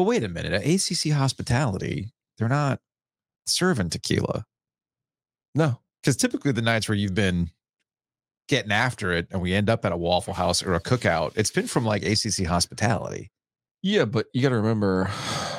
But 0.00 0.04
wait 0.06 0.24
a 0.24 0.30
minute. 0.30 0.54
At 0.54 0.64
ACC 0.64 1.12
Hospitality, 1.12 2.08
they're 2.38 2.48
not 2.48 2.80
serving 3.44 3.90
tequila. 3.90 4.46
No. 5.54 5.78
Because 6.00 6.16
typically 6.16 6.52
the 6.52 6.62
nights 6.62 6.88
where 6.88 6.96
you've 6.96 7.14
been 7.14 7.50
getting 8.48 8.72
after 8.72 9.12
it 9.12 9.26
and 9.30 9.42
we 9.42 9.52
end 9.52 9.68
up 9.68 9.84
at 9.84 9.92
a 9.92 9.98
Waffle 9.98 10.32
House 10.32 10.62
or 10.62 10.72
a 10.72 10.80
cookout, 10.80 11.32
it's 11.36 11.50
been 11.50 11.66
from 11.66 11.84
like 11.84 12.02
ACC 12.02 12.46
Hospitality. 12.46 13.30
Yeah, 13.82 14.06
but 14.06 14.24
you 14.32 14.40
got 14.40 14.48
to 14.48 14.56
remember 14.56 15.10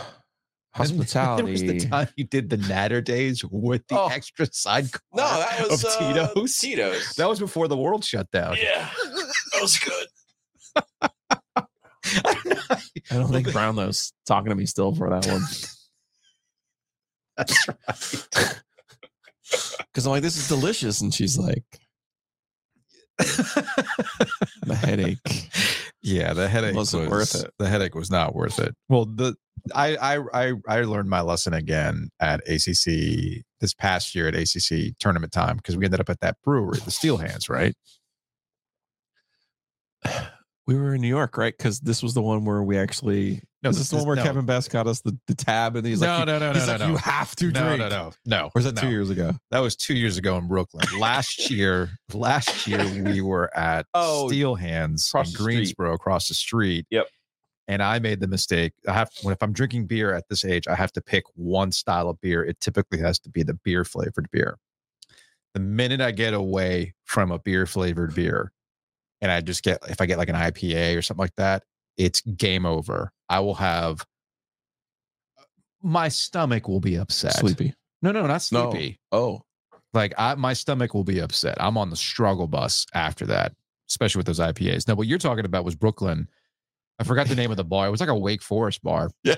hospitality. 0.73 1.43
There 1.43 1.51
was 1.51 1.61
the 1.83 1.87
time 1.87 2.07
you 2.15 2.23
did 2.23 2.49
the 2.49 2.57
Natter 2.57 2.99
days 2.99 3.45
with 3.45 3.85
the 3.89 3.99
Oh. 3.99 4.07
extra 4.07 4.47
side 4.51 4.85
no, 5.13 5.21
that 5.23 5.67
was 5.69 5.83
of 5.83 5.91
uh, 5.91 5.99
Tito's. 5.99 6.57
Tito's. 6.57 7.13
That 7.13 7.29
was 7.29 7.39
before 7.39 7.67
the 7.67 7.77
world 7.77 8.03
shut 8.03 8.31
down. 8.31 8.55
yeah, 8.59 8.89
that 9.53 9.61
was 9.61 9.77
good. 9.77 10.07
I 12.25 12.33
don't 12.33 12.45
know. 12.45 12.75
I 13.11 13.15
don't 13.15 13.31
think 13.31 13.47
Brownlow's 13.47 14.13
talking 14.25 14.49
to 14.49 14.55
me 14.55 14.65
still 14.65 14.93
for 14.95 15.09
that 15.09 15.25
one 15.27 15.43
That's 17.37 17.67
right. 17.67 17.77
because 19.93 20.05
I'm 20.05 20.11
like, 20.11 20.21
this 20.21 20.37
is 20.37 20.47
delicious, 20.47 21.01
and 21.01 21.13
she's 21.13 21.37
like, 21.37 21.63
the 23.17 24.75
headache. 24.75 25.49
Yeah, 26.01 26.33
the 26.33 26.47
headache 26.47 26.75
Wasn't 26.75 27.03
was 27.03 27.09
worth 27.09 27.43
it. 27.43 27.51
The 27.59 27.67
headache 27.67 27.95
was 27.95 28.09
not 28.09 28.33
worth 28.33 28.59
it. 28.59 28.75
Well, 28.89 29.05
the 29.05 29.35
I 29.75 29.95
I 29.95 30.23
I 30.33 30.53
I 30.67 30.81
learned 30.81 31.09
my 31.09 31.21
lesson 31.21 31.53
again 31.53 32.09
at 32.19 32.41
ACC 32.47 33.43
this 33.59 33.73
past 33.77 34.15
year 34.15 34.27
at 34.27 34.35
ACC 34.35 34.97
tournament 34.99 35.31
time 35.31 35.57
because 35.57 35.77
we 35.77 35.85
ended 35.85 35.99
up 35.99 36.09
at 36.09 36.19
that 36.21 36.37
brewery, 36.43 36.79
the 36.83 36.91
Steel 36.91 37.17
Hands, 37.17 37.47
right? 37.49 37.75
We 40.67 40.75
were 40.75 40.93
in 40.93 41.01
New 41.01 41.07
York, 41.07 41.37
right? 41.37 41.55
Because 41.57 41.79
this 41.79 42.03
was 42.03 42.13
the 42.13 42.21
one 42.21 42.45
where 42.45 42.61
we 42.63 42.77
actually. 42.77 43.41
No, 43.63 43.69
is 43.69 43.77
this 43.77 43.89
the 43.89 43.97
one 43.97 44.07
where 44.07 44.15
no. 44.15 44.23
Kevin 44.23 44.45
Best 44.45 44.71
got 44.71 44.87
us 44.87 45.01
the, 45.01 45.17
the 45.27 45.35
tab, 45.35 45.75
and 45.75 45.85
he's 45.85 46.01
no, 46.01 46.17
like, 46.19 46.27
no, 46.27 46.39
no, 46.39 46.53
he's 46.53 46.65
no, 46.65 46.71
like, 46.71 46.79
no, 46.81 46.87
you 46.89 46.95
have 46.97 47.35
to 47.35 47.51
No, 47.51 47.63
drink. 47.63 47.79
no, 47.79 47.89
no, 47.89 48.03
no. 48.05 48.11
No. 48.25 48.51
Or 48.55 48.59
is 48.59 48.65
that 48.65 48.75
no. 48.75 48.81
two 48.81 48.89
years 48.89 49.09
ago? 49.09 49.33
That 49.51 49.59
was 49.59 49.75
two 49.75 49.93
years 49.93 50.17
ago 50.17 50.37
in 50.37 50.47
Brooklyn. 50.47 50.85
Last 50.99 51.49
year, 51.51 51.89
last 52.13 52.67
year 52.67 52.83
we 53.03 53.21
were 53.21 53.55
at 53.55 53.85
Oh, 53.93 54.27
Steel 54.27 54.55
Hands 54.55 55.11
in 55.13 55.19
the 55.19 55.25
street. 55.25 55.43
Greensboro, 55.43 55.93
across 55.93 56.27
the 56.27 56.33
street. 56.33 56.85
Yep. 56.89 57.07
And 57.67 57.83
I 57.83 57.99
made 57.99 58.19
the 58.19 58.27
mistake. 58.27 58.73
I 58.87 58.93
have 58.93 59.09
when 59.21 59.31
if 59.33 59.41
I'm 59.43 59.53
drinking 59.53 59.85
beer 59.87 60.13
at 60.13 60.27
this 60.27 60.43
age, 60.43 60.67
I 60.67 60.75
have 60.75 60.91
to 60.93 61.01
pick 61.01 61.23
one 61.35 61.71
style 61.71 62.09
of 62.09 62.19
beer. 62.19 62.43
It 62.43 62.59
typically 62.59 62.99
has 62.99 63.19
to 63.19 63.29
be 63.29 63.43
the 63.43 63.53
beer 63.53 63.85
flavored 63.85 64.29
beer. 64.31 64.57
The 65.53 65.59
minute 65.59 66.01
I 66.01 66.11
get 66.11 66.33
away 66.33 66.95
from 67.05 67.31
a 67.31 67.37
beer 67.37 67.65
flavored 67.65 68.15
beer, 68.15 68.51
and 69.21 69.31
I 69.31 69.41
just 69.41 69.63
get 69.63 69.79
if 69.89 70.01
I 70.01 70.05
get 70.05 70.17
like 70.17 70.29
an 70.29 70.35
IPA 70.35 70.97
or 70.97 71.01
something 71.01 71.21
like 71.23 71.35
that, 71.37 71.63
it's 71.97 72.21
game 72.21 72.65
over. 72.65 73.11
I 73.29 73.39
will 73.39 73.55
have 73.55 74.05
my 75.81 76.09
stomach 76.09 76.67
will 76.67 76.79
be 76.79 76.95
upset. 76.95 77.33
Sleepy. 77.35 77.73
No, 78.01 78.11
no, 78.11 78.21
not 78.27 78.47
No. 78.51 78.71
sleepy. 78.71 78.99
Oh, 79.11 79.41
Like 79.93 80.13
I, 80.17 80.35
my 80.35 80.53
stomach 80.53 80.93
will 80.93 81.03
be 81.03 81.19
upset. 81.19 81.57
I'm 81.59 81.77
on 81.77 81.89
the 81.89 81.95
struggle 81.95 82.47
bus 82.47 82.85
after 82.93 83.25
that, 83.27 83.53
especially 83.89 84.19
with 84.19 84.27
those 84.27 84.39
IPAs. 84.39 84.87
Now, 84.87 84.95
what 84.95 85.07
you're 85.07 85.17
talking 85.17 85.45
about 85.45 85.65
was 85.65 85.75
Brooklyn. 85.75 86.27
I 86.99 87.03
forgot 87.03 87.27
the 87.27 87.35
name 87.35 87.51
of 87.51 87.57
the 87.57 87.63
bar. 87.63 87.87
It 87.87 87.91
was 87.91 87.99
like 87.99 88.09
a 88.09 88.15
Wake 88.17 88.41
Forest 88.43 88.83
bar. 88.83 89.09
Yeah. 89.23 89.35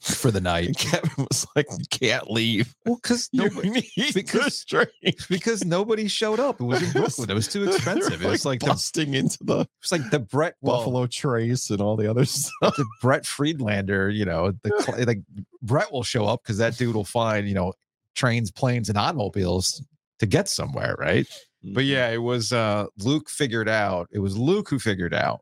For 0.00 0.30
the 0.30 0.40
night. 0.40 0.66
and 0.68 0.78
Kevin 0.78 1.26
was 1.30 1.44
like, 1.56 1.66
you 1.76 1.84
can't 1.90 2.30
leave. 2.30 2.72
Well, 2.86 2.96
because 3.02 3.28
nobody, 3.32 3.82
because- 4.14 4.64
because 5.28 5.64
nobody 5.64 6.06
showed 6.06 6.38
up. 6.38 6.60
It 6.60 6.64
was 6.64 6.82
in 6.82 6.92
Brooklyn. 7.00 7.30
It 7.30 7.34
was 7.34 7.48
too 7.48 7.68
expensive. 7.68 8.22
It 8.22 8.28
was 8.30 8.44
like 8.44 8.60
the, 8.60 8.66
it 8.66 8.68
busting 8.68 9.14
into 9.14 9.38
the 9.42 9.60
It 9.60 9.68
was 9.82 9.92
like 9.92 10.08
the 10.10 10.20
Brett 10.20 10.54
well, 10.60 10.76
Buffalo 10.78 11.06
Trace 11.08 11.70
and 11.70 11.80
all 11.80 11.96
the 11.96 12.08
other 12.08 12.24
stuff. 12.24 12.76
the 12.76 12.86
Brett 13.02 13.26
Friedlander. 13.26 14.08
You 14.08 14.24
know, 14.24 14.52
the 14.62 15.04
like 15.06 15.20
Brett 15.62 15.90
will 15.92 16.04
show 16.04 16.26
up 16.26 16.42
because 16.44 16.58
that 16.58 16.76
dude 16.78 16.94
will 16.94 17.04
find 17.04 17.48
you 17.48 17.54
know 17.54 17.72
trains, 18.14 18.50
planes, 18.52 18.88
and 18.88 18.96
automobiles 18.98 19.82
to 20.20 20.26
get 20.26 20.48
somewhere, 20.48 20.94
right? 20.98 21.26
But 21.64 21.84
yeah, 21.86 22.08
it 22.10 22.22
was 22.22 22.52
uh 22.52 22.86
Luke 22.98 23.28
figured 23.28 23.68
out. 23.68 24.08
It 24.12 24.20
was 24.20 24.38
Luke 24.38 24.68
who 24.70 24.78
figured 24.78 25.12
out 25.14 25.40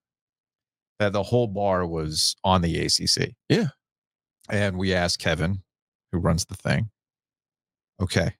that 0.98 1.12
the 1.12 1.22
whole 1.22 1.46
bar 1.46 1.86
was 1.86 2.34
on 2.42 2.62
the 2.62 2.78
ACC. 2.86 3.32
Yeah. 3.50 3.66
And 4.48 4.76
we 4.76 4.94
asked 4.94 5.18
Kevin, 5.18 5.62
who 6.12 6.18
runs 6.18 6.44
the 6.44 6.54
thing, 6.54 6.90
okay. 8.00 8.34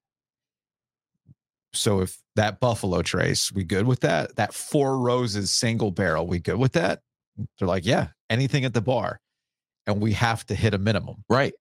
So 1.72 2.00
if 2.00 2.18
that 2.36 2.60
Buffalo 2.60 3.02
Trace, 3.02 3.52
we 3.52 3.64
good 3.64 3.86
with 3.86 4.00
that? 4.00 4.36
That 4.36 4.54
Four 4.54 4.98
Roses 4.98 5.52
single 5.52 5.90
barrel, 5.90 6.26
we 6.26 6.38
good 6.38 6.56
with 6.56 6.72
that? 6.72 7.00
They're 7.58 7.68
like, 7.68 7.84
yeah, 7.84 8.08
anything 8.30 8.64
at 8.64 8.74
the 8.74 8.80
bar. 8.80 9.20
And 9.86 10.00
we 10.00 10.14
have 10.14 10.44
to 10.46 10.54
hit 10.54 10.74
a 10.74 10.78
minimum. 10.78 11.24
right. 11.28 11.54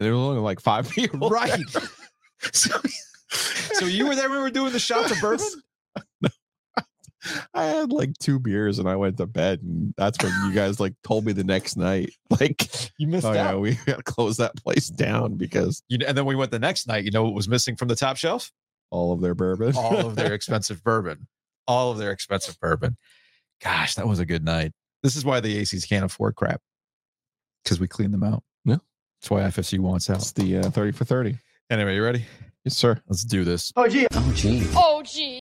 There 0.00 0.12
were 0.12 0.18
only 0.18 0.40
like 0.40 0.60
five 0.60 0.88
people. 0.90 1.28
Right. 1.28 1.60
so, 2.52 2.74
so 3.28 3.84
you 3.84 4.06
were 4.06 4.14
there 4.14 4.30
when 4.30 4.38
we 4.38 4.42
were 4.44 4.50
doing 4.50 4.72
the 4.72 4.78
shots 4.78 5.10
of 5.10 5.18
bourbon? 5.20 5.46
I 7.54 7.64
had 7.64 7.92
like 7.92 8.16
two 8.18 8.38
beers 8.38 8.78
and 8.78 8.88
I 8.88 8.96
went 8.96 9.16
to 9.18 9.26
bed, 9.26 9.60
and 9.62 9.92
that's 9.96 10.22
when 10.22 10.32
you 10.46 10.52
guys 10.54 10.80
like 10.80 10.94
told 11.04 11.24
me 11.26 11.32
the 11.32 11.44
next 11.44 11.76
night, 11.76 12.10
like, 12.40 12.68
You 12.98 13.06
missed 13.08 13.26
oh 13.26 13.30
out. 13.30 13.34
yeah, 13.34 13.54
we 13.56 13.74
got 13.86 13.96
to 13.98 14.02
close 14.02 14.36
that 14.38 14.56
place 14.56 14.88
down 14.88 15.34
because 15.36 15.82
You 15.88 15.98
know, 15.98 16.06
and 16.06 16.16
then 16.16 16.24
we 16.24 16.34
went 16.34 16.50
the 16.50 16.58
next 16.58 16.86
night. 16.86 17.04
You 17.04 17.10
know 17.10 17.24
what 17.24 17.34
was 17.34 17.48
missing 17.48 17.76
from 17.76 17.88
the 17.88 17.96
top 17.96 18.16
shelf? 18.16 18.50
all 18.92 19.12
of 19.12 19.20
their 19.20 19.36
bourbon, 19.36 19.72
All 19.76 20.04
of 20.04 20.16
their 20.16 20.34
expensive 20.34 20.82
bourbon. 20.82 21.28
All 21.68 21.92
of 21.92 21.98
their 21.98 22.10
expensive 22.10 22.58
bourbon. 22.58 22.96
Gosh, 23.62 23.94
that 23.94 24.08
was 24.08 24.18
a 24.18 24.26
good 24.26 24.44
night. 24.44 24.72
This 25.04 25.14
is 25.14 25.24
why 25.24 25.38
the 25.38 25.60
ACs 25.62 25.88
can't 25.88 26.04
afford 26.04 26.34
crap 26.34 26.60
because 27.62 27.78
we 27.78 27.86
clean 27.86 28.10
them 28.10 28.24
out. 28.24 28.42
Yeah. 28.64 28.78
That's 29.20 29.30
why 29.30 29.42
FSU 29.42 29.78
wants 29.78 30.10
out. 30.10 30.16
it's 30.16 30.32
the 30.32 30.58
uh, 30.58 30.70
thirty 30.70 30.90
for 30.92 31.04
thirty. 31.04 31.36
Anyway, 31.70 31.94
you 31.94 32.02
ready? 32.02 32.24
Yes, 32.64 32.76
sir. 32.76 33.00
Let's 33.08 33.24
do 33.24 33.44
this. 33.44 33.72
Oh, 33.76 33.86
gee. 33.88 34.06
Oh, 34.12 34.32
gee. 34.34 34.66
Oh 34.74 35.02
gee. 35.04 35.39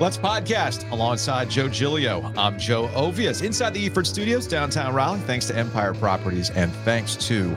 Let's 0.00 0.16
podcast 0.16 0.90
alongside 0.90 1.50
Joe 1.50 1.68
Giglio. 1.68 2.32
I'm 2.38 2.58
Joe 2.58 2.88
Ovies 2.94 3.44
inside 3.44 3.74
the 3.74 3.90
Eford 3.90 4.06
Studios, 4.06 4.46
downtown 4.46 4.94
Raleigh. 4.94 5.20
Thanks 5.20 5.46
to 5.48 5.56
Empire 5.56 5.92
Properties 5.92 6.48
and 6.50 6.72
thanks 6.76 7.14
to 7.26 7.54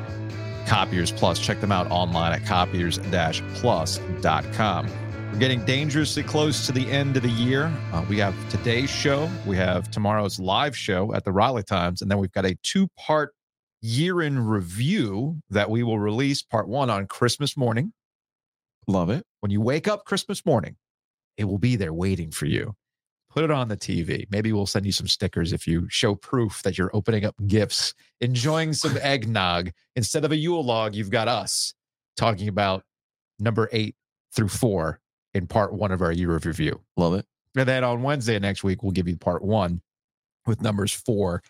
Copiers 0.68 1.14
Plus. 1.14 1.40
Check 1.40 1.62
them 1.62 1.72
out 1.72 1.90
online 1.90 2.34
at 2.34 2.46
copiers-plus.com. 2.46 5.11
We're 5.31 5.40
getting 5.40 5.64
dangerously 5.64 6.24
close 6.24 6.66
to 6.66 6.74
the 6.74 6.86
end 6.92 7.16
of 7.16 7.24
the 7.24 7.30
year. 7.30 7.72
Uh, 7.94 8.06
we 8.09 8.18
have 8.18 8.36
today's 8.50 8.90
show, 8.90 9.30
we 9.47 9.56
have 9.56 9.90
tomorrow's 9.90 10.42
live 10.42 10.75
show 10.75 11.14
at 11.14 11.24
the 11.24 11.31
Raleigh 11.31 11.64
Times, 11.64 12.02
and 12.02 12.12
then 12.12 12.18
we've 12.18 12.34
got 12.34 12.46
a 12.46 12.58
two-part 12.64 13.34
year 13.81 14.22
in 14.22 14.38
review 14.38 15.38
that 15.50 15.70
we 15.70 15.84
will 15.84 16.00
release. 16.00 16.41
Part 16.41 16.68
one 16.68 16.90
on 16.90 17.08
Christmas 17.08 17.56
morning. 17.56 17.94
Love 18.88 19.09
it. 19.09 19.24
When 19.40 19.52
you 19.52 19.62
wake 19.62 19.88
up 19.88 20.03
Christmas 20.03 20.46
morning, 20.46 20.75
it 21.38 21.46
will 21.46 21.58
be 21.58 21.78
there 21.78 21.94
waiting 21.94 22.30
for 22.30 22.46
you. 22.46 22.75
Put 23.30 23.46
it 23.46 23.52
on 23.52 23.70
the 23.70 23.78
TV. 23.78 24.28
Maybe 24.30 24.52
we'll 24.52 24.66
send 24.66 24.86
you 24.86 24.91
some 24.91 25.08
stickers 25.08 25.53
if 25.53 25.66
you 25.66 25.88
show 25.90 26.14
proof 26.14 26.62
that 26.64 26.78
you're 26.78 26.91
opening 26.94 27.24
up 27.24 27.36
gifts, 27.47 27.94
enjoying 28.20 28.74
some 28.74 28.97
eggnog. 29.02 29.72
Instead 29.96 30.25
of 30.25 30.34
a 30.34 30.36
Yule 30.36 30.64
log, 30.64 30.94
you've 30.94 31.09
got 31.09 31.30
us 31.30 31.74
talking 32.18 32.50
about 32.50 32.84
number 33.40 33.70
eight 33.72 33.96
through 34.36 34.50
four 34.50 35.00
in 35.34 35.47
part 35.47 35.74
one 35.74 35.92
of 35.92 36.02
our 36.02 36.12
year 36.12 36.36
of 36.36 36.46
review. 36.46 36.81
Love 36.97 37.14
it. 37.14 37.25
And 37.56 37.68
then 37.68 37.84
on 37.84 38.02
Wednesday 38.02 38.38
next 38.40 38.64
week, 38.64 38.84
we'll 38.84 38.92
give 38.92 39.08
you 39.08 39.18
part 39.18 39.44
one 39.44 39.81
with 40.46 40.62
numbers 40.62 40.92
four 40.92 41.44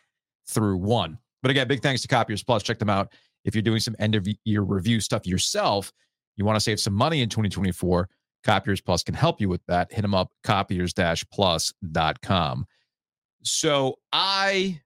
through 0.47 0.78
one. 0.78 1.18
But 1.42 1.52
again, 1.52 1.68
big 1.68 1.81
thanks 1.81 2.02
to 2.02 2.08
Copiers 2.08 2.44
Plus. 2.44 2.64
Check 2.64 2.80
them 2.80 2.90
out. 2.90 3.14
If 3.46 3.56
you're 3.56 3.62
doing 3.62 3.80
some 3.80 3.96
end 4.00 4.16
of 4.16 4.28
year 4.46 4.62
review 4.62 5.00
stuff 5.00 5.25
yourself, 5.25 5.91
you 6.38 6.46
want 6.46 6.56
to 6.56 6.61
save 6.61 6.79
some 6.79 6.94
money 6.94 7.22
in 7.22 7.29
2024, 7.29 8.09
Copiers 8.44 8.82
Plus 8.82 9.03
can 9.03 9.16
help 9.16 9.40
you 9.40 9.50
with 9.50 9.61
that. 9.67 9.91
Hit 9.91 10.02
them 10.02 10.16
up, 10.16 10.32
copiers 10.44 10.94
plus.com. 11.32 12.66
So 13.44 13.96
I 14.11 14.82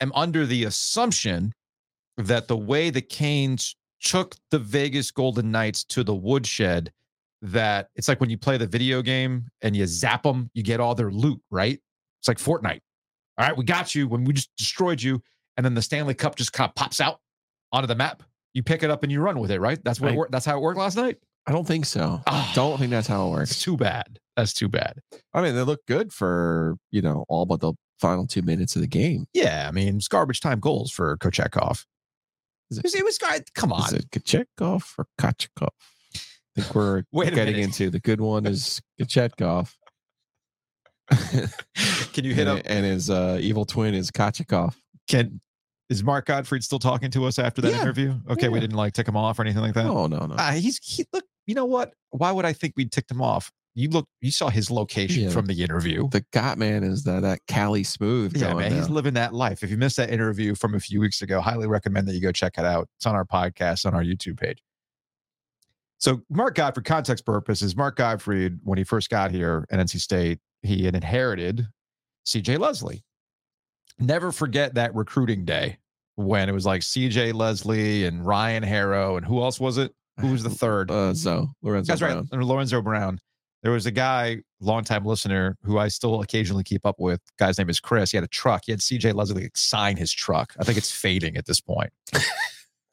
am 0.00 0.12
under 0.14 0.46
the 0.46 0.64
assumption 0.64 1.52
that 2.16 2.48
the 2.48 2.56
way 2.56 2.90
the 2.90 3.02
Canes 3.02 3.76
took 4.00 4.36
the 4.50 4.58
Vegas 4.58 5.10
Golden 5.10 5.50
Knights 5.50 5.84
to 5.84 6.04
the 6.04 6.14
woodshed, 6.14 6.92
that 7.52 7.88
it's 7.94 8.08
like 8.08 8.20
when 8.20 8.30
you 8.30 8.38
play 8.38 8.56
the 8.56 8.66
video 8.66 9.02
game 9.02 9.46
and 9.62 9.76
you 9.76 9.86
zap 9.86 10.22
them, 10.22 10.50
you 10.54 10.62
get 10.62 10.80
all 10.80 10.94
their 10.94 11.10
loot, 11.10 11.40
right? 11.50 11.78
It's 12.20 12.28
like 12.28 12.38
Fortnite. 12.38 12.80
All 13.38 13.46
right, 13.46 13.56
we 13.56 13.64
got 13.64 13.94
you 13.94 14.08
when 14.08 14.24
we 14.24 14.32
just 14.32 14.50
destroyed 14.56 15.02
you, 15.02 15.22
and 15.56 15.64
then 15.64 15.74
the 15.74 15.82
Stanley 15.82 16.14
Cup 16.14 16.36
just 16.36 16.52
kind 16.52 16.68
of 16.68 16.74
pops 16.74 17.00
out 17.00 17.20
onto 17.72 17.86
the 17.86 17.94
map. 17.94 18.22
You 18.54 18.62
pick 18.62 18.82
it 18.82 18.90
up 18.90 19.02
and 19.02 19.12
you 19.12 19.20
run 19.20 19.38
with 19.38 19.50
it, 19.50 19.60
right? 19.60 19.78
That's 19.84 20.00
what 20.00 20.12
it 20.12 20.16
Right. 20.16 20.30
That's 20.30 20.46
how 20.46 20.56
it 20.56 20.60
worked 20.60 20.78
last 20.78 20.96
night. 20.96 21.18
I 21.46 21.52
don't 21.52 21.66
think 21.66 21.84
so. 21.84 22.20
Ah. 22.26 22.50
Don't 22.54 22.78
think 22.78 22.90
that's 22.90 23.06
how 23.06 23.26
it 23.26 23.42
It's 23.42 23.50
works. 23.52 23.60
too 23.62 23.76
bad. 23.76 24.18
That's 24.36 24.52
too 24.52 24.68
bad. 24.68 25.00
I 25.34 25.42
mean, 25.42 25.54
they 25.54 25.62
look 25.62 25.84
good 25.86 26.12
for 26.12 26.76
you 26.90 27.02
know 27.02 27.24
all 27.28 27.44
but 27.46 27.60
the 27.60 27.74
final 28.00 28.26
two 28.26 28.42
minutes 28.42 28.74
of 28.76 28.82
the 28.82 28.88
game. 28.88 29.26
Yeah, 29.34 29.66
I 29.68 29.72
mean, 29.72 29.96
it's 29.96 30.08
garbage 30.08 30.40
time 30.40 30.58
goals 30.60 30.90
for 30.90 31.16
Kochekov. 31.18 31.84
Is 32.70 32.78
It 32.78 32.84
it, 32.94 33.04
was, 33.04 33.18
it. 33.22 33.54
Come 33.54 33.72
is 33.72 33.92
on. 33.92 33.96
it 33.96 34.10
Kachetkov 34.10 34.94
or 34.98 35.06
Kachikov? 35.20 35.68
I 36.56 36.60
think 36.62 36.74
we're 36.74 37.02
getting 37.30 37.56
into 37.58 37.90
the 37.90 38.00
good 38.00 38.20
one 38.20 38.46
is 38.46 38.80
Kachetkov. 39.00 39.72
Can 42.12 42.24
you 42.24 42.34
hit 42.34 42.48
and, 42.48 42.58
up? 42.58 42.66
and 42.66 42.84
his 42.84 43.10
uh, 43.10 43.38
evil 43.40 43.64
twin 43.64 43.94
is 43.94 44.10
Kachikov. 44.10 44.74
Can 45.08 45.40
is 45.88 46.02
Mark 46.02 46.26
Gottfried 46.26 46.64
still 46.64 46.80
talking 46.80 47.12
to 47.12 47.26
us 47.26 47.38
after 47.38 47.60
that 47.62 47.70
Yeah. 47.72 47.82
interview? 47.82 48.14
Okay, 48.28 48.48
we 48.48 48.58
didn't 48.58 48.76
like 48.76 48.92
tick 48.92 49.06
him 49.06 49.16
off 49.16 49.38
or 49.38 49.42
anything 49.42 49.62
like 49.62 49.74
that. 49.74 49.86
Oh 49.86 50.06
no, 50.08 50.26
no. 50.26 50.34
Ah, 50.36 50.50
he's 50.52 50.78
he 50.82 51.04
look. 51.12 51.24
You 51.46 51.54
know 51.54 51.64
what? 51.66 51.92
Why 52.10 52.32
would 52.32 52.44
I 52.44 52.52
think 52.52 52.74
we 52.76 52.86
ticked 52.86 53.10
him 53.10 53.22
off? 53.22 53.52
You 53.76 53.88
look. 53.90 54.08
You 54.20 54.32
saw 54.32 54.48
his 54.48 54.68
location 54.68 55.24
Yeah. 55.24 55.28
from 55.30 55.46
the 55.46 55.62
interview. 55.62 56.08
the 56.08 56.24
Got 56.32 56.58
Man 56.58 56.82
is 56.82 57.04
that 57.04 57.22
that 57.22 57.38
Cali 57.46 57.84
smooth 57.84 58.36
Yeah, 58.36 58.54
man, 58.54 58.72
he's 58.72 58.88
living 58.90 59.14
that 59.14 59.32
life. 59.32 59.62
If 59.62 59.70
you 59.70 59.76
missed 59.76 59.98
that 59.98 60.10
interview 60.10 60.56
from 60.56 60.74
a 60.74 60.80
few 60.80 60.98
weeks 60.98 61.22
ago, 61.22 61.40
highly 61.40 61.68
recommend 61.68 62.08
that 62.08 62.14
you 62.14 62.20
go 62.20 62.32
check 62.32 62.54
it 62.58 62.64
out. 62.64 62.88
It's 62.96 63.06
on 63.06 63.14
our 63.14 63.24
podcast 63.26 63.86
on 63.86 63.94
our 63.94 64.02
YouTube 64.02 64.40
page. 64.40 64.58
So, 65.98 66.22
Mark 66.28 66.54
Gottfried, 66.56 66.84
context 66.84 67.24
purposes, 67.24 67.74
Mark 67.74 67.96
Gottfried, 67.96 68.58
when 68.62 68.76
he 68.78 68.84
first 68.84 69.08
got 69.08 69.30
here 69.30 69.66
at 69.70 69.78
NC 69.78 70.00
State, 70.00 70.40
he 70.62 70.84
had 70.84 70.94
inherited 70.94 71.66
CJ 72.26 72.58
Leslie. 72.58 73.02
Never 73.98 74.30
forget 74.30 74.74
that 74.74 74.94
recruiting 74.94 75.44
day 75.44 75.78
when 76.16 76.48
it 76.48 76.52
was 76.52 76.66
like 76.66 76.82
CJ 76.82 77.32
Leslie 77.34 78.04
and 78.04 78.26
Ryan 78.26 78.62
Harrow 78.62 79.16
and 79.16 79.24
who 79.24 79.42
else 79.42 79.58
was 79.58 79.78
it? 79.78 79.94
Who 80.20 80.32
was 80.32 80.42
the 80.42 80.50
third? 80.64 80.90
Uh, 80.90 81.14
Zo 81.14 81.48
Lorenzo 81.62 81.92
That's 81.92 82.02
right, 82.02 82.12
Brown. 82.12 82.28
and 82.32 82.44
Lorenzo 82.44 82.82
Brown. 82.82 83.18
There 83.62 83.72
was 83.72 83.86
a 83.86 83.90
guy, 83.90 84.42
longtime 84.60 85.04
listener, 85.04 85.56
who 85.62 85.78
I 85.78 85.88
still 85.88 86.20
occasionally 86.20 86.62
keep 86.62 86.86
up 86.86 86.96
with. 87.00 87.20
Guy's 87.38 87.58
name 87.58 87.68
is 87.68 87.80
Chris. 87.80 88.10
He 88.10 88.16
had 88.16 88.22
a 88.24 88.28
truck. 88.28 88.62
He 88.66 88.72
had 88.72 88.80
CJ 88.80 89.14
Leslie 89.14 89.44
like, 89.44 89.56
sign 89.56 89.96
his 89.96 90.12
truck. 90.12 90.54
I 90.60 90.64
think 90.64 90.78
it's 90.78 90.92
fading 90.92 91.36
at 91.36 91.46
this 91.46 91.60
point. 91.60 91.90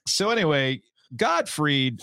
so 0.08 0.30
anyway, 0.30 0.82
Gottfried 1.16 2.02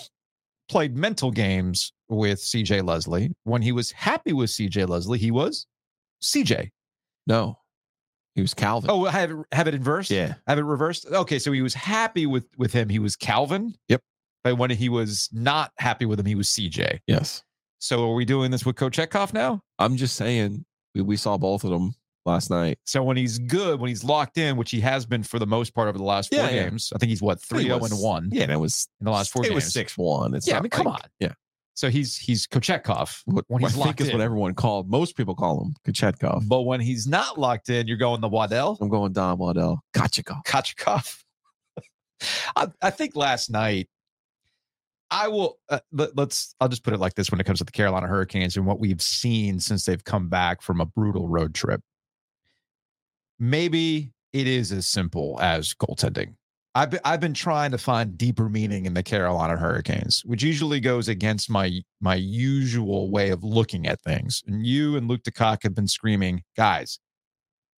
played 0.71 0.97
mental 0.97 1.31
games 1.31 1.93
with 2.09 2.39
CJ 2.41 2.87
Leslie. 2.87 3.33
When 3.45 3.61
he 3.63 3.73
was 3.73 3.91
happy 3.93 4.33
with 4.33 4.51
CJ 4.51 4.89
Leslie, 4.89 5.19
he 5.19 5.31
was 5.31 5.67
CJ. 6.23 6.71
No, 7.27 7.59
he 8.35 8.41
was 8.41 8.55
Calvin. 8.55 8.91
Oh, 8.91 9.05
have 9.05 9.31
it, 9.31 9.37
have 9.53 9.69
it 9.69 9.75
inversed. 9.75 10.11
yeah, 10.11 10.35
Have 10.47 10.59
it 10.59 10.63
reversed. 10.63 11.07
Okay, 11.07 11.39
so 11.39 11.53
he 11.53 11.63
was 11.63 11.75
happy 11.75 12.27
with 12.27 12.45
with 12.57 12.73
him. 12.73 12.89
He 12.89 12.99
was 12.99 13.17
Calvin. 13.17 13.75
Yep. 13.89 14.01
But 14.43 14.57
when 14.57 14.71
he 14.71 14.89
was 14.89 15.29
not 15.33 15.71
happy 15.77 16.07
with 16.07 16.19
him, 16.19 16.27
he 16.27 16.35
was 16.35 16.49
CJ. 16.49 17.01
yes. 17.07 17.43
So 17.83 18.11
are 18.11 18.15
we 18.15 18.25
doing 18.27 18.51
this 18.51 18.65
with 18.67 18.77
Kochetkov 18.77 19.33
now? 19.33 19.63
I'm 19.79 19.97
just 19.97 20.15
saying 20.17 20.65
we, 20.95 21.01
we 21.03 21.17
saw 21.17 21.39
both 21.39 21.65
of 21.65 21.71
them 21.71 21.95
last 22.27 22.51
night. 22.51 22.79
So 22.85 23.03
when 23.03 23.17
he's 23.17 23.39
good, 23.39 23.81
when 23.81 23.89
he's 23.89 24.05
locked 24.05 24.39
in, 24.39 24.57
which 24.57 24.71
he 24.71 24.81
has 24.81 25.07
been 25.07 25.23
for 25.23 25.39
the 25.39 25.47
most 25.47 25.75
part 25.75 25.89
over 25.89 25.99
the 25.99 26.05
last 26.05 26.33
four 26.35 26.43
Yeah, 26.45 26.51
yeah. 26.51 26.63
games, 26.65 26.93
I 26.95 26.99
think 26.99 27.11
he's 27.11 27.23
what 27.23 27.41
three 27.43 27.65
zero 27.65 27.79
was- 27.79 27.93
and 27.93 28.01
one 28.01 28.29
Yeah, 28.33 28.43
and 28.45 28.53
it 28.53 28.59
was 28.59 28.89
in 29.01 29.05
the 29.07 29.11
last 29.11 29.33
four 29.33 29.43
it 29.43 29.49
games. 29.49 29.55
was 29.65 29.73
six 29.73 29.97
one. 29.97 30.35
It's 30.35 30.47
Yeah, 30.47 30.59
I 30.59 30.61
mean, 30.61 30.71
come 30.71 30.87
like- 30.87 31.03
on. 31.05 31.09
Yeah, 31.19 31.33
So 31.75 31.89
he's 31.91 32.17
he's 32.17 32.47
Kochetkov 32.47 33.23
what, 33.25 33.45
when 33.49 33.63
he's 33.63 33.71
I 33.71 33.75
think 33.75 33.87
locked 33.87 34.01
is 34.03 34.09
in. 34.09 34.15
what 34.17 34.21
everyone 34.23 34.55
called. 34.55 34.91
Most 34.91 35.17
people 35.17 35.35
call 35.35 35.63
him 35.65 35.75
Kachetkov. 35.87 36.47
But 36.49 36.63
when 36.63 36.81
he's 36.81 37.07
not 37.07 37.39
locked 37.39 37.71
in, 37.71 37.87
you're 37.87 37.97
going 37.97 38.21
the 38.21 38.29
Waddell 38.29 38.77
I'm 38.81 38.89
going 38.89 39.13
Don 39.13 39.39
Waddell. 39.39 39.83
Kachikov. 39.95 40.45
Kochetkov. 40.45 41.23
I, 42.55 42.69
I 42.83 42.91
think 42.91 43.17
last 43.17 43.51
night. 43.51 43.89
I 45.13 45.27
will 45.27 45.59
uh, 45.69 45.81
let, 45.91 46.17
let's. 46.17 46.55
I'll 46.61 46.69
just 46.69 46.85
put 46.85 46.95
it 46.95 47.01
like 47.01 47.15
this: 47.15 47.33
when 47.33 47.41
it 47.41 47.45
comes 47.45 47.59
to 47.59 47.65
the 47.65 47.73
Carolina 47.73 48.07
Hurricanes 48.07 48.57
and 48.57 48.65
what 48.65 48.79
we've 48.79 49.03
seen 49.03 49.59
since 49.59 49.85
they've 49.85 50.05
come 50.05 50.29
back 50.29 50.63
from 50.63 50.81
a 50.81 50.87
brutal 50.87 51.27
road 51.27 51.53
trip, 51.53 51.81
maybe 53.41 54.13
it 54.33 54.47
is 54.47 54.71
as 54.71 54.87
simple 54.87 55.39
as 55.41 55.75
goaltending. 55.75 56.35
I've 56.77 56.97
I've 57.05 57.21
been 57.21 57.35
trying 57.35 57.73
to 57.73 57.79
find 57.79 58.17
deeper 58.17 58.49
meaning 58.49 58.87
in 58.87 58.95
the 58.95 59.03
Carolina 59.03 59.57
Hurricanes, 59.57 60.23
which 60.25 60.45
usually 60.45 60.79
goes 60.79 61.09
against 61.09 61.51
my 61.51 61.81
my 62.01 62.15
usual 62.15 63.11
way 63.11 63.31
of 63.31 63.43
looking 63.43 63.89
at 63.89 64.01
things. 64.03 64.45
And 64.47 64.65
you 64.65 64.97
and 64.97 65.09
Luke 65.09 65.23
DeCock 65.25 65.65
have 65.65 65.75
been 65.75 65.89
screaming, 65.89 66.45
guys, 66.57 67.01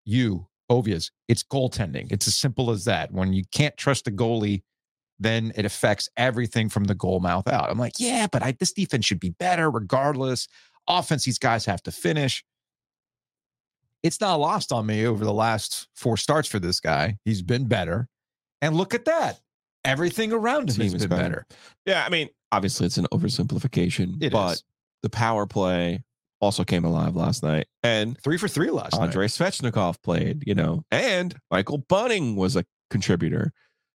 you 0.04 0.48
Ovies, 0.70 1.10
it's 1.28 1.42
goaltending. 1.42 2.10
It's 2.10 2.26
as 2.26 2.36
simple 2.36 2.70
as 2.70 2.84
that. 2.84 3.12
When 3.12 3.32
you 3.32 3.44
can't 3.52 3.76
trust 3.76 4.04
the 4.04 4.10
goalie, 4.10 4.62
then 5.18 5.52
it 5.54 5.64
affects 5.64 6.08
everything 6.16 6.68
from 6.68 6.84
the 6.84 6.94
goal 6.94 7.20
mouth 7.20 7.46
out. 7.46 7.70
I'm 7.70 7.78
like, 7.78 7.94
yeah, 7.98 8.26
but 8.30 8.42
I, 8.42 8.52
this 8.58 8.72
defense 8.72 9.04
should 9.04 9.20
be 9.20 9.30
better 9.30 9.70
regardless. 9.70 10.48
Offense, 10.88 11.24
these 11.24 11.38
guys 11.38 11.64
have 11.66 11.82
to 11.82 11.92
finish. 11.92 12.42
It's 14.02 14.20
not 14.20 14.36
lost 14.36 14.72
on 14.72 14.86
me 14.86 15.06
over 15.06 15.24
the 15.24 15.32
last 15.32 15.88
four 15.94 16.16
starts 16.16 16.48
for 16.48 16.58
this 16.58 16.80
guy. 16.80 17.18
He's 17.24 17.42
been 17.42 17.66
better. 17.66 18.08
And 18.60 18.76
look 18.76 18.94
at 18.94 19.04
that. 19.04 19.40
Everything 19.84 20.32
around 20.32 20.70
him 20.70 20.80
has 20.80 20.94
been 20.94 21.08
better. 21.08 21.22
better. 21.22 21.46
Yeah, 21.86 22.04
I 22.04 22.08
mean, 22.08 22.28
obviously 22.52 22.86
it's 22.86 22.98
an 22.98 23.06
oversimplification, 23.12 24.16
It 24.22 24.26
is 24.26 24.30
but 24.30 24.62
the 25.02 25.10
power 25.10 25.46
play 25.46 26.04
also 26.40 26.64
came 26.64 26.84
alive 26.84 27.16
last 27.16 27.42
night. 27.42 27.66
And 27.82 28.20
three 28.20 28.36
for 28.36 28.48
three 28.48 28.70
last 28.70 28.94
night. 28.94 29.06
Andrei 29.06 29.26
Svechnikov 29.26 30.02
played, 30.02 30.44
you 30.46 30.54
know, 30.54 30.84
and 30.90 31.34
Michael 31.50 31.78
Bunting 31.78 32.36
was 32.36 32.56
a 32.56 32.64
contributor. 32.90 33.52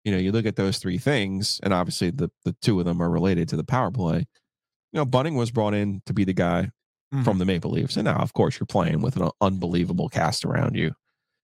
You 0.04 0.12
know, 0.12 0.18
you 0.18 0.32
look 0.32 0.46
at 0.46 0.56
those 0.56 0.78
three 0.78 0.98
things, 0.98 1.58
and 1.62 1.72
obviously 1.72 2.10
the 2.10 2.30
the 2.44 2.54
two 2.60 2.78
of 2.78 2.84
them 2.84 3.02
are 3.02 3.10
related 3.10 3.48
to 3.50 3.56
the 3.56 3.64
power 3.64 3.90
play. 3.90 4.18
You 4.18 4.98
know, 4.98 5.06
Bunting 5.06 5.34
was 5.34 5.50
brought 5.50 5.74
in 5.74 6.02
to 6.06 6.12
be 6.12 6.24
the 6.24 6.34
guy 6.34 6.70
Mhm. 7.14 7.24
from 7.24 7.38
the 7.38 7.44
Maple 7.44 7.70
Leafs, 7.70 7.96
and 7.96 8.04
now, 8.06 8.16
of 8.18 8.32
course, 8.32 8.58
you're 8.58 8.66
playing 8.66 9.00
with 9.02 9.16
an 9.16 9.30
unbelievable 9.40 10.08
cast 10.08 10.44
around 10.44 10.74
you. 10.74 10.92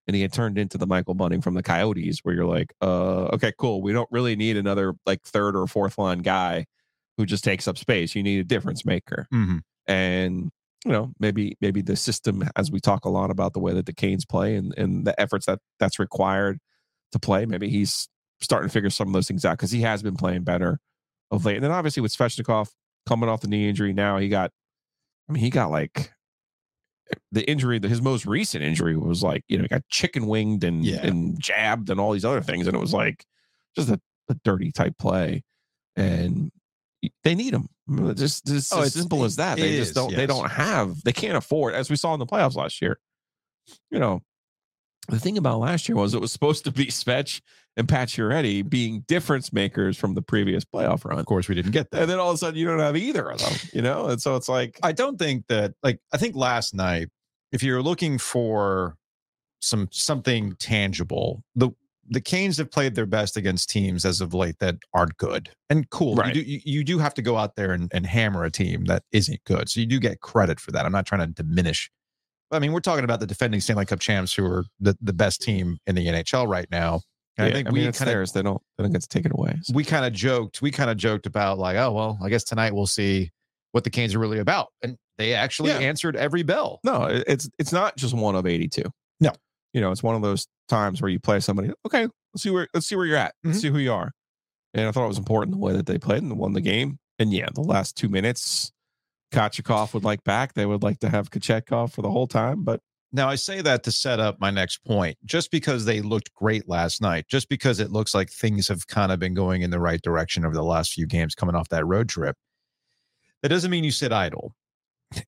And 0.06 0.16
he 0.16 0.22
had 0.22 0.32
turned 0.32 0.58
into 0.58 0.76
the 0.78 0.86
Michael 0.86 1.14
Bunting 1.14 1.40
from 1.40 1.54
the 1.54 1.62
Coyotes, 1.62 2.20
where 2.22 2.34
you're 2.34 2.46
like, 2.46 2.72
uh, 2.82 3.26
okay, 3.34 3.52
cool. 3.58 3.80
We 3.82 3.92
don't 3.92 4.08
really 4.10 4.34
need 4.34 4.56
another 4.56 4.94
like 5.06 5.22
third 5.22 5.54
or 5.54 5.66
fourth 5.66 5.98
line 5.98 6.20
guy 6.20 6.66
who 7.16 7.26
just 7.26 7.44
takes 7.44 7.68
up 7.68 7.78
space. 7.78 8.14
You 8.16 8.22
need 8.22 8.40
a 8.40 8.44
difference 8.44 8.84
maker 8.84 9.26
Mhm. 9.32 9.60
and 9.86 10.50
you 10.86 10.92
know 10.92 11.12
maybe 11.20 11.56
maybe 11.60 11.82
the 11.82 11.94
system 11.94 12.42
as 12.56 12.70
we 12.70 12.80
talk 12.80 13.04
a 13.04 13.10
lot 13.10 13.30
about 13.30 13.52
the 13.52 13.60
way 13.60 13.74
that 13.74 13.84
the 13.84 13.92
Canes 13.92 14.24
play 14.24 14.56
and 14.56 14.72
and 14.78 15.06
the 15.06 15.18
efforts 15.20 15.44
that 15.44 15.58
that's 15.78 15.98
required 15.98 16.58
to 17.12 17.18
play 17.18 17.44
maybe 17.44 17.68
he's 17.68 18.08
starting 18.40 18.66
to 18.68 18.72
figure 18.72 18.88
some 18.88 19.06
of 19.06 19.12
those 19.12 19.28
things 19.28 19.44
out 19.44 19.58
because 19.58 19.70
he 19.72 19.82
has 19.82 20.02
been 20.02 20.16
playing 20.16 20.42
better 20.42 20.80
of 21.30 21.44
late 21.44 21.56
and 21.56 21.64
then 21.64 21.70
obviously 21.70 22.00
with 22.00 22.16
Svechnikov 22.16 22.70
coming 23.06 23.28
off 23.28 23.42
the 23.42 23.48
knee 23.48 23.68
injury 23.68 23.92
now 23.92 24.16
he 24.16 24.30
got 24.30 24.52
I 25.30 25.32
mean 25.32 25.42
he 25.44 25.50
got 25.50 25.70
like 25.70 26.12
the 27.30 27.48
injury 27.48 27.78
the, 27.78 27.88
his 27.88 28.02
most 28.02 28.26
recent 28.26 28.64
injury 28.64 28.96
was 28.96 29.22
like 29.22 29.44
you 29.48 29.56
know 29.56 29.62
he 29.62 29.68
got 29.68 29.86
chicken 29.88 30.26
winged 30.26 30.64
and 30.64 30.84
Yeah. 30.84 31.06
and 31.06 31.40
jabbed 31.40 31.88
and 31.88 32.00
all 32.00 32.12
these 32.12 32.24
other 32.24 32.40
things 32.42 32.66
and 32.66 32.76
it 32.76 32.80
was 32.80 32.92
like 32.92 33.24
just 33.76 33.88
a, 33.88 34.00
a 34.28 34.34
dirty 34.44 34.72
type 34.72 34.98
play 34.98 35.44
and 35.96 36.50
they 37.24 37.34
need 37.34 37.54
him. 37.54 37.68
Just, 38.14 38.44
just 38.46 38.74
Oh, 38.74 38.82
as 38.82 38.92
simple 38.92 39.24
as 39.24 39.36
that. 39.36 39.56
They 39.56 39.76
just 39.76 39.90
is, 39.90 39.94
don't. 39.94 40.14
They 40.14 40.26
don't 40.26 40.50
have. 40.50 41.02
They 41.02 41.12
can't 41.14 41.36
afford, 41.36 41.74
as 41.74 41.88
we 41.88 41.96
saw 41.96 42.12
in 42.12 42.20
the 42.20 42.26
playoffs 42.26 42.56
last 42.56 42.82
year. 42.82 42.98
You 43.90 43.98
know, 43.98 44.20
the 45.08 45.18
thing 45.18 45.38
about 45.38 45.58
last 45.58 45.88
year 45.88 45.96
was 45.96 46.14
it 46.14 46.20
was 46.20 46.32
supposed 46.32 46.64
to 46.64 46.70
be 46.70 46.86
Svech 46.86 47.40
and 47.76 47.88
Pacioretty 47.88 48.68
being 48.68 49.00
difference 49.08 49.52
makers 49.52 49.96
from 49.96 50.14
the 50.14 50.22
previous 50.22 50.64
playoff 50.64 51.04
run, 51.04 51.18
Of 51.18 51.26
course, 51.26 51.48
we 51.48 51.54
didn't 51.54 51.70
get 51.72 51.90
that. 51.90 52.02
and 52.02 52.10
then 52.10 52.18
all 52.18 52.30
of 52.30 52.34
a 52.34 52.38
sudden 52.38 52.58
you 52.58 52.66
don't 52.66 52.78
have 52.80 52.96
either 52.96 53.30
of 53.30 53.38
them. 53.38 53.52
You 53.72 53.82
know, 53.82 54.06
and 54.06 54.20
so 54.20 54.36
it's 54.36 54.48
like, 54.48 54.78
I 54.82 54.92
don't 54.92 55.18
think 55.18 55.46
that 55.48 55.74
like 55.82 56.00
I 56.12 56.16
think 56.16 56.34
last 56.36 56.74
night, 56.74 57.08
if 57.52 57.62
you're 57.62 57.82
looking 57.82 58.18
for 58.18 58.96
some 59.60 59.88
something 59.90 60.54
tangible, 60.56 61.42
the 61.54 61.70
the 62.12 62.20
Canes 62.20 62.58
have 62.58 62.70
played 62.72 62.96
their 62.96 63.06
best 63.06 63.36
against 63.36 63.70
teams 63.70 64.04
as 64.04 64.20
of 64.20 64.34
late 64.34 64.58
that 64.58 64.76
aren't 64.92 65.16
good. 65.16 65.50
And 65.68 65.88
cool. 65.90 66.16
Right. 66.16 66.34
You 66.34 66.42
do 66.42 66.50
you, 66.50 66.60
you 66.64 66.84
do 66.84 66.98
have 66.98 67.14
to 67.14 67.22
go 67.22 67.36
out 67.36 67.54
there 67.54 67.70
and, 67.72 67.88
and 67.94 68.04
hammer 68.04 68.42
a 68.44 68.50
team 68.50 68.84
that 68.86 69.04
isn't 69.12 69.42
good. 69.44 69.68
So 69.68 69.78
you 69.80 69.86
do 69.86 70.00
get 70.00 70.20
credit 70.20 70.58
for 70.58 70.72
that. 70.72 70.84
I'm 70.84 70.92
not 70.92 71.06
trying 71.06 71.20
to 71.20 71.28
diminish. 71.28 71.88
I 72.52 72.58
mean, 72.58 72.72
we're 72.72 72.80
talking 72.80 73.04
about 73.04 73.20
the 73.20 73.26
defending 73.26 73.60
Stanley 73.60 73.86
Cup 73.86 74.00
champs 74.00 74.34
who 74.34 74.44
are 74.44 74.64
the, 74.80 74.96
the 75.00 75.12
best 75.12 75.40
team 75.42 75.78
in 75.86 75.94
the 75.94 76.06
NHL 76.06 76.48
right 76.48 76.66
now. 76.70 77.00
And 77.38 77.46
yeah, 77.46 77.50
I 77.50 77.52
think 77.54 77.66
mean, 77.72 77.86
we 77.86 77.92
kind 77.92 78.10
of. 78.10 78.32
They 78.32 78.42
don't. 78.42 78.60
They 78.76 78.84
don't 78.84 78.92
get 78.92 79.02
to 79.02 79.08
take 79.08 79.24
it 79.24 79.32
away. 79.32 79.56
So- 79.62 79.72
we 79.74 79.84
kind 79.84 80.04
of 80.04 80.12
joked 80.12 80.60
we 80.60 80.70
kind 80.70 80.90
of 80.90 80.96
joked 80.96 81.26
about 81.26 81.58
like 81.58 81.76
oh 81.76 81.92
well 81.92 82.18
i 82.22 82.28
guess 82.28 82.44
tonight 82.44 82.74
we'll 82.74 82.86
see 82.86 83.30
what 83.72 83.84
the 83.84 83.90
canes 83.90 84.14
are 84.14 84.18
really 84.18 84.40
about 84.40 84.68
and 84.82 84.96
they 85.16 85.32
actually 85.34 85.70
Yeah. 85.70 85.78
answered 85.78 86.16
every 86.16 86.42
bell 86.42 86.80
No, 86.84 87.04
it's 87.04 87.48
it's 87.58 87.72
not 87.72 87.96
just 87.96 88.14
one 88.14 88.34
of 88.34 88.46
eighty-two. 88.46 88.84
No. 89.20 89.32
you 89.72 89.80
know, 89.80 89.92
it's 89.92 90.02
one 90.02 90.16
of 90.16 90.22
those 90.22 90.46
times 90.68 91.00
where 91.00 91.08
you 91.10 91.20
play 91.20 91.38
somebody. 91.40 91.70
Okay, 91.86 92.08
let's 92.34 92.42
see 92.42 92.50
where 92.50 92.66
let's 92.74 92.86
see 92.86 92.96
where 92.96 93.06
you're 93.06 93.16
at. 93.16 93.34
Let's 93.44 93.58
Mhm. 93.58 93.62
see 93.62 93.68
who 93.68 93.78
you 93.78 93.92
are. 93.92 94.10
And 94.74 94.86
I 94.88 94.92
thought 94.92 95.04
it 95.04 95.08
was 95.08 95.18
important 95.18 95.52
the 95.54 95.58
way 95.60 95.72
that 95.74 95.86
they 95.86 95.98
played 95.98 96.22
and 96.22 96.36
won 96.38 96.52
the 96.54 96.60
game. 96.60 96.98
And 97.18 97.32
yeah, 97.32 97.48
the 97.54 97.60
last 97.62 97.96
two 97.96 98.08
minutes, 98.08 98.72
Kachikov 99.30 99.94
would 99.94 100.04
like 100.04 100.24
back. 100.24 100.54
They 100.54 100.66
would 100.66 100.82
like 100.82 101.00
to 101.00 101.08
have 101.08 101.30
Kachetkov 101.30 101.92
for 101.92 102.02
the 102.02 102.10
whole 102.10 102.26
time, 102.26 102.64
but 102.64 102.80
now 103.12 103.28
i 103.28 103.34
say 103.34 103.60
that 103.60 103.82
to 103.82 103.92
set 103.92 104.20
up 104.20 104.40
my 104.40 104.50
next 104.50 104.78
point 104.84 105.16
just 105.24 105.50
because 105.50 105.84
they 105.84 106.00
looked 106.00 106.32
great 106.34 106.68
last 106.68 107.00
night 107.00 107.26
just 107.28 107.48
because 107.48 107.80
it 107.80 107.90
looks 107.90 108.14
like 108.14 108.30
things 108.30 108.68
have 108.68 108.86
kind 108.86 109.12
of 109.12 109.18
been 109.18 109.34
going 109.34 109.62
in 109.62 109.70
the 109.70 109.80
right 109.80 110.02
direction 110.02 110.44
over 110.44 110.54
the 110.54 110.62
last 110.62 110.92
few 110.92 111.06
games 111.06 111.34
coming 111.34 111.54
off 111.54 111.68
that 111.68 111.86
road 111.86 112.08
trip 112.08 112.36
that 113.42 113.48
doesn't 113.48 113.70
mean 113.70 113.84
you 113.84 113.90
sit 113.90 114.12
idle 114.12 114.54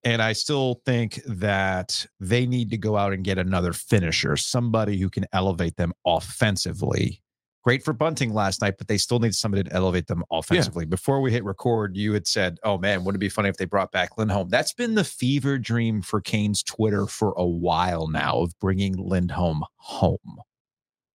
and 0.05 0.23
i 0.23 0.33
still 0.33 0.81
think 0.85 1.21
that 1.27 2.07
they 2.21 2.47
need 2.47 2.71
to 2.71 2.79
go 2.79 2.97
out 2.97 3.13
and 3.13 3.25
get 3.25 3.39
another 3.39 3.73
finisher 3.73 4.37
somebody 4.37 4.99
who 4.99 5.11
can 5.11 5.27
elevate 5.33 5.77
them 5.77 5.93
offensively 6.07 7.22
Great 7.65 7.85
for 7.85 7.93
bunting 7.93 8.35
last 8.35 8.61
night, 8.61 8.75
but 8.77 8.89
they 8.89 8.99
still 8.99 9.21
need 9.21 9.35
somebody 9.35 9.63
to 9.63 9.73
elevate 9.73 10.09
them 10.09 10.25
offensively. 10.33 10.85
Before 10.85 11.21
we 11.21 11.31
hit 11.31 11.45
record, 11.45 11.97
you 11.97 12.13
had 12.13 12.27
said, 12.27 12.59
"Oh 12.65 12.77
man, 12.77 13.05
wouldn't 13.05 13.21
it 13.21 13.25
be 13.25 13.29
funny 13.29 13.49
if 13.49 13.57
they 13.57 13.67
brought 13.67 13.93
back 13.93 14.19
Lindholm?" 14.19 14.49
That's 14.49 14.73
been 14.73 14.97
the 14.97 15.05
fever 15.05 15.59
dream 15.59 16.03
for 16.03 16.21
Kane's 16.21 16.63
Twitter 16.65 17.07
for 17.07 17.33
a 17.37 17.47
while 17.47 18.09
now 18.09 18.39
of 18.41 18.59
bringing 18.59 18.95
Lindholm 18.97 19.63
home. 19.77 20.19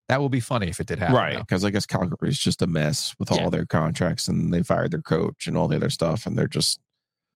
That 0.08 0.20
will 0.20 0.30
be 0.30 0.40
funny 0.40 0.68
if 0.68 0.80
it 0.80 0.86
did 0.86 0.98
happen. 1.00 1.16
right? 1.16 1.38
Because 1.38 1.66
I 1.66 1.70
guess 1.70 1.84
Calgary 1.84 2.30
is 2.30 2.38
just 2.38 2.62
a 2.62 2.66
mess 2.66 3.14
with 3.18 3.30
Yeah. 3.30 3.44
all 3.44 3.50
their 3.50 3.66
contracts, 3.66 4.26
and 4.26 4.50
they 4.54 4.62
fired 4.62 4.90
their 4.90 5.02
coach 5.02 5.46
and 5.46 5.54
all 5.56 5.68
the 5.68 5.76
other 5.76 5.90
stuff, 5.90 6.24
and 6.24 6.38
they're 6.38 6.48
just 6.48 6.80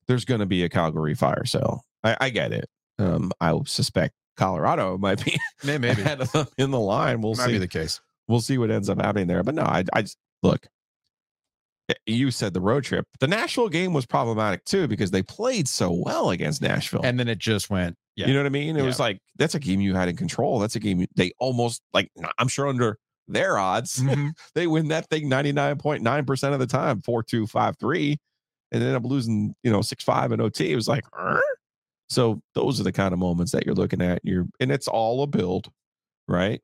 there's 0.09 0.25
going 0.25 0.41
to 0.41 0.47
be 0.47 0.65
a 0.65 0.69
Calgary 0.71 1.15
fire 1.15 1.45
sale. 1.45 1.85
I, 2.03 2.17
I 2.19 2.31
get 2.31 2.51
it. 2.53 2.65
Um, 2.99 3.31
I 3.43 3.59
suspect 3.67 4.15
Colorado 4.39 4.97
might 4.97 5.23
be 5.23 5.39
May- 5.65 5.77
Maybe 5.79 6.01
ahead 6.01 6.23
of 6.23 6.33
them 6.33 6.47
in 6.57 6.71
the 6.71 6.81
line. 6.81 7.21
We'll 7.21 7.35
might 7.35 7.47
see. 7.47 7.53
be 7.53 7.59
the 7.59 7.69
case. 7.69 8.01
We'll 8.33 8.41
see 8.41 8.59
what 8.59 8.71
ends 8.71 8.89
up 8.89 9.01
happening 9.01 9.29
there. 9.29 9.43
But 9.45 9.55
no, 9.55 9.63
I, 9.63 9.85
I 9.93 10.03
just 10.03 10.17
look. 10.43 10.67
eh, 11.89 11.95
You 12.07 12.31
said 12.31 12.55
the 12.55 12.61
road 12.61 12.85
trip. 12.85 13.07
The 13.21 13.29
Nashville 13.29 13.69
game 13.69 13.93
was 13.93 14.07
problematic 14.07 14.65
too 14.65 14.89
because 14.89 15.11
they 15.11 15.23
played 15.23 15.69
so 15.69 15.91
well 15.93 16.31
against 16.31 16.63
Nashville. 16.63 17.03
And 17.05 17.19
then 17.21 17.29
it 17.29 17.39
just 17.39 17.71
went. 17.71 17.97
Yeah. 18.17 18.27
You 18.27 18.35
know 18.35 18.41
what 18.41 18.47
I 18.47 18.51
mean? 18.51 18.77
It 18.77 18.81
Yeah. 18.81 18.87
was 18.87 18.99
like 19.01 19.19
that's 19.37 19.55
a 19.55 19.61
game 19.61 19.81
you 19.81 19.95
had 19.95 20.09
in 20.09 20.17
control. 20.17 20.59
That's 20.59 20.75
a 20.77 20.81
game 20.81 21.01
you- 21.01 21.07
they 21.17 21.33
almost 21.39 21.83
like. 21.93 22.11
I'm 22.39 22.49
sure 22.49 22.67
under 22.69 22.99
their 23.29 23.57
odds, 23.59 23.99
Mhm. 24.01 24.33
they 24.55 24.67
win 24.67 24.89
that 24.89 25.09
thing 25.09 25.29
99.9 25.31 26.27
percent 26.27 26.55
of 26.55 26.61
the 26.61 26.67
time, 26.67 27.01
four 27.03 27.23
two 27.23 27.47
five 27.47 27.77
three, 27.79 28.19
and 28.73 28.83
end 28.83 28.97
up 28.97 29.05
losing. 29.05 29.55
You 29.63 29.71
know, 29.71 29.81
six 29.83 30.03
five 30.05 30.33
and 30.33 30.43
OT. 30.43 30.73
It 30.73 30.77
was 30.77 30.89
like. 30.89 31.05
"Er?" 31.19 31.41
So 32.11 32.43
those 32.55 32.79
are 32.79 32.83
the 32.85 32.93
kind 32.93 33.15
of 33.15 33.19
moments 33.19 33.53
that 33.53 33.65
you're 33.65 33.75
looking 33.75 34.03
at. 34.03 34.21
You're 34.23 34.47
and 34.61 34.71
it's 34.71 34.87
all 34.89 35.23
a 35.23 35.27
build, 35.27 35.69
right? 36.29 36.61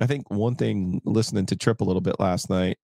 I 0.00 0.06
think 0.06 0.30
one 0.30 0.56
thing 0.56 1.00
listening 1.04 1.46
to 1.46 1.56
Trip 1.56 1.80
a 1.80 1.84
little 1.84 2.00
bit 2.02 2.18
last 2.18 2.50
night, 2.50 2.78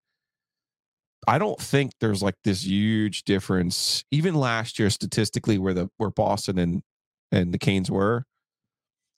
I 1.26 1.38
don't 1.38 1.60
think 1.60 1.92
there's 2.00 2.22
like 2.22 2.36
this 2.44 2.64
huge 2.64 3.24
difference. 3.24 4.04
Even 4.10 4.34
last 4.34 4.78
year, 4.78 4.90
statistically, 4.90 5.58
where 5.58 5.74
the 5.74 5.88
where 5.98 6.10
Boston 6.10 6.58
and 6.58 6.82
and 7.32 7.52
the 7.52 7.58
Canes 7.58 7.90
were, 7.90 8.24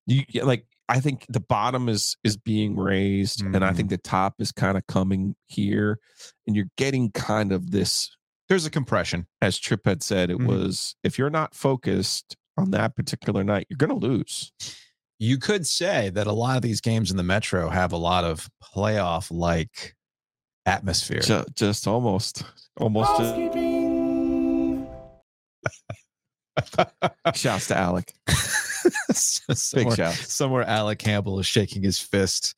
you 0.07 0.25
like 0.43 0.67
I 0.89 1.01
think 1.01 1.27
the 1.29 1.41
bottom 1.41 1.89
is 1.89 2.17
is 2.25 2.37
being 2.37 2.77
raised, 2.77 3.43
and 3.43 3.65
I 3.65 3.73
think 3.73 3.89
the 3.89 3.99
top 3.99 4.35
is 4.41 4.53
kind 4.53 4.77
of 4.77 4.87
coming 4.87 5.37
here, 5.47 5.99
and 6.47 6.57
you're 6.57 6.67
getting 6.77 7.13
kind 7.13 7.53
of 7.53 7.71
this 7.71 8.11
There's 8.49 8.67
a 8.67 8.71
compression. 8.71 9.27
as 9.41 9.59
Trip 9.59 9.81
had 9.85 10.03
said, 10.03 10.31
it 10.31 10.39
Mhm. 10.39 10.47
was 10.47 10.97
if 11.05 11.19
you're 11.19 11.31
not 11.31 11.55
focused 11.55 12.37
on 12.59 12.71
that 12.73 12.97
particular 12.97 13.45
night, 13.45 13.67
you're 13.71 13.77
going 13.79 13.89
to 13.99 14.07
lose. 14.07 14.53
You 15.19 15.39
could 15.39 15.67
say 15.67 16.11
that 16.11 16.27
a 16.27 16.33
lot 16.33 16.57
of 16.57 16.63
these 16.63 16.81
games 16.81 17.11
in 17.11 17.17
the 17.17 17.23
Metro 17.23 17.69
have 17.69 17.93
a 17.93 17.97
lot 17.97 18.25
of 18.25 18.49
playoff 18.75 19.29
like 19.31 19.95
atmosphere. 20.67 21.21
Ju- 21.21 21.45
just 21.55 21.87
almost, 21.87 22.45
almost. 22.77 23.11
Just, 23.19 23.35
shouts 27.35 27.69
to 27.69 27.77
Alec. 27.77 28.13
Big 28.27 28.37
somewhere, 29.57 29.97
shout. 29.97 30.15
somewhere 30.15 30.63
Alec 30.65 30.99
Campbell 30.99 31.39
is 31.39 31.47
shaking 31.47 31.83
his 31.83 31.99
fist. 31.99 32.55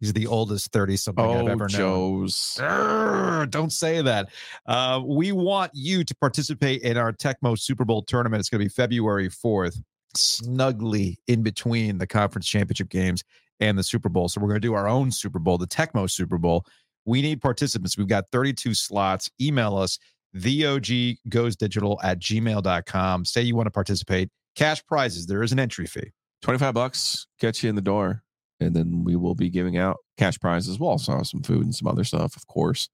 He's 0.00 0.12
the 0.14 0.26
oldest 0.26 0.72
30 0.72 0.96
something 0.96 1.22
I've 1.24 1.30
Oh, 1.42 1.46
ever 1.46 1.68
known. 1.68 1.68
Joe's. 1.68 2.56
Grr, 2.58 3.48
Don't 3.50 3.70
say 3.72 4.00
that. 4.00 4.30
Uh, 4.66 5.02
we 5.04 5.30
want 5.32 5.70
you 5.74 6.04
to 6.04 6.14
participate 6.16 6.80
in 6.82 6.96
our 6.96 7.12
Tecmo 7.12 7.58
Super 7.58 7.84
Bowl 7.84 8.02
tournament. 8.02 8.40
It's 8.40 8.48
going 8.48 8.60
to 8.60 8.64
be 8.64 8.70
February 8.70 9.28
4th, 9.28 9.76
snugly 10.16 11.18
in 11.26 11.42
between 11.42 11.98
the 11.98 12.06
conference 12.06 12.46
championship 12.46 12.88
games 12.88 13.22
and 13.60 13.78
the 13.78 13.82
Super 13.82 14.08
Bowl. 14.08 14.28
So 14.28 14.40
we're 14.40 14.48
going 14.48 14.60
to 14.60 14.66
do 14.66 14.74
our 14.74 14.88
own 14.88 15.10
Super 15.10 15.38
Bowl, 15.38 15.58
the 15.58 15.66
Tecmo 15.66 16.10
Super 16.10 16.38
Bowl. 16.38 16.64
We 17.04 17.22
need 17.22 17.40
participants. 17.40 17.96
We've 17.98 18.06
got 18.08 18.24
32 18.32 18.74
slots. 18.74 19.30
Email 19.40 19.76
us, 19.76 19.98
theoggoesdigital 20.36 21.98
at 22.02 22.18
gmail.com. 22.20 23.24
Say 23.24 23.42
you 23.42 23.56
want 23.56 23.66
to 23.66 23.70
participate. 23.70 24.28
Cash 24.56 24.84
prizes. 24.86 25.26
There 25.26 25.42
is 25.42 25.52
an 25.52 25.58
entry 25.58 25.86
fee. 25.86 26.12
25 26.42 26.74
bucks 26.74 27.26
gets 27.38 27.62
you 27.62 27.68
in 27.68 27.76
the 27.76 27.82
door. 27.82 28.22
And 28.60 28.74
then 28.74 29.04
we 29.04 29.16
will 29.16 29.34
be 29.34 29.48
giving 29.48 29.78
out 29.78 29.96
cash 30.18 30.38
prizes. 30.38 30.78
We'll 30.78 30.90
also 30.90 31.16
have 31.16 31.26
some 31.26 31.42
food 31.42 31.64
and 31.64 31.74
some 31.74 31.88
other 31.88 32.04
stuff, 32.04 32.36
of 32.36 32.46
course. 32.46 32.88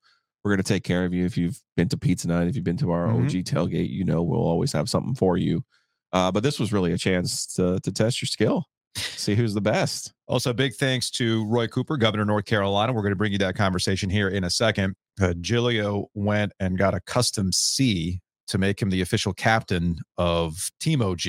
We're 0.45 0.53
going 0.53 0.63
to 0.63 0.73
take 0.73 0.85
care 0.85 1.05
of 1.05 1.13
you. 1.13 1.25
If 1.25 1.37
you've 1.37 1.61
been 1.77 1.89
to 1.89 1.97
pizza 1.97 2.29
night, 2.29 2.47
if 2.47 2.55
you've 2.55 2.65
been 2.65 2.77
to 2.77 2.93
our 2.93 3.09
Mhm. 3.09 3.25
OG 3.25 3.43
tailgate, 3.43 3.91
you 3.91 4.05
know 4.05 4.23
we'll 4.23 4.41
always 4.41 4.73
have 4.73 4.89
something 4.89 5.15
for 5.17 5.37
you. 5.37 5.65
Uh, 6.13 6.31
but 6.31 6.43
this 6.43 6.59
was 6.59 6.73
really 6.73 6.93
a 6.93 6.99
chance 6.99 7.47
to, 7.55 7.79
to 7.81 7.93
test 7.93 8.23
your 8.23 8.27
skill, 8.27 8.65
see 8.97 9.35
who's 9.35 9.55
the 9.55 9.61
best. 9.61 10.13
Also, 10.29 10.53
big 10.53 10.75
thanks 10.75 11.11
to 11.11 11.45
Roy 11.47 11.67
Cooper, 11.67 11.97
Governor 11.97 12.23
of 12.23 12.29
North 12.29 12.45
Carolina. 12.47 12.93
We're 12.93 13.03
going 13.03 13.13
to 13.13 13.17
bring 13.17 13.33
you 13.33 13.39
that 13.39 13.55
conversation 13.57 14.09
here 14.11 14.29
in 14.29 14.45
a 14.45 14.51
second. 14.51 14.95
Uh, 15.21 15.35
Giglio 15.41 16.09
went 16.15 16.53
and 16.61 16.79
got 16.79 16.95
a 16.95 17.01
custom 17.01 17.53
C 17.53 18.21
to 18.49 18.59
make 18.59 18.81
him 18.81 18.91
the 18.91 19.01
official 19.01 19.33
captain 19.33 19.99
of 20.19 20.71
Team 20.81 21.03
OG, 21.03 21.27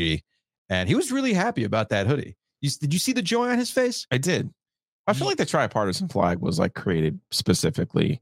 and 0.70 0.88
he 0.88 0.96
was 0.96 1.12
really 1.12 1.34
happy 1.34 1.64
about 1.64 1.90
that 1.90 2.08
hoodie. 2.08 2.38
You, 2.62 2.70
did 2.82 2.94
you 2.94 3.00
see 3.00 3.14
the 3.14 3.22
joy 3.22 3.50
on 3.50 3.58
his 3.58 3.72
face? 3.72 4.06
I 4.12 4.18
did. 4.18 4.50
I 5.08 5.14
feel 5.14 5.28
like 5.28 5.38
the 5.38 5.46
tripartisan 5.46 6.10
flag 6.10 6.40
was 6.40 6.60
like 6.60 6.74
created 6.74 7.20
specifically 7.32 8.22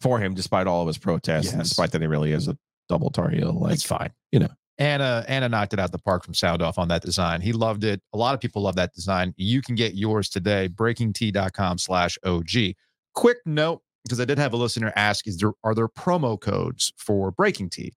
for 0.00 0.18
him, 0.18 0.34
despite 0.34 0.66
all 0.66 0.82
of 0.82 0.86
his 0.86 0.98
protests, 0.98 1.52
and 1.52 1.62
despite 1.62 1.92
that 1.92 2.02
he 2.02 2.06
really 2.06 2.32
is 2.32 2.48
a 2.48 2.58
double 2.88 3.10
tar 3.10 3.30
heel. 3.30 3.52
Like 3.58 3.74
It's 3.74 3.82
fine. 3.82 4.10
you 4.30 4.40
know. 4.40 4.50
Anna 4.78 5.24
Anna 5.26 5.48
knocked 5.48 5.72
it 5.72 5.80
out 5.80 5.90
the 5.90 5.98
park 5.98 6.24
from 6.24 6.34
sound 6.34 6.62
off 6.62 6.78
on 6.78 6.88
that 6.88 7.02
design. 7.02 7.40
He 7.40 7.52
loved 7.52 7.84
it. 7.84 8.00
A 8.12 8.18
lot 8.18 8.34
of 8.34 8.40
people 8.40 8.62
love 8.62 8.76
that 8.76 8.94
design. 8.94 9.34
You 9.36 9.60
can 9.60 9.74
get 9.74 9.94
yours 9.94 10.28
today, 10.28 10.68
breakingt.com 10.68 11.78
slash 11.78 12.16
OG. 12.24 12.74
Quick 13.14 13.38
note, 13.44 13.82
because 14.04 14.20
I 14.20 14.24
did 14.24 14.38
have 14.38 14.52
a 14.52 14.56
listener 14.56 14.92
ask, 14.94 15.26
is 15.26 15.38
there 15.38 15.52
are 15.64 15.74
there 15.74 15.88
promo 15.88 16.40
codes 16.40 16.92
for 16.96 17.32
BreakingT? 17.32 17.90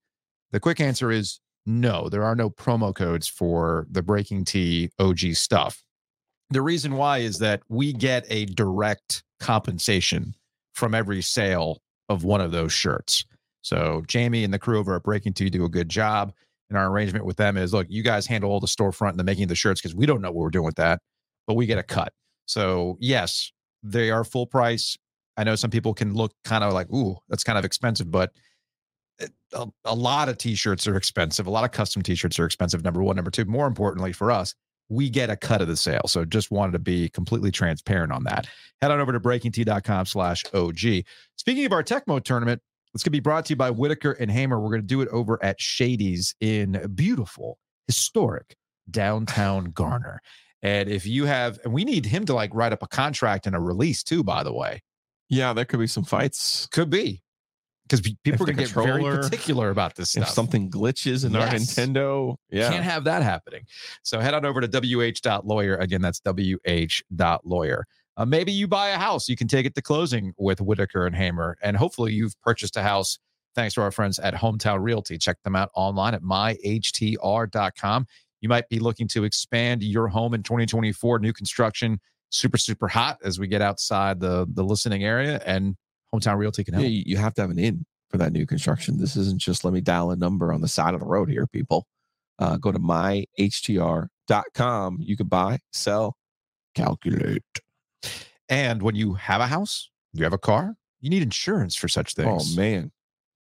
The 0.52 0.60
quick 0.60 0.80
answer 0.80 1.12
is 1.12 1.40
no, 1.66 2.10
there 2.10 2.24
are 2.24 2.36
no 2.36 2.50
promo 2.50 2.94
codes 2.94 3.28
for 3.28 3.86
the 3.90 4.02
BreakingT 4.02 4.90
OG 5.00 5.36
stuff. 5.36 5.84
The 6.50 6.62
reason 6.62 6.96
why 6.96 7.20
is 7.20 7.40
that 7.40 7.62
we 7.70 7.94
get 7.94 8.26
a 8.30 8.46
direct 8.46 9.24
compensation 9.40 10.34
from 10.74 10.96
every 10.96 11.22
sale 11.22 11.82
of 12.10 12.24
one 12.24 12.42
of 12.42 12.52
those 12.52 12.74
shirts. 12.74 13.24
So 13.62 14.04
Jamie 14.08 14.44
and 14.44 14.54
the 14.54 14.60
crew 14.60 14.80
over 14.80 14.96
at 14.96 15.04
BreakingT 15.04 15.52
do 15.52 15.64
a 15.64 15.70
good 15.70 15.88
job. 15.88 16.34
And 16.72 16.78
our 16.80 16.90
arrangement 16.90 17.26
with 17.26 17.36
them 17.36 17.58
is 17.58 17.74
look, 17.74 17.86
you 17.90 18.02
guys 18.02 18.26
handle 18.26 18.50
all 18.50 18.62
the 18.62 18.66
storefront 18.68 19.10
and 19.12 19.20
the 19.20 19.26
making 19.26 19.44
of 19.44 19.50
the 19.50 19.56
shirts 19.56 19.82
because 19.82 19.94
we 19.94 20.06
don't 20.06 20.22
know 20.22 20.32
what 20.32 20.40
we're 20.42 20.50
doing 20.50 20.66
with 20.66 20.78
that, 20.78 21.00
but 21.46 21.56
we 21.56 21.66
get 21.66 21.78
a 21.78 21.84
cut. 21.84 22.14
So 22.46 22.98
yes, 23.02 23.52
they 23.84 24.10
are 24.10 24.24
full 24.24 24.48
price. 24.48 24.98
I 25.36 25.44
know 25.44 25.56
some 25.56 25.70
people 25.70 25.94
can 25.94 26.14
look 26.14 26.34
kind 26.46 26.64
of 26.64 26.72
like, 26.72 26.90
ooh, 26.94 27.18
that's 27.28 27.44
kind 27.44 27.60
of 27.60 27.66
expensive, 27.66 28.10
but 28.10 28.32
it- 29.20 29.32
a, 29.54 29.68
a 29.84 29.94
lot 29.94 30.30
of 30.30 30.38
t-shirts 30.38 30.88
are 30.88 30.96
expensive. 30.96 31.46
A 31.46 31.50
lot 31.50 31.66
of 31.66 31.72
custom 31.72 32.02
t-shirts 32.02 32.40
are 32.40 32.46
expensive. 32.46 32.84
Number 32.86 33.04
one, 33.04 33.18
number 33.18 33.32
two, 33.32 33.44
more 33.44 33.68
importantly 33.68 34.14
for 34.14 34.32
us, 34.32 34.56
we 34.88 35.10
get 35.10 35.30
a 35.30 35.36
cut 35.36 35.62
of 35.62 35.68
the 35.68 35.76
sale. 35.76 36.02
So 36.08 36.24
just 36.26 36.52
wanted 36.52 36.72
to 36.74 36.80
be 36.80 37.10
completely 37.10 37.52
transparent 37.52 38.14
on 38.14 38.24
that. 38.26 38.48
Head 38.82 38.92
on 38.92 39.00
over 39.00 39.12
to 39.12 39.20
breakingt.com 39.20 40.06
slash 40.06 40.44
OG. 40.54 41.04
Speaking 41.38 41.66
of 41.66 41.72
our 41.74 41.84
Tecmo 41.84 42.24
tournament, 42.24 42.62
it's 42.94 43.04
going 43.04 43.12
to 43.12 43.18
be 43.18 43.20
brought 43.20 43.46
to 43.46 43.52
you 43.52 43.56
by 43.56 43.72
Whitaker 43.72 44.12
and 44.12 44.30
Hamer. 44.30 44.60
We're 44.60 44.70
going 44.70 44.82
to 44.82 44.88
do 44.88 45.02
it 45.02 45.08
over 45.10 45.44
at 45.44 45.62
Shady's 45.62 46.36
in 46.40 46.92
beautiful, 46.94 47.58
historic 47.88 48.56
downtown 48.90 49.72
Garner. 49.72 50.22
And 50.62 50.90
if 50.90 51.06
you 51.06 51.26
have, 51.26 51.60
and 51.64 51.74
we 51.74 51.86
need 51.86 52.06
him 52.06 52.26
to 52.26 52.34
like 52.34 52.54
write 52.54 52.74
up 52.74 52.84
a 52.84 52.88
contract 52.88 53.48
and 53.48 53.56
a 53.56 53.60
release 53.60 54.04
too, 54.04 54.24
by 54.24 54.44
the 54.44 54.54
way. 54.54 54.82
Yeah, 55.30 55.54
there 55.54 55.66
could 55.66 55.80
be 55.80 55.88
some 55.88 56.04
fights. 56.04 56.68
Could 56.68 56.90
be 56.90 57.24
because 57.88 58.02
people 58.24 58.44
are 58.44 58.46
going 58.46 58.58
to 58.58 58.64
get 58.64 58.72
very 58.72 59.02
particular 59.02 59.70
about 59.70 59.96
this 59.96 60.12
stuff. 60.12 60.24
If 60.24 60.30
something 60.30 60.70
glitches 60.70 61.26
in 61.26 61.36
our 61.36 61.48
Nintendo, 61.48 62.36
yeah. 62.50 62.70
Can't 62.70 62.84
have 62.84 63.06
that 63.06 63.24
happening. 63.24 63.64
So 64.04 64.20
head 64.20 64.34
on 64.34 64.46
over 64.46 64.62
to 64.62 64.68
wh.lawyer. 64.68 65.76
Again, 65.78 66.02
that's 66.02 66.22
wh.lawyer. 66.26 67.86
Uh, 68.22 68.26
maybe 68.26 68.52
you 68.52 68.68
buy 68.68 68.90
a 68.90 69.00
house. 69.00 69.28
You 69.28 69.36
can 69.36 69.48
take 69.48 69.66
it 69.66 69.74
to 69.74 69.82
closing 69.82 70.32
with 70.38 70.62
Whitaker 70.62 71.08
and 71.08 71.16
Hamer. 71.16 71.58
And 71.64 71.76
hopefully 71.76 72.14
you've 72.14 72.40
purchased 72.44 72.78
a 72.78 72.84
house 72.84 73.18
thanks 73.56 73.74
to 73.74 73.82
our 73.82 73.90
friends 73.90 74.20
at 74.20 74.36
Hometown 74.36 74.84
Realty. 74.84 75.18
Check 75.18 75.38
them 75.44 75.56
out 75.56 75.72
online 75.74 76.14
at 76.14 76.22
myhtr.com. 76.22 78.06
You 78.42 78.50
might 78.50 78.70
be 78.70 78.78
looking 78.78 79.08
to 79.08 79.24
expand 79.24 79.82
your 79.82 80.08
home 80.08 80.36
in 80.36 80.44
2024, 80.44 81.18
new 81.18 81.34
construction, 81.34 82.00
super, 82.30 82.60
super 82.60 82.88
hot 82.88 83.18
as 83.24 83.40
we 83.40 83.48
get 83.48 83.64
outside 83.64 84.20
the, 84.20 84.48
the 84.54 84.64
listening 84.64 85.04
area. 85.04 85.42
And 85.44 85.76
Hometown 86.14 86.38
Realty 86.38 86.64
can 86.64 86.76
help. 86.76 86.86
you 86.86 87.02
you 87.08 87.18
have 87.18 87.34
to 87.36 87.42
have 87.42 87.50
an 87.50 87.58
in 87.58 87.88
for 88.12 88.20
that 88.20 88.34
new 88.34 88.46
construction. 88.46 89.00
This 89.00 89.16
isn't 89.16 89.42
just 89.42 89.66
let 89.66 89.74
me 89.74 89.82
dial 89.82 90.12
a 90.12 90.16
number 90.16 90.54
on 90.54 90.62
the 90.62 90.68
side 90.68 90.94
of 90.94 91.00
the 91.00 91.08
road 91.08 91.28
here, 91.28 91.48
people. 91.48 91.88
Uh, 92.38 92.58
go 92.58 92.72
to 92.72 92.78
myhtr.com. 92.78 94.08
You 95.00 95.18
can 95.18 95.28
buy, 95.28 95.58
sell, 95.72 96.18
calculate. 96.76 97.42
And 98.52 98.84
when 98.84 98.94
you 98.96 99.14
have 99.16 99.42
a 99.42 99.48
house, 99.48 99.90
you 100.14 100.24
have 100.26 100.34
a 100.34 100.38
car, 100.38 100.76
you 101.00 101.10
need 101.10 101.24
insurance 101.24 101.76
for 101.76 101.88
such 101.88 102.14
things. 102.14 102.54
Oh, 102.54 102.56
man. 102.62 102.92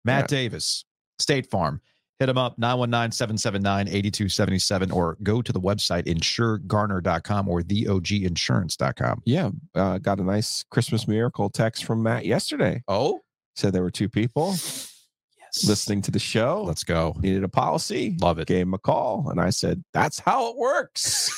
Matt 0.05 0.31
Yeah. 0.31 0.37
Davis, 0.37 0.85
State 1.17 1.49
Farm. 1.49 1.81
Hit 2.19 2.25
them 2.27 2.37
up 2.37 2.59
919 2.59 3.11
779 3.13 3.87
8277 3.87 4.91
or 4.91 5.17
go 5.23 5.41
to 5.41 5.51
the 5.53 5.59
website 5.59 6.03
insuregarner.com 6.05 7.47
or 7.47 7.61
theoginsurance.com. 7.61 9.21
Yeah, 9.25 9.49
uh, 9.73 9.97
got 9.99 10.19
a 10.19 10.23
nice 10.23 10.63
Christmas 10.69 11.07
miracle 11.07 11.49
text 11.49 11.85
from 11.85 12.03
Matt 12.03 12.25
yesterday. 12.25 12.83
Oh, 12.89 13.21
Said 13.55 13.71
there 13.73 13.83
were 13.83 13.89
two 13.91 14.09
people 14.09 14.51
yes. 14.51 15.63
listening 15.65 16.01
to 16.03 16.11
the 16.11 16.19
show. 16.19 16.61
Let's 16.65 16.83
go. 16.83 17.15
needed 17.19 17.43
a 17.45 17.49
policy. 17.49 18.15
Love 18.21 18.37
it. 18.39 18.47
Gave 18.47 18.63
him 18.67 18.73
a 18.73 18.77
call, 18.79 19.29
and 19.29 19.39
I 19.39 19.49
said, 19.49 19.83
"That's 19.93 20.19
how 20.19 20.49
it 20.49 20.57
works." 20.57 21.31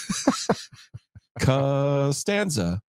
Costanza. 1.40 2.82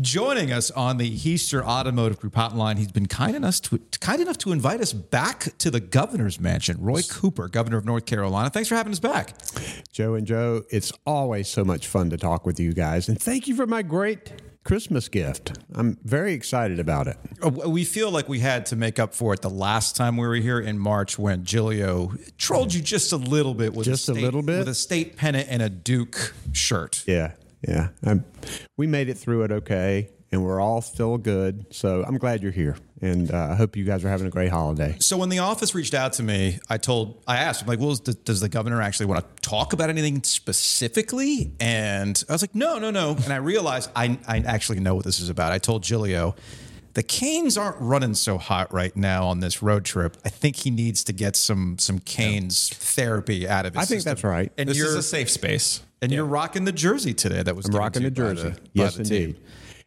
Joining 0.00 0.52
us 0.52 0.70
on 0.72 0.98
the 0.98 1.10
Hiester 1.16 1.62
Automotive 1.64 2.20
Group 2.20 2.34
hotline, 2.34 2.76
he's 2.76 2.92
been 2.92 3.06
kind 3.06 3.34
enough 3.34 3.62
to 3.62 3.78
kind 3.98 4.20
enough 4.20 4.36
to 4.38 4.52
invite 4.52 4.82
us 4.82 4.92
back 4.92 5.56
to 5.56 5.70
the 5.70 5.80
governor's 5.80 6.38
mansion. 6.38 6.76
Roy 6.80 7.00
Cooper, 7.08 7.48
governor 7.48 7.78
of 7.78 7.86
North 7.86 8.04
Carolina. 8.04 8.50
Thanks 8.50 8.68
for 8.68 8.74
having 8.74 8.92
us 8.92 8.98
back. 8.98 9.32
Joe 9.92 10.12
and 10.14 10.26
Joe, 10.26 10.64
it's 10.70 10.92
always 11.06 11.48
so 11.48 11.64
much 11.64 11.86
fun 11.88 12.10
to 12.10 12.18
talk 12.18 12.44
with 12.44 12.60
you 12.60 12.74
guys. 12.74 13.08
And 13.08 13.18
thank 13.18 13.48
you 13.48 13.56
for 13.56 13.66
my 13.66 13.80
great 13.80 14.32
Christmas 14.64 15.08
gift. 15.08 15.56
I'm 15.74 15.96
very 16.04 16.34
excited 16.34 16.78
about 16.78 17.06
it. 17.08 17.16
Uh, 17.42 17.48
We 17.48 17.84
feel 17.84 18.10
like 18.10 18.28
we 18.28 18.40
had 18.40 18.66
to 18.66 18.76
make 18.76 18.98
up 18.98 19.14
for 19.14 19.32
it 19.32 19.40
the 19.40 19.48
last 19.48 19.96
time 19.96 20.18
we 20.18 20.26
were 20.26 20.34
here 20.34 20.60
in 20.60 20.78
March 20.78 21.18
when 21.18 21.42
Giglio 21.44 22.12
trolled 22.36 22.74
you 22.74 22.82
just 22.82 23.12
a 23.12 23.16
little 23.16 23.54
bit 23.54 23.72
with 23.72 23.86
Just 23.86 24.10
a 24.10 24.12
state, 24.12 24.22
little 24.22 24.42
bit? 24.42 24.58
with 24.58 24.68
a 24.68 24.74
state 24.74 25.16
pennant 25.16 25.48
and 25.48 25.62
a 25.62 25.70
Duke 25.70 26.34
shirt. 26.52 27.02
Yeah, 27.06 27.32
yeah. 27.62 27.88
I'm, 28.04 28.24
we 28.76 28.86
made 28.86 29.08
it 29.08 29.18
through 29.18 29.44
it 29.44 29.52
okay, 29.52 30.10
and 30.32 30.44
we're 30.44 30.60
all 30.60 30.80
still 30.80 31.18
good. 31.18 31.66
So 31.70 32.04
I'm 32.06 32.18
glad 32.18 32.42
you're 32.42 32.52
here. 32.52 32.76
And 33.02 33.30
uh, 33.30 33.48
I 33.50 33.54
hope 33.54 33.76
you 33.76 33.84
guys 33.84 34.04
are 34.04 34.08
having 34.08 34.26
a 34.26 34.30
great 34.30 34.50
holiday. 34.50 34.96
So 35.00 35.18
when 35.18 35.28
the 35.28 35.40
office 35.40 35.74
reached 35.74 35.92
out 35.92 36.14
to 36.14 36.22
me, 36.22 36.58
I 36.70 36.78
told, 36.78 37.22
I 37.26 37.36
asked, 37.36 37.62
I'm 37.62 37.68
like, 37.68 37.78
well, 37.78 37.94
does, 37.94 38.14
does 38.14 38.40
the 38.40 38.48
governor 38.48 38.80
actually 38.80 39.06
want 39.06 39.20
to 39.20 39.42
talk 39.42 39.74
about 39.74 39.90
anything 39.90 40.22
specifically? 40.22 41.52
And 41.60 42.22
I 42.28 42.32
was 42.32 42.42
like, 42.42 42.54
no, 42.54 42.78
no, 42.78 42.90
no. 42.90 43.10
And 43.10 43.32
I 43.32 43.36
realized 43.36 43.90
I, 43.94 44.18
I 44.26 44.38
actually 44.38 44.80
know 44.80 44.94
what 44.94 45.04
this 45.04 45.20
is 45.20 45.28
about. 45.28 45.52
I 45.52 45.58
told 45.58 45.82
Giglio, 45.82 46.36
the 46.96 47.02
Canes 47.02 47.58
aren't 47.58 47.76
running 47.78 48.14
so 48.14 48.38
hot 48.38 48.72
right 48.72 48.96
now 48.96 49.26
on 49.26 49.40
this 49.40 49.62
road 49.62 49.84
trip. 49.84 50.16
I 50.24 50.30
think 50.30 50.56
he 50.56 50.70
needs 50.70 51.04
to 51.04 51.12
get 51.12 51.36
some 51.36 51.76
some 51.78 51.98
Canes 51.98 52.70
therapy 52.70 53.46
out 53.46 53.66
of 53.66 53.74
his 53.74 53.82
I 53.82 53.84
think 53.84 53.98
system. 53.98 54.10
that's 54.12 54.24
right. 54.24 54.50
And 54.56 54.66
This 54.70 54.78
you're 54.78 54.88
is 54.88 54.94
a 54.94 55.02
safe 55.02 55.28
space. 55.30 55.82
and 56.00 56.10
you're 56.10 56.24
rocking 56.24 56.64
the 56.64 56.72
jersey 56.72 57.12
today. 57.12 57.42
That 57.42 57.54
was 57.54 57.66
I'm 57.66 57.74
rocking 57.74 58.00
the 58.02 58.08
you 58.08 58.10
by 58.14 58.34
jersey. 58.34 58.48
by 58.50 58.56
yes, 58.72 58.94
the 58.96 59.04
team. 59.04 59.22
indeed. 59.24 59.40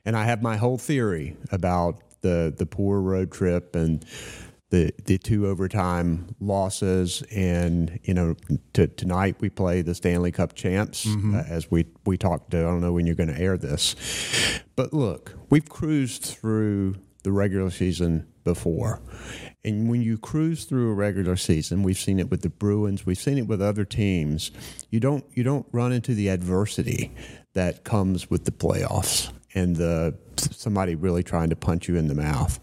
And 0.06 0.16
I 0.16 0.26
have 0.26 0.44
my 0.44 0.56
whole 0.58 0.78
theory 0.78 1.36
about 1.52 1.98
the 2.22 2.54
the 2.56 2.68
poor 2.68 3.02
road 3.02 3.32
trip 3.32 3.76
and 3.76 4.06
the 4.70 4.94
the 5.06 5.18
two 5.18 5.48
overtime 5.48 6.36
losses. 6.40 7.24
And 7.32 8.00
you 8.04 8.14
know, 8.14 8.36
tonight 8.74 9.36
we 9.40 9.50
play 9.50 9.82
the 9.82 9.96
Stanley 9.96 10.32
Cup 10.32 10.54
champs, 10.54 11.06
Mm-hmm. 11.06 11.36
uh, 11.36 11.44
as 11.48 11.70
we 11.72 11.86
we 12.06 12.18
talked. 12.18 12.54
I 12.54 12.62
don't 12.62 12.82
know 12.82 12.94
when 12.94 13.06
you're 13.06 13.16
going 13.16 13.34
to 13.34 13.40
air 13.40 13.58
this, 13.58 13.96
but 14.76 14.94
look, 14.94 15.34
we've 15.50 15.68
cruised 15.68 16.24
through 16.26 16.96
the 17.24 17.32
regular 17.32 17.70
season 17.70 18.26
before. 18.46 19.02
And 19.66 19.90
when 19.90 20.02
you 20.02 20.18
cruise 20.18 20.64
through 20.64 20.90
a 20.92 20.94
regular 20.94 21.36
season, 21.36 21.84
we've 21.84 21.98
seen 21.98 22.18
it 22.18 22.32
with 22.32 22.42
the 22.44 22.50
Bruins, 22.50 23.06
we've 23.06 23.18
seen 23.18 23.38
it 23.38 23.46
with 23.48 23.62
other 23.62 23.84
teams. 23.84 24.52
You 24.90 25.00
don't 25.02 25.26
you 25.34 25.44
don't 25.44 25.66
run 25.72 25.92
into 25.92 26.14
the 26.14 26.30
adversity 26.30 27.12
that 27.54 27.84
comes 27.84 28.30
with 28.30 28.46
the 28.46 28.52
playoffs 28.52 29.32
and 29.54 29.76
the 29.76 30.16
somebody 30.38 30.96
really 30.96 31.24
trying 31.24 31.50
to 31.50 31.56
punch 31.56 31.88
you 31.88 31.96
in 31.96 32.08
the 32.08 32.16
mouth. 32.16 32.60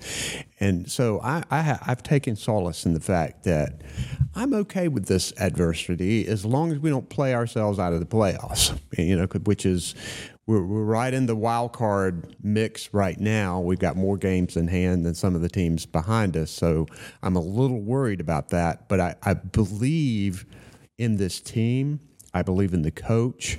And 0.61 0.91
so 0.91 1.21
I, 1.21 1.43
I 1.51 1.63
ha- 1.63 1.83
I've 1.87 2.03
taken 2.03 2.37
solace 2.37 2.87
in 2.87 2.95
the 2.95 3.01
fact 3.01 3.45
that 3.45 3.83
I'm 4.35 4.55
okay 4.55 4.89
with 4.89 5.07
this 5.07 5.33
adversity 5.39 6.27
as 6.27 6.45
long 6.45 6.73
as 6.73 6.79
we 6.79 6.89
don't 6.91 7.09
play 7.09 7.35
ourselves 7.35 7.79
out 7.79 7.93
of 7.93 8.01
the 8.01 8.07
playoffs. 8.07 8.79
You 8.97 9.17
know, 9.17 9.27
which 9.45 9.67
is 9.67 9.95
we're, 10.47 10.65
we're 10.65 10.85
right 10.85 11.13
in 11.13 11.27
the 11.27 11.37
wild 11.37 11.73
card 11.73 12.35
mix 12.43 12.95
right 12.95 13.19
now. 13.19 13.61
We've 13.61 13.79
got 13.79 13.97
more 13.97 14.17
games 14.17 14.57
in 14.57 14.69
hand 14.69 15.05
than 15.05 15.15
some 15.15 15.35
of 15.35 15.43
the 15.43 15.49
teams 15.49 15.85
behind 15.87 16.37
us. 16.37 16.51
So 16.51 16.87
I'm 17.23 17.37
a 17.37 17.41
little 17.41 17.81
worried 17.81 18.21
about 18.21 18.49
that. 18.51 18.89
But 18.89 19.01
I, 19.01 19.17
I 19.23 19.35
believe 19.35 20.47
in 20.99 21.17
this 21.17 21.41
team. 21.41 22.01
I 22.33 22.43
believe 22.43 22.75
in 22.75 22.83
the 22.83 22.91
coach. 22.91 23.59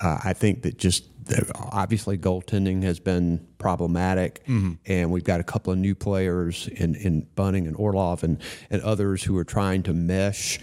Uh, 0.00 0.18
I 0.22 0.32
think 0.32 0.62
that 0.62 0.78
just 0.78 1.17
obviously 1.54 2.18
goaltending 2.18 2.82
has 2.82 3.00
been 3.00 3.46
problematic, 3.58 4.42
and 4.86 5.10
we've 5.10 5.24
got 5.24 5.40
a 5.40 5.44
couple 5.44 5.72
of 5.72 5.78
new 5.78 5.94
players 5.94 6.68
in, 6.68 6.94
in 6.94 7.26
Bunting 7.34 7.66
and 7.66 7.76
Orlov 7.76 8.24
and, 8.24 8.40
and 8.70 8.82
others 8.82 9.22
who 9.22 9.36
are 9.36 9.44
trying 9.44 9.82
to 9.84 9.92
mesh. 9.92 10.58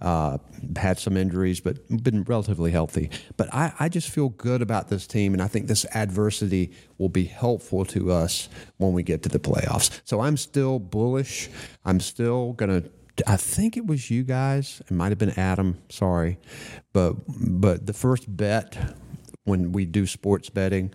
Uh, 0.00 0.38
had 0.76 0.98
some 0.98 1.14
injuries, 1.14 1.60
but 1.60 1.76
been 2.02 2.22
relatively 2.24 2.70
healthy. 2.70 3.10
But 3.36 3.52
I, 3.52 3.74
I 3.78 3.88
just 3.90 4.08
feel 4.08 4.30
good 4.30 4.62
about 4.62 4.88
this 4.88 5.06
team, 5.06 5.34
and 5.34 5.42
I 5.42 5.46
think 5.46 5.66
this 5.66 5.84
adversity 5.94 6.72
will 6.96 7.10
be 7.10 7.24
helpful 7.24 7.84
to 7.86 8.10
us 8.10 8.48
when 8.78 8.94
we 8.94 9.02
get 9.02 9.22
to 9.24 9.28
the 9.28 9.38
playoffs. 9.38 10.00
So 10.04 10.20
I'm 10.20 10.38
still 10.38 10.78
bullish. 10.78 11.50
I'm 11.84 12.00
still 12.00 12.54
going 12.54 12.82
to 12.82 12.90
I 13.26 13.36
think 13.36 13.76
it 13.76 13.86
was 13.86 14.10
you 14.10 14.22
guys. 14.22 14.80
It 14.80 14.92
might 14.92 15.10
have 15.10 15.18
been 15.18 15.38
Adam. 15.38 15.78
Sorry, 15.88 16.38
but 16.92 17.14
but 17.26 17.86
the 17.86 17.92
first 17.92 18.24
bet 18.34 18.76
when 19.50 19.72
we 19.72 19.84
do 19.84 20.06
sports 20.06 20.48
betting, 20.48 20.92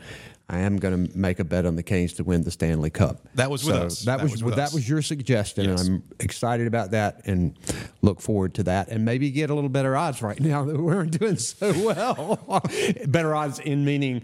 I 0.48 0.60
am 0.60 0.78
going 0.78 1.08
to 1.08 1.18
make 1.18 1.40
a 1.40 1.44
bet 1.44 1.66
on 1.66 1.76
the 1.76 1.82
Canes 1.82 2.14
to 2.14 2.24
win 2.24 2.44
the 2.44 2.52
Stanley 2.52 2.92
Cup. 2.92 3.28
That 3.34 3.50
was 3.50 3.66
with 3.66 3.76
us. 3.76 4.02
That, 4.02 4.18
That 4.18 4.24
was, 4.24 4.32
was 4.34 4.44
with 4.44 4.56
that 4.58 4.68
us. 4.68 4.74
was 4.76 4.88
your 4.88 5.02
suggestion, 5.02 5.68
and 5.72 5.80
I'm 5.80 6.04
excited 6.20 6.68
about 6.68 6.92
that 6.92 7.22
and 7.26 7.58
look 8.04 8.22
forward 8.22 8.54
to 8.56 8.64
that, 8.64 8.90
and 8.90 9.04
maybe 9.04 9.32
get 9.32 9.50
a 9.50 9.56
little 9.56 9.72
better 9.72 9.98
odds 9.98 10.22
right 10.22 10.40
now 10.40 10.64
that 10.66 10.80
we're 10.80 11.04
doing 11.06 11.38
so 11.38 11.74
well. 11.84 12.62
better 13.08 13.34
odds 13.34 13.58
in 13.58 13.86
meaning 13.86 14.22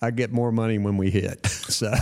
I 0.00 0.12
get 0.12 0.30
more 0.32 0.52
money 0.52 0.78
when 0.78 0.96
we 0.98 1.10
hit. 1.10 1.44
So 1.46 1.90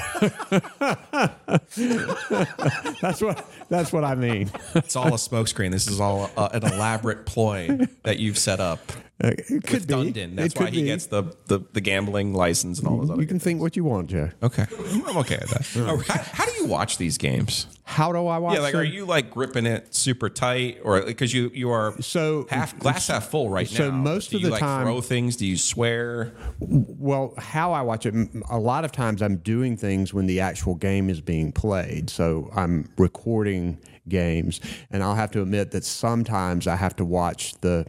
that's 3.01 3.23
what 3.23 3.49
that's 3.71 3.93
what 3.95 4.05
I 4.05 4.15
mean. 4.15 4.51
It's 4.75 4.95
all 4.95 5.09
a 5.09 5.17
smokescreen. 5.17 5.71
This 5.71 5.89
is 5.89 6.01
all 6.01 6.31
uh, 6.37 6.51
an 6.53 6.65
elaborate 6.65 7.25
ploy 7.25 7.79
that 8.03 8.19
you've 8.19 8.37
set 8.37 8.61
up 8.61 8.93
Uh, 9.23 9.29
It 9.29 9.63
could 9.65 9.87
be. 9.87 9.95
Dundon. 9.95 10.35
That's 10.35 10.55
It 10.55 10.61
why 10.61 10.71
he 10.71 10.81
be. 10.83 10.87
gets 10.89 11.07
the, 11.07 11.23
the 11.47 11.61
the 11.73 11.81
gambling 11.81 12.35
license 12.35 12.81
and 12.81 12.89
all 12.89 12.99
those 12.99 13.11
other. 13.11 13.21
You 13.23 13.29
can 13.29 13.39
think 13.39 13.61
what 13.61 13.77
you 13.77 13.85
want, 13.85 14.11
Joe. 14.11 14.31
Okay, 14.43 14.67
I'm 15.09 15.17
okay 15.19 15.39
with 15.41 15.51
that. 15.51 15.89
Oh, 15.89 15.99
how, 16.09 16.21
how 16.21 16.45
do 16.47 16.53
you 16.55 16.67
watch 16.67 16.99
these 16.99 17.17
games? 17.17 17.69
How 17.85 18.11
do 18.13 18.27
I 18.27 18.39
watch? 18.39 18.55
Yeah, 18.57 18.61
like 18.63 18.75
are 18.75 18.83
you 18.83 19.05
like 19.07 19.31
gripping 19.31 19.67
it 19.67 19.95
super 19.95 20.29
tight, 20.29 20.79
or 20.83 21.01
because 21.03 21.33
you 21.33 21.53
you 21.55 21.71
are 21.71 21.95
So- 22.03 22.47
half 22.51 22.77
glass 22.81 23.07
half 23.07 23.29
full 23.31 23.51
right 23.51 23.69
so 23.69 23.85
now? 23.85 23.91
So 23.91 23.93
most 23.93 24.31
do 24.31 24.37
of 24.39 24.43
you 24.43 24.47
the 24.49 24.53
like 24.53 24.61
time- 24.61 24.85
throw 24.85 25.01
things? 25.01 25.37
Do 25.37 25.47
you 25.47 25.59
swear? 25.59 26.33
Well, 26.59 27.35
how 27.39 27.73
I 27.73 27.83
watch 27.83 28.07
it, 28.07 28.15
a 28.51 28.59
lot 28.59 28.85
of 28.85 28.91
times 28.91 29.23
I'm 29.23 29.37
doing 29.37 29.77
things 29.77 30.13
when 30.13 30.27
the 30.27 30.41
actual 30.41 30.75
game 30.75 31.09
is 31.09 31.21
being 31.21 31.53
played. 31.53 32.11
So 32.11 32.51
I'm 32.57 32.89
recording 32.99 33.79
games, 34.09 34.61
and 34.91 35.03
I'll 35.03 35.15
have 35.15 35.31
to 35.33 35.43
admit 35.43 35.71
that 35.73 35.85
sometimes 35.85 36.67
I 36.67 36.77
have 36.77 36.95
to 36.97 37.05
watch 37.05 37.55
the 37.61 37.87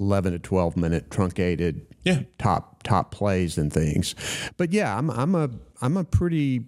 11 0.00 0.32
to 0.32 0.38
12 0.38 0.76
minute 0.76 1.10
truncated 1.10 1.86
Yeah. 2.04 2.22
top 2.38 2.82
top 2.82 3.10
plays 3.10 3.58
and 3.58 3.72
things. 3.72 4.14
But 4.56 4.72
yeah, 4.72 4.96
I'm 4.96 5.10
I'm 5.10 5.34
a 5.34 5.50
I'm 5.82 5.96
a 5.96 6.04
pretty 6.04 6.64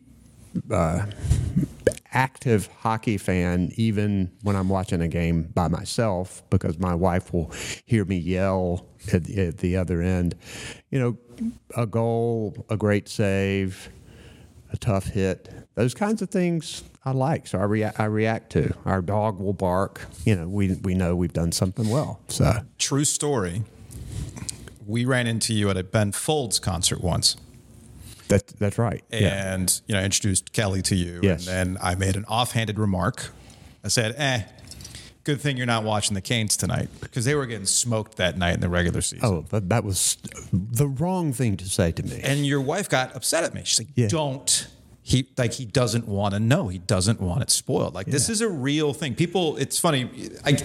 uh, 0.70 1.06
active 2.12 2.68
hockey 2.80 3.16
fan, 3.16 3.70
even 3.76 4.30
when 4.42 4.56
I'm 4.56 4.68
watching 4.68 5.00
a 5.00 5.08
game 5.08 5.42
by 5.54 5.68
myself, 5.68 6.42
because 6.50 6.78
my 6.78 6.94
wife 6.94 7.32
will 7.32 7.52
hear 7.86 8.04
me 8.04 8.16
yell 8.16 8.86
at, 9.12 9.30
at 9.30 9.58
the 9.58 9.76
other 9.76 10.02
end. 10.02 10.34
You 10.90 10.98
know, 10.98 11.52
a 11.76 11.86
goal, 11.86 12.66
a 12.68 12.76
great 12.76 13.08
save, 13.08 13.90
a 14.72 14.76
tough 14.76 15.06
hit, 15.06 15.48
those 15.74 15.94
kinds 15.94 16.20
of 16.22 16.30
things 16.30 16.82
I 17.04 17.12
like. 17.12 17.46
So 17.46 17.58
I 17.58 17.64
react. 17.64 17.98
I 18.00 18.04
react 18.04 18.50
to. 18.52 18.74
Our 18.84 19.00
dog 19.02 19.38
will 19.38 19.52
bark. 19.52 20.06
You 20.24 20.36
know, 20.36 20.48
we 20.48 20.74
we 20.82 20.94
know 20.94 21.16
we've 21.16 21.32
done 21.32 21.52
something 21.52 21.88
well. 21.88 22.20
So 22.28 22.52
True 22.78 23.04
story. 23.04 23.62
We 24.86 25.04
ran 25.04 25.26
into 25.26 25.54
you 25.54 25.70
at 25.70 25.76
a 25.76 25.84
Ben 25.84 26.12
Folds 26.12 26.58
concert 26.58 27.00
once. 27.00 27.36
that 28.28 28.46
that's 28.58 28.78
right. 28.78 29.02
yeah. 29.10 29.54
and 29.54 29.80
you 29.86 29.94
know 29.94 30.00
I 30.00 30.04
introduced 30.04 30.52
Kelly 30.52 30.82
to 30.82 30.96
you. 30.96 31.20
Yes. 31.22 31.46
And 31.46 31.76
then 31.76 31.78
I 31.82 31.94
made 31.94 32.16
an 32.16 32.24
offhanded 32.26 32.78
remark. 32.78 33.30
I 33.84 33.88
said, 33.88 34.14
"Eh, 34.18 34.42
good 35.24 35.40
thing 35.40 35.56
you're 35.56 35.66
not 35.66 35.84
watching 35.84 36.14
the 36.14 36.20
Canes 36.20 36.56
tonight 36.56 36.88
because 37.00 37.24
they 37.24 37.34
were 37.34 37.46
getting 37.46 37.66
smoked 37.66 38.16
that 38.16 38.36
night 38.36 38.54
in 38.54 38.60
the 38.60 38.68
regular 38.68 39.00
season." 39.00 39.24
Oh, 39.26 39.44
but 39.48 39.68
that 39.68 39.84
was 39.84 40.18
the 40.52 40.88
wrong 40.88 41.32
thing 41.32 41.56
to 41.58 41.68
say 41.68 41.92
to 41.92 42.02
me. 42.02 42.20
And 42.22 42.44
your 42.44 42.60
wife 42.60 42.88
got 42.88 43.14
upset 43.16 43.44
at 43.44 43.54
me. 43.54 43.62
She's 43.64 43.80
like, 43.80 43.88
Yeah. 43.94 44.08
"Don't." 44.08 44.66
He 45.10 45.28
like 45.36 45.52
he 45.52 45.64
doesn't 45.64 46.06
want 46.06 46.34
to 46.34 46.40
know. 46.40 46.68
He 46.68 46.78
doesn't 46.78 47.20
want 47.20 47.42
it 47.42 47.50
spoiled. 47.50 47.94
Like 47.94 48.06
this 48.06 48.28
is 48.28 48.40
a 48.40 48.48
real 48.48 48.92
thing. 48.92 49.14
People, 49.16 49.56
it's 49.56 49.76
funny. 49.78 50.08
I, 50.44 50.56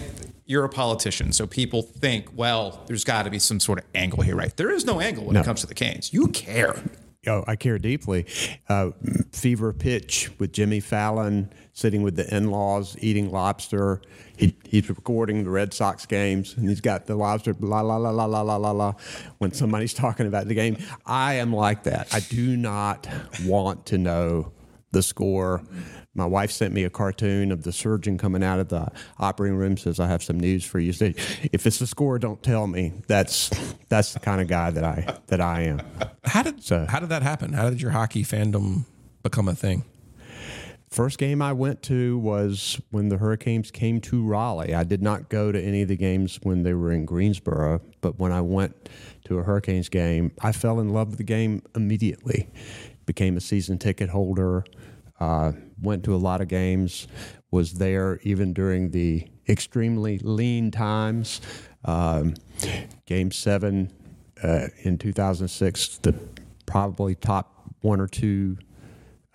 you're 0.46 0.64
a 0.64 0.70
politician, 0.70 1.32
so 1.34 1.48
people 1.48 1.82
think, 1.82 2.28
well, 2.36 2.84
there's 2.86 3.04
got 3.04 3.24
to 3.24 3.32
be 3.32 3.40
some 3.40 3.60
sort 3.60 3.80
of 3.80 3.86
angle 3.96 4.22
here, 4.22 4.36
right? 4.36 4.56
There 4.56 4.70
is 4.70 4.86
no 4.86 5.00
angle 5.00 5.26
when 5.26 5.34
No. 5.34 5.42
it 5.42 5.46
comes 5.46 5.62
to 5.62 5.68
the 5.68 5.74
Canes. 5.74 6.14
You 6.14 6.28
care. 6.28 6.76
Oh, 7.26 7.44
I 7.48 7.56
care 7.56 7.80
deeply. 7.80 8.28
Uh, 8.70 8.92
fever 9.32 9.74
pitch 9.74 10.30
with 10.38 10.54
Jimmy 10.54 10.80
Fallon 10.80 11.52
sitting 11.76 12.02
with 12.02 12.16
the 12.16 12.36
in-laws, 12.36 12.96
eating 13.02 13.30
lobster. 13.30 14.02
He, 14.38 14.56
he's 14.64 14.90
recording 14.90 15.44
the 15.44 15.50
Red 15.50 15.74
Sox 15.74 16.06
games, 16.06 16.56
and 16.56 16.70
he's 16.70 16.80
got 16.82 17.06
the 17.06 17.16
lobster. 17.16 17.54
La 17.60 17.82
la 17.82 17.98
la 17.98 18.10
la 18.12 18.26
la 18.26 18.42
la 18.42 18.56
la 18.56 18.72
la. 18.72 18.94
When 19.38 19.52
somebody's 19.52 19.94
talking 20.06 20.26
about 20.26 20.48
the 20.48 20.56
game, 20.56 20.78
I 21.06 21.36
am 21.36 21.54
like 21.54 21.84
that. 21.84 22.14
I 22.14 22.22
do 22.22 22.58
not 22.58 23.08
want 23.44 23.86
to 23.88 23.98
know 23.98 24.54
the 24.92 25.04
score. 25.04 25.62
My 26.14 26.26
wife 26.26 26.50
sent 26.50 26.74
me 26.74 26.86
a 26.86 26.90
cartoon 26.90 27.52
of 27.52 27.64
the 27.64 27.74
surgeon 27.74 28.18
coming 28.18 28.42
out 28.42 28.60
of 28.60 28.70
the 28.70 28.88
operating 29.20 29.58
room. 29.58 29.76
Says, 29.76 30.00
"I 30.00 30.08
have 30.08 30.24
some 30.24 30.40
news 30.40 30.64
for 30.64 30.80
you. 30.80 30.94
Said, 30.94 31.16
if 31.52 31.68
it's 31.68 31.80
the 31.80 31.88
score, 31.88 32.18
don't 32.18 32.42
tell 32.42 32.68
me." 32.68 32.94
That's 33.08 33.50
that's 33.90 34.14
the 34.14 34.22
kind 34.22 34.40
of 34.40 34.48
guy 34.48 34.72
that 34.72 34.86
I 34.86 35.18
that 35.28 35.42
I 35.42 35.64
am. 35.64 35.82
How 36.24 36.42
did 36.42 36.64
so, 36.64 36.86
How 36.88 37.02
did 37.02 37.10
that 37.10 37.22
happen? 37.22 37.52
How 37.52 37.70
did 37.70 37.82
your 37.82 37.92
hockey 37.92 38.24
fandom 38.24 38.86
become 39.24 39.50
a 39.50 39.56
thing? 39.56 39.84
First 40.96 41.18
game 41.18 41.42
I 41.42 41.52
went 41.52 41.82
to 41.84 42.18
was 42.20 42.80
when 42.90 43.10
the 43.10 43.18
Hurricanes 43.18 43.70
came 43.70 44.00
to 44.00 44.26
Raleigh. 44.26 44.74
I 44.74 44.86
did 44.86 45.02
not 45.02 45.28
go 45.28 45.52
to 45.52 45.62
any 45.62 45.82
of 45.82 45.90
the 45.90 45.98
games 45.98 46.40
when 46.44 46.64
they 46.64 46.74
were 46.74 46.94
in 46.94 47.04
Greensboro, 47.04 47.82
but 48.00 48.18
when 48.18 48.32
I 48.32 48.40
went 48.40 48.88
to 49.26 49.38
a 49.40 49.44
Hurricanes 49.44 49.90
game, 49.90 50.32
I 50.42 50.54
fell 50.54 50.80
in 50.80 50.88
love 50.94 51.10
with 51.10 51.18
the 51.18 51.26
game 51.26 51.64
immediately. 51.76 52.48
Became 53.06 53.36
a 53.36 53.42
season 53.42 53.78
ticket 53.78 54.10
holder. 54.10 54.64
Uh, 55.20 55.52
went 55.82 56.06
to 56.06 56.16
a 56.16 56.18
lot 56.18 56.40
of 56.40 56.48
games. 56.48 57.10
Was 57.52 57.74
there 57.74 58.22
even 58.24 58.54
during 58.54 58.92
the 58.92 59.28
extremely 59.50 60.20
lean 60.20 60.72
times. 60.72 61.42
Um, 61.84 62.36
game 63.06 63.32
seven 63.32 63.92
uh, 64.42 64.68
in 64.84 64.98
2006, 64.98 65.98
the 65.98 66.16
probably 66.66 67.16
top 67.16 67.52
one 67.82 68.00
or 68.00 68.08
two 68.08 68.58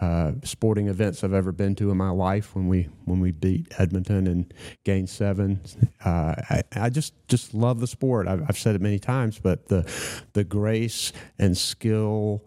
uh, 0.00 0.32
sporting 0.44 0.88
events 0.88 1.22
I've 1.22 1.34
ever 1.34 1.52
been 1.52 1.74
to 1.76 1.90
in 1.90 1.96
my 1.96 2.10
life 2.10 2.54
when 2.54 2.68
we 2.68 2.88
when 3.04 3.20
we 3.20 3.32
beat 3.32 3.66
Edmonton 3.78 4.26
and 4.26 4.52
Game 4.84 5.06
Seven. 5.06 5.60
Uh, 6.04 6.34
I, 6.48 6.62
I 6.72 6.90
just 6.90 7.12
just 7.28 7.52
love 7.52 7.80
the 7.80 7.86
sport. 7.86 8.26
I've, 8.26 8.42
I've 8.48 8.58
said 8.58 8.74
it 8.74 8.80
many 8.80 8.98
times, 8.98 9.38
but 9.38 9.68
the 9.68 9.90
the 10.32 10.44
grace 10.44 11.12
and 11.38 11.56
skill 11.56 12.42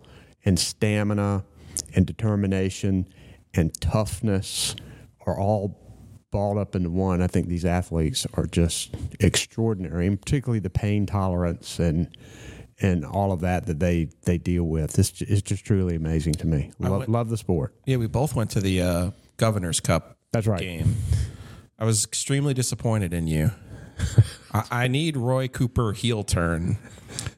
and 0.46 0.60
stamina 0.60 1.44
and 1.96 2.06
determination 2.06 3.08
and 3.54 3.80
toughness 3.80 4.76
are 5.26 5.40
all 5.40 5.80
balled 6.32 6.58
up 6.58 6.76
into 6.76 6.90
one. 6.90 7.22
I 7.22 7.28
think 7.28 7.48
these 7.48 7.66
athletes 7.66 8.26
are 8.34 8.48
just 8.48 8.96
extraordinary, 9.20 10.08
and 10.08 10.20
particularly 10.20 10.60
the 10.60 10.72
pain 10.72 11.06
tolerance 11.06 11.78
and 11.80 12.10
and 12.82 13.06
all 13.06 13.32
of 13.32 13.42
that 13.42 13.66
that 13.68 13.80
they 13.80 14.10
they 14.24 14.38
deal 14.38 14.64
with. 14.64 14.94
This 14.94 15.22
is 15.22 15.42
just 15.42 15.66
truly 15.66 15.96
amazing 15.96 16.34
to 16.36 16.48
me. 16.48 16.72
Love, 16.80 16.92
went- 17.00 17.10
love 17.10 17.30
the 17.30 17.38
sport. 17.38 17.76
Yeah, 17.86 17.98
we 17.98 18.08
both 18.08 18.36
went 18.36 18.52
to 18.52 18.62
the 18.62 18.82
uh, 18.82 19.12
Governor's 19.38 19.80
Cup. 19.80 20.18
That's 20.32 20.48
right. 20.48 20.60
Game. 20.60 20.96
I 21.78 21.86
was 21.86 22.06
extremely 22.06 22.54
disappointed 22.54 23.14
in 23.14 23.28
you. 23.28 23.52
I, 24.54 24.64
I 24.72 24.88
need 24.88 25.18
Roy 25.18 25.48
Cooper 25.48 25.94
heel 25.94 26.24
turn. 26.24 26.78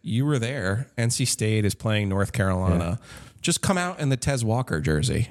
You 0.02 0.26
were 0.26 0.40
there. 0.40 0.90
NC 0.98 1.28
State 1.28 1.66
is 1.66 1.76
playing 1.76 2.10
North 2.10 2.32
Carolina. 2.32 3.00
Just 3.42 3.62
come 3.62 3.78
out 3.78 4.00
in 4.00 4.10
the 4.10 4.18
Tez 4.18 4.44
Walker 4.46 4.80
jersey. 4.80 5.30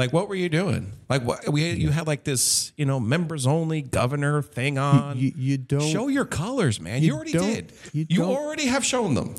Like, 0.00 0.14
what 0.14 0.30
were 0.30 0.34
you 0.34 0.48
doing? 0.48 0.94
Like, 1.10 1.24
what 1.24 1.46
we 1.50 1.72
you 1.72 1.90
had 1.90 2.06
like 2.06 2.24
this, 2.24 2.72
you 2.74 2.86
know, 2.86 2.98
members 2.98 3.46
only 3.46 3.82
governor 3.82 4.40
thing 4.40 4.78
on. 4.78 5.18
You, 5.18 5.30
you 5.36 5.58
don't 5.58 5.82
Show 5.82 6.08
your 6.08 6.24
colors, 6.24 6.80
man. 6.80 7.02
You, 7.02 7.08
you 7.08 7.14
already 7.16 7.32
did. 7.32 7.72
you 7.92 8.06
You, 8.08 8.22
already 8.24 8.64
have 8.64 8.82
shown 8.82 9.12
them. 9.12 9.34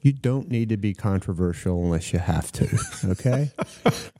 you 0.00 0.14
don't 0.14 0.50
need 0.50 0.70
to 0.70 0.78
be 0.78 0.94
controversial 0.94 1.84
unless 1.84 2.14
you 2.14 2.18
have 2.18 2.50
to. 2.52 2.78
Okay, 3.10 3.50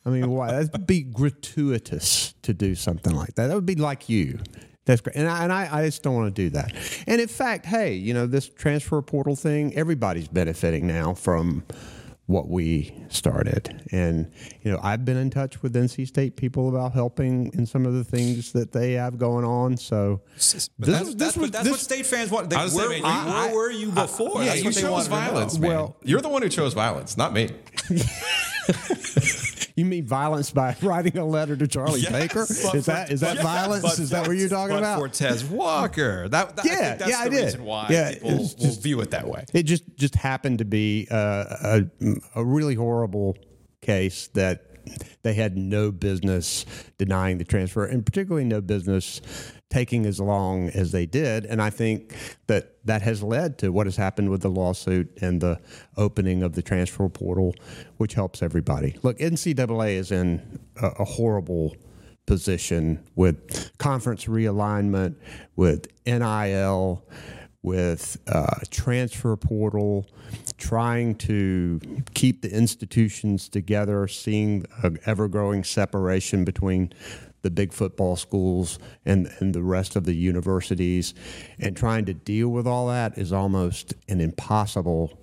I 0.04 0.10
mean, 0.10 0.28
why? 0.28 0.52
That'd 0.52 0.86
be 0.86 1.00
gratuitous 1.00 2.34
to 2.42 2.52
do 2.52 2.74
something 2.74 3.14
like 3.16 3.34
that. 3.36 3.46
That 3.46 3.54
would 3.54 3.64
be 3.64 3.74
like 3.76 4.10
you. 4.10 4.38
That's 4.84 5.00
great, 5.00 5.16
and 5.16 5.28
I, 5.28 5.44
and 5.44 5.50
I, 5.52 5.78
I 5.78 5.86
just 5.86 6.02
don't 6.02 6.14
want 6.14 6.34
to 6.34 6.42
do 6.42 6.50
that. 6.50 6.74
And 7.06 7.22
in 7.22 7.28
fact, 7.28 7.64
hey, 7.64 7.94
you 7.94 8.12
know, 8.12 8.26
this 8.26 8.50
transfer 8.50 9.00
portal 9.00 9.34
thing, 9.34 9.74
everybody's 9.76 10.28
benefiting 10.28 10.86
now 10.86 11.14
from 11.14 11.64
what 12.30 12.48
we 12.48 12.94
started. 13.08 13.82
And 13.90 14.30
you 14.62 14.70
know, 14.70 14.78
I've 14.82 15.04
been 15.04 15.16
in 15.16 15.30
touch 15.30 15.62
with 15.62 15.74
NC 15.74 16.06
State 16.06 16.36
people 16.36 16.68
about 16.68 16.92
helping 16.92 17.52
in 17.54 17.66
some 17.66 17.84
of 17.86 17.94
the 17.94 18.04
things 18.04 18.52
that 18.52 18.70
they 18.70 18.92
have 18.92 19.18
going 19.18 19.44
on. 19.44 19.76
So 19.76 20.20
This 20.36 20.70
that's, 20.78 20.90
was- 21.08 21.16
that's, 21.16 21.16
this 21.16 21.36
what, 21.36 21.42
was- 21.42 21.50
that's 21.50 21.64
this- 21.64 21.70
what 21.72 21.80
state 21.80 22.06
fans 22.06 22.30
want. 22.30 22.48
They, 22.50 22.56
I 22.56 22.64
was 22.64 22.74
where, 22.74 22.88
saying, 22.88 23.02
where 23.02 23.12
I- 23.12 23.52
were 23.52 23.70
you 23.70 23.90
before? 23.90 24.42
Yeah, 24.44 24.54
you 24.54 24.64
what 24.64 24.74
they 24.74 24.80
chose 24.82 24.90
want 24.90 25.04
to 25.06 25.10
know. 25.10 25.16
violence, 25.16 25.58
man. 25.58 25.70
Well- 25.70 25.96
You're 26.04 26.20
the 26.20 26.28
one 26.28 26.42
who 26.42 26.48
chose 26.48 26.72
violence, 26.72 27.16
not 27.16 27.32
me. 27.32 27.50
You 29.76 29.84
mean 29.86 30.04
violence 30.04 30.50
by 30.50 30.76
writing 30.82 31.16
a 31.16 31.24
letter 31.24 31.56
to 31.56 31.66
Charlie 31.66 32.00
Yes. 32.00 32.12
Baker? 32.12 32.42
Is 32.76 32.84
that 32.86 33.10
is 33.10 33.20
that 33.20 33.36
but- 33.36 33.42
violence? 33.42 33.98
is 33.98 34.10
that 34.10 34.26
what 34.26 34.36
you're 34.36 34.48
talking 34.48 34.76
about? 34.76 34.98
For 34.98 35.08
Tez 35.08 35.44
Walker, 35.44 36.28
that, 36.28 36.56
that 36.56 36.64
I 36.66 36.68
Yeah, 36.68 36.74
think 36.88 36.98
that's 36.98 37.10
yeah, 37.10 37.18
I 37.20 37.24
the 37.24 37.30
did. 37.30 37.44
reason 37.44 37.64
why 37.64 37.86
Yeah, 37.88 38.12
people 38.12 38.30
it's 38.30 38.54
will 38.56 38.64
just- 38.66 38.82
view 38.82 39.00
it 39.00 39.10
that 39.12 39.26
way. 39.28 39.44
it 39.54 39.62
just 39.62 39.84
just 39.96 40.16
happened 40.16 40.58
to 40.58 40.64
be 40.66 41.06
uh, 41.10 41.84
a 41.96 42.10
a 42.34 42.44
really 42.44 42.74
horrible 42.74 43.38
case 43.80 44.28
that 44.34 44.66
they 45.22 45.34
had 45.34 45.56
no 45.56 45.90
business 45.92 46.66
denying 46.98 47.38
the 47.38 47.44
transfer, 47.44 47.84
and 47.86 48.04
particularly 48.04 48.44
no 48.44 48.60
business 48.60 49.22
taking 49.70 50.04
as 50.04 50.20
long 50.20 50.68
as 50.70 50.90
they 50.90 51.06
did. 51.06 51.46
And 51.46 51.62
I 51.62 51.70
think 51.70 52.14
that 52.48 52.84
that 52.84 53.02
has 53.02 53.22
led 53.22 53.56
to 53.58 53.70
what 53.70 53.86
has 53.86 53.96
happened 53.96 54.28
with 54.30 54.42
the 54.42 54.50
lawsuit 54.50 55.16
and 55.22 55.40
the 55.40 55.60
opening 55.96 56.42
of 56.42 56.54
the 56.54 56.62
transfer 56.62 57.08
portal, 57.08 57.54
which 57.96 58.14
helps 58.14 58.42
everybody. 58.42 58.98
Look, 59.02 59.18
NCAA 59.18 59.94
is 59.94 60.10
in 60.10 60.60
a, 60.82 60.88
a 60.98 61.04
horrible 61.04 61.76
position 62.26 63.04
with 63.14 63.76
conference 63.78 64.26
realignment, 64.26 65.16
with 65.56 65.86
NIL, 66.04 67.04
with 67.62 68.18
uh, 68.26 68.46
transfer 68.70 69.36
portal, 69.36 70.06
trying 70.56 71.14
to 71.14 71.80
keep 72.14 72.42
the 72.42 72.50
institutions 72.50 73.48
together, 73.48 74.08
seeing 74.08 74.64
an 74.82 74.98
ever 75.06 75.28
growing 75.28 75.62
separation 75.62 76.44
between 76.44 76.92
the 77.42 77.50
big 77.50 77.72
football 77.72 78.16
schools 78.16 78.78
and, 79.04 79.30
and 79.38 79.54
the 79.54 79.62
rest 79.62 79.96
of 79.96 80.04
the 80.04 80.14
universities, 80.14 81.14
and 81.58 81.76
trying 81.76 82.04
to 82.06 82.14
deal 82.14 82.48
with 82.48 82.66
all 82.66 82.88
that 82.88 83.16
is 83.18 83.32
almost 83.32 83.94
an 84.08 84.20
impossible 84.20 85.18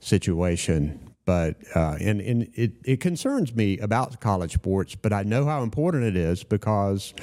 situation. 0.00 1.00
But 1.24 1.56
uh, 1.74 1.96
and, 2.00 2.20
and 2.20 2.50
it, 2.54 2.72
it 2.84 3.00
concerns 3.00 3.54
me 3.54 3.78
about 3.78 4.20
college 4.20 4.52
sports, 4.52 4.94
but 4.94 5.12
I 5.12 5.22
know 5.22 5.46
how 5.46 5.62
important 5.62 6.04
it 6.04 6.16
is 6.16 6.44
because 6.44 7.14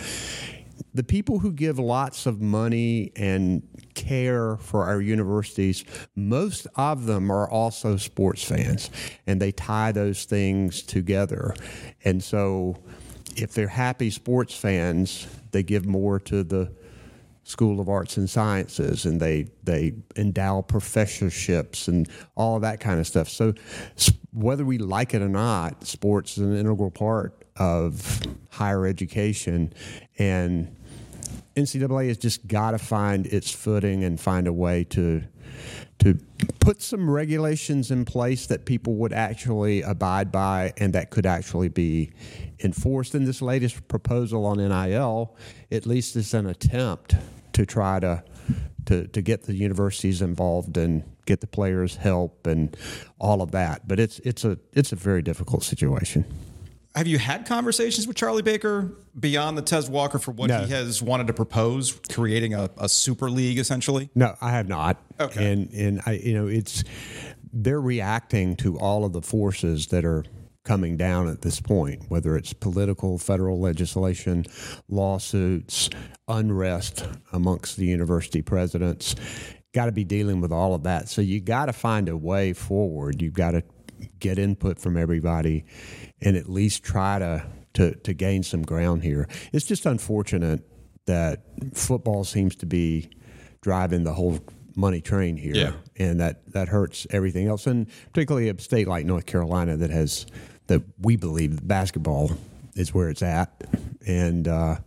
the 0.94 1.04
people 1.04 1.40
who 1.40 1.52
give 1.54 1.80
lots 1.80 2.26
of 2.26 2.42
money 2.42 3.12
and 3.16 3.62
care 3.94 4.58
for 4.58 4.86
our 4.86 5.02
universities, 5.02 5.86
most 6.16 6.68
of 6.76 7.06
them 7.06 7.32
are 7.32 7.50
also 7.50 7.98
sports 7.98 8.44
fans, 8.44 8.90
and 9.28 9.42
they 9.42 9.52
tie 9.52 9.92
those 9.92 10.26
things 10.26 10.82
together. 10.82 11.54
And 12.04 12.24
so, 12.24 12.76
if 13.36 13.54
they're 13.54 13.68
happy 13.68 14.10
sports 14.10 14.56
fans, 14.56 15.28
they 15.52 15.64
give 15.64 15.86
more 15.86 16.20
to 16.20 16.44
the 16.44 16.72
School 17.44 17.80
of 17.80 17.90
Arts 17.90 18.18
and 18.18 18.30
Sciences, 18.30 19.06
and 19.06 19.20
they 19.20 19.48
they 19.64 19.94
endow 20.16 20.62
professorships 20.62 21.88
and 21.88 22.08
all 22.36 22.60
that 22.60 22.80
kind 22.80 23.00
of 23.00 23.08
stuff. 23.08 23.30
So, 23.30 23.54
whether 24.32 24.64
we 24.64 24.78
like 24.78 25.14
it 25.14 25.22
or 25.22 25.30
not, 25.30 25.86
sports 25.86 26.38
is 26.38 26.44
an 26.44 26.56
integral 26.56 26.92
part 26.92 27.46
of 27.58 28.22
higher 28.52 28.86
education, 28.86 29.74
and 30.20 30.76
NCAA 31.56 32.08
has 32.08 32.18
just 32.18 32.48
got 32.48 32.72
to 32.72 32.78
find 32.78 33.26
its 33.26 33.52
footing 33.52 34.04
and 34.04 34.20
find 34.20 34.48
a 34.48 34.54
way 34.54 34.84
to 34.86 35.24
to 36.02 36.18
put 36.60 36.82
some 36.82 37.08
regulations 37.08 37.92
in 37.92 38.06
place 38.06 38.48
that 38.48 38.66
people 38.66 38.96
would 38.96 39.14
actually 39.14 39.84
abide 39.84 40.32
by 40.32 40.74
and 40.78 40.94
that 40.94 41.12
could 41.12 41.28
actually 41.28 41.70
be 41.70 42.12
enforced. 42.60 43.14
In 43.14 43.26
this 43.26 43.40
latest 43.40 43.88
proposal 43.88 44.46
on 44.48 44.58
NIL, 44.58 45.36
at 45.72 45.86
least 45.86 46.16
is 46.16 46.34
an 46.34 46.48
attempt 46.48 47.16
to 47.54 47.66
try 47.66 48.00
to 48.00 48.24
to, 48.88 49.08
to 49.10 49.22
get 49.22 49.44
the 49.44 49.54
universities 49.54 50.24
involved 50.24 50.76
and 50.76 51.04
get 51.26 51.40
the 51.40 51.48
players 51.48 51.98
help 51.98 52.48
and 52.48 52.76
all 53.20 53.44
of 53.44 53.52
that. 53.52 53.88
But 53.88 54.00
it's 54.00 54.18
it's 54.20 54.44
a 54.44 54.58
it's 54.74 54.92
a 54.92 54.96
very 54.96 55.22
difficult 55.22 55.64
situation. 55.64 56.26
Have 56.96 57.08
you 57.08 57.18
had 57.20 57.46
conversations 57.46 58.06
with 58.06 58.18
Charlie 58.18 58.42
Baker 58.42 58.92
beyond 59.18 59.58
the 59.58 59.62
Tez 59.62 59.90
Walker 59.90 60.20
for 60.20 60.32
what 60.32 60.50
No. 60.50 60.64
he 60.64 60.72
has 60.74 61.02
wanted 61.02 61.28
to 61.28 61.34
propose, 61.34 61.94
creating 62.12 62.54
a, 62.54 62.70
a 62.78 62.90
super 62.90 63.30
league 63.30 63.58
essentially? 63.60 64.10
No, 64.14 64.36
I 64.42 64.52
have 64.52 64.68
not. 64.68 65.02
Okay. 65.20 65.52
And 65.52 65.72
and 65.72 66.02
I 66.06 66.14
you 66.14 66.34
know 66.34 66.48
it's 66.48 66.84
they're 67.54 67.82
reacting 67.82 68.56
to 68.58 68.78
all 68.78 69.06
of 69.06 69.14
the 69.14 69.22
forces 69.22 69.88
that 69.88 70.04
are 70.06 70.26
coming 70.64 70.96
down 70.98 71.28
at 71.28 71.42
this 71.42 71.60
point, 71.60 72.04
whether 72.10 72.36
it's 72.38 72.54
political, 72.54 73.18
federal 73.18 73.60
legislation, 73.60 74.46
lawsuits, 74.90 75.90
unrest 76.28 77.08
amongst 77.32 77.78
the 77.78 77.86
university 77.86 78.42
presidents. 78.42 79.16
Got 79.74 79.86
to 79.86 79.92
be 79.92 80.04
dealing 80.04 80.42
with 80.42 80.52
all 80.52 80.76
of 80.76 80.84
that. 80.84 81.08
So 81.10 81.22
you 81.22 81.40
got 81.40 81.66
to 81.66 81.74
find 81.74 82.10
a 82.10 82.18
way 82.18 82.54
forward. 82.54 83.22
You've 83.22 83.34
got 83.34 83.52
to 83.52 83.64
get 84.20 84.38
input 84.38 84.80
from 84.80 84.98
everybody, 84.98 85.64
and 86.22 86.36
at 86.38 86.50
least 86.50 86.84
try 86.84 87.20
to 87.20 87.44
to 87.74 87.96
to 87.96 88.14
gain 88.14 88.44
some 88.44 88.62
ground 88.64 89.04
here. 89.04 89.28
It's 89.54 89.66
just 89.66 89.86
unfortunate 89.86 90.62
that 91.06 91.44
football 91.74 92.24
seems 92.24 92.56
to 92.58 92.66
be 92.66 93.10
driving 93.62 94.04
the 94.04 94.14
whole 94.14 94.40
money 94.76 95.02
train 95.02 95.36
here, 95.38 95.56
Yeah. 95.56 95.72
and 95.98 96.20
that 96.20 96.52
that 96.54 96.68
hurts 96.70 97.06
everything 97.12 97.48
else, 97.48 97.68
and 97.68 97.88
particularly 98.14 98.50
a 98.50 98.60
state 98.60 98.88
like 98.88 99.06
North 99.06 99.26
Carolina 99.26 99.78
that 99.78 99.90
has 99.90 100.26
that 100.68 100.82
we 101.00 101.16
believe 101.16 101.66
basketball 101.68 102.32
is 102.76 102.94
where 102.94 103.10
it's 103.10 103.22
at, 103.22 103.52
and 104.08 104.48
uh, 104.48 104.78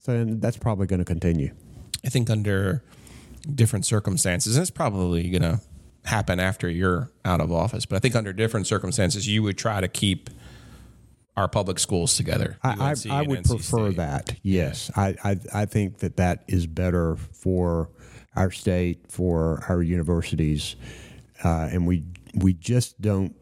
so 0.00 0.12
and 0.14 0.40
that's 0.40 0.56
probably 0.56 0.86
going 0.86 1.00
to 1.00 1.04
continue. 1.04 1.52
I 2.04 2.08
think 2.10 2.30
under 2.30 2.84
different 3.52 3.86
circumstances, 3.86 4.56
and 4.56 4.62
it's 4.62 4.70
probably 4.70 5.30
going 5.30 5.42
to 5.42 5.60
happen 6.04 6.38
after 6.38 6.68
you're 6.68 7.10
out 7.24 7.40
of 7.40 7.50
office, 7.50 7.86
but 7.86 7.96
I 7.96 7.98
think 7.98 8.14
under 8.14 8.32
different 8.32 8.66
circumstances, 8.66 9.26
you 9.26 9.42
would 9.42 9.56
try 9.58 9.80
to 9.80 9.88
keep 9.88 10.30
our 11.36 11.48
public 11.48 11.78
schools 11.78 12.16
together. 12.16 12.58
I, 12.62 12.68
I, 12.68 12.90
UNC 12.90 13.06
I 13.10 13.18
and 13.20 13.28
would 13.28 13.38
NC 13.40 13.48
prefer 13.48 13.86
State. 13.88 13.96
that. 13.96 14.36
Yes, 14.42 14.90
I, 14.96 15.16
I 15.24 15.36
I 15.52 15.64
think 15.66 15.98
that 15.98 16.16
that 16.16 16.44
is 16.48 16.66
better 16.66 17.16
for 17.16 17.90
our 18.36 18.50
state, 18.50 19.10
for 19.10 19.64
our 19.68 19.82
universities, 19.82 20.76
uh, 21.44 21.68
and 21.70 21.86
we 21.86 22.04
we 22.34 22.52
just 22.52 23.00
don't 23.00 23.34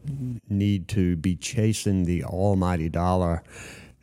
need 0.49 0.87
to 0.89 1.15
be 1.17 1.35
chasing 1.35 2.05
the 2.05 2.23
almighty 2.23 2.89
dollar 2.89 3.43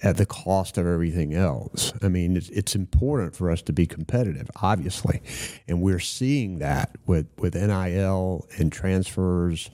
at 0.03 0.17
the 0.17 0.27
cost 0.27 0.79
of 0.79 0.87
everything 0.87 1.35
else. 1.35 1.93
I 2.03 2.09
mean, 2.09 2.37
it's, 2.37 2.49
it's 2.49 2.75
important 2.75 3.37
for 3.37 3.51
us 3.51 3.61
to 3.63 3.73
be 3.73 3.87
competitive, 3.87 4.51
obviously, 4.63 5.23
and 5.69 5.83
we're 5.83 6.01
seeing 6.01 6.59
that 6.61 6.97
with 7.07 7.27
with 7.39 7.55
NIL 7.55 8.47
and 8.57 8.73
transfers 8.73 9.71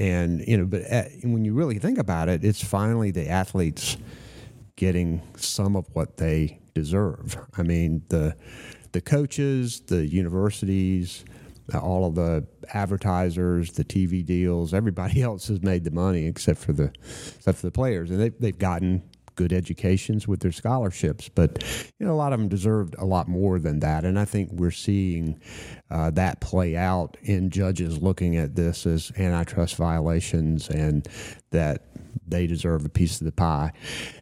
and 0.00 0.42
you 0.48 0.56
know 0.56 0.64
but 0.64 0.82
uh, 0.90 1.04
when 1.22 1.44
you 1.44 1.52
really 1.52 1.78
think 1.78 1.98
about 1.98 2.28
it 2.28 2.42
it's 2.42 2.64
finally 2.64 3.10
the 3.10 3.28
athletes 3.28 3.98
getting 4.76 5.20
some 5.36 5.76
of 5.76 5.86
what 5.92 6.16
they 6.16 6.58
deserve. 6.74 7.36
I 7.56 7.62
mean 7.62 8.02
the 8.08 8.34
the 8.92 9.00
coaches 9.02 9.82
the 9.82 10.06
universities 10.06 11.24
all 11.74 12.06
of 12.06 12.16
the 12.16 12.44
advertisers 12.74 13.72
the 13.72 13.84
tv 13.84 14.24
deals 14.26 14.74
everybody 14.74 15.22
else 15.28 15.46
has 15.46 15.62
made 15.62 15.84
the 15.84 15.90
money 15.90 16.26
except 16.26 16.58
for 16.58 16.72
the 16.72 16.90
except 17.36 17.58
for 17.58 17.66
the 17.66 17.70
players. 17.70 18.10
And 18.10 18.20
they, 18.20 18.30
they've 18.30 18.58
gotten 18.58 19.02
good 19.34 19.52
educations 19.52 20.26
with 20.28 20.40
their 20.40 20.52
scholarships, 20.52 21.28
but 21.28 21.62
you 21.98 22.06
know 22.06 22.12
a 22.12 22.14
lot 22.14 22.32
of 22.32 22.38
them 22.38 22.48
deserved 22.48 22.94
a 22.98 23.04
lot 23.04 23.28
more 23.28 23.58
than 23.58 23.80
that, 23.80 24.04
and 24.04 24.18
I 24.18 24.24
think 24.24 24.50
we're 24.52 24.70
seeing 24.70 25.40
uh, 25.90 26.10
that 26.12 26.40
play 26.40 26.76
out 26.76 27.16
in 27.22 27.50
judges 27.50 28.00
looking 28.00 28.36
at 28.36 28.54
this 28.54 28.86
as 28.86 29.12
antitrust 29.18 29.76
violations 29.76 30.68
and 30.68 31.06
that 31.50 31.86
they 32.26 32.46
deserve 32.46 32.84
a 32.84 32.88
piece 32.88 33.20
of 33.20 33.24
the 33.24 33.32
pie. 33.32 33.72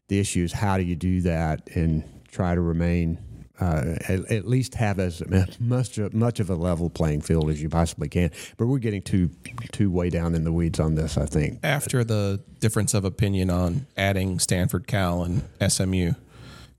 The 0.09 0.19
issue 0.19 0.43
is 0.43 0.53
how 0.53 0.79
do 0.79 0.85
you 0.85 0.97
do 0.97 1.21
that 1.23 1.69
and 1.75 2.05
try 2.31 2.55
to 2.55 2.61
remain 2.61 3.19
uh, 3.61 3.97
at, 4.09 4.31
at 4.31 4.47
least 4.47 4.75
have 4.75 4.99
as 4.99 5.23
much 5.61 5.99
much 6.13 6.41
of 6.41 6.51
a 6.51 6.55
level 6.55 6.91
playing 6.91 7.21
field 7.21 7.51
as 7.51 7.61
you 7.61 7.69
possibly 7.69 8.09
can. 8.09 8.31
But 8.57 8.67
we're 8.67 8.79
getting 8.79 9.03
too 9.03 9.31
too 9.73 9.91
way 9.91 10.11
down 10.11 10.35
in 10.35 10.45
the 10.45 10.53
weeds 10.53 10.81
on 10.81 10.95
this. 10.95 11.17
I 11.17 11.27
think. 11.27 11.61
After 11.63 12.05
the 12.05 12.43
difference 12.61 12.95
of 12.95 13.05
opinion 13.05 13.51
on 13.51 13.87
adding 13.97 14.39
Stanford, 14.39 14.87
Cal, 14.87 15.23
and 15.23 15.43
SMU, 15.67 16.13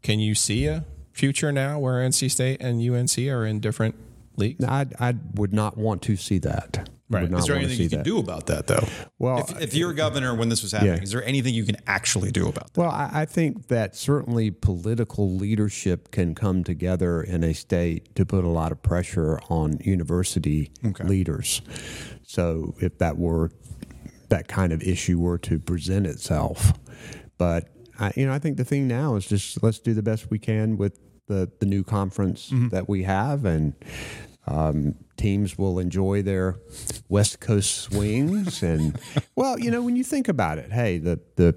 can 0.02 0.20
you 0.20 0.36
see 0.36 0.68
a 0.68 0.86
future 1.12 1.52
now 1.52 1.80
where 1.80 1.96
NC 1.96 2.32
State 2.32 2.62
and 2.62 2.82
UNC 2.82 3.18
are 3.28 3.46
in 3.46 3.60
different 3.60 3.96
leagues? 4.38 4.63
I 4.63 4.88
I 5.00 5.15
would 5.36 5.54
not 5.54 5.78
want 5.78 6.02
to 6.04 6.15
see 6.15 6.39
that. 6.39 6.89
Right. 7.10 7.32
Is 7.32 7.45
there 7.45 7.56
anything 7.56 7.80
you 7.80 7.89
can 7.89 8.00
that. 8.00 8.06
do 8.06 8.19
about 8.19 8.45
that, 8.48 8.67
though? 8.67 8.88
Well, 9.17 9.39
if, 9.39 9.62
if 9.62 9.74
you're 9.74 9.89
a 9.89 9.95
governor 9.95 10.36
when 10.36 10.50
this 10.50 10.62
was 10.62 10.74
happening, 10.74 10.98
Yeah. 10.98 11.02
is 11.02 11.12
there 11.12 11.24
anything 11.24 11.56
you 11.56 11.65
can 11.65 11.78
actually 11.88 12.32
do 12.32 12.48
about 12.48 12.74
that? 12.74 12.80
Well, 12.80 12.91
I, 12.91 13.10
I 13.12 13.26
think 13.26 13.67
that 13.69 13.95
certainly 13.95 14.52
political 14.52 15.34
leadership 15.34 16.12
can 16.12 16.36
come 16.36 16.63
together 16.63 17.24
in 17.24 17.43
a 17.43 17.54
state 17.54 18.13
to 18.15 18.28
put 18.28 18.43
a 18.43 18.48
lot 18.48 18.72
of 18.72 18.84
pressure 18.84 19.39
on 19.50 19.80
university 19.80 20.72
leaders. 21.00 21.63
So 22.28 22.76
if 22.80 23.00
that 23.00 23.17
were 23.17 23.52
that 24.30 24.48
kind 24.48 24.72
of 24.72 24.84
issue 24.84 25.17
were 25.17 25.39
to 25.39 25.58
present 25.58 26.06
itself, 26.06 26.74
but 27.39 27.69
I, 28.00 28.13
you 28.15 28.28
know, 28.28 28.34
I 28.34 28.38
think 28.38 28.58
the 28.58 28.65
thing 28.65 28.88
now 28.88 29.15
is 29.15 29.26
just 29.26 29.63
let's 29.63 29.80
do 29.80 29.95
the 29.95 30.04
best 30.04 30.30
we 30.30 30.38
can 30.38 30.78
with 30.78 31.00
the 31.26 31.50
the 31.60 31.65
new 31.65 31.84
conference 31.84 32.52
mm-hmm. 32.52 32.67
that 32.69 32.88
we 32.88 33.02
have 33.04 33.45
and. 33.45 33.74
Um, 34.50 34.96
teams 35.16 35.58
will 35.58 35.78
enjoy 35.80 36.24
their 36.24 36.56
West 37.08 37.40
Coast 37.40 37.76
swings, 37.76 38.64
and 38.72 38.98
well, 39.36 39.60
you 39.60 39.70
know, 39.70 39.84
when 39.84 39.96
you 39.96 40.04
think 40.04 40.28
about 40.28 40.58
it, 40.58 40.72
hey, 40.72 40.98
the 40.98 41.20
the 41.36 41.54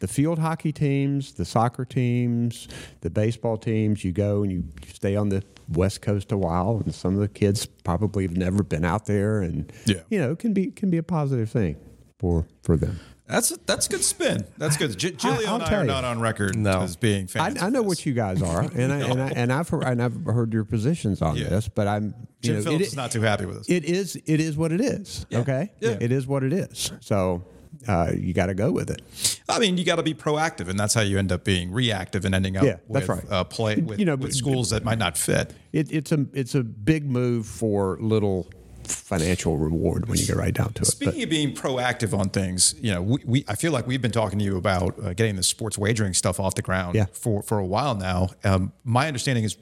the 0.00 0.06
field 0.08 0.38
hockey 0.38 0.70
teams, 0.72 1.32
the 1.32 1.44
soccer 1.44 1.84
teams, 1.84 2.68
the 3.00 3.10
baseball 3.10 3.56
teams, 3.56 4.04
you 4.04 4.12
go 4.12 4.42
and 4.44 4.52
you 4.52 4.64
stay 4.92 5.16
on 5.16 5.28
the 5.28 5.42
West 5.72 6.02
Coast 6.02 6.30
a 6.30 6.36
while, 6.36 6.80
and 6.84 6.94
some 6.94 7.14
of 7.14 7.20
the 7.20 7.28
kids 7.28 7.66
probably 7.66 8.22
have 8.24 8.36
never 8.36 8.62
been 8.62 8.84
out 8.84 9.06
there, 9.06 9.40
and 9.42 9.72
Yeah. 9.84 10.02
you 10.08 10.18
know, 10.20 10.30
it 10.30 10.38
can 10.38 10.52
be 10.52 10.66
can 10.70 10.88
be 10.90 10.98
a 10.98 11.02
positive 11.02 11.50
thing 11.50 11.76
for 12.20 12.46
for 12.62 12.76
them. 12.76 13.00
That's 13.26 13.50
a, 13.50 13.58
that's 13.66 13.86
a 13.86 13.90
good 13.90 14.04
spin. 14.04 14.44
That's 14.56 14.76
good. 14.76 14.96
J- 14.96 15.10
Giglio 15.12 15.48
I'll 15.48 15.54
and 15.56 15.64
I 15.64 15.74
are 15.74 15.80
you. 15.82 15.86
not 15.88 16.04
on 16.04 16.20
record 16.20 16.56
No. 16.56 16.82
as 16.82 16.94
being 16.96 17.26
fans. 17.26 17.60
I 17.60 17.66
of 17.66 17.72
know 17.72 17.82
what 17.82 18.06
you 18.06 18.12
guys 18.12 18.40
are, 18.40 18.60
and 18.74 18.92
I, 18.92 18.98
and, 19.00 19.20
I, 19.22 19.28
and 19.30 19.52
I've 19.52 19.68
heard, 19.68 19.82
and 19.84 20.02
I've 20.02 20.24
heard 20.24 20.52
your 20.52 20.64
positions 20.64 21.20
on 21.22 21.36
Yeah. 21.36 21.48
this, 21.48 21.68
but 21.68 21.88
I'm 21.88 22.04
you 22.06 22.14
Jim 22.42 22.54
know, 22.56 22.62
Phillips 22.62 22.82
it- 22.84 22.86
is 22.88 22.96
not 22.96 23.10
too 23.10 23.22
happy 23.22 23.44
with 23.46 23.56
us. 23.58 23.68
it 23.68 23.84
is 23.84 24.14
it 24.26 24.40
is 24.40 24.56
what 24.56 24.70
it 24.72 24.80
is. 24.80 25.26
Okay, 25.32 25.72
Yeah. 25.80 25.96
it 26.00 26.12
is 26.12 26.26
what 26.26 26.44
it 26.44 26.52
is. 26.52 26.92
So 27.00 27.44
uh, 27.88 28.12
you 28.16 28.32
got 28.32 28.46
to 28.46 28.54
go 28.54 28.70
with 28.72 28.90
it. 28.90 29.02
I 29.48 29.58
mean, 29.58 29.76
you 29.76 29.84
got 29.84 29.96
to 29.96 30.02
be 30.02 30.14
proactive, 30.14 30.68
and 30.68 30.78
that's 30.78 30.94
how 30.94 31.02
you 31.02 31.18
end 31.18 31.30
up 31.32 31.44
being 31.44 31.72
reactive 31.72 32.24
and 32.24 32.34
ending 32.34 32.56
up 32.56 32.62
Yeah, 32.64 32.76
with 32.88 33.06
that's 33.06 33.08
right. 33.24 33.30
uh, 33.32 33.44
play 33.44 33.76
with, 33.76 33.98
You 33.98 34.04
know, 34.06 34.14
with 34.14 34.22
but- 34.30 34.34
schools 34.34 34.70
that 34.70 34.84
might 34.84 34.98
not 34.98 35.18
fit. 35.18 35.52
it. 35.72 35.92
It's 35.92 36.12
a 36.12 36.26
it's 36.32 36.54
a 36.54 36.62
big 36.62 37.04
move 37.10 37.46
for 37.46 37.98
little 38.00 38.48
financial 38.86 39.56
reward 39.58 40.08
when 40.08 40.18
you 40.18 40.26
get 40.26 40.36
right 40.36 40.54
down 40.54 40.72
to 40.74 40.82
it. 40.82 40.86
But 40.86 40.86
Speaking 40.88 41.22
of 41.22 41.30
being 41.30 41.54
proactive 41.54 42.16
on 42.18 42.30
things, 42.30 42.74
you 42.80 42.92
know, 42.92 43.02
we, 43.02 43.18
we 43.24 43.44
I 43.48 43.54
feel 43.54 43.72
like 43.72 43.86
we've 43.86 44.02
been 44.02 44.10
talking 44.12 44.38
to 44.38 44.44
you 44.44 44.56
about 44.56 44.98
uh, 45.02 45.12
getting 45.14 45.36
the 45.36 45.42
sports 45.42 45.76
wagering 45.78 46.14
stuff 46.14 46.40
off 46.40 46.54
the 46.54 46.62
ground 46.62 46.94
Yeah. 46.94 47.06
for 47.12 47.42
for 47.42 47.58
a 47.58 47.66
while 47.66 47.94
now. 47.94 48.28
Um, 48.44 48.72
my 48.84 49.06
understanding 49.06 49.44
is 49.44 49.56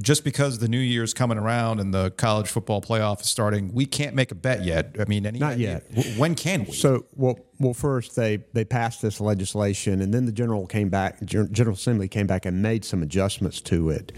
just 0.00 0.22
because 0.22 0.60
the 0.60 0.68
new 0.68 0.78
year's 0.78 1.12
coming 1.12 1.38
around 1.38 1.80
and 1.80 1.92
the 1.92 2.12
college 2.12 2.46
football 2.48 2.80
playoff 2.80 3.20
is 3.22 3.26
starting, 3.28 3.72
we 3.74 3.84
can't 3.84 4.14
make 4.14 4.30
a 4.30 4.34
bet 4.36 4.62
yet. 4.64 4.94
I 5.00 5.04
mean, 5.06 5.26
any 5.26 5.40
Not 5.40 5.58
yet. 5.58 5.92
w- 5.92 6.20
When 6.20 6.36
can 6.36 6.66
we? 6.66 6.72
So, 6.72 7.06
well, 7.16 7.36
well, 7.58 7.74
first 7.74 8.14
they 8.14 8.38
they 8.52 8.64
passed 8.64 9.02
this 9.02 9.20
legislation, 9.20 10.00
and 10.00 10.14
then 10.14 10.24
the 10.24 10.30
general 10.30 10.68
came 10.68 10.88
back. 10.88 11.20
Gen- 11.24 11.52
General 11.52 11.74
Assembly 11.74 12.06
came 12.06 12.28
back 12.28 12.46
and 12.46 12.62
made 12.62 12.84
some 12.84 13.02
adjustments 13.02 13.60
to 13.62 13.90
it, 13.90 14.12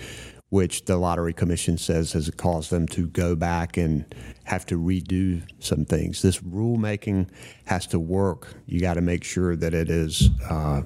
which 0.50 0.84
the 0.84 0.96
lottery 0.96 1.32
commission 1.32 1.78
says 1.78 2.12
has 2.12 2.28
caused 2.30 2.70
them 2.70 2.86
to 2.88 3.06
go 3.06 3.34
back 3.34 3.76
and 3.76 4.04
have 4.44 4.66
to 4.66 4.78
redo 4.78 5.42
some 5.60 5.84
things. 5.84 6.22
This 6.22 6.40
rulemaking 6.40 7.30
has 7.66 7.86
to 7.88 7.98
work. 7.98 8.54
You 8.66 8.80
got 8.80 8.94
to 8.94 9.00
make 9.00 9.24
sure 9.24 9.56
that 9.56 9.74
it 9.74 9.88
is 9.88 10.28
uh, 10.48 10.82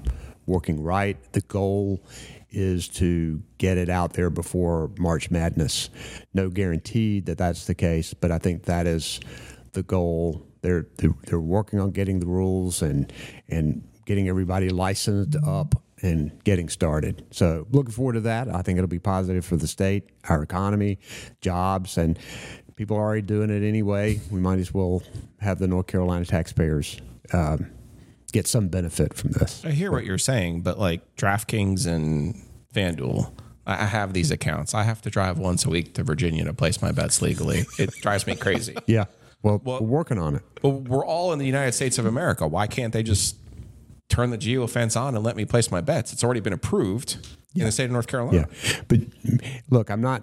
working 0.47 0.83
right. 0.83 1.17
The 1.33 1.41
goal 1.43 2.05
is 2.51 2.89
to 2.89 3.43
get 3.59 3.79
it 3.79 3.89
out 3.89 4.13
there 4.13 4.31
before 4.31 4.91
March 4.99 5.31
Madness. 5.31 5.89
No 6.35 6.51
guarantee 6.51 7.21
that 7.21 7.39
that's 7.39 7.67
the 7.67 7.75
case, 7.75 8.15
but 8.15 8.31
I 8.31 8.39
think 8.39 8.65
that 8.65 8.87
is 8.87 9.19
the 9.73 9.83
goal. 9.83 10.47
They're 10.61 10.87
they're, 10.99 11.15
they're 11.27 11.41
working 11.41 11.81
on 11.81 11.91
getting 11.91 12.21
the 12.21 12.27
rules 12.27 12.83
and 12.83 13.13
and 13.49 13.83
getting 14.05 14.29
everybody 14.29 14.69
licensed 14.69 15.37
up 15.45 15.75
and 16.05 16.45
getting 16.45 16.69
started. 16.69 17.25
So 17.31 17.67
looking 17.71 17.93
forward 17.93 18.13
to 18.13 18.21
that. 18.21 18.55
I 18.55 18.61
think 18.61 18.77
it'll 18.77 18.89
be 18.89 18.99
positive 18.99 19.45
for 19.45 19.57
the 19.57 19.67
state, 19.67 20.11
our 20.29 20.43
economy, 20.43 20.99
jobs, 21.41 21.97
and 21.97 22.19
people 22.77 22.97
are 22.99 23.01
already 23.01 23.23
doing 23.23 23.49
it 23.49 23.67
anyway. 23.67 24.21
We 24.31 24.39
might 24.39 24.59
as 24.59 24.73
well 24.75 25.03
have 25.41 25.59
the 25.59 25.67
North 25.67 25.87
Carolina 25.87 26.27
taxpayers 26.27 27.01
um, 27.33 27.71
get 28.33 28.47
some 28.47 28.69
benefit 28.69 29.15
from 29.15 29.31
this. 29.33 29.65
I 29.65 29.71
hear 29.71 29.91
what 29.91 30.05
you're 30.05 30.19
saying, 30.19 30.61
but 30.61 30.79
like 30.79 31.17
DraftKings 31.17 31.87
and 31.87 32.35
FanDuel, 32.75 33.33
I 33.67 33.87
have 33.87 34.13
these 34.13 34.31
accounts. 34.31 34.75
I 34.75 34.83
have 34.83 35.01
to 35.03 35.11
drive 35.11 35.39
once 35.39 35.65
a 35.65 35.71
week 35.71 35.95
to 35.95 36.03
Virginia 36.03 36.45
to 36.45 36.53
place 36.53 36.83
my 36.83 36.93
bets 36.93 37.23
legally. 37.23 37.65
It 37.79 37.93
drives 38.03 38.27
me 38.27 38.37
crazy. 38.37 38.77
Yeah. 38.87 39.07
Well, 39.43 39.61
we're 39.63 39.81
working 39.81 40.19
on 40.19 40.37
it. 40.37 40.43
But 40.63 40.71
we're 40.71 41.05
all 41.05 41.35
in 41.35 41.39
the 41.39 41.45
United 41.45 41.73
States 41.73 41.99
of 41.99 42.07
America. 42.07 42.49
Why 42.49 42.67
can't 42.67 42.95
they 42.95 43.03
just 43.03 43.37
turn 44.09 44.31
the 44.31 44.39
geo 44.39 44.67
fence 44.67 44.97
on 44.97 45.15
and 45.15 45.25
let 45.25 45.37
me 45.37 45.45
place 45.45 45.71
my 45.71 45.81
bets? 45.81 46.13
It's 46.13 46.23
already 46.25 46.41
been 46.41 46.53
approved 46.53 47.17
in 47.55 47.65
the 47.65 47.73
state 47.73 47.85
of 47.85 47.91
North 47.93 48.07
Carolina. 48.09 48.49
Yeah, 48.65 48.81
but 48.89 49.01
look, 49.71 49.91
I'm 49.91 50.01
not. 50.01 50.23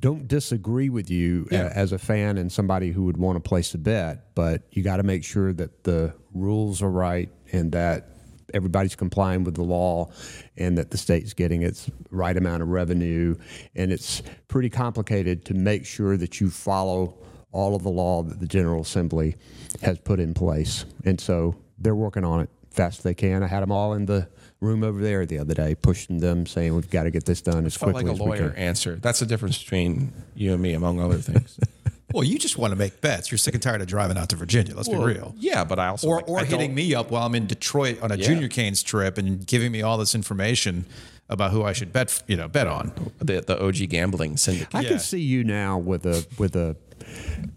Don't 0.00 0.26
disagree 0.26 0.88
with 0.88 1.10
you 1.10 1.46
uh, 1.52 1.54
Yeah. 1.56 1.72
as 1.74 1.92
a 1.92 1.98
fan 1.98 2.38
and 2.38 2.50
somebody 2.50 2.90
who 2.90 3.04
would 3.04 3.16
want 3.18 3.36
to 3.36 3.46
place 3.46 3.74
a 3.74 3.78
bet, 3.78 4.34
but 4.34 4.62
you 4.70 4.82
got 4.82 4.96
to 4.96 5.02
make 5.02 5.24
sure 5.24 5.52
that 5.52 5.84
the 5.84 6.14
rules 6.32 6.82
are 6.82 6.90
right 6.90 7.28
and 7.52 7.72
that 7.72 8.08
everybody's 8.54 8.96
complying 8.96 9.44
with 9.44 9.54
the 9.56 9.62
law 9.62 10.10
and 10.56 10.78
that 10.78 10.90
the 10.90 10.96
state's 10.96 11.34
getting 11.34 11.60
its 11.62 11.90
right 12.10 12.34
amount 12.36 12.62
of 12.62 12.68
revenue. 12.68 13.36
And 13.74 13.92
it's 13.92 14.22
pretty 14.48 14.70
complicated 14.70 15.44
to 15.46 15.54
make 15.54 15.84
sure 15.84 16.16
that 16.16 16.40
you 16.40 16.48
follow 16.48 17.18
all 17.52 17.76
of 17.76 17.82
the 17.82 17.90
law 17.90 18.22
that 18.22 18.40
the 18.40 18.46
General 18.46 18.80
Assembly 18.80 19.36
has 19.82 19.98
put 19.98 20.18
in 20.18 20.32
place. 20.32 20.86
And 21.04 21.20
so 21.20 21.56
they're 21.78 21.94
working 21.94 22.24
on 22.24 22.40
it 22.40 22.48
fast 22.78 22.98
as 23.00 23.02
they 23.04 23.14
can. 23.14 23.42
I 23.42 23.46
had 23.48 23.60
them 23.62 23.72
all 23.72 23.92
in 23.92 24.06
the 24.06 24.28
room 24.60 24.82
over 24.82 25.00
there 25.02 25.26
the 25.26 25.38
other 25.38 25.52
day, 25.54 25.74
pushing 25.74 26.18
them, 26.18 26.46
saying 26.46 26.74
we've 26.74 26.88
got 26.90 27.02
to 27.04 27.10
get 27.10 27.24
this 27.26 27.40
done 27.42 27.66
as 27.66 27.76
Felt 27.76 27.92
quickly 27.92 28.10
like 28.10 28.12
a 28.12 28.14
as 28.14 28.20
we 28.20 28.26
lawyer 28.38 28.54
answer. 28.56 28.96
That's 28.96 29.18
the 29.18 29.26
difference 29.26 29.58
between 29.62 30.12
you 30.34 30.52
and 30.52 30.62
me, 30.62 30.72
among 30.74 31.00
other 31.00 31.18
things. 31.18 31.58
Well, 32.14 32.24
you 32.24 32.38
just 32.38 32.56
want 32.56 32.70
to 32.72 32.76
make 32.78 33.02
bets. 33.02 33.30
You're 33.30 33.36
sick 33.36 33.52
and 33.52 33.62
tired 33.62 33.82
of 33.82 33.86
driving 33.86 34.16
out 34.16 34.30
to 34.30 34.36
Virginia. 34.36 34.74
Let's 34.74 34.88
be 34.88 34.96
real. 34.96 35.34
Yeah, 35.36 35.62
but 35.64 35.78
I 35.78 35.88
also 35.88 36.08
Or, 36.08 36.16
like- 36.16 36.28
or 36.30 36.38
I 36.40 36.44
hitting 36.44 36.68
don't- 36.70 36.74
me 36.74 36.94
up 36.94 37.10
while 37.10 37.26
I'm 37.26 37.34
in 37.34 37.46
Detroit 37.46 38.00
on 38.00 38.10
a 38.10 38.16
Yeah. 38.16 38.24
Junior 38.28 38.48
Canes 38.48 38.82
trip 38.82 39.18
and 39.18 39.46
giving 39.46 39.70
me 39.70 39.82
all 39.82 39.98
this 39.98 40.14
information 40.14 40.86
about 41.28 41.50
who 41.50 41.64
I 41.64 41.74
should 41.74 41.92
bet, 41.92 42.22
you 42.26 42.34
know, 42.38 42.48
bet 42.48 42.66
on. 42.66 42.92
the 43.18 43.42
the 43.42 43.62
OG 43.62 43.88
gambling 43.88 44.38
syndicate. 44.38 44.74
I 44.74 44.80
Yeah. 44.80 44.88
can 44.88 44.98
see 45.00 45.20
you 45.20 45.44
now 45.44 45.76
with 45.76 46.06
a 46.06 46.24
with 46.38 46.56
a 46.56 46.76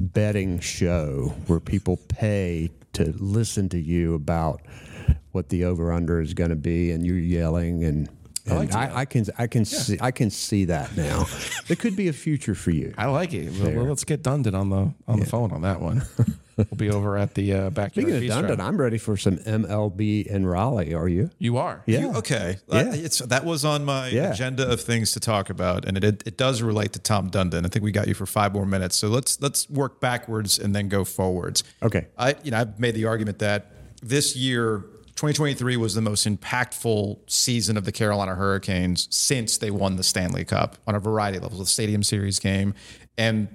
betting 0.02 0.60
show 0.60 1.34
where 1.48 1.62
people 1.62 1.96
pay 2.10 2.72
to 2.92 3.14
listen 3.20 3.70
to 3.70 3.80
you 3.80 4.16
about 4.16 4.62
what 5.32 5.50
the 5.50 5.66
over 5.66 5.92
under 5.92 6.22
is 6.22 6.34
going 6.34 6.50
to 6.52 6.56
be, 6.56 6.92
and 6.92 7.06
you're 7.06 7.18
yelling 7.18 7.84
and. 7.84 8.10
and 8.46 8.58
like 8.58 8.74
I. 8.74 8.92
I 9.02 9.06
can 9.06 9.26
I 9.38 9.48
can 9.48 9.66
see 9.66 9.98
I 10.02 10.12
can 10.12 10.30
see 10.30 10.66
that 10.66 10.96
now. 10.98 11.26
there 11.68 11.76
could 11.78 11.96
be 11.96 12.08
a 12.08 12.14
future 12.14 12.56
for 12.56 12.72
you. 12.72 12.94
I 12.98 13.06
like 13.08 13.34
it. 13.34 13.52
Well, 13.62 13.72
well, 13.72 13.86
let's 13.86 14.04
get 14.04 14.24
Dundon 14.24 14.54
on 14.56 14.70
the 14.70 14.94
on 15.08 15.20
the 15.20 15.26
phone 15.26 15.52
on 15.52 15.62
that 15.62 15.80
one. 15.82 16.04
we'll 16.58 16.66
be 16.76 16.90
over 16.90 17.18
at 17.18 17.34
the 17.36 17.54
uh, 17.54 17.70
backyard. 17.70 18.08
Speaking 18.10 18.16
of 18.32 18.44
bistro. 18.44 18.50
Dundon, 18.50 18.60
I'm 18.60 18.78
ready 18.78 18.98
for 18.98 19.16
some 19.18 19.38
MLB 19.38 20.26
in 20.28 20.46
Raleigh. 20.46 20.94
Are 20.94 21.08
you? 21.08 21.30
you 21.40 21.58
are. 21.58 21.82
Yeah. 21.86 22.18
Okay. 22.18 22.58
Yeah. 22.68 22.80
Uh, 22.80 22.92
it's 22.94 23.20
that 23.20 23.46
was 23.46 23.64
on 23.64 23.86
my 23.86 24.10
Yeah. 24.10 24.32
agenda 24.32 24.70
of 24.70 24.82
things 24.82 25.12
to 25.14 25.20
talk 25.20 25.50
about, 25.50 25.86
and 25.86 25.98
it, 25.98 26.04
it 26.04 26.24
it 26.26 26.38
does 26.38 26.62
relate 26.62 26.94
to 26.94 27.00
Tom 27.00 27.30
Dundon. 27.30 27.66
I 27.66 27.70
think 27.70 27.84
we 27.84 27.92
got 27.92 28.08
you 28.08 28.14
for 28.16 28.26
five 28.26 28.54
more 28.54 28.66
minutes, 28.66 28.96
so 28.96 29.08
let's 29.08 29.40
let's 29.42 29.70
work 29.70 30.00
backwards 30.02 30.58
and 30.60 30.76
then 30.76 30.90
go 30.90 31.04
forwards. 31.06 31.64
Okay. 31.84 32.08
I 32.18 32.36
you 32.44 32.52
know 32.52 32.58
I've 32.58 32.80
made 32.80 32.96
the 32.96 33.06
argument 33.06 33.38
that 33.40 33.72
this 34.02 34.36
year. 34.36 34.84
2023 35.22 35.78
was 35.78 35.94
the 35.94 36.02
most 36.02 36.26
impactful 36.28 37.20
season 37.28 37.78
of 37.78 37.86
the 37.86 37.92
Carolina 37.92 38.34
Hurricanes 38.34 39.08
since 39.12 39.60
they 39.60 39.70
won 39.70 39.96
the 39.96 40.02
Stanley 40.04 40.44
Cup 40.44 40.78
on 40.88 40.96
a 40.96 41.00
variety 41.00 41.38
of 41.38 41.44
levels, 41.44 41.60
the 41.60 41.66
Stadium 41.68 42.02
Series 42.02 42.40
game, 42.40 42.74
and 43.20 43.48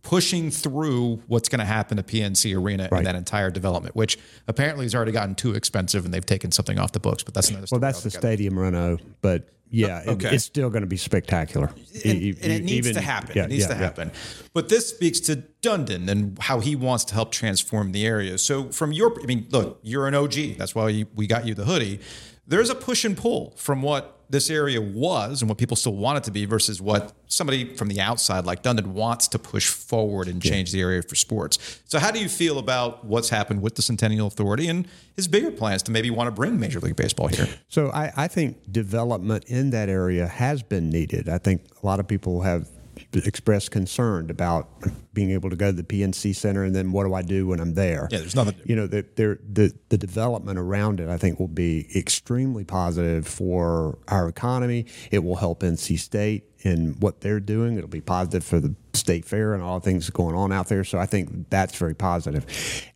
pushing 0.00 0.50
through 0.50 1.22
what's 1.26 1.50
going 1.50 1.58
to 1.58 1.66
happen 1.66 1.98
to 1.98 2.02
PNC 2.02 2.56
Arena 2.56 2.88
Right. 2.90 3.00
and 3.00 3.06
that 3.06 3.14
entire 3.14 3.50
development, 3.50 3.94
which 3.94 4.18
apparently 4.48 4.86
has 4.86 4.94
already 4.94 5.12
gotten 5.12 5.34
too 5.34 5.54
expensive 5.54 6.06
and 6.06 6.14
they've 6.14 6.24
taken 6.24 6.50
something 6.50 6.78
off 6.78 6.92
the 6.92 6.98
books. 7.00 7.22
But 7.22 7.34
that's 7.34 7.50
another. 7.50 7.66
Well, 7.70 7.78
that's 7.78 8.00
the 8.00 8.06
altogether. 8.08 8.28
stadium 8.28 8.58
reno, 8.58 8.96
but 9.20 9.50
yeah, 9.72 10.02
oh, 10.06 10.12
it- 10.12 10.24
it's 10.24 10.44
still 10.44 10.70
going 10.70 10.82
to 10.82 10.86
be 10.86 10.96
spectacular. 10.96 11.66
and, 12.04 12.22
E- 12.22 12.36
and 12.42 12.52
it 12.52 12.62
needs 12.62 12.86
even- 12.86 12.94
to 12.94 13.00
happen. 13.00 13.32
yeah, 13.34 13.44
it 13.44 13.48
needs 13.50 13.62
yeah, 13.62 13.68
to 13.68 13.74
yeah. 13.74 13.78
happen. 13.80 14.12
But 14.52 14.68
this 14.68 14.88
speaks 14.88 15.18
to 15.20 15.42
Dundon 15.62 16.08
and 16.08 16.38
how 16.38 16.60
he 16.60 16.76
wants 16.76 17.04
to 17.06 17.14
help 17.14 17.32
transform 17.32 17.92
the 17.92 18.06
area. 18.06 18.36
So, 18.38 18.70
from 18.70 18.92
your, 18.92 19.18
I 19.20 19.26
mean, 19.26 19.46
look, 19.50 19.80
you're 19.82 20.06
an 20.06 20.14
OG. 20.14 20.56
That's 20.58 20.74
why 20.74 20.90
you, 20.90 21.06
we 21.14 21.26
got 21.26 21.46
you 21.46 21.54
the 21.54 21.64
hoodie. 21.64 22.00
There's 22.46 22.70
a 22.70 22.74
push 22.74 23.04
and 23.04 23.16
pull 23.16 23.54
from 23.56 23.82
what 23.82 24.11
this 24.32 24.48
area 24.48 24.80
was 24.80 25.42
and 25.42 25.48
what 25.48 25.58
people 25.58 25.76
still 25.76 25.94
want 25.94 26.16
it 26.16 26.24
to 26.24 26.30
be 26.30 26.46
versus 26.46 26.80
what 26.80 27.12
somebody 27.26 27.76
from 27.76 27.88
the 27.88 28.00
outside 28.00 28.46
like 28.46 28.62
Dundon 28.62 28.86
wants 28.86 29.28
to 29.28 29.38
push 29.38 29.68
forward 29.68 30.26
and 30.26 30.42
change 30.42 30.72
the 30.72 30.80
area 30.80 31.02
for 31.02 31.14
sports. 31.14 31.80
So, 31.84 31.98
how 31.98 32.10
do 32.10 32.18
you 32.18 32.30
feel 32.30 32.58
about 32.58 33.04
what's 33.04 33.28
happened 33.28 33.60
with 33.60 33.74
the 33.74 33.82
Centennial 33.82 34.26
Authority 34.26 34.68
and 34.68 34.88
his 35.16 35.28
bigger 35.28 35.50
plans 35.50 35.82
to 35.84 35.92
maybe 35.92 36.08
want 36.08 36.28
to 36.28 36.32
bring 36.32 36.58
Major 36.58 36.80
League 36.80 36.96
Baseball 36.96 37.28
here? 37.28 37.46
So 37.68 37.90
I, 37.90 38.10
I 38.16 38.28
think 38.28 38.72
development 38.72 39.44
in 39.44 39.70
that 39.70 39.90
area 39.90 40.26
has 40.26 40.62
been 40.62 40.88
needed. 40.88 41.28
I 41.28 41.36
think 41.36 41.66
a 41.82 41.86
lot 41.86 42.00
of 42.00 42.08
people 42.08 42.40
have 42.40 42.68
expressed 43.14 43.70
concern 43.70 44.30
about 44.30 44.68
being 45.14 45.30
able 45.30 45.50
to 45.50 45.56
go 45.56 45.66
to 45.66 45.72
the 45.76 45.82
PNC 45.82 46.34
Center 46.34 46.64
and 46.64 46.74
then 46.74 46.92
what 46.92 47.04
do 47.04 47.14
I 47.14 47.22
do 47.22 47.46
when 47.48 47.60
I'm 47.60 47.74
there? 47.74 48.08
Yeah, 48.10 48.18
there's 48.18 48.34
nothing- 48.34 48.54
You 48.64 48.76
know, 48.76 48.86
the, 48.86 49.04
there- 49.16 49.38
the 49.52 49.74
the 49.90 49.98
development 49.98 50.58
around 50.58 51.00
it, 51.00 51.08
I 51.08 51.18
think, 51.18 51.38
will 51.38 51.48
be 51.48 51.86
extremely 51.94 52.64
positive 52.64 53.26
for 53.26 53.98
our 54.08 54.28
economy. 54.28 54.86
It 55.10 55.22
will 55.24 55.36
help 55.36 55.60
NC 55.62 55.98
State 55.98 56.44
in 56.60 56.94
what 57.00 57.20
they're 57.20 57.40
doing. 57.40 57.76
It'll 57.76 57.88
be 57.88 58.00
positive 58.00 58.44
for 58.44 58.60
the 58.60 58.74
state 58.94 59.24
fair 59.24 59.52
and 59.52 59.62
all 59.62 59.80
the 59.80 59.84
things 59.84 60.08
going 60.10 60.34
on 60.36 60.52
out 60.52 60.68
there. 60.68 60.84
So 60.84 60.98
I 60.98 61.06
think 61.06 61.50
that's 61.50 61.76
very 61.76 61.94
positive. 61.94 62.46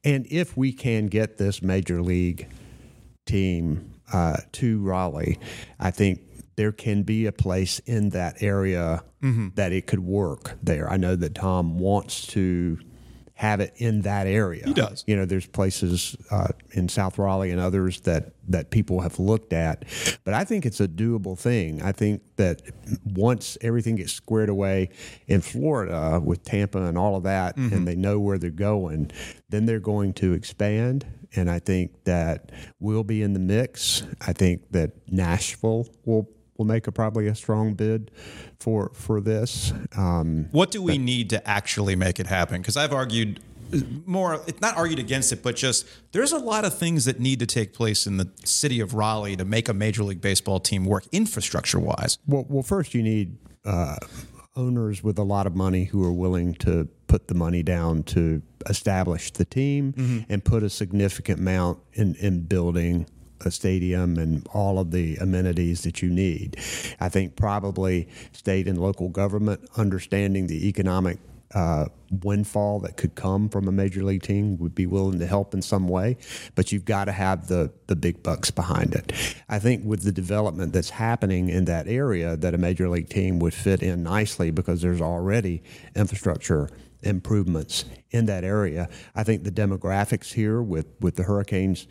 And 0.05 0.26
if 0.31 0.57
we 0.57 0.72
can 0.72 1.07
get 1.09 1.37
this 1.38 1.61
major 1.62 2.00
league 2.00 2.48
team 3.26 3.92
uh, 4.12 4.37
to 4.52 4.81
Raleigh, 4.83 5.38
I 5.81 5.90
think 5.90 6.20
there 6.57 6.73
can 6.73 7.03
be 7.03 7.27
a 7.27 7.33
place 7.33 7.79
in 7.81 8.11
that 8.11 8.42
area 8.42 9.03
that 9.57 9.73
it 9.73 9.87
could 9.88 10.01
work 10.01 10.57
there. 10.62 10.88
I 10.90 10.97
know 10.97 11.16
that 11.16 11.35
Tom 11.35 11.79
wants 11.79 12.27
to 12.29 12.79
have 13.35 13.61
it 13.61 13.75
in 13.77 14.01
that 14.03 14.27
area. 14.27 14.62
He 14.64 14.73
does. 14.73 15.05
You 15.07 15.14
know, 15.16 15.27
there's 15.27 15.47
places 15.47 16.16
uh, 16.31 16.49
in 16.71 16.88
South 16.88 17.19
Raleigh 17.19 17.51
and 17.51 17.61
others 17.61 18.01
that 18.03 18.33
that 18.49 18.71
people 18.71 19.01
have 19.01 19.19
looked 19.19 19.53
at, 19.53 19.85
but 20.25 20.33
I 20.33 20.45
think 20.45 20.64
it's 20.64 20.81
a 20.81 20.87
doable 20.88 21.37
thing. 21.37 21.83
I 21.83 21.90
think 21.92 22.23
that 22.37 22.62
once 23.05 23.59
everything 23.61 23.97
gets 23.97 24.12
squared 24.12 24.49
away 24.49 24.90
in 25.27 25.40
Florida 25.40 26.21
with 26.25 26.45
Tampa 26.45 26.83
and 26.85 26.97
all 26.97 27.16
of 27.16 27.25
that, 27.25 27.57
and 27.57 27.87
they 27.87 27.97
know 27.97 28.19
where 28.21 28.38
they're 28.38 28.51
going, 28.51 29.11
then 29.51 29.66
they're 29.66 29.81
going 29.81 30.14
to 30.14 30.33
expand. 30.33 31.05
And 31.35 31.51
I 31.51 31.59
think 31.59 32.05
that 32.05 32.53
we'll 32.79 33.05
be 33.05 33.21
in 33.23 33.33
the 33.33 33.40
mix. 33.40 34.05
I 34.27 34.33
think 34.33 34.71
that 34.71 34.92
Nashville 35.11 35.88
will 36.05 36.31
will 36.59 36.66
make 36.66 36.87
a 36.87 36.92
probably 36.92 37.27
a 37.27 37.35
strong 37.35 37.75
bid 37.75 38.11
for 38.59 38.90
for 38.95 39.21
this. 39.21 39.73
Um, 39.97 40.49
What 40.53 40.71
do 40.71 40.83
we 40.83 40.99
need 40.99 41.31
to 41.31 41.49
actually 41.49 41.97
make 41.97 42.21
it 42.21 42.27
happen? 42.27 42.61
Because 42.61 42.77
I've 42.77 42.92
argued 42.92 43.40
more, 44.05 44.40
it's 44.47 44.61
not 44.61 44.77
argued 44.77 44.99
against 44.99 45.33
it, 45.33 45.42
but 45.42 45.57
just 45.57 45.87
there's 46.12 46.33
a 46.33 46.38
lot 46.38 46.64
of 46.64 46.79
things 46.79 47.05
that 47.05 47.19
need 47.19 47.40
to 47.40 47.47
take 47.47 47.73
place 47.73 48.07
in 48.07 48.16
the 48.16 48.31
city 48.45 48.81
of 48.81 48.95
Raleigh 48.95 49.37
to 49.37 49.45
make 49.45 49.69
a 49.69 49.75
Major 49.75 50.05
League 50.05 50.21
Baseball 50.21 50.61
team 50.61 50.85
work 50.85 51.05
infrastructure 51.12 51.81
wise. 51.81 52.19
Well, 52.27 52.47
well, 52.49 52.62
first 52.62 52.95
you 52.95 53.03
need 53.03 53.37
uh, 53.64 53.97
owners 54.55 55.03
with 55.03 55.19
a 55.19 55.23
lot 55.25 55.47
of 55.47 55.57
money 55.57 55.85
who 55.85 56.05
are 56.05 56.12
willing 56.12 56.55
to 56.55 56.88
put 57.09 57.29
the 57.29 57.35
money 57.35 57.62
down 57.62 58.03
to 58.05 58.42
establish 58.69 59.31
the 59.33 59.45
team 59.45 60.25
and 60.29 60.45
put 60.45 60.62
a 60.62 60.71
significant 60.71 61.40
amount 61.40 61.79
in, 61.92 62.14
in 62.16 62.40
building 62.40 63.07
a 63.44 63.51
stadium 63.51 64.18
and 64.18 64.46
all 64.53 64.79
of 64.79 64.90
the 64.90 65.16
amenities 65.16 65.83
that 65.83 66.03
you 66.03 66.11
need. 66.11 66.57
I 67.01 67.09
think 67.09 67.37
probably 67.37 68.09
state 68.33 68.66
and 68.68 68.79
local 68.79 69.09
government 69.09 69.68
understanding 69.77 70.46
the 70.46 70.68
economic 70.68 71.18
uh, 71.55 71.87
windfall 72.22 72.81
that 72.81 72.96
could 72.96 73.14
come 73.14 73.49
from 73.49 73.68
a 73.68 73.72
major 73.72 74.03
league 74.03 74.22
team 74.22 74.59
would 74.59 74.75
be 74.75 74.87
willing 74.87 75.18
to 75.18 75.27
help 75.27 75.55
in 75.55 75.62
some 75.62 75.88
way, 75.88 76.16
but 76.55 76.72
you've 76.72 76.85
got 76.85 77.07
to 77.07 77.12
have 77.12 77.46
the 77.46 77.72
the 77.87 77.96
big 77.96 78.22
bucks 78.22 78.51
behind 78.51 78.94
it. 78.94 79.12
I 79.49 79.59
think 79.59 79.85
with 79.85 80.03
the 80.03 80.12
development 80.12 80.72
that's 80.72 80.90
happening 80.90 81.49
in 81.49 81.64
that 81.66 81.87
area, 81.87 82.37
that 82.37 82.55
a 82.55 82.59
major 82.59 82.88
league 82.88 83.09
team 83.09 83.38
would 83.38 83.55
fit 83.55 83.83
in 83.83 84.03
nicely 84.03 84.51
because 84.51 84.83
there's 84.83 85.01
already 85.01 85.62
infrastructure 85.94 86.68
improvements 87.03 87.85
in 88.11 88.27
that 88.27 88.42
area. 88.44 88.88
I 89.14 89.22
think 89.22 89.44
the 89.44 89.53
demographics 89.53 90.33
here 90.33 90.61
with 90.61 90.87
with 91.01 91.16
the 91.16 91.22
Hurricanes 91.22 91.87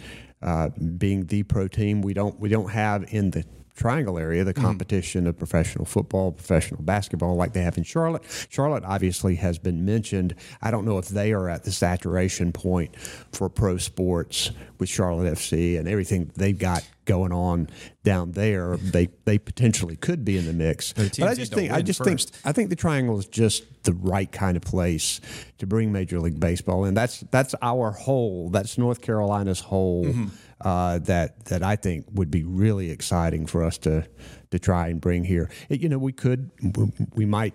Uh, 0.46 0.70
being 1.00 1.26
the 1.26 1.42
pro 1.42 1.68
team, 1.68 2.04
we 2.04 2.14
don't 2.14 2.40
we 2.40 2.50
don't 2.50 2.70
have 2.70 3.04
in 3.12 3.32
the 3.32 3.44
triangle 3.76 4.18
area 4.18 4.44
the 4.44 4.54
competition 4.54 5.28
of 5.28 5.38
professional 5.38 5.86
football 5.86 6.32
professional 6.32 6.82
basketball 6.82 7.36
like 7.36 7.54
they 7.54 7.62
have 7.62 7.78
in 7.78 7.84
charlotte. 7.84 8.24
Charlotte 8.50 8.84
obviously 8.86 9.36
has 9.36 9.58
been 9.60 9.84
mentioned. 9.86 10.34
I 10.62 10.72
don't 10.72 10.86
know 10.86 10.98
if 10.98 11.10
they 11.10 11.34
are 11.34 11.50
at 11.50 11.64
the 11.66 11.72
saturation 11.72 12.54
point 12.54 12.96
for 13.32 13.50
pro 13.50 13.78
sports 13.78 14.52
with 14.80 14.90
charlotte 14.90 15.34
fc 15.34 15.78
and 15.78 15.88
everything 15.88 16.32
they've 16.36 16.58
got 16.58 16.88
going 17.06 17.32
on 17.32 17.70
down 18.04 18.32
there. 18.32 18.78
They 18.78 19.10
they 19.26 19.38
potentially 19.38 19.96
could 19.96 20.26
be 20.26 20.38
in 20.38 20.46
the 20.46 20.54
mix. 20.54 20.94
But 20.94 21.20
i 21.22 21.34
just 21.36 21.54
think 21.54 21.72
i 21.72 21.82
just 21.82 22.04
first. 22.04 22.34
think 22.34 22.46
I 22.46 22.52
think 22.52 22.70
the 22.70 22.76
triangle 22.76 23.18
is 23.20 23.28
just 23.28 23.84
the 23.84 23.94
right 23.94 24.32
kind 24.32 24.58
of 24.58 24.64
place 24.64 25.22
to 25.60 25.68
bring 25.68 25.92
Major 25.92 26.20
League 26.20 26.40
Baseball, 26.40 26.86
and 26.86 26.98
that's 26.98 27.20
that's 27.32 27.56
our 27.62 27.92
whole. 27.92 28.50
That's 28.50 28.78
North 28.78 29.02
Carolina's 29.02 29.60
whole. 29.60 30.06
Uh, 30.62 31.00
that 31.00 31.44
that 31.46 31.62
I 31.62 31.76
think 31.76 32.06
would 32.14 32.32
be 32.32 32.44
really 32.44 32.90
exciting 32.90 33.46
for 33.46 33.64
us 33.64 33.78
to 33.80 34.08
to 34.52 34.58
try 34.60 34.88
and 34.88 35.02
bring 35.02 35.26
here. 35.26 35.50
It- 35.70 35.82
you 35.82 35.90
know, 35.90 35.98
we 35.98 36.14
could 36.14 36.50
we, 37.14 37.26
might 37.26 37.54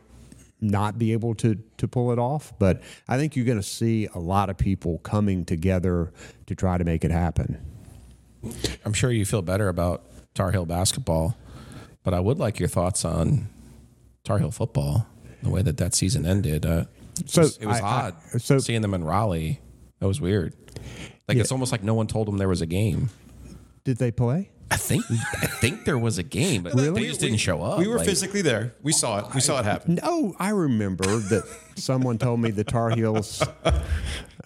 not 0.60 0.98
be 0.98 1.12
able 1.14 1.35
to 1.37 1.54
to 1.79 1.88
pull 1.88 2.12
it 2.12 2.18
off, 2.18 2.52
but 2.58 2.83
I 3.08 3.16
think 3.16 3.37
you're 3.37 3.46
going 3.46 3.56
to 3.58 3.62
see 3.66 4.06
a 4.14 4.18
lot 4.18 4.50
of 4.50 4.58
people 4.58 4.98
coming 4.98 5.46
together 5.46 6.12
to 6.46 6.54
try 6.54 6.77
to 6.77 6.85
make 6.85 7.02
it 7.02 7.10
happen. 7.10 7.58
I'm 8.85 8.92
sure 8.92 9.10
you 9.10 9.25
feel 9.25 9.42
better 9.42 9.68
about 9.68 10.04
Tar 10.35 10.50
Heel 10.52 10.66
basketball, 10.66 11.37
but 12.02 12.12
I 12.12 12.20
would 12.20 12.38
like 12.38 12.58
your 12.60 12.68
thoughts 12.68 13.04
on 13.06 13.48
Tar 14.25 14.38
Heel 14.38 14.50
football. 14.50 15.06
The 15.42 15.48
way 15.48 15.62
that 15.62 15.79
that 15.79 15.94
season 15.94 16.27
ended, 16.27 16.66
uh, 16.66 16.85
So 17.25 17.40
it 17.40 17.44
was, 17.44 17.56
it 17.58 17.66
was 17.66 17.81
I- 17.81 17.87
I- 17.87 18.06
odd. 18.08 18.14
so- 18.42 18.58
seeing 18.58 18.83
them 18.83 18.92
in 18.92 19.04
Raleigh, 19.04 19.60
that 20.00 20.06
was 20.06 20.20
weird. 20.20 20.54
Like 21.31 21.38
it's 21.38 21.52
almost 21.52 21.72
like 21.72 21.83
no 21.83 21.94
one 21.94 22.06
told 22.06 22.28
them 22.28 22.38
there 22.38 22.48
was 22.48 22.60
a 22.60 22.66
game. 22.66 23.10
Did 23.85 23.96
they 23.98 24.10
play? 24.10 24.50
I 24.72 24.76
think 24.76 25.04
I 25.10 25.46
think 25.46 25.85
there 25.85 25.98
was 25.98 26.18
a 26.18 26.22
game, 26.22 26.62
but 26.62 26.74
Really? 26.74 27.02
they 27.02 27.08
just 27.08 27.20
didn't 27.20 27.38
show 27.38 27.60
up. 27.62 27.78
We 27.81 27.88
were 27.88 27.96
Like, 27.98 28.06
physically 28.06 28.40
there. 28.42 28.74
We 28.83 28.92
saw 28.92 29.18
it. 29.18 29.35
We 29.35 29.40
saw 29.40 29.58
it 29.58 29.64
happen. 29.64 29.98
No, 30.02 30.35
I 30.38 30.50
remember 30.50 31.04
that 31.06 31.42
someone 31.76 32.18
told 32.18 32.38
me 32.40 32.50
the 32.52 32.62
Tar 32.62 32.90
Heels 32.90 33.42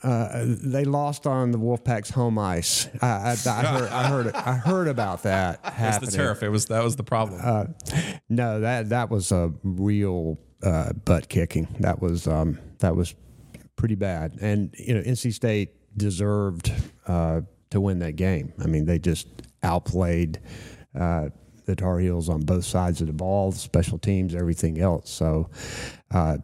uh, 0.02 0.44
they 0.46 0.84
lost 0.84 1.26
on 1.26 1.50
the 1.50 1.58
Wolfpack's 1.58 2.10
home 2.10 2.38
ice. 2.38 2.88
I, 3.02 3.36
I, 3.46 3.50
I 3.50 3.62
heard 3.64 3.88
I 3.90 4.08
heard 4.08 4.34
I 4.34 4.52
heard 4.54 4.88
about 4.88 5.22
that 5.24 5.60
It's 5.64 5.74
happening. 5.76 6.10
the 6.10 6.16
turf. 6.16 6.42
It 6.42 6.48
was 6.50 6.66
that 6.66 6.82
was 6.84 6.96
the 6.96 7.04
problem. 7.04 7.74
No, 8.28 8.60
that 8.60 8.90
that 8.90 9.10
was 9.10 9.32
a 9.32 9.52
real 9.62 10.38
uh, 10.62 10.92
butt 10.92 11.28
kicking. 11.28 11.68
That 11.80 12.00
was 12.00 12.26
um, 12.26 12.58
that 12.78 12.96
was 12.96 13.14
pretty 13.76 13.94
bad, 13.94 14.38
and 14.40 14.74
you 14.78 14.94
know 14.94 15.00
NC 15.02 15.32
State 15.34 15.70
deserved 15.96 16.72
uh, 17.06 17.42
to 17.70 17.80
win 17.80 17.98
that 18.00 18.16
game. 18.16 18.52
I 18.62 18.66
mean, 18.66 18.84
they 18.86 18.98
just 18.98 19.26
outplayed 19.62 20.40
uh, 20.98 21.30
the 21.66 21.74
Tar 21.76 21.98
Heels 21.98 22.28
on 22.28 22.42
both 22.42 22.64
sides 22.64 23.00
of 23.00 23.06
the 23.06 23.12
ball, 23.12 23.52
special 23.52 23.98
teams, 23.98 24.34
everything 24.34 24.80
else. 24.80 25.10
So. 25.10 25.50
Uh, 26.10 26.38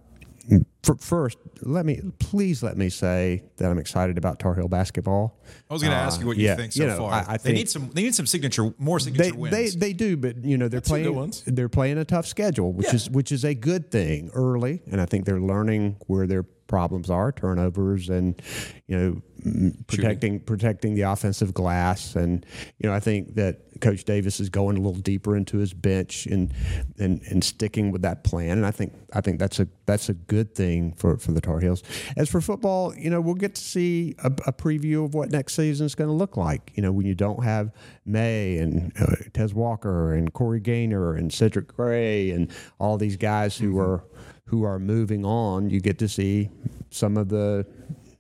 for, 0.82 0.96
first, 0.96 1.38
let 1.62 1.84
me 1.84 2.00
please 2.18 2.62
let 2.62 2.76
me 2.76 2.88
say 2.88 3.44
that 3.58 3.70
I'm 3.70 3.78
excited 3.78 4.18
about 4.18 4.40
Tar 4.40 4.54
Heel 4.54 4.66
basketball. 4.66 5.38
I 5.68 5.72
was 5.72 5.82
going 5.82 5.92
to 5.92 5.98
ask 5.98 6.20
you 6.20 6.26
what 6.26 6.38
you 6.38 6.46
yeah, 6.46 6.56
think 6.56 6.72
so 6.72 6.82
you 6.82 6.88
know, 6.88 6.96
far. 6.96 7.12
I- 7.12 7.24
I 7.28 7.32
they 7.36 7.38
think- 7.38 7.54
need 7.56 7.68
some. 7.70 7.90
They 7.90 8.02
need 8.02 8.14
some 8.14 8.26
signature, 8.26 8.74
more 8.78 8.98
signature 8.98 9.30
they, 9.30 9.32
wins. 9.32 9.52
they 9.76 9.88
they 9.88 9.92
do, 9.92 10.16
but 10.16 10.42
you 10.44 10.56
know 10.58 10.66
they're 10.68 10.82
some 10.82 11.02
good 11.02 11.12
playing 11.14 11.32
they're 11.46 11.68
playing 11.68 11.98
a 11.98 12.04
tough 12.04 12.26
schedule, 12.26 12.72
which 12.72 12.88
Yeah. 12.88 12.94
is 12.94 13.10
which 13.10 13.30
is 13.30 13.44
a 13.44 13.54
good 13.54 13.90
thing 13.90 14.30
early, 14.34 14.82
and 14.90 15.00
I 15.00 15.04
think 15.06 15.26
they're 15.26 15.40
learning 15.40 15.96
where 16.06 16.26
their 16.26 16.44
problems 16.70 17.10
are, 17.10 17.32
turnovers, 17.32 18.08
and 18.08 18.40
you 18.86 18.96
know 18.96 19.22
mm, 19.44 19.86
protecting 19.88 20.38
protecting 20.38 20.94
the 20.94 21.02
offensive 21.02 21.52
glass, 21.52 22.14
and 22.14 22.46
you 22.78 22.88
know 22.88 22.94
I 22.94 23.00
think 23.00 23.34
that 23.34 23.80
Coach 23.80 24.04
Davis 24.04 24.38
is 24.38 24.48
going 24.48 24.76
a 24.76 24.80
little 24.80 25.00
deeper 25.00 25.36
into 25.36 25.58
his 25.58 25.74
bench 25.74 26.26
and 26.26 26.54
and 26.98 27.20
and 27.28 27.42
sticking 27.42 27.90
with 27.90 28.02
that 28.02 28.22
plan, 28.22 28.56
and 28.56 28.64
I 28.64 28.70
think 28.70 28.94
I 29.12 29.20
think 29.20 29.40
that's 29.40 29.58
a 29.58 29.66
that's 29.84 30.08
a 30.08 30.14
good 30.14 30.54
thing 30.54 30.92
for 30.92 31.18
for 31.18 31.32
the 31.32 31.40
Tar 31.40 31.58
Heels. 31.58 31.82
As 32.16 32.28
for 32.28 32.40
football, 32.40 32.94
you 32.96 33.10
know 33.10 33.20
we'll 33.20 33.34
get 33.34 33.56
to 33.56 33.62
see 33.62 34.14
a, 34.22 34.28
a 34.46 34.52
preview 34.52 35.04
of 35.04 35.12
what 35.12 35.32
next 35.32 35.54
season 35.54 35.86
is 35.86 35.96
going 35.96 36.08
to 36.08 36.14
look 36.14 36.36
like. 36.36 36.70
You 36.76 36.82
know 36.82 36.92
when 36.92 37.04
you 37.04 37.16
don't 37.16 37.42
have 37.42 37.72
Maye 38.06 38.58
and 38.58 38.92
uh, 39.00 39.16
Tez 39.34 39.52
Walker 39.52 40.14
and 40.14 40.32
Corey 40.32 40.60
Gaynor 40.60 41.16
and 41.16 41.32
Cedric 41.32 41.66
Gray 41.66 42.30
and 42.30 42.48
all 42.78 42.96
these 42.96 43.16
guys 43.16 43.58
who 43.58 43.76
are 43.80 44.04
who 44.50 44.64
are 44.64 44.78
moving 44.78 45.24
on, 45.24 45.70
you 45.70 45.80
get 45.80 45.98
to 46.00 46.08
see 46.08 46.50
some 46.90 47.16
of 47.16 47.28
the 47.28 47.64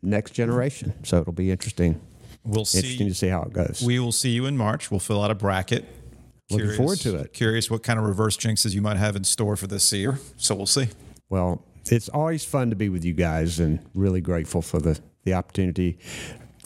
next 0.02 0.30
generation. 0.32 0.94
So 1.02 1.20
it'll 1.20 1.32
be 1.32 1.50
interesting. 1.50 2.00
we'll 2.44 2.64
see. 2.64 2.78
Interesting 2.78 3.08
to 3.08 3.14
see 3.14 3.28
how 3.28 3.42
it 3.42 3.52
goes. 3.52 3.82
We 3.84 3.98
will 3.98 4.12
see 4.12 4.30
you 4.30 4.46
in 4.46 4.56
March. 4.56 4.90
We'll 4.90 5.00
fill 5.00 5.22
out 5.22 5.30
a 5.30 5.34
bracket. 5.34 5.84
Looking 6.50 6.72
forward 6.76 6.98
to 7.00 7.16
it. 7.16 7.32
Curious 7.32 7.70
what 7.70 7.82
kind 7.82 7.98
of 7.98 8.04
reverse 8.04 8.36
jinxes 8.36 8.74
you 8.74 8.82
might 8.82 8.96
have 8.96 9.14
in 9.14 9.22
store 9.22 9.56
for 9.56 9.66
this 9.68 9.92
year. 9.92 10.18
So 10.36 10.54
we'll 10.54 10.66
see. 10.66 10.88
Well, 11.28 11.64
it's 11.86 12.08
always 12.08 12.44
fun 12.44 12.70
to 12.70 12.76
be 12.76 12.88
with 12.88 13.04
you 13.04 13.12
guys, 13.12 13.60
and 13.60 13.78
really 13.94 14.20
grateful 14.20 14.62
for 14.62 14.80
the 14.80 14.98
the 15.24 15.34
opportunity. 15.34 15.98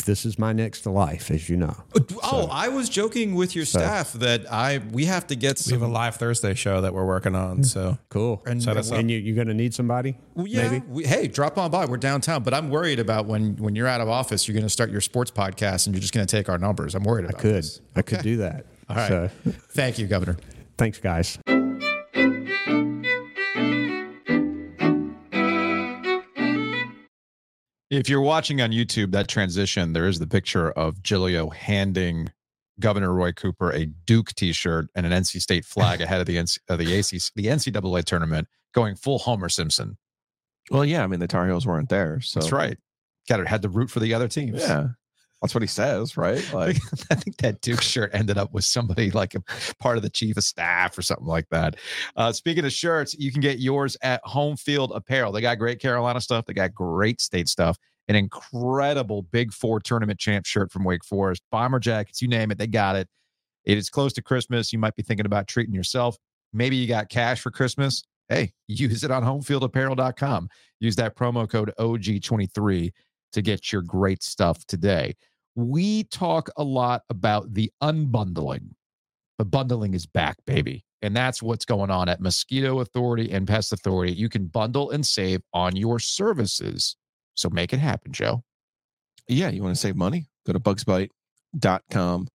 This 0.04 0.26
is 0.26 0.38
my 0.38 0.52
next 0.52 0.84
life, 0.86 1.30
as 1.30 1.48
you 1.48 1.56
know. 1.56 1.74
oh, 1.96 2.06
oh 2.22 2.48
I 2.50 2.68
was 2.68 2.88
joking 2.88 3.34
with 3.34 3.54
your 3.56 3.64
staff 3.64 4.12
that 4.14 4.50
I 4.52 4.78
we 4.92 5.06
have 5.06 5.26
to 5.28 5.36
get 5.36 5.62
we 5.66 5.72
have 5.72 5.82
a 5.82 5.86
live 5.86 6.16
Thursday 6.16 6.54
show 6.54 6.80
that 6.80 6.92
we're 6.92 7.06
working 7.06 7.34
on. 7.34 7.58
Hmm. 7.58 7.62
So 7.62 7.98
Cool. 8.10 8.42
And- 8.46 8.62
Set 8.62 8.76
us 8.76 8.90
up. 8.90 8.98
And 8.98 9.10
you, 9.10 9.18
you're 9.18 9.34
going 9.36 9.48
to 9.48 9.54
need 9.54 9.72
somebody? 9.74 10.16
Well, 10.34 10.46
yeah, 10.46 10.68
Maybe. 10.68 10.86
we, 10.88 11.04
hey, 11.04 11.26
drop 11.28 11.56
on 11.58 11.70
by. 11.70 11.86
We're 11.86 11.96
downtown, 11.96 12.42
but 12.42 12.52
I'm 12.54 12.70
worried 12.70 12.98
about 12.98 13.26
when 13.26 13.56
when 13.56 13.74
you're 13.76 13.88
out 13.88 14.00
of 14.00 14.08
office, 14.08 14.46
you're 14.48 14.54
going 14.54 14.66
to 14.66 14.70
start 14.70 14.90
your 14.90 15.00
sports 15.00 15.30
podcast 15.30 15.86
and 15.86 15.94
you're 15.94 16.02
just 16.02 16.12
going 16.14 16.26
to 16.26 16.36
take 16.36 16.48
our 16.48 16.58
numbers. 16.58 16.94
I'm 16.94 17.04
worried 17.04 17.24
about 17.24 17.38
I 17.38 17.42
Could 17.42 17.54
this. 17.54 17.80
I 17.96 18.02
could 18.02 18.22
do 18.22 18.36
that? 18.38 18.66
All 18.88 18.96
right. 18.96 19.08
So, 19.08 19.30
Thank 19.70 19.98
you, 19.98 20.06
Governor. 20.06 20.36
thanks, 20.76 20.98
guys. 20.98 21.38
If 27.90 28.08
you're 28.08 28.20
watching 28.20 28.60
on 28.60 28.70
YouTube, 28.70 29.12
that 29.12 29.28
transition, 29.28 29.92
there 29.92 30.06
is 30.06 30.18
the 30.18 30.26
picture 30.26 30.70
of 30.70 31.02
Giglio 31.02 31.50
handing 31.50 32.30
Governor 32.80 33.12
Roy 33.12 33.32
Cooper 33.32 33.72
a 33.72 33.86
Duke 33.86 34.34
T-shirt 34.34 34.88
and 34.94 35.06
an 35.06 35.12
NC 35.12 35.40
State 35.40 35.64
flag 35.64 36.00
ahead 36.00 36.20
of 36.20 36.26
the 36.26 36.36
NC, 36.36 36.58
uh, 36.68 36.76
the 36.76 36.92
AC, 36.94 37.18
the 37.36 37.46
NCAA 37.46 38.04
tournament, 38.04 38.48
going 38.74 38.96
full 38.96 39.18
Homer 39.18 39.48
Simpson. 39.48 39.96
well, 40.70 40.84
yeah. 40.84 41.04
I 41.04 41.06
mean, 41.06 41.20
the 41.20 41.28
Tar 41.28 41.46
Heels 41.46 41.66
weren't 41.66 41.88
there, 41.88 42.20
so 42.20 42.40
That's 42.40 42.52
right. 42.52 42.78
Got 43.28 43.38
to 43.38 43.48
had 43.48 43.62
to 43.62 43.68
root 43.68 43.90
for 43.90 44.00
the 44.00 44.14
other 44.14 44.28
teams. 44.28 44.60
Yeah, 44.60 44.88
that's 45.44 45.54
what 45.54 45.62
he 45.62 45.68
says, 45.68 46.16
right? 46.16 46.42
Like, 46.54 46.76
I 47.10 47.16
think 47.16 47.36
that 47.38 47.60
Duke 47.60 47.82
shirt 47.82 48.14
ended 48.14 48.38
up 48.38 48.52
with 48.54 48.64
somebody 48.64 49.10
like 49.10 49.34
a 49.34 49.42
part 49.78 49.96
of 49.96 50.02
the 50.02 50.08
chief 50.08 50.36
of 50.36 50.44
staff 50.44 50.96
or 50.96 51.02
something 51.02 51.26
like 51.26 51.48
that. 51.50 51.76
Uh, 52.16 52.32
speaking 52.32 52.64
of 52.64 52.72
shirts, 52.72 53.14
you 53.18 53.30
can 53.30 53.40
get 53.40 53.58
yours 53.58 53.96
at 54.02 54.20
Home 54.24 54.56
Field 54.56 54.92
Apparel. 54.94 55.32
They 55.32 55.42
got 55.42 55.58
great 55.58 55.80
Carolina 55.80 56.20
stuff. 56.20 56.46
They 56.46 56.54
got 56.54 56.72
great 56.72 57.20
state 57.20 57.48
stuff. 57.48 57.76
An 58.08 58.16
incredible 58.16 59.22
Big 59.22 59.52
Four 59.52 59.80
tournament 59.80 60.18
champ 60.18 60.46
shirt 60.46 60.70
from 60.72 60.84
Wake 60.84 61.04
Forest, 61.04 61.42
bomber 61.50 61.80
jackets, 61.80 62.22
you 62.22 62.28
name 62.28 62.50
it, 62.50 62.56
they 62.56 62.66
got 62.66 62.96
it. 62.96 63.08
It 63.64 63.76
is 63.76 63.90
close 63.90 64.12
to 64.14 64.22
Christmas. 64.22 64.72
You 64.72 64.78
might 64.78 64.94
be 64.94 65.02
thinking 65.02 65.26
about 65.26 65.48
treating 65.48 65.74
yourself. 65.74 66.16
Maybe 66.52 66.76
you 66.76 66.86
got 66.86 67.10
cash 67.10 67.40
for 67.40 67.50
Christmas. 67.50 68.04
Hey, 68.28 68.52
use 68.68 69.04
it 69.04 69.10
on 69.10 69.22
homefieldapparel.com. 69.22 70.48
Use 70.80 70.96
that 70.96 71.16
promo 71.16 71.50
code 71.50 71.72
OG23 71.78 72.92
to 73.32 73.42
get 73.42 73.72
your 73.72 73.82
great 73.82 74.22
stuff 74.22 74.64
today 74.66 75.14
we 75.56 76.04
talk 76.04 76.48
a 76.56 76.64
lot 76.64 77.02
about 77.10 77.54
the 77.54 77.70
unbundling, 77.82 78.70
but 79.38 79.50
bundling 79.50 79.94
is 79.94 80.06
back, 80.06 80.36
baby. 80.46 80.84
And 81.02 81.14
that's 81.14 81.42
what's 81.42 81.64
going 81.64 81.90
on 81.90 82.08
at 82.08 82.20
Mosquito 82.20 82.80
Authority 82.80 83.30
and 83.30 83.46
Pest 83.46 83.72
Authority. 83.72 84.12
You 84.14 84.28
can 84.28 84.46
bundle 84.46 84.90
and 84.90 85.06
save 85.06 85.42
on 85.52 85.76
your 85.76 85.98
services. 85.98 86.96
So 87.34 87.50
make 87.50 87.72
it 87.72 87.78
happen, 87.78 88.12
Joe. 88.12 88.42
yeah, 89.28 89.50
you 89.50 89.62
want 89.62 89.74
to 89.74 89.80
save 89.80 89.96
money? 89.96 90.28
Go 90.46 90.52
to 90.54 90.60
bugsbite.com. 90.60 92.28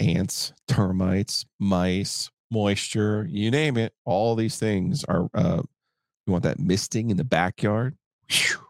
Ants, 0.00 0.52
termites, 0.66 1.44
mice, 1.60 2.30
moisture, 2.50 3.26
you 3.30 3.50
name 3.50 3.76
it. 3.76 3.92
All 4.04 4.34
these 4.34 4.58
things 4.58 5.04
are, 5.04 5.28
uh, 5.34 5.62
you 6.26 6.32
want 6.32 6.44
that 6.44 6.58
misting 6.58 7.10
in 7.10 7.16
the 7.18 7.24
backyard? 7.24 7.96
Whew. 8.30 8.66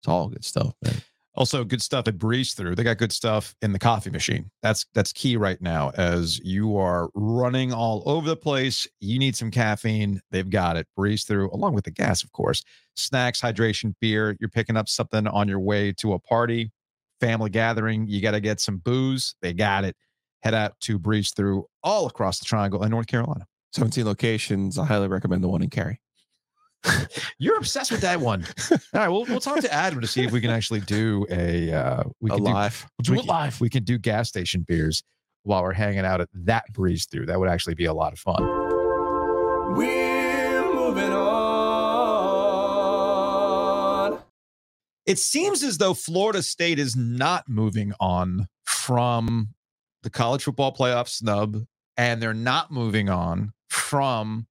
It's 0.00 0.08
all 0.08 0.28
good 0.28 0.44
stuff, 0.44 0.74
man. 0.82 0.94
Also, 1.36 1.64
good 1.64 1.82
stuff 1.82 2.08
at 2.08 2.18
Breeze 2.18 2.54
Through. 2.54 2.74
They 2.74 2.82
got 2.82 2.96
good 2.96 3.12
stuff 3.12 3.54
in 3.60 3.72
the 3.72 3.78
coffee 3.78 4.10
machine. 4.10 4.50
That's 4.62 4.86
that's 4.94 5.12
key 5.12 5.36
right 5.36 5.60
now 5.60 5.90
as 5.96 6.38
you 6.38 6.78
are 6.78 7.10
running 7.14 7.74
all 7.74 8.02
over 8.06 8.26
the 8.26 8.36
place. 8.36 8.86
You 9.00 9.18
need 9.18 9.36
some 9.36 9.50
caffeine. 9.50 10.22
They've 10.30 10.48
got 10.48 10.76
it. 10.76 10.86
Breeze 10.96 11.24
Through, 11.24 11.50
along 11.52 11.74
with 11.74 11.84
the 11.84 11.90
gas, 11.90 12.22
of 12.22 12.32
course. 12.32 12.62
Snacks, 12.96 13.40
hydration, 13.40 13.94
beer. 14.00 14.34
You're 14.40 14.48
picking 14.48 14.76
up 14.76 14.88
something 14.88 15.26
on 15.26 15.46
your 15.46 15.60
way 15.60 15.92
to 15.98 16.14
a 16.14 16.18
party, 16.18 16.72
family 17.20 17.50
gathering. 17.50 18.06
You 18.08 18.22
got 18.22 18.30
to 18.30 18.40
get 18.40 18.58
some 18.58 18.78
booze. 18.78 19.34
They 19.42 19.52
got 19.52 19.84
it. 19.84 19.94
Head 20.42 20.54
out 20.54 20.80
to 20.82 20.98
Breeze 20.98 21.32
Through 21.36 21.66
all 21.82 22.06
across 22.06 22.38
the 22.38 22.46
Triangle 22.46 22.82
in 22.82 22.90
North 22.90 23.08
Carolina. 23.08 23.46
17 23.72 24.06
locations. 24.06 24.78
I 24.78 24.86
highly 24.86 25.08
recommend 25.08 25.44
the 25.44 25.48
one 25.48 25.62
in 25.62 25.68
Cary. 25.68 26.00
You're 27.38 27.58
obsessed 27.58 27.90
with 27.90 28.00
that 28.00 28.20
one. 28.20 28.44
All 28.70 28.78
right, 28.94 29.08
we'll 29.08 29.24
we'll 29.24 29.40
talk 29.40 29.60
to 29.60 29.72
Adam 29.72 30.00
to 30.00 30.06
see 30.06 30.24
if 30.24 30.32
we 30.32 30.40
can 30.40 30.50
actually 30.50 30.80
do 30.80 31.26
a 31.30 31.72
uh, 31.72 32.02
we 32.20 32.30
A 32.30 32.34
can 32.34 32.44
do. 32.44 32.52
We'll 32.52 32.70
do 33.02 33.12
We 33.12 33.18
it 33.18 33.26
live. 33.26 33.60
We 33.60 33.68
can 33.68 33.84
do 33.84 33.98
gas 33.98 34.28
station 34.28 34.64
beers 34.66 35.02
while 35.42 35.62
we're 35.62 35.72
hanging 35.72 36.04
out 36.04 36.20
at 36.20 36.28
that 36.34 36.64
breeze 36.72 37.06
through. 37.06 37.26
That 37.26 37.38
would 37.38 37.48
actually 37.48 37.74
be 37.74 37.84
a 37.86 37.94
lot 37.94 38.12
of 38.12 38.18
fun. 38.18 38.42
We're 39.76 40.74
moving 40.74 41.12
on. 41.12 41.46
It 45.06 45.18
seems 45.20 45.62
as 45.62 45.78
though 45.78 45.94
Florida 45.94 46.42
State 46.42 46.80
is 46.80 46.96
not 46.96 47.48
moving 47.48 47.92
on 48.00 48.48
from 48.64 49.48
the 50.02 50.10
college 50.10 50.42
football 50.44 50.74
playoff 50.74 51.08
snub, 51.08 51.64
and 51.96 52.20
they're 52.20 52.34
not 52.34 52.72
moving 52.72 53.08
on 53.08 53.52
from 53.68 54.46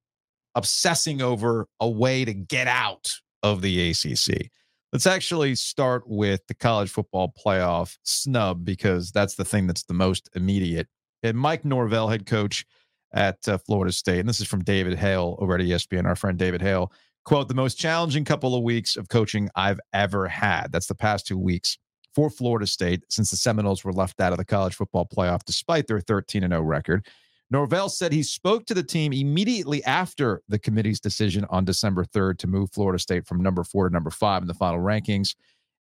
obsessing 0.55 1.21
over 1.21 1.67
a 1.79 1.89
way 1.89 2.25
to 2.25 2.33
get 2.33 2.67
out 2.67 3.11
of 3.43 3.61
the 3.61 3.91
ACC. 3.91 4.49
Let's 4.91 5.07
actually 5.07 5.55
start 5.55 6.03
with 6.07 6.47
the 6.47 6.53
college 6.53 6.89
football 6.89 7.33
playoff 7.45 7.97
snub 8.03 8.63
because 8.63 9.11
that's 9.11 9.35
the 9.35 9.45
thing 9.45 9.67
that's 9.67 9.83
the 9.83 9.93
most 9.93 10.29
immediate. 10.35 10.87
And 11.21 11.37
Mike 11.37 11.65
Norvell, 11.65 12.07
head 12.07 12.25
coach 12.25 12.65
at 13.13 13.47
uh, 13.47 13.57
Florida 13.57 13.91
State, 13.91 14.19
and 14.19 14.29
this 14.29 14.39
is 14.39 14.47
from 14.47 14.63
David 14.63 14.97
Hale 14.97 15.35
over 15.39 15.55
at 15.55 15.61
ESPN, 15.61 16.05
our 16.05 16.15
friend 16.15 16.37
David 16.37 16.61
Hale. 16.61 16.91
Quote, 17.25 17.47
the 17.47 17.55
most 17.55 17.75
challenging 17.75 18.23
couple 18.23 18.55
of 18.55 18.63
weeks 18.63 18.95
of 18.95 19.09
coaching 19.09 19.49
I've 19.55 19.79
ever 19.93 20.27
had. 20.27 20.71
That's 20.71 20.87
the 20.87 20.95
past 20.95 21.25
two 21.25 21.39
weeks 21.39 21.77
for 22.13 22.29
Florida 22.29 22.67
State 22.67 23.03
since 23.09 23.31
the 23.31 23.37
Seminoles 23.37 23.83
were 23.83 23.91
left 23.91 24.21
out 24.21 24.31
of 24.31 24.37
the 24.37 24.45
college 24.45 24.75
football 24.75 25.05
playoff 25.05 25.43
despite 25.43 25.87
their 25.87 25.99
13 25.99 26.41
0 26.41 26.61
record. 26.61 27.05
Norvell 27.51 27.89
said 27.89 28.11
he 28.11 28.23
spoke 28.23 28.65
to 28.65 28.73
the 28.73 28.83
team 28.83 29.13
immediately 29.13 29.83
after 29.83 30.41
the 30.49 30.57
committee's 30.57 30.99
decision 30.99 31.45
on 31.49 31.63
December 31.63 32.03
3rd 32.03 32.39
to 32.39 32.47
move 32.47 32.71
Florida 32.71 32.97
State 32.97 33.27
from 33.27 33.41
number 33.41 33.63
four 33.63 33.87
to 33.87 33.93
number 33.93 34.09
five 34.09 34.41
in 34.41 34.47
the 34.47 34.53
final 34.53 34.79
rankings 34.79 35.35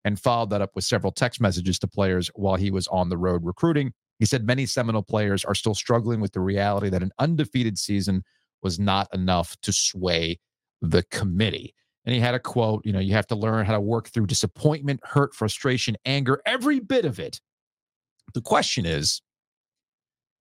and 0.05 0.21
followed 0.21 0.51
that 0.51 0.63
up 0.63 0.71
with 0.75 0.85
several 0.85 1.13
text 1.13 1.41
messages 1.41 1.79
to 1.79 1.87
players 1.87 2.31
while 2.35 2.57
he 2.57 2.71
was 2.71 2.89
on 2.89 3.09
the 3.09 3.17
road 3.17 3.45
recruiting. 3.45 3.93
He 4.19 4.27
said 4.27 4.45
many 4.45 4.67
Seminole 4.67 5.03
players 5.03 5.45
are 5.45 5.55
still 5.55 5.75
struggling 5.75 6.21
with 6.21 6.33
the 6.33 6.41
reality 6.41 6.89
that 6.89 7.03
an 7.03 7.13
undefeated 7.19 7.79
season 7.79 8.25
was 8.63 8.79
not 8.79 9.09
enough 9.13 9.57
to 9.63 9.73
sway 9.73 10.39
the 10.81 11.03
committee. 11.05 11.75
And 12.05 12.15
he 12.15 12.21
had 12.21 12.35
a 12.35 12.41
quote, 12.41 12.85
you 12.85 12.93
know, 12.93 12.99
you 12.99 13.13
have 13.15 13.29
to 13.29 13.37
learn 13.37 13.65
how 13.65 13.75
to 13.75 13.81
work 13.81 14.09
through 14.09 14.27
disappointment, 14.27 15.01
hurt, 15.05 15.35
frustration, 15.35 15.97
anger, 16.05 16.43
every 16.45 16.81
bit 16.81 17.05
of 17.05 17.21
it. 17.21 17.41
The 18.35 18.41
question 18.41 18.87
is, 18.87 19.23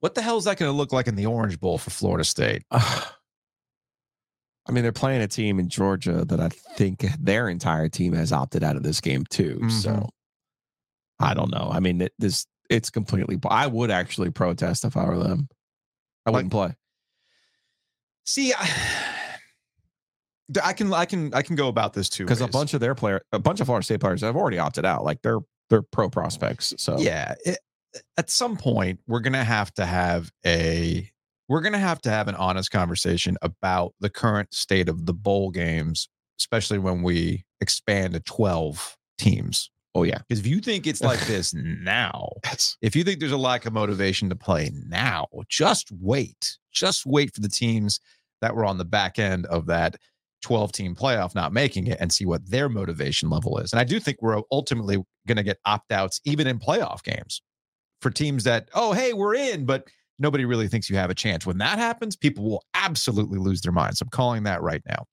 what 0.01 0.15
the 0.15 0.21
hell 0.21 0.37
is 0.37 0.43
that 0.43 0.57
going 0.57 0.69
to 0.69 0.75
look 0.75 0.91
like 0.91 1.07
in 1.07 1.15
the 1.15 1.27
Orange 1.27 1.59
Bowl 1.59 1.77
for 1.77 1.91
Florida 1.91 2.23
State? 2.25 2.63
I 2.71 3.13
mean, 4.71 4.83
they're 4.83 4.91
playing 4.91 5.21
a 5.21 5.27
team 5.27 5.59
in 5.59 5.69
Georgia 5.69 6.25
that 6.25 6.39
I 6.39 6.49
think 6.49 7.05
their 7.19 7.49
entire 7.49 7.87
team 7.89 8.13
has 8.13 8.31
opted 8.31 8.63
out 8.63 8.75
of 8.75 8.83
this 8.83 9.01
game 9.01 9.25
too. 9.29 9.59
Mhm. 9.61 9.71
So 9.71 10.09
I 11.19 11.33
don't 11.33 11.51
know. 11.51 11.69
I 11.71 11.79
mean, 11.79 12.01
it, 12.01 12.13
this 12.19 12.45
it's 12.69 12.89
completely. 12.89 13.39
I 13.47 13.67
would 13.67 13.91
actually 13.91 14.31
protest 14.31 14.85
if 14.85 14.97
I 14.97 15.05
were 15.05 15.17
them. 15.17 15.47
I 16.25 16.31
wouldn't 16.31 16.51
play. 16.51 16.73
See, 18.25 18.53
I, 18.53 18.69
I 20.63 20.73
can, 20.73 20.93
I 20.93 21.05
can, 21.05 21.33
I 21.33 21.41
can 21.41 21.55
go 21.55 21.67
about 21.67 21.93
this 21.93 22.07
too 22.07 22.23
because 22.23 22.41
a 22.41 22.47
bunch 22.47 22.73
of 22.73 22.79
their 22.79 22.95
player, 22.95 23.21
a 23.31 23.39
bunch 23.39 23.59
of 23.59 23.65
Florida 23.67 23.83
State 23.83 23.99
players 23.99 24.21
have 24.21 24.35
already 24.35 24.59
opted 24.59 24.85
out. 24.85 25.03
Like 25.03 25.21
they're 25.21 25.39
they're 25.69 25.81
pro 25.81 26.09
prospects. 26.09 26.73
So 26.77 26.97
yeah 26.99 27.35
it, 27.45 27.59
at 28.17 28.29
some 28.29 28.57
point 28.57 28.99
we're 29.07 29.19
gonna 29.19 29.43
have 29.43 29.73
to 29.73 29.85
have 29.85 30.31
a 30.45 31.09
we're 31.49 31.61
gonna 31.61 31.79
have 31.79 32.01
to 32.01 32.09
have 32.09 32.27
an 32.27 32.35
honest 32.35 32.71
conversation 32.71 33.37
about 33.41 33.93
the 33.99 34.09
current 34.09 34.53
state 34.53 34.87
of 34.89 35.05
the 35.05 35.13
bowl 35.13 35.51
games 35.51 36.09
especially 36.41 36.79
when 36.79 37.03
we 37.03 37.45
expand 37.61 38.13
to 38.13 38.19
12 38.21 38.97
teams. 39.19 39.69
Oh 39.93 40.03
yeah, 40.03 40.19
because 40.27 40.39
if 40.39 40.47
you 40.47 40.59
think 40.59 40.87
it's 40.87 41.01
like 41.01 41.19
this 41.27 41.53
now 41.53 42.29
that's 42.43 42.77
if 42.81 42.95
you 42.95 43.03
think 43.03 43.19
there's 43.19 43.31
a 43.31 43.37
lack 43.37 43.65
of 43.65 43.73
motivation 43.73 44.29
to 44.29 44.35
play 44.35 44.71
now 44.87 45.27
just 45.49 45.91
wait 45.99 46.57
just 46.71 47.05
wait 47.05 47.33
for 47.33 47.41
the 47.41 47.49
teams 47.49 47.99
that 48.41 48.55
were 48.55 48.65
on 48.65 48.77
the 48.77 48.85
back 48.85 49.19
end 49.19 49.45
of 49.47 49.65
that 49.67 49.97
12 50.41 50.71
team 50.71 50.95
playoff 50.95 51.35
not 51.35 51.53
making 51.53 51.87
it 51.87 51.97
and 51.99 52.11
see 52.11 52.25
what 52.25 52.49
their 52.49 52.69
motivation 52.69 53.29
level 53.29 53.57
is. 53.59 53.73
And 53.73 53.79
i 53.79 53.83
do 53.83 53.99
think 53.99 54.17
we're 54.21 54.41
ultimately 54.51 54.97
going 55.27 55.37
to 55.37 55.43
get 55.43 55.59
opt-outs 55.65 56.21
even 56.25 56.47
in 56.47 56.57
playoff 56.57 57.03
games 57.03 57.41
for 58.01 58.09
teams 58.09 58.43
that 58.43 58.69
oh 58.73 58.93
hey 58.93 59.13
we're 59.13 59.35
in 59.35 59.65
but 59.65 59.87
nobody 60.19 60.45
really 60.45 60.67
thinks 60.67 60.89
you 60.89 60.95
have 60.95 61.09
a 61.09 61.15
chance. 61.15 61.45
When 61.45 61.57
that 61.59 61.79
happens 61.79 62.15
people 62.15 62.43
will 62.43 62.63
absolutely 62.73 63.39
lose 63.39 63.61
their 63.61 63.71
minds. 63.71 64.01
I'm 64.01 64.09
calling 64.09 64.43
that 64.43 64.61
right 64.61 64.81
now. 64.87 65.05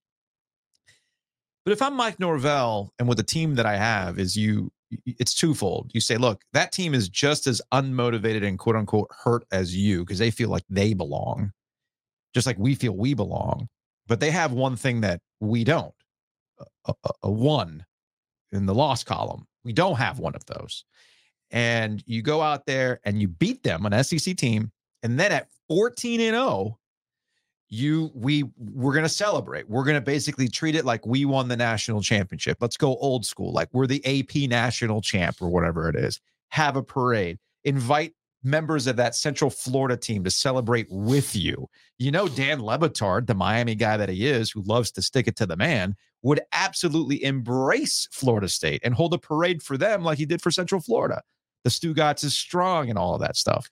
But 1.64 1.72
if 1.72 1.82
i'm 1.82 1.94
mike 1.94 2.18
norvell 2.18 2.92
and 2.98 3.08
with 3.08 3.18
the 3.18 3.24
team 3.24 3.54
that 3.56 3.66
i 3.66 3.76
have 3.76 4.18
is 4.18 4.36
you 4.36 4.70
it's 5.04 5.34
twofold. 5.34 5.90
You 5.92 6.00
say 6.00 6.16
look 6.16 6.42
that 6.52 6.72
team 6.72 6.94
is 6.94 7.08
just 7.08 7.46
as 7.46 7.60
unmotivated 7.72 8.46
and 8.46 8.58
quote 8.58 8.76
unquote 8.76 9.10
hurt 9.24 9.44
as 9.52 9.76
you 9.76 10.00
because 10.00 10.18
they 10.18 10.30
feel 10.30 10.48
like 10.48 10.64
they 10.70 10.94
belong 10.94 11.52
just 12.34 12.46
like 12.46 12.58
we 12.58 12.74
feel 12.74 12.96
we 12.96 13.14
belong 13.14 13.68
but 14.06 14.20
they 14.20 14.30
have 14.30 14.52
one 14.52 14.76
thing 14.76 15.02
that 15.02 15.20
we 15.40 15.62
don't 15.62 15.92
a, 16.86 16.92
a, 17.04 17.10
a 17.24 17.30
one 17.30 17.84
in 18.52 18.66
the 18.66 18.74
loss 18.74 19.04
column. 19.04 19.46
We 19.64 19.72
don't 19.72 19.96
have 19.96 20.18
one 20.18 20.34
of 20.34 20.44
those 20.46 20.84
and 21.50 22.02
you 22.06 22.22
go 22.22 22.40
out 22.42 22.66
there 22.66 23.00
and 23.04 23.20
you 23.20 23.28
beat 23.28 23.62
them 23.62 23.86
an 23.86 24.04
sec 24.04 24.36
team 24.36 24.70
and 25.02 25.18
then 25.18 25.32
at 25.32 25.48
14 25.68 26.20
and 26.20 26.34
0 26.34 26.78
you 27.70 28.10
we 28.14 28.44
we're 28.56 28.92
going 28.92 29.04
to 29.04 29.08
celebrate. 29.08 29.68
We're 29.68 29.84
going 29.84 29.96
to 29.96 30.00
basically 30.00 30.48
treat 30.48 30.74
it 30.74 30.84
like 30.84 31.06
we 31.06 31.24
won 31.24 31.48
the 31.48 31.56
national 31.56 32.02
championship. 32.02 32.58
Let's 32.60 32.76
go 32.76 32.96
old 32.96 33.26
school 33.26 33.52
like 33.52 33.68
we're 33.72 33.86
the 33.86 34.04
ap 34.06 34.48
national 34.48 35.02
champ 35.02 35.36
or 35.40 35.48
whatever 35.48 35.88
it 35.88 35.96
is. 35.96 36.20
Have 36.48 36.76
a 36.76 36.82
parade. 36.82 37.38
Invite 37.64 38.14
members 38.44 38.86
of 38.86 38.96
that 38.96 39.14
central 39.14 39.50
florida 39.50 39.96
team 39.96 40.24
to 40.24 40.30
celebrate 40.30 40.86
with 40.90 41.34
you. 41.36 41.68
You 41.98 42.10
know 42.10 42.28
Dan 42.28 42.60
Le 42.60 42.78
Batard 42.78 43.26
the 43.26 43.34
miami 43.34 43.74
guy 43.74 43.96
that 43.96 44.08
he 44.08 44.26
is 44.26 44.50
who 44.50 44.62
loves 44.62 44.90
to 44.92 45.02
stick 45.02 45.26
it 45.26 45.36
to 45.36 45.46
the 45.46 45.56
man 45.56 45.94
would 46.22 46.40
absolutely 46.52 47.22
embrace 47.22 48.08
florida 48.12 48.48
state 48.48 48.80
and 48.84 48.94
hold 48.94 49.12
a 49.12 49.18
parade 49.18 49.62
for 49.62 49.76
them 49.76 50.02
like 50.02 50.18
he 50.18 50.26
did 50.26 50.40
for 50.40 50.50
central 50.50 50.80
florida 50.80 51.20
the 51.64 51.70
Stugotz 51.70 52.24
is 52.24 52.36
strong 52.36 52.88
and 52.90 52.98
all 52.98 53.14
of 53.14 53.20
that 53.20 53.36
stuff. 53.36 53.68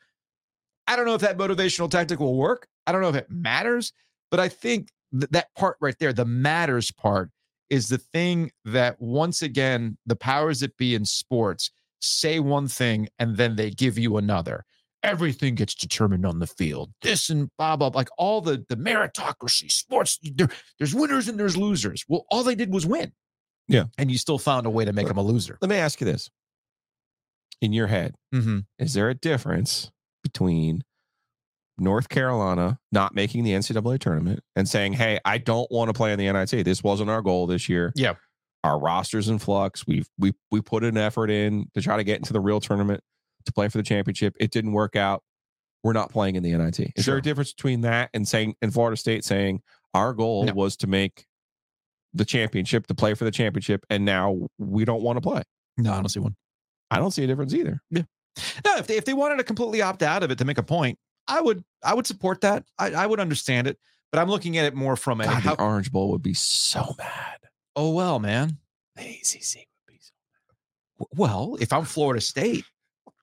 I 0.86 0.96
don't 0.96 1.06
know 1.06 1.14
if 1.14 1.20
that 1.22 1.38
motivational 1.38 1.90
tactic 1.90 2.20
will 2.20 2.36
work. 2.36 2.68
I 2.86 2.92
don't 2.92 3.00
know 3.00 3.08
if 3.08 3.16
it 3.16 3.30
matters, 3.30 3.92
but 4.30 4.38
I 4.40 4.48
think 4.48 4.90
th- 5.12 5.30
that 5.30 5.54
part 5.56 5.76
right 5.80 5.96
there, 5.98 6.12
the 6.12 6.24
matters 6.24 6.90
part, 6.92 7.30
is 7.70 7.88
the 7.88 7.98
thing 7.98 8.52
that 8.64 9.00
once 9.00 9.42
again, 9.42 9.98
the 10.06 10.14
powers 10.16 10.60
that 10.60 10.76
be 10.76 10.94
in 10.94 11.04
sports 11.04 11.70
say 12.00 12.38
one 12.38 12.68
thing 12.68 13.08
and 13.18 13.36
then 13.36 13.56
they 13.56 13.70
give 13.70 13.98
you 13.98 14.16
another. 14.16 14.64
Everything 15.02 15.54
gets 15.54 15.74
determined 15.74 16.24
on 16.26 16.38
the 16.38 16.46
field. 16.46 16.92
This 17.02 17.30
and 17.30 17.48
blah 17.58 17.76
blah, 17.76 17.88
like 17.88 18.08
all 18.18 18.40
the 18.40 18.64
the 18.68 18.76
meritocracy, 18.76 19.70
sports. 19.70 20.18
There, 20.22 20.48
there's 20.78 20.94
winners 20.94 21.28
and 21.28 21.38
there's 21.38 21.56
losers. 21.56 22.04
Well, 22.08 22.24
all 22.30 22.42
they 22.42 22.54
did 22.54 22.72
was 22.72 22.86
win. 22.86 23.12
Yeah. 23.68 23.84
and 23.98 24.10
you 24.12 24.18
still 24.18 24.38
found 24.38 24.66
a 24.66 24.70
way 24.70 24.84
to 24.84 24.92
make 24.92 25.08
them 25.08 25.16
a 25.16 25.22
loser. 25.22 25.58
let 25.60 25.68
me 25.70 25.76
ask 25.76 26.00
you 26.00 26.04
this: 26.04 26.30
in 27.60 27.72
your 27.72 27.86
head, 27.88 28.14
Mm-hmm. 28.34 28.60
is 28.78 28.94
there 28.94 29.08
a 29.08 29.14
difference 29.14 29.90
between 30.22 30.82
North 31.78 32.08
Carolina 32.08 32.78
not 32.90 33.14
making 33.14 33.44
the 33.44 33.52
NCAA 33.52 33.98
tournament 33.98 34.40
and 34.54 34.68
saying, 34.68 34.94
"Hey, 34.94 35.18
I 35.24 35.38
don't 35.38 35.70
want 35.70 35.88
to 35.88 35.92
play 35.92 36.12
in 36.12 36.18
the 36.18 36.30
NIT. 36.32 36.64
This 36.64 36.82
wasn't 36.82 37.10
our 37.10 37.20
goal 37.22 37.46
this 37.46 37.68
year. 37.68 37.92
Yeah. 37.94 38.14
Our 38.64 38.78
roster's 38.78 39.28
in 39.28 39.38
flux. 39.38 39.86
We've 39.86 40.08
we 40.18 40.32
we 40.50 40.60
put 40.60 40.84
an 40.84 40.96
effort 40.96 41.30
in 41.30 41.66
to 41.74 41.82
try 41.82 41.96
to 41.98 42.04
get 42.04 42.16
into 42.16 42.32
the 42.32 42.40
real 42.40 42.60
tournament 42.60 43.02
to 43.44 43.52
play 43.52 43.68
for 43.68 43.76
the 43.78 43.84
championship. 43.84 44.34
It 44.40 44.50
didn't 44.50 44.72
work 44.72 44.96
out. 44.96 45.22
We're 45.84 45.92
not 45.92 46.10
playing 46.10 46.36
in 46.36 46.42
the 46.42 46.56
NIT. 46.56 46.92
Is 46.96 47.06
there 47.06 47.16
a 47.16 47.22
difference 47.22 47.52
between 47.52 47.82
that 47.82 48.10
and 48.14 48.26
saying 48.26 48.56
in 48.62 48.70
Florida 48.70 48.96
State 48.96 49.24
saying 49.24 49.60
our 49.94 50.14
goal 50.14 50.44
No. 50.46 50.54
was 50.54 50.76
to 50.78 50.86
make 50.86 51.26
the 52.12 52.24
championship, 52.24 52.86
to 52.88 52.94
play 52.94 53.14
for 53.14 53.24
the 53.24 53.30
championship, 53.30 53.84
and 53.90 54.04
now 54.04 54.48
we 54.58 54.84
don't 54.86 55.02
want 55.02 55.18
to 55.18 55.20
play? 55.20 55.42
No, 55.76 55.92
I 55.92 55.96
don't 55.96 56.08
see 56.08 56.20
one. 56.20 56.34
I 56.90 56.98
don't 56.98 57.10
see 57.10 57.24
a 57.24 57.26
difference 57.26 57.52
either. 57.54 57.80
Yeah. 57.90 58.02
No, 58.64 58.76
if 58.76 58.86
they 58.86 58.96
if 58.96 59.04
they 59.04 59.14
wanted 59.14 59.36
to 59.38 59.44
completely 59.44 59.82
opt 59.82 60.02
out 60.02 60.22
of 60.22 60.30
it 60.30 60.38
to 60.38 60.44
make 60.44 60.58
a 60.58 60.62
point, 60.62 60.98
I 61.26 61.40
would 61.40 61.64
I 61.82 61.94
would 61.94 62.06
support 62.06 62.42
that. 62.42 62.64
I, 62.78 62.92
I 62.92 63.06
would 63.06 63.18
understand 63.20 63.66
it, 63.66 63.78
but 64.12 64.18
I'm 64.20 64.28
looking 64.28 64.58
at 64.58 64.66
it 64.66 64.74
more 64.74 64.94
from 64.96 65.20
a 65.20 65.24
God, 65.24 65.42
how, 65.42 65.54
the 65.54 65.62
Orange 65.62 65.90
Bowl 65.90 66.10
would 66.10 66.22
be 66.22 66.34
so 66.34 66.94
mad. 66.98 67.38
oh 67.74 67.92
well, 67.92 68.18
man. 68.18 68.58
The 68.94 69.02
ACC 69.02 69.56
would 69.56 69.86
be 69.88 69.98
so 70.00 70.12
W- 70.98 71.08
Well, 71.16 71.56
if 71.60 71.72
I'm 71.72 71.84
Florida 71.84 72.20
State, 72.20 72.64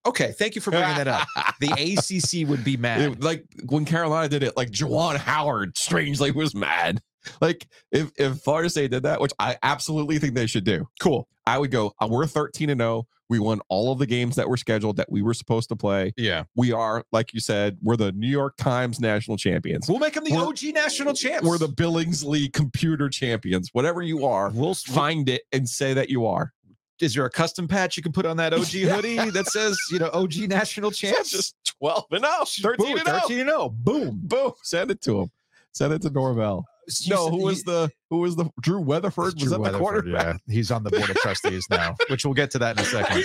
okay. 0.05 0.31
Thank 0.37 0.55
you 0.55 0.61
for 0.61 0.71
bringing 0.71 0.97
that 0.97 1.07
up. 1.07 1.27
The 1.59 1.71
ACC 1.71 2.47
would 2.49 2.63
be 2.63 2.75
mad. 2.77 3.01
It- 3.01 3.21
like 3.21 3.45
when 3.65 3.85
Carolina 3.85 4.29
did 4.29 4.43
it, 4.43 4.57
like 4.57 4.71
Juwan 4.71 5.17
Howard 5.17 5.77
strangely 5.77 6.31
was 6.31 6.53
mad. 6.55 7.01
Like 7.41 7.67
if 7.91 8.11
if 8.17 8.37
Florida 8.41 8.69
State 8.69 8.91
did 8.91 9.03
that, 9.03 9.19
which 9.21 9.31
I 9.39 9.57
absolutely 9.63 10.19
think 10.19 10.35
they 10.35 10.47
should 10.47 10.63
do, 10.65 10.87
Cool. 10.99 11.27
I 11.45 11.57
would 11.57 11.71
go. 11.71 11.93
uh, 11.99 12.07
We're 12.09 12.25
thirteen 12.27 12.69
and 12.69 12.79
zero. 12.79 13.07
We 13.29 13.39
won 13.39 13.61
all 13.67 13.91
of 13.91 13.99
the 13.99 14.05
games 14.05 14.35
that 14.35 14.47
were 14.47 14.57
scheduled 14.57 14.97
that 14.97 15.11
we 15.11 15.21
were 15.23 15.33
supposed 15.33 15.69
to 15.69 15.75
play. 15.75 16.13
Yeah, 16.17 16.43
We 16.55 16.71
are, 16.71 17.03
like 17.11 17.33
you 17.33 17.39
said, 17.39 17.77
we're 17.81 17.95
the 17.95 18.11
New 18.11 18.27
York 18.27 18.55
Times 18.57 18.99
national 18.99 19.37
champions. 19.37 19.87
we'll 19.89 19.97
make 19.97 20.13
them 20.13 20.23
the 20.25 20.31
We're- 20.33 20.43
OG 20.47 20.73
national 20.73 21.13
champs. 21.13 21.47
We're 21.47 21.57
the 21.57 21.69
Billingsley 21.69 22.51
computer 22.53 23.09
champions. 23.09 23.69
Whatever 23.73 24.01
you 24.03 24.25
are, 24.25 24.51
We'll, 24.51 24.75
find 24.75 25.29
it 25.29 25.43
and 25.51 25.67
say 25.67 25.93
that 25.95 26.09
you 26.09 26.27
are. 26.27 26.53
is 26.99 27.15
there 27.15 27.25
a 27.25 27.29
custom 27.29 27.67
patch 27.67 27.97
you 27.97 28.03
can 28.03 28.11
put 28.11 28.25
on 28.27 28.37
that 28.37 28.53
OG 28.53 28.65
hoodie 28.67 29.29
that 29.31 29.47
says 29.47 29.79
you 29.89 29.97
know 29.99 30.09
OG 30.13 30.35
national 30.49 30.91
champs? 31.01 31.31
Just 31.31 31.55
twelve 31.79 32.05
and 32.11 32.23
zero, 32.23 32.45
thirteen 32.75 32.97
Boom, 32.97 32.97
and 32.99 33.07
oh. 33.07 33.11
zero. 33.11 33.19
13 33.21 33.39
and 33.39 33.49
0. 33.49 33.69
Boom. 33.69 34.19
Boom. 34.23 34.51
Send 34.61 34.91
it 34.91 35.01
to 35.03 35.21
him. 35.21 35.31
Send 35.71 35.91
it 35.93 36.01
to 36.03 36.09
Norvell. 36.11 36.65
No, 37.07 37.29
who 37.29 37.43
was 37.43 37.63
the 37.63 37.89
who 38.09 38.19
was 38.19 38.35
the 38.35 38.49
Drew 38.61 38.81
Weatherford? 38.81 39.25
Was 39.25 39.33
Drew 39.35 39.49
the 39.49 39.59
Weatherford, 39.59 39.81
quarterback? 39.81 40.39
Yeah, 40.47 40.53
he's 40.53 40.71
on 40.71 40.83
the 40.83 40.89
board 40.91 41.09
of 41.09 41.15
trustees 41.17 41.65
now, 41.69 41.95
which 42.09 42.25
we'll 42.25 42.33
get 42.33 42.51
to 42.51 42.59
that 42.59 42.77
in 42.77 42.83
a 42.83 42.87
second. 42.87 43.23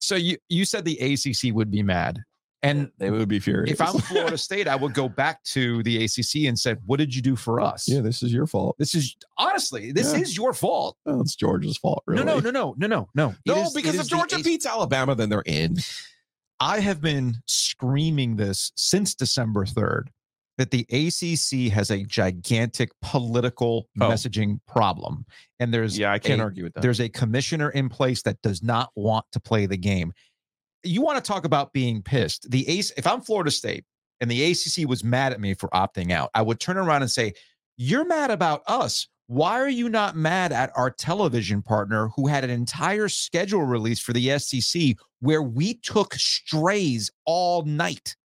So 0.00 0.14
you 0.14 0.36
you 0.48 0.64
said 0.64 0.84
the 0.84 0.98
ACC 0.98 1.54
would 1.54 1.70
be 1.70 1.82
mad, 1.82 2.20
and 2.62 2.90
They 2.98 3.10
would 3.10 3.28
be 3.28 3.38
furious. 3.40 3.72
if 3.72 3.80
I'm 3.80 3.98
Florida 4.00 4.38
State, 4.38 4.68
I 4.68 4.76
would 4.76 4.94
go 4.94 5.08
back 5.08 5.42
to 5.44 5.82
the 5.82 6.04
ACC 6.04 6.46
and 6.46 6.58
said, 6.58 6.78
"What 6.86 6.98
did 6.98 7.14
you 7.14 7.22
do 7.22 7.34
for 7.34 7.60
us? 7.60 7.88
yeah, 7.88 8.00
this 8.00 8.22
is 8.22 8.32
your 8.32 8.46
fault. 8.46 8.76
This 8.78 8.94
is 8.94 9.16
honestly, 9.38 9.92
this 9.92 10.12
Yeah. 10.12 10.20
is 10.20 10.36
your 10.36 10.52
fault. 10.52 10.96
Oh, 11.06 11.20
it's 11.22 11.34
Georgia's 11.34 11.76
fault, 11.78 12.02
really. 12.06 12.24
No, 12.24 12.38
no, 12.40 12.50
no, 12.50 12.74
no, 12.76 12.86
no, 12.86 13.08
no, 13.14 13.34
no. 13.46 13.62
Is- 13.62 13.72
because 13.74 13.94
if 13.96 14.06
Georgia 14.08 14.38
beats 14.38 14.66
Alabama, 14.66 15.14
then 15.14 15.28
they're 15.28 15.42
in. 15.46 15.76
I 16.60 16.80
have 16.80 17.00
been 17.02 17.36
screaming 17.46 18.36
this 18.36 18.72
since 18.76 19.14
December 19.14 19.64
3rd 19.66 20.08
that 20.58 20.70
the 20.70 20.86
ACC 20.90 21.70
has 21.72 21.90
a 21.90 22.02
gigantic 22.04 22.90
political 23.02 23.88
Oh. 24.00 24.08
messaging 24.08 24.58
problem. 24.66 25.26
And 25.60 25.72
there's 25.72 25.98
Yeah, 25.98 26.12
I 26.12 26.18
can't 26.18 26.40
a- 26.40 26.44
argue 26.44 26.64
with 26.64 26.74
that. 26.74 26.80
there's 26.82 27.00
a 27.00 27.08
commissioner 27.08 27.70
in 27.70 27.88
place 27.88 28.22
that 28.22 28.40
does 28.42 28.62
not 28.62 28.90
want 28.96 29.26
to 29.32 29.40
play 29.40 29.66
the 29.66 29.76
game. 29.76 30.12
You 30.82 31.02
want 31.02 31.22
to 31.22 31.26
talk 31.26 31.44
about 31.44 31.72
being 31.72 32.02
pissed. 32.02 32.50
The 32.50 32.66
ACE, 32.68 32.92
if 32.96 33.06
I'm 33.06 33.20
Florida 33.20 33.50
State 33.50 33.84
and 34.20 34.30
the 34.30 34.42
ACC 34.44 34.86
was 34.86 35.02
mad 35.04 35.32
at 35.32 35.40
me 35.40 35.52
for 35.54 35.68
opting 35.70 36.10
out, 36.12 36.30
I 36.34 36.42
would 36.42 36.60
turn 36.60 36.76
around 36.78 37.02
and 37.02 37.10
say, 37.10 37.32
You're 37.78 38.06
mad 38.06 38.30
about 38.30 38.62
us. 38.66 39.06
Why 39.26 39.58
are 39.60 39.68
you 39.68 39.90
not 39.90 40.16
mad 40.16 40.50
at 40.52 40.70
our 40.76 40.88
television 40.90 41.60
partner 41.60 42.08
who 42.16 42.28
had 42.28 42.44
an 42.44 42.48
entire 42.50 43.08
schedule 43.10 43.64
release 43.64 43.98
for 44.00 44.14
the 44.14 44.30
SEC 44.38 44.96
where 45.20 45.42
we 45.42 45.74
took 45.74 46.14
strays 46.14 47.10
all 47.26 47.62
night. 47.64 48.16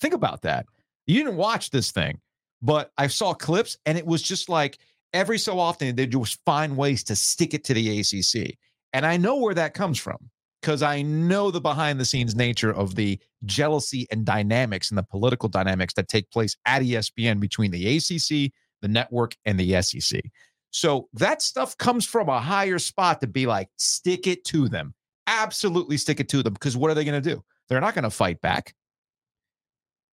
Think 0.00 0.14
about 0.14 0.42
that. 0.42 0.66
You 1.10 1.24
didn't 1.24 1.38
watch 1.38 1.70
this 1.70 1.90
thing, 1.90 2.20
but 2.62 2.92
I 2.96 3.08
saw 3.08 3.34
clips 3.34 3.76
and 3.84 3.98
it 3.98 4.06
was 4.06 4.22
just 4.22 4.48
like 4.48 4.78
every 5.12 5.38
so 5.38 5.58
often 5.58 5.96
they 5.96 6.06
just 6.06 6.38
find 6.46 6.76
ways 6.76 7.02
to 7.04 7.16
stick 7.16 7.52
it 7.52 7.64
to 7.64 7.74
the 7.74 7.98
ACC. 7.98 8.56
And 8.92 9.04
I 9.04 9.16
know 9.16 9.36
where 9.36 9.54
that 9.54 9.74
comes 9.74 9.98
from 9.98 10.30
because 10.62 10.82
I 10.82 11.02
know 11.02 11.50
the 11.50 11.60
behind 11.60 11.98
the 11.98 12.04
scenes 12.04 12.36
nature 12.36 12.72
of 12.72 12.94
the 12.94 13.18
jealousy 13.44 14.06
and 14.12 14.24
dynamics 14.24 14.88
and 14.90 14.98
the 14.98 15.02
political 15.02 15.48
dynamics 15.48 15.94
that 15.94 16.06
take 16.06 16.30
place 16.30 16.56
at 16.64 16.82
ESPN 16.82 17.40
between 17.40 17.72
the 17.72 17.96
ACC, 17.96 18.52
the 18.80 18.88
network, 18.88 19.34
and 19.44 19.58
the 19.58 19.82
SEC. 19.82 20.22
So 20.70 21.08
that 21.14 21.42
stuff 21.42 21.76
comes 21.76 22.06
from 22.06 22.28
a 22.28 22.40
higher 22.40 22.78
spot 22.78 23.20
to 23.22 23.26
be 23.26 23.46
like, 23.46 23.68
stick 23.78 24.28
it 24.28 24.44
to 24.44 24.68
them. 24.68 24.94
Absolutely 25.26 25.96
stick 25.96 26.20
it 26.20 26.28
to 26.28 26.44
them 26.44 26.52
because 26.52 26.76
what 26.76 26.88
are 26.88 26.94
they 26.94 27.04
going 27.04 27.20
to 27.20 27.34
do? 27.34 27.42
They're 27.68 27.80
not 27.80 27.94
going 27.94 28.04
to 28.04 28.10
fight 28.10 28.40
back. 28.40 28.74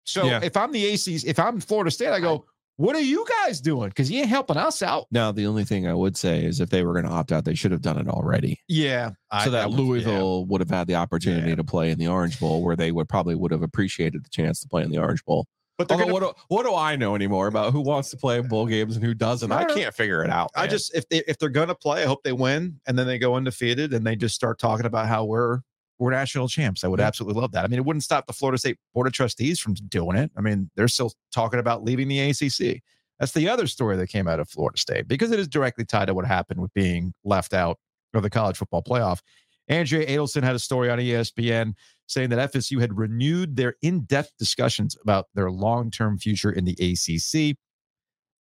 So 0.06 0.24
Yeah. 0.26 0.40
if 0.42 0.56
I'm 0.56 0.72
the 0.72 0.94
ACC, 0.94 1.24
if 1.26 1.38
I'm 1.38 1.60
Florida 1.60 1.90
State, 1.90 2.08
I 2.10 2.20
go, 2.20 2.46
what 2.76 2.94
are 2.94 3.00
you 3.00 3.26
guys 3.44 3.60
doing? 3.60 3.88
Because 3.88 4.10
you 4.10 4.20
ain't 4.20 4.28
helping 4.28 4.56
us 4.56 4.82
out. 4.82 5.06
Now, 5.10 5.32
the 5.32 5.46
only 5.46 5.64
thing 5.64 5.86
I 5.86 5.94
would 5.94 6.16
say 6.16 6.44
is 6.44 6.60
if 6.60 6.68
they 6.70 6.84
were 6.84 6.92
going 6.92 7.06
to 7.06 7.10
opt 7.10 7.32
out, 7.32 7.44
they 7.44 7.54
should 7.54 7.72
have 7.72 7.80
done 7.80 7.98
it 7.98 8.06
already. 8.08 8.60
Yeah. 8.68 9.10
so 9.44 9.50
that 9.50 9.70
Louisville 9.70 10.44
would 10.46 10.60
have 10.60 10.70
had 10.70 10.86
the 10.86 10.94
opportunity 10.94 11.50
Yeah. 11.50 11.54
to 11.56 11.64
play 11.64 11.90
in 11.90 11.98
the 11.98 12.08
Orange 12.08 12.38
Bowl, 12.38 12.62
where 12.62 12.76
they 12.76 12.92
would 12.92 13.08
probably 13.08 13.34
would 13.34 13.50
have 13.50 13.62
appreciated 13.62 14.24
the 14.24 14.28
chance 14.30 14.60
to 14.60 14.68
play 14.68 14.82
in 14.82 14.90
the 14.90 14.98
Orange 14.98 15.24
Bowl. 15.24 15.46
But 15.78 15.90
Although, 15.90 16.04
gonna, 16.04 16.12
what, 16.14 16.20
do, 16.22 16.32
what 16.48 16.62
do 16.64 16.74
I 16.74 16.96
know 16.96 17.14
anymore 17.14 17.48
about 17.48 17.72
who 17.72 17.80
wants 17.80 18.08
to 18.10 18.16
play 18.16 18.40
bowl 18.40 18.64
games 18.66 18.96
and 18.96 19.04
who 19.04 19.12
doesn't? 19.12 19.52
I 19.52 19.62
I 19.62 19.64
can't 19.64 19.94
figure 19.94 20.22
it 20.24 20.30
out. 20.30 20.50
I 20.56 20.66
just 20.66 20.94
if 20.94 21.06
they 21.10 21.22
if 21.28 21.38
they're 21.38 21.50
gonna 21.50 21.74
play, 21.74 22.02
I 22.02 22.06
hope 22.06 22.22
they 22.22 22.32
win, 22.32 22.80
and 22.86 22.98
then 22.98 23.06
they 23.06 23.18
go 23.18 23.34
undefeated, 23.34 23.92
and 23.92 24.06
they 24.06 24.16
just 24.16 24.34
start 24.34 24.58
talking 24.58 24.86
about 24.86 25.06
how 25.06 25.26
we're 25.26 25.60
we're 25.98 26.10
national 26.10 26.48
champs. 26.48 26.84
I 26.84 26.88
would 26.88 27.00
Yeah. 27.00 27.06
absolutely 27.06 27.40
love 27.40 27.52
that. 27.52 27.64
I 27.64 27.68
mean, 27.68 27.78
it 27.78 27.84
wouldn't 27.84 28.04
stop 28.04 28.26
the 28.26 28.32
Florida 28.32 28.58
State 28.58 28.78
Board 28.94 29.06
of 29.06 29.12
Trustees 29.12 29.58
from 29.58 29.74
doing 29.74 30.16
it. 30.16 30.30
I 30.36 30.40
mean, 30.40 30.70
they're 30.76 30.88
still 30.88 31.12
talking 31.32 31.58
about 31.58 31.84
leaving 31.84 32.08
the 32.08 32.20
ACC. 32.20 32.82
That's 33.18 33.32
the 33.32 33.48
other 33.48 33.66
story 33.66 33.96
that 33.96 34.08
came 34.08 34.28
out 34.28 34.40
of 34.40 34.48
Florida 34.48 34.78
State 34.78 35.08
because 35.08 35.30
it 35.30 35.40
is 35.40 35.48
directly 35.48 35.84
tied 35.84 36.06
to 36.06 36.14
what 36.14 36.26
happened 36.26 36.60
with 36.60 36.72
being 36.74 37.14
left 37.24 37.54
out 37.54 37.78
of 38.12 38.22
the 38.22 38.30
college 38.30 38.56
football 38.58 38.82
playoff. 38.82 39.20
Andrea 39.68 40.06
Adelson 40.06 40.42
had 40.42 40.54
a 40.54 40.60
story 40.60 40.90
on 40.90 40.98
ESPN 40.98 41.74
saying 42.06 42.30
that 42.30 42.52
FSU 42.52 42.78
had 42.80 42.96
renewed 42.96 43.56
their 43.56 43.74
in-depth 43.82 44.32
discussions 44.38 44.96
about 45.02 45.26
their 45.34 45.50
long-term 45.50 46.18
future 46.18 46.52
in 46.52 46.64
the 46.64 46.76
ACC. 46.78 47.56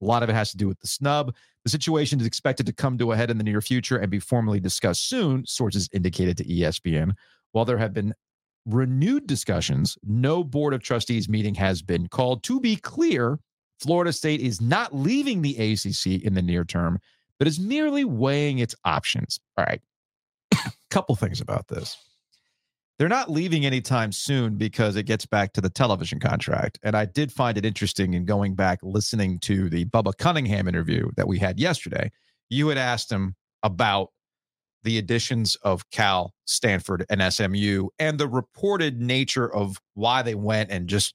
A 0.01 0.05
lot 0.05 0.21
of 0.23 0.29
it 0.29 0.33
has 0.33 0.51
to 0.51 0.57
do 0.57 0.67
with 0.67 0.79
the 0.81 0.87
snub. 0.87 1.33
The 1.63 1.69
situation 1.69 2.19
is 2.19 2.27
expected 2.27 2.67
to 2.67 2.73
come 2.73 2.97
to 2.99 3.11
a 3.11 3.15
head 3.15 3.31
in 3.31 3.39
the 3.39 3.43
near 3.43 3.61
future 3.61 3.97
and 3.97 4.11
be 4.11 4.19
formally 4.19 4.59
discussed 4.59 5.09
soon, 5.09 5.45
sources 5.47 5.89
indicated 5.93 6.37
to 6.37 6.43
ESPN. 6.43 7.13
While 7.55 7.63
there 7.63 7.77
have 7.77 7.93
been 7.93 8.13
renewed 8.65 9.27
discussions, 9.27 9.97
no 10.03 10.43
board 10.43 10.73
of 10.73 10.83
trustees 10.83 11.29
meeting 11.29 11.55
has 11.55 11.81
been 11.81 12.09
called. 12.09 12.43
To 12.43 12.59
be 12.59 12.75
clear, 12.75 13.39
Florida 13.79 14.11
State 14.11 14.41
is 14.41 14.59
not 14.59 14.93
leaving 14.93 15.41
the 15.41 15.55
ACC 15.55 16.21
in 16.21 16.33
the 16.33 16.41
near 16.41 16.65
term, 16.65 16.99
but 17.39 17.47
is 17.47 17.57
merely 17.57 18.03
weighing 18.03 18.59
its 18.59 18.75
options. 18.83 19.39
All 19.57 19.63
right. 19.63 19.81
Couple 20.91 21.15
things 21.15 21.39
about 21.39 21.69
this. 21.69 21.95
They're 22.99 23.07
not 23.07 23.31
leaving 23.31 23.65
anytime 23.65 24.11
soon 24.11 24.55
because 24.57 24.97
it 24.97 25.03
gets 25.03 25.25
back 25.25 25.53
to 25.53 25.61
the 25.61 25.69
television 25.69 26.19
contract. 26.19 26.77
And 26.83 26.93
I 26.93 27.05
did 27.05 27.31
find 27.31 27.57
it 27.57 27.65
interesting 27.65 28.15
in 28.15 28.25
going 28.25 28.55
back 28.55 28.79
listening 28.83 29.39
to 29.39 29.69
the 29.69 29.85
Bubba 29.85 30.17
Cunningham 30.17 30.67
interview 30.67 31.09
that 31.15 31.29
we 31.29 31.39
had 31.39 31.57
yesterday. 31.57 32.11
You 32.49 32.67
had 32.67 32.77
asked 32.77 33.09
him 33.09 33.37
about 33.63 34.09
the 34.85 34.97
additions 34.97 35.55
of 35.57 35.89
Cal, 35.89 36.33
Stanford, 36.45 37.05
and 37.09 37.21
SMU 37.33 37.89
and 37.99 38.17
the 38.17 38.27
reported 38.27 39.01
nature 39.01 39.53
of 39.53 39.77
why 39.95 40.21
they 40.21 40.35
went 40.35 40.71
and 40.71 40.87
just 40.87 41.13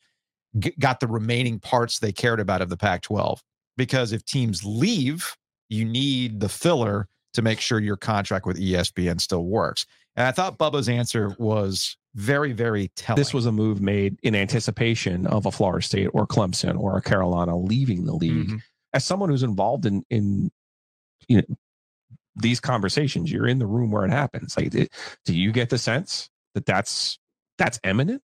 g- 0.59 0.75
got 0.79 1.01
the 1.01 1.07
remaining 1.07 1.59
parts 1.59 1.99
they 2.01 2.13
cared 2.13 2.41
about 2.41 2.61
of 2.61 2.69
the 2.69 2.77
Pac 2.77 3.03
12. 3.03 3.43
Because 3.77 4.13
if 4.13 4.25
teams 4.25 4.63
leave, 4.65 5.37
you 5.69 5.85
need 5.85 6.41
the 6.41 6.49
filler 6.49 7.09
to 7.33 7.43
make 7.43 7.61
sure 7.61 7.79
your 7.79 7.97
contract 7.97 8.45
with 8.45 8.59
ESPN 8.59 9.21
still 9.21 9.45
works. 9.45 9.87
And 10.17 10.27
I 10.27 10.33
thought 10.33 10.59
Bubba's 10.59 10.89
answer 10.89 11.35
was 11.39 11.97
very, 12.17 12.53
very 12.53 12.89
telling. 12.97 13.21
this 13.21 13.33
was 13.33 13.47
a 13.47 13.53
move 13.53 13.81
made 13.81 14.19
in 14.25 14.35
anticipation 14.35 15.29
of 15.29 15.47
a 15.47 15.53
Florida 15.53 15.87
State 15.87 16.09
or 16.13 16.27
Clemson 16.27 16.77
or 16.77 16.97
a 16.99 17.01
Carolina 17.03 17.57
leaving 17.57 18.05
the 18.05 18.15
league. 18.15 18.49
Mhm. 18.49 18.61
As 18.93 19.05
someone 19.07 19.29
who's 19.31 19.45
involved 19.45 19.87
in 19.87 20.05
in 20.11 20.51
you 21.29 21.37
know 21.37 21.57
these 22.41 22.61
conversations, 22.61 23.31
you're 23.31 23.47
in 23.47 23.59
the 23.59 23.67
room 23.67 23.91
where 23.91 24.05
it 24.05 24.11
happens. 24.11 24.57
Like, 24.57 24.71
do 24.71 24.89
you 25.27 25.53
get 25.53 25.71
the 25.71 25.79
sense 25.79 26.31
that 26.55 26.67
that's 26.67 27.19
that's 27.59 27.79
imminent? 27.85 28.23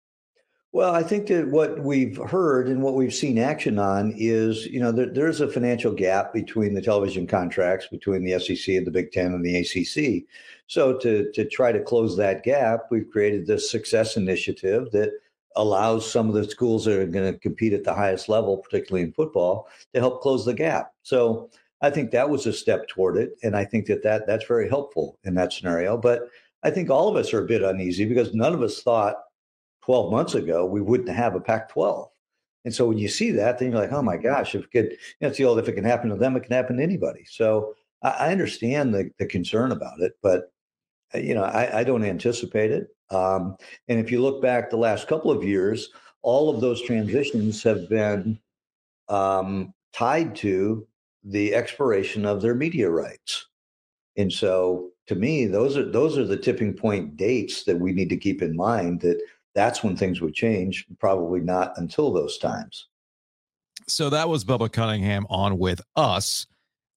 Well, 0.72 0.94
I 0.94 1.02
think 1.02 1.28
that 1.28 1.48
what 1.48 1.82
we've 1.82 2.18
heard 2.18 2.68
and 2.68 2.82
what 2.82 2.94
we've 2.94 3.14
seen 3.14 3.38
action 3.38 3.78
on 3.78 4.12
is, 4.14 4.66
you 4.66 4.78
know, 4.78 4.92
there, 4.92 5.06
there's 5.06 5.40
a 5.40 5.48
financial 5.48 5.90
gap 5.90 6.34
between 6.34 6.74
the 6.74 6.82
television 6.82 7.26
contracts 7.26 7.86
between 7.86 8.24
the 8.24 8.38
SEC 8.38 8.74
and 8.74 8.86
the 8.86 8.90
Big 8.90 9.10
Ten 9.10 9.32
and 9.32 9.42
the 9.42 9.56
ACC. 9.56 10.26
So 10.66 10.98
to 10.98 11.30
to 11.32 11.48
try 11.48 11.72
to 11.72 11.82
close 11.82 12.16
that 12.16 12.42
gap, 12.42 12.88
we've 12.90 13.10
created 13.10 13.46
this 13.46 13.70
success 13.70 14.16
initiative 14.16 14.90
that 14.92 15.12
allows 15.56 16.10
some 16.10 16.28
of 16.28 16.34
the 16.34 16.44
schools 16.44 16.84
that 16.84 16.98
are 16.98 17.06
going 17.06 17.32
to 17.32 17.38
compete 17.38 17.72
at 17.72 17.84
the 17.84 17.94
highest 17.94 18.28
level, 18.28 18.58
particularly 18.58 19.02
in 19.02 19.12
football, 19.12 19.68
to 19.94 20.00
help 20.00 20.20
close 20.20 20.44
the 20.44 20.52
gap. 20.52 20.92
So 21.02 21.48
I 21.82 21.90
think 21.90 22.10
that 22.10 22.30
was 22.30 22.46
a 22.46 22.52
step 22.52 22.88
toward 22.88 23.16
it, 23.18 23.32
and 23.42 23.56
I 23.56 23.64
think 23.64 23.86
that, 23.86 24.02
that 24.02 24.26
that's 24.26 24.46
very 24.46 24.68
helpful 24.68 25.18
in 25.24 25.34
that 25.34 25.52
scenario. 25.52 25.96
But 25.96 26.28
I 26.62 26.70
think 26.70 26.90
all 26.90 27.08
of 27.08 27.16
us 27.16 27.32
are 27.34 27.44
a 27.44 27.46
bit 27.46 27.62
uneasy 27.62 28.06
because 28.06 28.34
none 28.34 28.54
of 28.54 28.62
us 28.62 28.82
thought 28.82 29.16
12 29.84 30.10
months 30.10 30.34
ago 30.34 30.64
we 30.64 30.80
wouldn't 30.80 31.08
have 31.08 31.34
a 31.34 31.40
Pac 31.40 31.68
12. 31.68 32.08
And 32.64 32.74
so 32.74 32.88
when 32.88 32.98
you 32.98 33.08
see 33.08 33.30
that, 33.30 33.58
then 33.58 33.70
you're 33.70 33.80
like, 33.80 33.92
oh 33.92 34.02
my 34.02 34.16
gosh, 34.16 34.54
if 34.56 34.64
it 34.64 34.70
could, 34.72 34.90
you 34.90 34.98
know, 35.20 35.28
it's 35.28 35.38
the 35.38 35.44
old, 35.44 35.60
if 35.60 35.68
it 35.68 35.74
can 35.74 35.84
happen 35.84 36.10
to 36.10 36.16
them, 36.16 36.34
it 36.34 36.42
can 36.42 36.52
happen 36.52 36.78
to 36.78 36.82
anybody. 36.82 37.24
So 37.24 37.74
I, 38.02 38.10
I 38.10 38.32
understand 38.32 38.92
the, 38.92 39.10
the 39.18 39.26
concern 39.26 39.70
about 39.70 40.00
it, 40.00 40.14
but 40.22 40.50
uh, 41.14 41.18
you 41.18 41.34
know, 41.34 41.44
I, 41.44 41.80
I 41.80 41.84
don't 41.84 42.04
anticipate 42.04 42.72
it. 42.72 42.88
Um, 43.10 43.56
and 43.86 44.00
if 44.00 44.10
you 44.10 44.20
look 44.20 44.42
back 44.42 44.68
the 44.68 44.76
last 44.76 45.06
couple 45.06 45.30
of 45.30 45.44
years, 45.44 45.90
all 46.22 46.50
of 46.50 46.60
those 46.60 46.82
transitions 46.82 47.62
have 47.62 47.88
been 47.88 48.40
um, 49.08 49.72
tied 49.92 50.34
to 50.36 50.84
the 51.26 51.54
expiration 51.54 52.24
of 52.24 52.40
their 52.40 52.54
media 52.54 52.88
rights. 52.88 53.46
And 54.16 54.32
so 54.32 54.90
to 55.08 55.14
me, 55.14 55.46
those 55.46 55.76
are 55.76 55.90
those 55.90 56.16
are 56.16 56.24
the 56.24 56.36
tipping 56.36 56.72
point 56.72 57.16
dates 57.16 57.64
that 57.64 57.78
we 57.78 57.92
need 57.92 58.08
to 58.10 58.16
keep 58.16 58.42
in 58.42 58.56
mind 58.56 59.00
that 59.00 59.20
that's 59.54 59.82
when 59.82 59.96
things 59.96 60.20
would 60.20 60.34
change, 60.34 60.86
probably 60.98 61.40
not 61.40 61.72
until 61.76 62.12
those 62.12 62.38
times. 62.38 62.88
So 63.88 64.10
that 64.10 64.28
was 64.28 64.44
Bubba 64.44 64.70
Cunningham 64.72 65.26
on 65.28 65.58
with 65.58 65.80
us, 65.96 66.46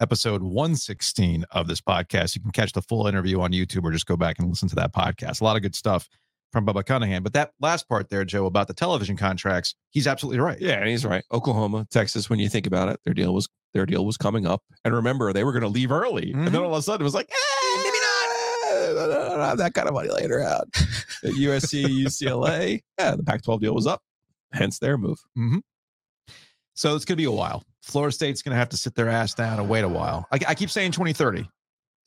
episode 0.02 0.42
116 0.42 1.46
of 1.52 1.68
this 1.68 1.82
podcast. 1.82 2.36
You 2.36 2.42
can 2.42 2.52
catch 2.52 2.72
the 2.72 2.82
full 2.82 3.08
interview 3.08 3.42
on 3.42 3.52
YouTube 3.52 3.84
or 3.84 3.92
just 3.92 4.08
go 4.08 4.18
back 4.18 4.40
and 4.40 4.50
listen 4.50 4.70
to 4.70 4.76
that 4.76 4.94
podcast. 4.94 5.42
A 5.42 5.44
lot 5.44 5.56
of 5.56 5.62
good 5.62 5.76
stuff 5.76 6.08
from 6.52 6.66
Bubba 6.66 6.86
Cunningham. 6.86 7.24
But 7.24 7.34
that 7.34 7.52
last 7.60 7.88
part 7.88 8.10
there, 8.10 8.26
Joe, 8.26 8.46
about 8.46 8.68
the 8.68 8.74
television 8.74 9.16
contracts, 9.18 9.76
he's 9.92 10.08
absolutely 10.08 10.40
right. 10.40 10.60
Yeah, 10.60 10.86
he's 10.86 11.06
right. 11.06 11.24
Oklahoma, 11.32 11.86
Texas, 11.92 12.30
when 12.30 12.40
you 12.40 12.50
think 12.50 12.66
about 12.68 12.90
it, 12.90 13.00
their 13.06 13.14
deal 13.14 13.34
was 13.34 13.48
their 13.74 13.86
deal 13.86 14.06
was 14.06 14.18
coming 14.18 14.48
up. 14.48 14.64
And 14.84 14.94
remember, 14.96 15.32
they 15.32 15.44
were 15.44 15.52
going 15.52 15.62
to 15.64 15.68
leave 15.70 15.92
early. 15.92 16.32
And 16.34 16.48
then 16.48 16.54
Mhm. 16.56 16.64
all 16.66 16.74
of 16.74 16.80
a 16.80 16.82
sudden 16.82 17.02
it 17.02 17.04
was 17.04 17.14
like, 17.14 17.30
eh, 17.30 17.78
maybe 17.78 17.98
not. 17.98 18.10
I 19.04 19.30
don't 19.30 19.40
have 19.40 19.58
that 19.60 19.74
kind 19.76 19.88
of 19.88 19.94
money 19.94 20.10
later 20.10 20.42
out. 20.42 20.68
At 21.24 21.34
USC, 21.34 21.84
UCLA, 21.86 22.82
yeah, 22.98 23.16
the 23.16 23.24
Pac 23.24 23.44
12 23.44 23.62
deal 23.62 23.76
was 23.76 23.86
up. 23.86 24.02
Hence 24.52 24.80
their 24.80 24.98
move. 24.98 25.20
So 26.74 26.96
it's 26.96 27.06
going 27.06 27.14
to 27.14 27.22
be 27.22 27.26
a 27.26 27.32
while. 27.32 27.64
Florida 27.84 28.12
State's 28.14 28.42
going 28.42 28.54
to 28.54 28.58
have 28.58 28.70
to 28.70 28.78
sit 28.78 28.96
their 28.96 29.10
ass 29.10 29.34
down 29.34 29.60
and 29.60 29.68
wait 29.70 29.84
a 29.84 29.88
while. 29.90 30.26
I, 30.32 30.40
I 30.50 30.56
keep 30.56 30.70
saying 30.70 30.92
2030 30.94 31.48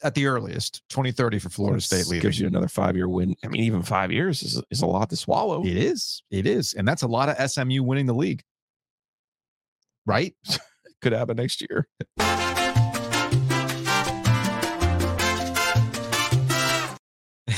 at 0.04 0.14
the 0.14 0.26
earliest, 0.26 0.82
2030 0.88 1.38
for 1.38 1.48
Florida 1.48 1.76
That's- 1.80 2.02
State 2.02 2.10
leaving. 2.10 2.22
gives 2.22 2.40
you 2.40 2.46
another 2.46 2.68
five 2.68 2.96
year 2.96 3.08
win. 3.08 3.34
I 3.44 3.48
mean, 3.48 3.62
even 3.62 3.82
five 3.82 4.10
years 4.12 4.42
is, 4.42 4.62
is 4.70 4.82
a 4.82 4.86
lot 4.86 5.10
to 5.10 5.16
swallow. 5.16 5.64
It 5.64 5.76
is. 5.76 6.22
It 6.30 6.46
is. 6.46 6.74
And 6.74 6.86
that's 6.86 7.02
a 7.02 7.08
lot 7.08 7.28
of 7.28 7.50
SMU 7.50 7.82
winning 7.82 8.06
the 8.06 8.14
league. 8.14 8.42
Right? 10.06 10.34
Could 11.02 11.12
happen 11.12 11.36
next 11.36 11.62
year. 11.68 11.86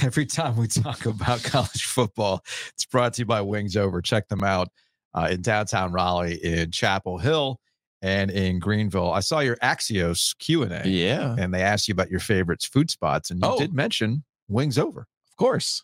Every 0.02 0.26
time 0.26 0.56
we 0.56 0.66
talk 0.66 1.06
about 1.06 1.42
college 1.42 1.84
football, 1.84 2.42
it's 2.74 2.84
brought 2.84 3.14
to 3.14 3.22
you 3.22 3.26
by 3.26 3.40
Wings 3.40 3.76
Over. 3.76 4.02
Check 4.02 4.28
them 4.28 4.42
out 4.42 4.68
uh, 5.14 5.28
in 5.30 5.40
downtown 5.40 5.92
Raleigh, 5.92 6.34
in 6.42 6.70
Chapel 6.72 7.18
Hill, 7.18 7.58
and 8.04 8.30
in 8.30 8.58
Greenville. 8.58 9.10
I 9.12 9.20
saw 9.20 9.40
your 9.40 9.56
Axios 9.56 10.36
Q 10.38 10.62
and 10.62 10.72
A, 10.72 10.86
Yeah, 10.88 11.34
and 11.38 11.52
they 11.54 11.62
asked 11.62 11.88
you 11.88 11.92
about 11.92 12.10
your 12.10 12.20
favorites 12.20 12.66
food 12.66 12.90
spots, 12.90 13.30
and 13.30 13.40
you 13.40 13.48
Oh. 13.48 13.58
did 13.58 13.72
mention 13.72 14.22
Wings 14.48 14.78
Over. 14.78 15.00
of 15.00 15.36
course. 15.36 15.82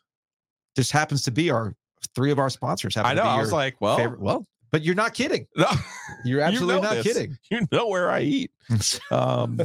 Just 0.76 0.92
happens 0.92 1.22
to 1.24 1.30
be 1.30 1.50
our 1.50 1.74
three 2.14 2.30
of 2.30 2.38
our 2.38 2.50
sponsors. 2.50 2.96
I 2.96 3.10
to 3.10 3.14
know. 3.16 3.22
be 3.22 3.28
I 3.28 3.40
was 3.40 3.52
like, 3.52 3.80
well, 3.80 3.96
favorite- 3.96 4.20
well, 4.20 4.46
but 4.70 4.82
you're 4.82 4.94
not 4.94 5.14
kidding. 5.14 5.46
no, 5.56 5.66
You're 6.24 6.42
absolutely 6.42 6.74
know 6.76 6.80
not 6.82 6.94
this. 6.96 7.06
kidding. 7.06 7.36
you 7.50 7.66
know 7.72 7.88
where 7.88 8.10
I 8.10 8.20
eat. 8.20 8.50
Um, 9.10 9.58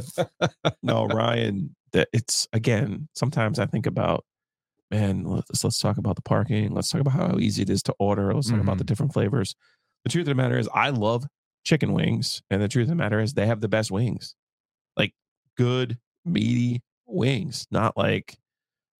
no, 0.82 1.06
Ryan, 1.20 1.76
that 1.92 2.08
it's 2.14 2.48
again, 2.54 3.08
sometimes 3.14 3.58
I 3.58 3.66
think 3.66 3.86
about 3.86 4.24
man, 4.90 5.24
let's 5.24 5.62
let's 5.62 5.78
talk 5.78 5.98
about 5.98 6.16
the 6.16 6.22
parking. 6.22 6.72
Let's 6.72 6.88
talk 6.88 7.00
about 7.02 7.12
how 7.12 7.38
easy 7.38 7.62
it 7.62 7.70
is 7.70 7.82
to 7.84 7.94
order. 7.98 8.32
Let's 8.34 8.48
talk 8.50 8.60
about 8.60 8.78
the 8.78 8.84
different 8.84 9.12
flavors. 9.12 9.54
The 10.04 10.10
truth 10.10 10.22
of 10.22 10.26
the 10.28 10.34
matter 10.42 10.58
is, 10.58 10.68
I 10.74 10.90
love 10.90 11.24
chicken 11.66 11.92
wings, 11.92 12.40
and 12.48 12.62
the 12.62 12.68
truth 12.68 12.84
of 12.84 12.88
the 12.90 12.94
matter 12.94 13.20
is, 13.20 13.34
they 13.34 13.46
have 13.46 13.60
the 13.60 13.68
best 13.68 13.90
wings, 13.90 14.34
like 14.96 15.12
good 15.58 15.98
meaty 16.24 16.82
wings, 17.06 17.66
not 17.70 17.96
like 17.96 18.38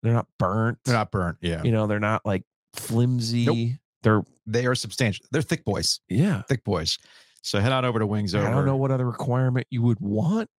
they're 0.02 0.12
not 0.12 0.26
burnt. 0.38 0.78
They're 0.84 0.94
not 0.94 1.10
burnt. 1.10 1.38
Yeah. 1.40 1.62
you 1.62 1.72
know, 1.72 1.86
they're 1.86 2.00
not 2.00 2.26
like 2.26 2.42
flimsy. 2.74 3.78
They're 4.02 4.22
They 4.46 4.66
are 4.66 4.74
substantial. 4.74 5.24
They're 5.30 5.42
thick 5.42 5.64
boys. 5.64 6.00
yeah. 6.08 6.42
Thick 6.42 6.64
boys. 6.64 6.98
So 7.42 7.60
head 7.60 7.72
on 7.72 7.84
over 7.84 8.00
to 8.00 8.06
Wings 8.06 8.34
Over. 8.34 8.46
I 8.46 8.50
don't 8.50 8.66
know 8.66 8.76
what 8.76 8.90
other 8.90 9.06
requirement 9.06 9.68
you 9.70 9.80
would 9.82 10.00
want. 10.00 10.50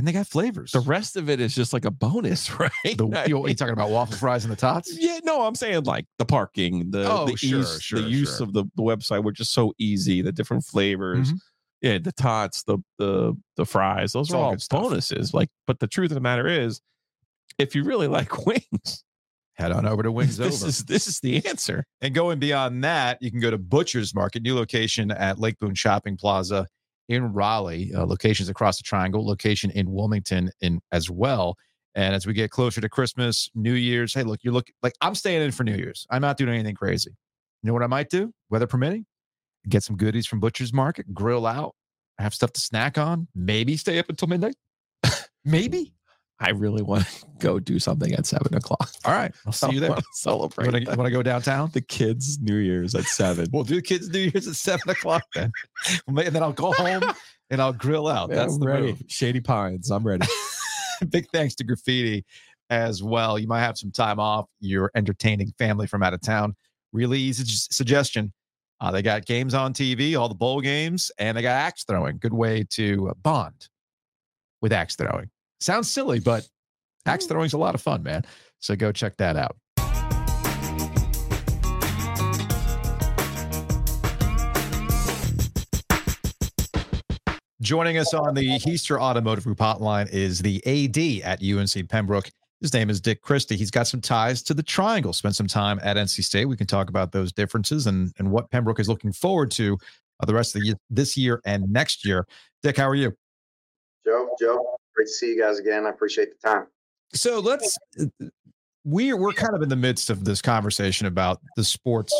And 0.00 0.08
they 0.08 0.12
got 0.12 0.26
flavors. 0.26 0.72
The 0.72 0.80
rest 0.80 1.16
of 1.18 1.28
it 1.28 1.40
is 1.40 1.54
just 1.54 1.74
like 1.74 1.84
a 1.84 1.90
bonus, 1.90 2.50
right? 2.58 2.70
The, 2.82 3.24
you, 3.28 3.46
you 3.48 3.54
talking 3.54 3.74
about 3.74 3.90
waffle 3.90 4.16
fries 4.16 4.46
and 4.46 4.50
the 4.52 4.56
tots? 4.56 4.96
Yeah, 4.98 5.20
no, 5.24 5.42
I'm 5.42 5.54
saying 5.54 5.84
like 5.84 6.06
the 6.18 6.24
parking, 6.24 6.90
the 6.90 7.06
Oh, 7.06 7.26
the 7.26 7.36
sure, 7.36 7.60
ease, 7.60 7.82
sure, 7.82 8.00
the 8.00 8.08
use 8.08 8.40
of 8.40 8.54
the, 8.54 8.64
the 8.76 8.82
website, 8.82 9.22
which 9.24 9.40
is 9.40 9.50
so 9.50 9.74
easy, 9.78 10.22
the 10.22 10.32
different 10.32 10.64
flavors, 10.64 11.30
Mhm. 11.34 11.38
yeah, 11.82 11.98
the 11.98 12.12
tots, 12.12 12.62
the 12.62 12.78
the 12.96 13.34
the 13.56 13.66
fries, 13.66 14.12
those 14.12 14.28
It's 14.28 14.34
are 14.34 14.38
all 14.38 14.56
all 14.72 14.80
bonuses. 14.88 15.34
Like, 15.34 15.50
but 15.66 15.80
the 15.80 15.86
truth 15.86 16.10
of 16.12 16.14
the 16.14 16.20
matter 16.22 16.46
is, 16.48 16.80
if 17.58 17.74
you 17.74 17.84
really 17.84 18.06
like 18.18 18.46
wings, 18.46 19.04
Head 19.54 19.72
on 19.72 19.84
over 19.84 20.02
to 20.02 20.10
Wings 20.10 20.38
this 20.38 20.62
Over. 20.62 20.70
is 20.70 20.84
this 20.86 21.06
is 21.06 21.20
the 21.20 21.44
answer. 21.46 21.84
And 22.00 22.14
going 22.14 22.38
beyond 22.38 22.82
that, 22.84 23.18
you 23.20 23.30
can 23.30 23.40
go 23.40 23.50
to 23.50 23.58
Butcher's 23.58 24.14
Market, 24.14 24.42
new 24.42 24.54
location 24.54 25.10
at 25.10 25.38
Lake 25.38 25.58
Boone 25.58 25.74
Shopping 25.74 26.16
Plaza 26.16 26.66
in 27.10 27.32
Raleigh, 27.32 27.92
uh, 27.92 28.06
locations 28.06 28.48
across 28.48 28.76
the 28.76 28.84
triangle, 28.84 29.26
location 29.26 29.70
in 29.72 29.92
Wilmington 29.92 30.50
in 30.60 30.80
as 30.92 31.10
well. 31.10 31.56
And 31.96 32.14
as 32.14 32.24
we 32.24 32.32
get 32.32 32.52
closer 32.52 32.80
to 32.80 32.88
Christmas, 32.88 33.50
New 33.56 33.72
Year's, 33.74 34.14
hey, 34.14 34.22
look, 34.22 34.38
you 34.44 34.52
look 34.52 34.68
like 34.80 34.94
I'm 35.00 35.16
staying 35.16 35.42
in 35.42 35.50
for 35.50 35.64
New 35.64 35.74
Year's. 35.74 36.06
I'm 36.08 36.22
not 36.22 36.36
doing 36.36 36.54
anything 36.54 36.76
crazy. 36.76 37.10
You 37.10 37.66
know 37.66 37.72
what 37.72 37.82
I 37.82 37.88
might 37.88 38.10
do? 38.10 38.32
Weather 38.48 38.68
permitting, 38.68 39.06
get 39.68 39.82
some 39.82 39.96
goodies 39.96 40.28
from 40.28 40.38
Butcher's 40.38 40.72
Market, 40.72 41.12
grill 41.12 41.46
out, 41.46 41.74
have 42.20 42.32
stuff 42.32 42.52
to 42.52 42.60
snack 42.60 42.96
on, 42.96 43.26
maybe 43.34 43.76
stay 43.76 43.98
up 43.98 44.08
until 44.08 44.28
midnight. 44.28 44.54
maybe. 45.44 45.92
I 46.40 46.50
really 46.50 46.82
want 46.82 47.06
to 47.06 47.26
go 47.38 47.58
do 47.58 47.78
something 47.78 48.12
at 48.14 48.24
seven 48.26 48.54
o'clock. 48.54 48.90
All 49.04 49.12
right. 49.12 49.32
I'll 49.46 49.52
see 49.52 49.72
you 49.72 49.80
there. 49.80 49.90
I 49.90 49.92
wanna 49.92 50.00
You 50.00 50.14
Celebrate 50.14 50.86
want 50.96 51.04
to 51.06 51.10
go 51.10 51.22
downtown? 51.22 51.70
the 51.72 51.80
kids' 51.82 52.38
New 52.40 52.56
Year's 52.56 52.94
at 52.94 53.04
seven. 53.04 53.46
We'll 53.52 53.64
do 53.64 53.80
kids' 53.82 54.08
New 54.08 54.20
Year's 54.20 54.48
at 54.48 54.54
seven 54.54 54.88
o'clock 54.90 55.22
then. 55.34 55.52
and 56.06 56.16
then 56.16 56.42
I'll 56.42 56.52
go 56.52 56.72
home 56.72 57.02
and 57.50 57.60
I'll 57.60 57.72
grill 57.72 58.08
out. 58.08 58.30
Yeah, 58.30 58.36
That's 58.36 58.54
I'm 58.54 58.60
the 58.60 58.66
ready. 58.66 58.86
move. 58.88 59.02
Shady 59.08 59.40
Pines. 59.40 59.90
I'm 59.90 60.06
ready. 60.06 60.26
Big 61.10 61.28
thanks 61.32 61.54
to 61.56 61.64
Graffiti 61.64 62.24
as 62.70 63.02
well. 63.02 63.38
You 63.38 63.46
might 63.48 63.60
have 63.60 63.76
some 63.76 63.90
time 63.90 64.18
off. 64.20 64.46
You're 64.60 64.90
entertaining 64.94 65.52
family 65.58 65.86
from 65.86 66.02
out 66.02 66.14
of 66.14 66.20
town. 66.20 66.54
Really 66.92 67.18
easy 67.18 67.44
suggestion. 67.46 68.32
Uh, 68.80 68.90
they 68.90 69.02
got 69.02 69.26
games 69.26 69.52
on 69.52 69.74
TV, 69.74 70.18
all 70.18 70.28
the 70.28 70.34
bowl 70.34 70.60
games, 70.62 71.10
and 71.18 71.36
they 71.36 71.42
got 71.42 71.50
axe 71.52 71.84
throwing. 71.84 72.16
Good 72.18 72.32
way 72.32 72.64
to 72.70 73.12
bond 73.22 73.68
with 74.62 74.72
axe 74.72 74.96
throwing. 74.96 75.30
Sounds 75.60 75.90
silly, 75.90 76.20
but 76.20 76.48
axe 77.06 77.26
throwing's 77.26 77.52
a 77.52 77.58
lot 77.58 77.74
of 77.74 77.82
fun, 77.82 78.02
man. 78.02 78.24
So 78.60 78.74
go 78.76 78.92
check 78.92 79.16
that 79.18 79.36
out. 79.36 79.56
Joining 87.60 87.98
us 87.98 88.14
on 88.14 88.34
the 88.34 88.58
Hiester 88.58 88.98
Automotive 88.98 89.44
Group 89.44 89.58
hotline 89.58 90.10
is 90.10 90.40
the 90.40 90.62
AD 90.66 91.22
at 91.24 91.42
UNC 91.42 91.90
Pembroke. 91.90 92.30
His 92.62 92.72
name 92.72 92.88
is 92.88 93.02
Dick 93.02 93.20
Christy. 93.20 93.54
He's 93.54 93.70
got 93.70 93.86
some 93.86 94.00
ties 94.00 94.42
to 94.44 94.54
the 94.54 94.62
Triangle. 94.62 95.12
Spent 95.12 95.36
some 95.36 95.46
time 95.46 95.78
at 95.82 95.96
NC 95.96 96.24
State. 96.24 96.46
We 96.46 96.56
can 96.56 96.66
talk 96.66 96.88
about 96.88 97.12
those 97.12 97.32
differences 97.32 97.86
and 97.86 98.12
and 98.18 98.30
what 98.30 98.50
Pembroke 98.50 98.80
is 98.80 98.88
looking 98.88 99.12
forward 99.12 99.50
to 99.52 99.78
uh, 100.20 100.26
the 100.26 100.34
rest 100.34 100.54
of 100.54 100.62
the 100.62 100.68
year, 100.68 100.76
this 100.88 101.16
year 101.18 101.40
and 101.44 101.70
next 101.70 102.04
year. 102.04 102.26
Dick, 102.62 102.78
how 102.78 102.88
are 102.88 102.94
you? 102.94 103.12
Joe, 104.06 104.28
Joe, 104.40 104.76
great 105.00 105.06
to 105.06 105.12
see 105.12 105.28
you 105.28 105.40
guys 105.40 105.58
again. 105.58 105.86
I 105.86 105.90
appreciate 105.90 106.28
the 106.30 106.48
time. 106.48 106.66
So 107.14 107.40
let's 107.40 107.78
we're 108.84 109.16
we're 109.16 109.32
kind 109.32 109.54
of 109.54 109.62
in 109.62 109.68
the 109.68 109.76
midst 109.76 110.10
of 110.10 110.24
this 110.24 110.42
conversation 110.42 111.06
about 111.06 111.40
the 111.56 111.64
sports 111.64 112.14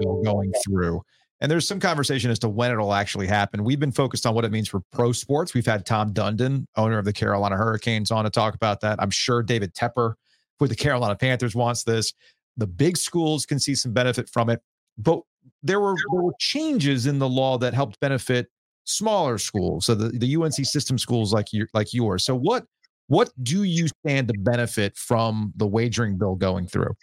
bill 0.00 0.22
going 0.22 0.52
through. 0.64 1.02
And 1.40 1.50
there's 1.50 1.66
some 1.66 1.80
conversation 1.80 2.30
as 2.30 2.38
to 2.40 2.48
when 2.48 2.70
it'll 2.70 2.94
actually 2.94 3.26
happen. 3.26 3.64
We've 3.64 3.80
been 3.80 3.92
focused 3.92 4.26
on 4.26 4.34
what 4.34 4.44
it 4.44 4.52
means 4.52 4.68
for 4.68 4.80
pro 4.92 5.12
sports. 5.12 5.54
We've 5.54 5.66
had 5.66 5.84
Tom 5.84 6.14
Dundon, 6.14 6.66
owner 6.76 6.98
of 6.98 7.04
the 7.04 7.12
Carolina 7.12 7.56
Hurricanes, 7.56 8.10
on 8.10 8.24
to 8.24 8.30
talk 8.30 8.54
about 8.54 8.80
that. 8.80 9.02
I'm 9.02 9.10
sure 9.10 9.42
David 9.42 9.74
Tepper 9.74 10.14
with 10.60 10.70
the 10.70 10.76
Carolina 10.76 11.16
Panthers 11.16 11.54
wants 11.54 11.82
this. 11.82 12.14
The 12.56 12.66
big 12.66 12.96
schools 12.96 13.44
can 13.44 13.58
see 13.58 13.74
some 13.74 13.92
benefit 13.92 14.30
from 14.30 14.50
it. 14.50 14.62
But 14.96 15.20
there 15.62 15.80
were 15.80 15.96
there 16.12 16.22
were 16.22 16.34
changes 16.38 17.06
in 17.06 17.18
the 17.18 17.28
law 17.28 17.58
that 17.58 17.74
helped 17.74 18.00
benefit 18.00 18.48
smaller 18.84 19.38
schools. 19.38 19.86
So 19.86 19.94
the, 19.94 20.08
the 20.08 20.36
UNC 20.36 20.54
system 20.54 20.98
schools 20.98 21.32
like 21.32 21.52
your 21.52 21.68
like 21.74 21.92
yours. 21.92 22.24
So 22.24 22.36
what 22.36 22.64
what 23.08 23.30
do 23.42 23.64
you 23.64 23.88
stand 23.88 24.28
to 24.28 24.34
benefit 24.38 24.96
from 24.96 25.52
the 25.56 25.66
wagering 25.66 26.18
bill 26.18 26.34
going 26.34 26.66
through? 26.66 26.94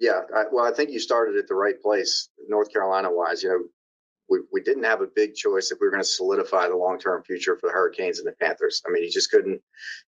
Yeah, 0.00 0.20
I, 0.34 0.44
well, 0.52 0.64
I 0.64 0.72
think 0.72 0.90
you 0.90 1.00
started 1.00 1.36
at 1.36 1.48
the 1.48 1.54
right 1.54 1.80
place, 1.80 2.28
North 2.48 2.72
Carolina 2.72 3.08
wise. 3.10 3.42
You 3.42 3.48
know, 3.48 3.64
we, 4.28 4.40
we 4.52 4.60
didn't 4.60 4.84
have 4.84 5.00
a 5.00 5.08
big 5.14 5.34
choice 5.34 5.70
if 5.70 5.78
we 5.80 5.86
were 5.86 5.90
going 5.90 6.02
to 6.02 6.08
solidify 6.08 6.68
the 6.68 6.76
long 6.76 6.98
term 6.98 7.22
future 7.22 7.56
for 7.56 7.68
the 7.68 7.72
Hurricanes 7.72 8.18
and 8.18 8.26
the 8.26 8.34
Panthers. 8.40 8.82
I 8.86 8.90
mean, 8.90 9.02
you 9.02 9.10
just 9.10 9.30
couldn't 9.30 9.60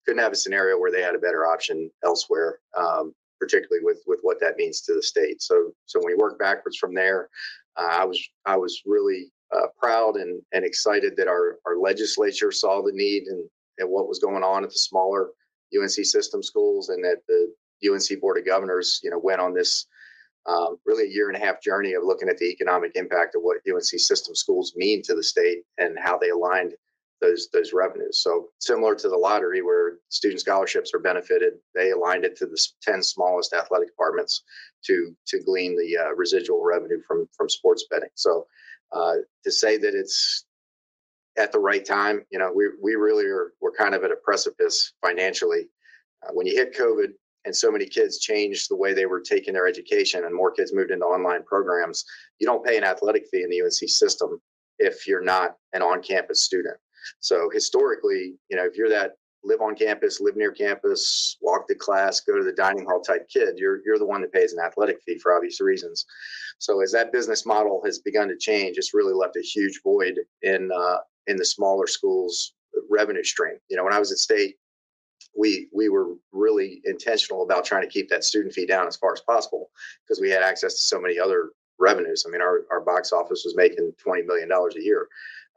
couldn't 0.05 0.23
have 0.23 0.33
a 0.33 0.37
scenario 0.37 0.79
where 0.79 0.91
they 0.91 1.03
had 1.03 1.15
a 1.15 1.21
better 1.21 1.47
option 1.47 1.91
elsewhere, 2.05 2.59
um, 2.77 3.15
particularly 3.41 3.85
with 3.85 4.03
with 4.07 4.19
what 4.23 4.41
that 4.41 4.57
means 4.57 4.81
to 4.83 4.95
the 4.95 5.03
state. 5.03 5.43
So 5.43 5.73
so 5.87 5.99
when 6.01 6.09
we 6.09 6.23
work 6.23 6.39
backwards 6.39 6.77
from 6.77 6.95
there, 6.95 7.29
uh, 7.77 7.89
I 7.91 8.05
was 8.05 8.23
I 8.45 8.57
was 8.57 8.83
really 8.87 9.33
uh, 9.55 9.67
proud 9.79 10.17
and 10.17 10.43
and 10.53 10.65
excited 10.65 11.15
that 11.17 11.29
our 11.29 11.59
our 11.67 11.79
legislature 11.79 12.51
saw 12.53 12.83
the 12.83 12.93
need 12.93 13.25
and 13.25 13.49
and 13.79 13.89
what 13.89 14.09
was 14.09 14.19
going 14.19 14.43
on 14.43 14.65
at 14.65 14.71
the 14.71 14.79
smaller 14.79 15.31
UNC 15.77 15.91
system 15.91 16.43
schools, 16.43 16.89
and 16.89 17.05
that 17.05 17.23
the 17.29 17.53
UNC 17.89 18.21
Board 18.21 18.39
of 18.39 18.47
Governors, 18.47 19.01
you 19.03 19.11
know, 19.11 19.19
went 19.19 19.41
on 19.41 19.55
this 19.55 19.87
um, 20.47 20.79
really 20.87 21.05
a 21.05 21.13
year 21.13 21.29
and 21.29 21.37
a 21.37 21.45
half 21.45 21.61
journey 21.61 21.95
of 21.95 22.05
looking 22.05 22.29
at 22.29 22.39
the 22.39 22.47
economic 22.47 22.93
impact 22.95 23.35
of 23.35 23.43
what 23.43 23.59
UNC 23.69 23.83
system 23.83 24.35
schools 24.35 24.75
mean 24.77 25.03
to 25.03 25.15
the 25.15 25.23
state 25.23 25.63
and 25.79 25.99
how 26.01 26.17
they 26.17 26.31
aligned 26.31 26.75
those 27.21 27.49
those 27.53 27.73
revenues. 27.73 28.23
So 28.23 28.49
similar 28.59 28.95
to 28.95 29.09
the 29.09 29.17
lottery, 29.17 29.63
where 29.63 29.99
student 30.09 30.41
scholarships 30.41 30.93
are 30.95 30.99
benefited, 30.99 31.55
they 31.75 31.91
aligned 31.91 32.25
it 32.25 32.37
to 32.37 32.47
the 32.47 32.59
ten 32.83 33.03
smallest 33.03 33.55
athletic 33.55 33.89
departments 33.89 34.43
to 34.85 35.17
to 35.27 35.41
glean 35.41 35.77
the 35.77 35.97
uh, 35.97 36.15
residual 36.15 36.63
revenue 36.63 37.01
from 37.07 37.29
from 37.37 37.49
sports 37.49 37.87
betting. 37.91 38.11
So 38.15 38.47
uh, 38.93 39.15
to 39.45 39.51
say 39.51 39.77
that 39.79 39.95
it's 39.95 40.45
at 41.39 41.53
the 41.53 41.59
right 41.59 41.85
time, 41.85 42.25
you 42.31 42.39
know, 42.39 42.51
we 42.55 42.69
we 42.83 42.95
really 42.95 43.27
are 43.27 43.53
we're 43.61 43.73
kind 43.73 43.95
of 43.95 44.05
at 44.05 44.11
a 44.11 44.17
precipice 44.17 44.93
financially. 45.03 45.69
Uh, 46.23 46.33
when 46.33 46.47
you 46.47 46.55
hit 46.55 46.75
COVID, 46.75 47.13
and 47.47 47.55
so 47.55 47.71
many 47.71 47.87
kids 47.87 48.19
changed 48.19 48.69
the 48.69 48.77
way 48.77 48.93
they 48.93 49.07
were 49.07 49.21
taking 49.21 49.55
their 49.55 49.69
education 49.69 50.25
and 50.25 50.35
more 50.35 50.51
kids 50.51 50.75
moved 50.75 50.91
into 50.91 51.07
online 51.07 51.45
programs 51.45 52.05
you 52.39 52.47
don't 52.47 52.65
pay 52.65 52.77
an 52.77 52.85
athletic 52.85 53.27
fee 53.31 53.43
in 53.43 53.51
the 53.51 53.63
unc 53.63 53.73
system 53.73 54.41
if 54.79 55.07
you're 55.07 55.23
not 55.23 55.55
an 55.73 55.81
on-campus 55.81 56.43
student 56.43 56.77
so 57.21 57.49
historically 57.53 58.35
you 58.51 58.57
know 58.57 58.65
if 58.65 58.77
you're 58.77 58.91
that 58.91 59.13
live 59.47 59.61
on 59.61 59.75
campus 59.75 60.21
live 60.21 60.37
near 60.37 60.53
campus 60.53 61.37
walk 61.41 61.67
to 61.69 61.75
class 61.75 62.21
go 62.21 62.37
to 62.37 62.45
the 62.45 62.53
dining 62.53 62.85
hall 62.85 63.01
type 63.01 63.29
kid 63.29 63.57
you're, 63.57 63.81
you're 63.85 63.99
the 63.99 64.07
one 64.07 64.21
that 64.21 64.33
pays 64.33 64.53
an 64.53 64.65
athletic 64.65 65.01
fee 65.05 65.19
for 65.19 65.35
obvious 65.35 65.61
reasons 65.61 66.05
so 66.59 66.83
as 66.83 66.93
that 66.93 67.13
business 67.13 67.47
model 67.47 67.81
has 67.85 67.99
begun 67.99 68.29
to 68.29 68.37
change 68.37 68.77
it's 68.77 68.95
really 68.95 69.15
left 69.15 69.37
a 69.37 69.41
huge 69.43 69.81
void 69.83 70.19
in 70.43 70.71
uh, 70.73 70.99
in 71.27 71.37
the 71.37 71.45
smaller 71.45 71.87
schools 71.87 72.53
revenue 72.91 73.25
stream 73.25 73.57
you 73.69 73.77
know 73.77 73.85
when 73.85 73.95
i 73.95 73.99
was 73.99 74.13
at 74.13 74.19
state 74.19 74.57
we 75.37 75.69
we 75.73 75.89
were 75.89 76.15
really 76.33 76.81
intentional 76.85 77.43
about 77.43 77.65
trying 77.65 77.83
to 77.83 77.89
keep 77.89 78.09
that 78.09 78.25
student 78.25 78.55
fee 78.55 78.67
down 78.67 78.87
as 78.87 78.97
far 78.97 79.13
as 79.13 79.21
possible 79.21 79.71
because 80.05 80.21
we 80.21 80.31
had 80.31 80.43
access 80.43 80.75
to 80.75 80.81
so 80.81 81.01
many 81.01 81.19
other 81.19 81.51
revenues. 81.79 82.25
I 82.27 82.31
mean, 82.31 82.41
our, 82.41 82.65
our 82.71 82.81
box 82.81 83.13
office 83.13 83.43
was 83.45 83.55
making 83.57 83.93
twenty 84.03 84.23
million 84.23 84.49
dollars 84.49 84.77
a 84.77 84.83
year. 84.83 85.09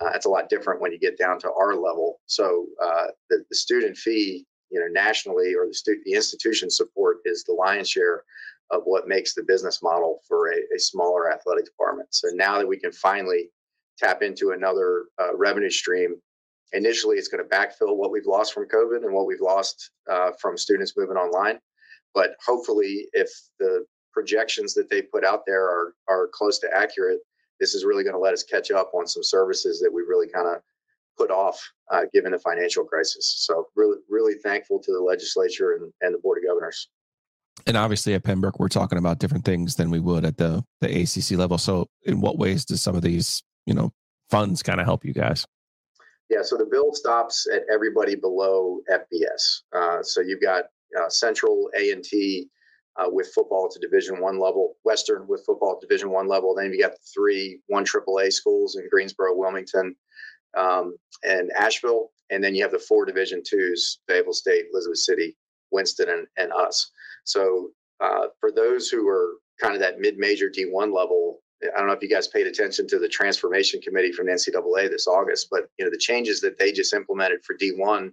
Uh, 0.01 0.11
that's 0.11 0.25
a 0.25 0.29
lot 0.29 0.49
different 0.49 0.81
when 0.81 0.91
you 0.91 0.99
get 0.99 1.17
down 1.17 1.39
to 1.39 1.51
our 1.51 1.75
level. 1.75 2.19
So 2.25 2.65
uh, 2.81 3.07
the 3.29 3.43
the 3.49 3.55
student 3.55 3.97
fee, 3.97 4.45
you 4.71 4.79
know, 4.79 4.87
nationally 4.89 5.53
or 5.53 5.67
the 5.67 5.73
stu- 5.73 6.01
the 6.05 6.13
institution 6.13 6.69
support 6.69 7.17
is 7.25 7.43
the 7.43 7.53
lion's 7.53 7.89
share 7.89 8.23
of 8.71 8.83
what 8.85 9.07
makes 9.07 9.33
the 9.33 9.43
business 9.43 9.81
model 9.81 10.19
for 10.27 10.51
a, 10.51 10.57
a 10.75 10.79
smaller 10.79 11.33
athletic 11.33 11.65
department. 11.65 12.07
So 12.11 12.27
now 12.33 12.59
that 12.59 12.67
we 12.67 12.79
can 12.79 12.91
finally 12.91 13.49
tap 13.97 14.21
into 14.21 14.51
another 14.51 15.05
uh, 15.19 15.35
revenue 15.35 15.71
stream 15.71 16.15
initially 16.73 17.17
it's 17.17 17.27
going 17.27 17.43
to 17.43 17.55
backfill 17.55 17.95
what 17.95 18.11
we've 18.11 18.25
lost 18.25 18.53
from 18.53 18.67
COVID 18.67 19.03
and 19.03 19.13
what 19.13 19.25
we've 19.25 19.41
lost 19.41 19.91
uh, 20.09 20.31
from 20.39 20.57
students 20.57 20.93
moving 20.97 21.17
online. 21.17 21.59
But 22.13 22.31
hopefully, 22.45 23.07
if 23.13 23.29
the 23.59 23.85
projections 24.13 24.73
that 24.73 24.89
they 24.89 25.01
put 25.01 25.23
out 25.23 25.43
there 25.45 25.63
are 25.65 25.93
are 26.07 26.29
close 26.33 26.59
to 26.59 26.69
accurate, 26.75 27.19
this 27.59 27.73
is 27.73 27.85
really 27.85 28.03
going 28.03 28.15
to 28.15 28.19
let 28.19 28.33
us 28.33 28.43
catch 28.43 28.71
up 28.71 28.91
on 28.93 29.07
some 29.07 29.23
services 29.23 29.79
that 29.79 29.91
we 29.93 30.01
really 30.01 30.27
kind 30.27 30.47
of 30.47 30.61
put 31.17 31.31
off 31.31 31.61
uh, 31.91 32.03
given 32.13 32.31
the 32.31 32.39
financial 32.39 32.85
crisis. 32.85 33.35
So 33.45 33.67
really, 33.75 33.97
really 34.09 34.35
thankful 34.35 34.79
to 34.79 34.91
the 34.91 35.01
legislature 35.01 35.73
and, 35.73 35.91
and 36.01 36.13
the 36.13 36.19
board 36.19 36.37
of 36.37 36.47
governors. 36.47 36.87
And 37.67 37.75
obviously 37.75 38.13
at 38.13 38.23
Pembroke, 38.23 38.59
we're 38.59 38.69
talking 38.69 38.97
about 38.97 39.19
different 39.19 39.43
things 39.43 39.75
than 39.75 39.91
we 39.91 39.99
would 39.99 40.25
at 40.25 40.37
the 40.37 40.63
the 40.79 41.01
ACC 41.01 41.37
level. 41.37 41.57
So, 41.57 41.87
in 42.03 42.21
what 42.21 42.37
ways 42.37 42.63
does 42.63 42.81
some 42.81 42.95
of 42.95 43.01
these, 43.01 43.43
you 43.65 43.73
know, 43.73 43.91
funds 44.29 44.63
kind 44.63 44.79
of 44.79 44.85
help 44.85 45.03
you 45.03 45.13
guys? 45.13 45.45
Yeah, 46.29 46.43
so 46.43 46.55
the 46.57 46.65
bill 46.65 46.93
stops 46.93 47.47
at 47.53 47.63
everybody 47.73 48.15
below 48.15 48.79
FBS. 48.89 49.61
Uh, 49.75 50.03
so 50.03 50.21
you've 50.21 50.41
got 50.41 50.65
uh, 50.97 51.09
Central 51.09 51.69
A 51.77 51.91
and 51.91 52.03
T 52.03 52.47
uh, 52.99 53.09
with 53.09 53.31
football 53.33 53.69
to 53.69 53.79
Division 53.79 54.19
One 54.19 54.39
level, 54.39 54.75
Western 54.83 55.25
with 55.27 55.43
football 55.45 55.73
at 55.73 55.87
Division 55.87 56.09
One 56.11 56.27
level. 56.27 56.53
Then 56.53 56.73
you 56.73 56.81
got 56.81 56.91
the 56.91 57.07
three 57.13 57.59
one 57.67 57.85
AAA 57.85 58.33
schools 58.33 58.75
in 58.75 58.87
Greensboro, 58.89 59.35
Wilmington, 59.35 59.95
um, 60.57 60.95
and 61.23 61.51
Asheville, 61.57 62.11
and 62.29 62.43
then 62.43 62.55
you 62.55 62.63
have 62.63 62.71
the 62.71 62.79
four 62.79 63.05
Division 63.05 63.41
Twos: 63.45 63.99
Fayetteville 64.07 64.33
State, 64.33 64.65
Elizabeth 64.73 64.99
City, 64.99 65.35
Winston, 65.71 66.09
and, 66.09 66.27
and 66.37 66.51
us. 66.51 66.91
So 67.23 67.69
uh, 68.01 68.27
for 68.39 68.51
those 68.51 68.89
who 68.89 69.07
are 69.07 69.35
kind 69.61 69.75
of 69.75 69.81
that 69.81 69.99
mid-major 69.99 70.49
D1 70.49 70.93
level, 70.93 71.39
I 71.63 71.77
don't 71.77 71.87
know 71.87 71.93
if 71.93 72.01
you 72.01 72.09
guys 72.09 72.27
paid 72.27 72.47
attention 72.47 72.87
to 72.87 72.99
the 72.99 73.09
transformation 73.09 73.81
committee 73.81 74.11
from 74.11 74.27
the 74.27 74.33
NCAA 74.33 74.89
this 74.89 75.07
August, 75.07 75.47
but 75.51 75.69
you 75.77 75.85
know 75.85 75.91
the 75.91 75.97
changes 75.97 76.41
that 76.41 76.57
they 76.57 76.71
just 76.71 76.93
implemented 76.93 77.43
for 77.45 77.55
D1, 77.55 78.11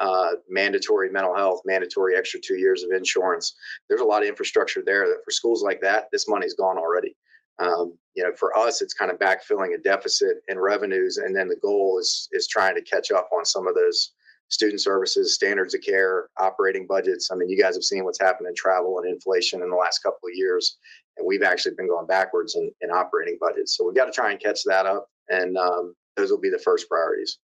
uh, 0.00 0.30
mandatory 0.48 1.10
mental 1.10 1.34
health, 1.34 1.60
mandatory 1.64 2.16
extra 2.16 2.40
two 2.40 2.56
years 2.56 2.82
of 2.82 2.90
insurance. 2.92 3.54
There's 3.88 4.00
a 4.00 4.04
lot 4.04 4.22
of 4.22 4.28
infrastructure 4.28 4.82
there 4.84 5.06
that 5.06 5.22
for 5.24 5.30
schools 5.30 5.62
like 5.62 5.80
that, 5.80 6.08
this 6.12 6.28
money's 6.28 6.54
gone 6.54 6.78
already. 6.78 7.16
Um, 7.58 7.98
you 8.14 8.22
know, 8.22 8.32
for 8.38 8.56
us, 8.56 8.82
it's 8.82 8.94
kind 8.94 9.10
of 9.10 9.18
backfilling 9.18 9.74
a 9.74 9.78
deficit 9.78 10.36
in 10.48 10.58
revenues, 10.58 11.16
and 11.16 11.34
then 11.34 11.48
the 11.48 11.56
goal 11.56 11.98
is 11.98 12.28
is 12.32 12.46
trying 12.46 12.76
to 12.76 12.82
catch 12.82 13.10
up 13.10 13.28
on 13.36 13.44
some 13.44 13.66
of 13.66 13.74
those 13.74 14.12
student 14.48 14.80
services, 14.80 15.34
standards 15.34 15.74
of 15.74 15.82
care, 15.82 16.28
operating 16.38 16.86
budgets. 16.86 17.30
I 17.30 17.34
mean, 17.34 17.48
you 17.48 17.60
guys 17.60 17.74
have 17.74 17.84
seen 17.84 18.04
what's 18.04 18.20
happened 18.20 18.48
in 18.48 18.54
travel 18.54 18.98
and 18.98 19.08
inflation 19.08 19.62
in 19.62 19.70
the 19.70 19.76
last 19.76 19.98
couple 20.02 20.28
of 20.28 20.34
years, 20.34 20.78
and 21.16 21.26
we've 21.26 21.42
actually 21.42 21.74
been 21.74 21.88
going 21.88 22.06
backwards 22.06 22.54
in, 22.54 22.70
in 22.80 22.90
operating 22.90 23.38
budgets. 23.40 23.76
So 23.76 23.84
we've 23.84 23.96
got 23.96 24.06
to 24.06 24.12
try 24.12 24.30
and 24.30 24.40
catch 24.40 24.62
that 24.64 24.86
up, 24.86 25.08
and 25.28 25.56
um, 25.58 25.94
those 26.16 26.30
will 26.30 26.40
be 26.40 26.50
the 26.50 26.58
first 26.58 26.88
priorities. 26.88 27.38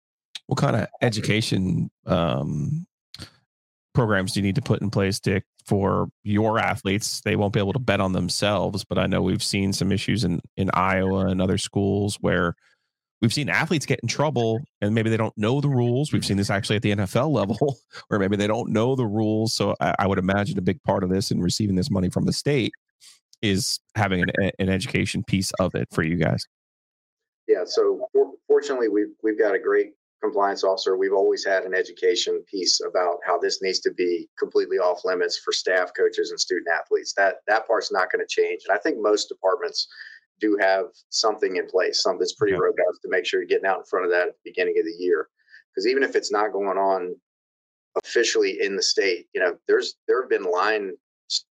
What 0.51 0.59
kind 0.59 0.75
of 0.75 0.87
education 1.01 1.89
um, 2.05 2.85
programs 3.93 4.33
do 4.33 4.41
you 4.41 4.43
need 4.43 4.55
to 4.55 4.61
put 4.61 4.81
in 4.81 4.89
place, 4.89 5.17
Dick, 5.17 5.45
for 5.65 6.09
your 6.23 6.59
athletes? 6.59 7.21
They 7.21 7.37
won't 7.37 7.53
be 7.53 7.61
able 7.61 7.71
to 7.71 7.79
bet 7.79 8.01
on 8.01 8.11
themselves, 8.11 8.83
but 8.83 8.97
I 8.97 9.07
know 9.07 9.21
we've 9.21 9.41
seen 9.41 9.71
some 9.71 9.93
issues 9.93 10.25
in 10.25 10.41
in 10.57 10.69
Iowa 10.73 11.27
and 11.27 11.41
other 11.41 11.57
schools 11.57 12.17
where 12.19 12.57
we've 13.21 13.33
seen 13.33 13.47
athletes 13.47 13.85
get 13.85 14.01
in 14.01 14.09
trouble 14.09 14.59
and 14.81 14.93
maybe 14.93 15.09
they 15.09 15.15
don't 15.15 15.37
know 15.37 15.61
the 15.61 15.69
rules. 15.69 16.11
We've 16.11 16.25
seen 16.25 16.35
this 16.35 16.49
actually 16.49 16.75
at 16.75 16.81
the 16.81 16.95
NFL 16.97 17.31
level 17.31 17.77
where 18.09 18.19
maybe 18.19 18.35
they 18.35 18.47
don't 18.47 18.73
know 18.73 18.97
the 18.97 19.07
rules. 19.07 19.53
So 19.53 19.73
I, 19.79 19.95
I 19.99 20.07
would 20.07 20.19
imagine 20.19 20.57
a 20.57 20.61
big 20.61 20.83
part 20.83 21.05
of 21.05 21.09
this 21.09 21.31
and 21.31 21.41
receiving 21.41 21.77
this 21.77 21.89
money 21.89 22.09
from 22.09 22.25
the 22.25 22.33
state 22.33 22.73
is 23.41 23.79
having 23.95 24.21
an, 24.21 24.51
an 24.59 24.67
education 24.67 25.23
piece 25.23 25.53
of 25.61 25.75
it 25.75 25.87
for 25.93 26.03
you 26.03 26.17
guys. 26.17 26.45
Yeah. 27.47 27.63
So 27.65 28.09
for, 28.11 28.31
fortunately, 28.49 28.89
we've 28.89 29.13
we've 29.23 29.39
got 29.39 29.55
a 29.55 29.59
great 29.59 29.93
compliance 30.21 30.63
officer. 30.63 30.97
We've 30.97 31.13
always 31.13 31.45
had 31.45 31.63
an 31.63 31.73
education 31.73 32.43
piece 32.49 32.81
about 32.87 33.17
how 33.25 33.37
this 33.37 33.61
needs 33.61 33.79
to 33.81 33.91
be 33.91 34.29
completely 34.37 34.77
off 34.77 35.03
limits 35.03 35.37
for 35.37 35.51
staff, 35.51 35.91
coaches, 35.97 36.31
and 36.31 36.39
student 36.39 36.67
athletes. 36.73 37.13
That 37.17 37.37
that 37.47 37.67
part's 37.67 37.91
not 37.91 38.11
going 38.11 38.25
to 38.25 38.41
change. 38.41 38.61
And 38.67 38.77
I 38.77 38.79
think 38.79 38.97
most 38.99 39.27
departments 39.29 39.87
do 40.39 40.57
have 40.59 40.85
something 41.09 41.57
in 41.57 41.67
place, 41.67 42.01
something 42.01 42.19
that's 42.19 42.33
pretty 42.33 42.53
robust 42.53 43.01
to 43.03 43.09
make 43.09 43.25
sure 43.25 43.39
you're 43.39 43.47
getting 43.47 43.67
out 43.67 43.79
in 43.79 43.85
front 43.85 44.05
of 44.05 44.11
that 44.11 44.27
at 44.27 44.33
the 44.33 44.51
beginning 44.51 44.75
of 44.79 44.85
the 44.85 45.03
year. 45.03 45.29
Because 45.73 45.87
even 45.87 46.03
if 46.03 46.15
it's 46.15 46.31
not 46.31 46.51
going 46.51 46.77
on 46.77 47.15
officially 48.03 48.59
in 48.61 48.75
the 48.75 48.81
state, 48.81 49.27
you 49.33 49.41
know, 49.41 49.55
there's 49.67 49.95
there 50.07 50.21
have 50.21 50.29
been 50.29 50.43
line 50.43 50.91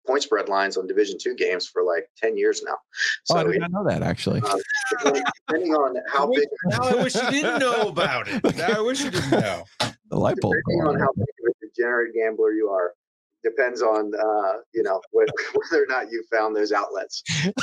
point 0.07 0.23
spread 0.23 0.49
lines 0.49 0.77
on 0.77 0.87
Division 0.87 1.17
two 1.21 1.35
games 1.35 1.67
for 1.67 1.83
like 1.83 2.09
ten 2.17 2.37
years 2.37 2.63
now. 2.65 2.77
So, 3.25 3.37
oh, 3.37 3.41
I 3.41 3.53
did 3.53 3.61
not 3.61 3.73
know 3.73 3.85
that 3.85 4.03
actually. 4.03 4.41
Uh, 4.41 4.59
depending, 4.91 5.23
depending, 5.49 5.75
on 5.75 5.97
how 6.13 6.31
I 6.31 6.37
big. 6.37 6.49
Now 6.67 6.83
I 6.83 7.03
wish 7.03 7.15
you 7.15 7.31
didn't 7.31 7.59
know 7.61 7.89
about 7.89 8.29
it. 8.29 8.57
Now 8.57 8.79
I 8.79 8.81
wish 8.81 9.01
you 9.01 9.11
didn't 9.11 9.31
know. 9.31 9.65
The 10.11 10.19
light 10.19 10.39
bulb. 10.41 10.57
Depending 10.67 10.89
on 10.89 10.99
how 10.99 11.13
big 11.15 11.23
of 11.23 11.55
a 11.63 11.67
degenerate 11.67 12.13
gambler 12.13 12.51
you 12.51 12.69
are, 12.69 12.95
depends 13.43 13.83
on 13.83 14.13
uh, 14.15 14.53
you 14.75 14.83
know 14.83 15.01
whether, 15.11 15.33
whether 15.55 15.83
or 15.83 15.87
not 15.89 16.11
you 16.11 16.23
found 16.31 16.57
those 16.57 16.73
outlets. 16.73 17.23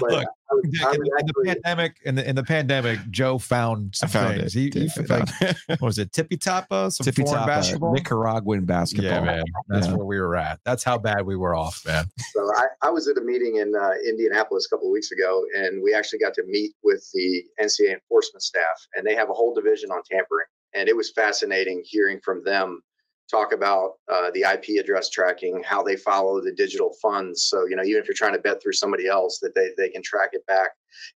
but 0.00 0.10
Look, 0.10 0.24
I 0.50 0.54
was, 0.54 0.64
in, 0.64 0.86
I 0.86 0.90
in, 0.90 1.00
actually, 1.18 1.54
the 1.54 1.54
pandemic, 1.54 1.96
in 2.04 2.14
the 2.14 2.28
in 2.28 2.36
the 2.36 2.42
pandemic, 2.42 2.98
Joe 3.10 3.38
found 3.38 3.94
some 3.94 4.08
found 4.08 4.40
things. 4.40 4.56
It. 4.56 4.74
He, 4.74 4.88
he 4.88 5.02
like, 5.06 5.28
what 5.68 5.82
was 5.82 5.98
it 5.98 6.12
Tippy 6.12 6.36
Tapa? 6.36 6.90
Some 6.90 7.04
Tippy 7.04 7.24
Tapa, 7.24 7.46
basketball, 7.46 7.92
Nicaraguan 7.92 8.64
basketball. 8.64 9.10
Yeah, 9.10 9.20
man, 9.20 9.44
that's 9.68 9.86
yeah. 9.86 9.94
where 9.94 10.06
we 10.06 10.20
were 10.20 10.36
at. 10.36 10.60
That's 10.64 10.84
how 10.84 10.98
bad 10.98 11.26
we 11.26 11.36
were 11.36 11.54
off, 11.54 11.82
man. 11.86 12.06
So 12.32 12.50
I, 12.56 12.66
I 12.82 12.90
was 12.90 13.08
at 13.08 13.16
a 13.16 13.22
meeting 13.22 13.56
in 13.56 13.74
uh, 13.74 13.90
Indianapolis 14.06 14.66
a 14.66 14.74
couple 14.74 14.88
of 14.88 14.92
weeks 14.92 15.10
ago, 15.10 15.44
and 15.56 15.82
we 15.82 15.94
actually 15.94 16.18
got 16.18 16.34
to 16.34 16.44
meet 16.46 16.72
with 16.82 17.08
the 17.12 17.44
NCAA 17.60 17.94
enforcement 17.94 18.42
staff, 18.42 18.86
and 18.94 19.06
they 19.06 19.14
have 19.14 19.30
a 19.30 19.34
whole 19.34 19.54
division 19.54 19.90
on 19.90 20.02
tampering, 20.10 20.46
and 20.74 20.88
it 20.88 20.96
was 20.96 21.10
fascinating 21.12 21.82
hearing 21.84 22.20
from 22.24 22.42
them 22.44 22.82
talk 23.30 23.52
about 23.52 23.94
uh, 24.12 24.30
the 24.34 24.42
IP 24.42 24.80
address 24.80 25.10
tracking, 25.10 25.62
how 25.64 25.82
they 25.82 25.96
follow 25.96 26.40
the 26.40 26.52
digital 26.52 26.94
funds. 27.02 27.44
So, 27.44 27.66
you 27.66 27.76
know, 27.76 27.82
even 27.82 28.00
if 28.00 28.06
you're 28.06 28.14
trying 28.14 28.34
to 28.34 28.40
bet 28.40 28.62
through 28.62 28.74
somebody 28.74 29.08
else, 29.08 29.38
that 29.40 29.54
they, 29.54 29.70
they 29.76 29.88
can 29.88 30.02
track 30.02 30.30
it 30.32 30.46
back. 30.46 30.70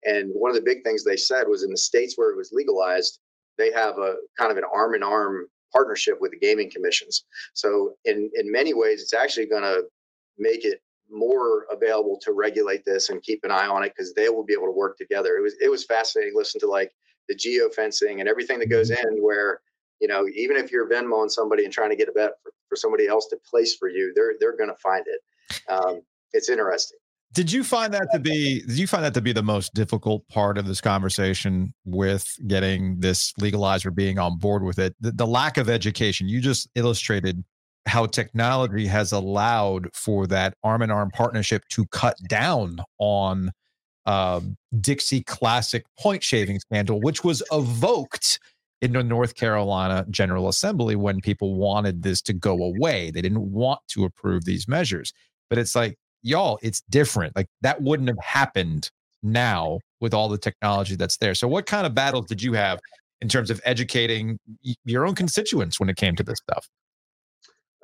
And 0.05 0.31
one 0.33 0.51
of 0.51 0.57
the 0.57 0.63
big 0.63 0.83
things 0.85 1.05
they 1.05 1.17
said 1.17 1.45
was 1.49 1.63
in 1.63 1.71
the 1.71 1.77
states 1.77 2.15
where 2.17 2.31
it 2.31 2.37
was 2.37 2.51
legalized, 2.53 3.21
they 3.59 3.73
have 3.73 3.99
a 3.99 4.15
kind 4.39 4.51
of 4.51 4.57
an 4.57 4.65
arm 4.73 4.95
in 4.95 5.03
arm 5.03 5.47
partnership 5.73 6.19
with 6.21 6.31
the 6.31 6.39
gaming 6.39 6.71
commissions. 6.71 7.25
So, 7.53 7.95
in, 8.05 8.31
in 8.35 8.51
many 8.51 8.73
ways, 8.75 9.03
it's 9.03 9.15
actually 9.15 9.47
going 9.47 9.65
to 9.65 9.83
make 10.39 10.65
it 10.65 10.81
more 11.11 11.67
available 11.71 12.19
to 12.23 12.33
regulate 12.33 12.85
this 12.85 13.11
and 13.11 13.23
keep 13.23 13.41
an 13.45 13.51
eye 13.51 13.67
on 13.67 13.83
it 13.83 13.93
because 13.97 14.13
they 14.15 14.29
will 14.29 14.45
be 14.45 14.53
able 14.53 14.67
to 14.67 14.73
work 14.73 14.97
together. 14.99 15.37
It 15.37 15.43
was 15.43 15.55
it 15.61 15.71
was 15.71 15.85
fascinating 15.85 16.35
to 16.35 16.39
listen 16.39 16.61
to 16.61 16.67
like 16.67 16.93
the 17.29 17.35
geo 17.35 17.69
fencing 17.71 18.21
and 18.21 18.29
everything 18.29 18.59
that 18.59 18.69
goes 18.69 18.91
in 18.91 19.23
where 19.23 19.61
you 20.01 20.09
know, 20.09 20.27
even 20.35 20.57
if 20.57 20.71
you're 20.71 20.89
Venmoing 20.89 21.31
somebody 21.31 21.65
and 21.65 21.73
trying 21.73 21.91
to 21.91 21.97
get 21.97 22.09
a 22.09 22.13
bet 22.13 22.33
for, 22.43 22.53
for 22.69 22.77
somebody 22.77 23.07
else 23.07 23.27
to 23.29 23.39
place 23.49 23.75
for 23.75 23.89
you, 23.89 24.13
they're 24.15 24.35
they're 24.41 24.57
going 24.57 24.71
to 24.71 24.77
find 24.77 25.05
it. 25.07 25.63
Um, 25.69 26.03
it's 26.33 26.49
interesting. 26.49 26.99
Did 27.35 27.53
you 27.53 27.63
find 27.63 27.93
that 27.93 28.09
to 28.13 28.19
be? 28.19 28.63
Did 28.63 28.79
you 28.79 28.87
find 28.87 29.05
that 29.05 29.15
to 29.15 29.21
be 29.21 29.33
the 29.33 29.43
most 29.43 29.75
difficult 29.75 30.27
part 30.29 30.57
of 30.57 30.67
this 30.67 30.81
conversation 30.81 31.75
with 31.85 32.27
getting 32.47 33.01
this 33.01 33.35
legalized 33.39 33.85
or 33.85 33.91
being 33.91 34.19
on 34.19 34.39
board 34.39 34.63
with 34.63 34.79
it? 34.79 34.95
The, 35.01 35.13
the 35.13 35.27
lack 35.27 35.59
of 35.59 35.69
education. 35.69 36.29
You 36.29 36.41
just 36.41 36.69
illustrated 36.75 37.45
how 37.87 38.07
technology 38.07 38.87
has 38.87 39.13
allowed 39.13 39.89
for 39.95 40.27
that 40.27 40.55
arm 40.63 40.83
in 40.83 40.91
arm 40.91 41.11
partnership 41.11 41.65
to 41.71 41.87
cut 41.87 42.17
down 42.29 42.81
on 42.99 43.53
uh, 44.07 44.41
Dixie 44.81 45.23
Classic 45.23 45.85
point 45.99 46.23
shaving 46.23 46.59
scandal, 46.61 47.01
which 47.01 47.25
was 47.25 47.43
evoked 47.53 48.41
in 48.81 48.93
the 48.93 49.03
North 49.03 49.35
Carolina 49.35 50.07
General 50.11 50.49
Assembly 50.49 50.97
when 50.97 51.21
people 51.21 51.55
wanted 51.55 52.03
this 52.03 52.23
to 52.23 52.33
go 52.33 52.63
away. 52.63 53.11
They 53.11 53.21
didn't 53.21 53.53
want 53.53 53.81
to 53.89 54.05
approve 54.05 54.45
these 54.45 54.69
measures. 54.69 55.13
But 55.51 55.59
it's 55.59 55.75
like, 55.75 55.97
y'all, 56.23 56.59
it's 56.63 56.83
different. 56.89 57.35
Like 57.37 57.49
that 57.63 57.83
wouldn't 57.83 58.09
have 58.09 58.19
happened 58.19 58.91
now 59.23 59.81
with 60.01 60.15
all 60.15 60.29
the 60.29 60.39
technology 60.39 60.95
that's 60.95 61.17
there. 61.17 61.35
So, 61.35 61.49
what 61.49 61.67
kind 61.67 61.87
of 61.87 61.95
battles 61.95 62.27
did 62.27 62.43
you 62.43 62.53
have 62.53 62.79
in 63.21 63.29
terms 63.29 63.51
of 63.51 63.61
educating 63.65 64.39
your 64.85 65.07
own 65.07 65.15
constituents 65.15 65.81
when 65.81 65.89
it 65.89 65.97
came 65.97 66.15
to 66.17 66.23
this 66.23 66.39
stuff? 66.39 66.69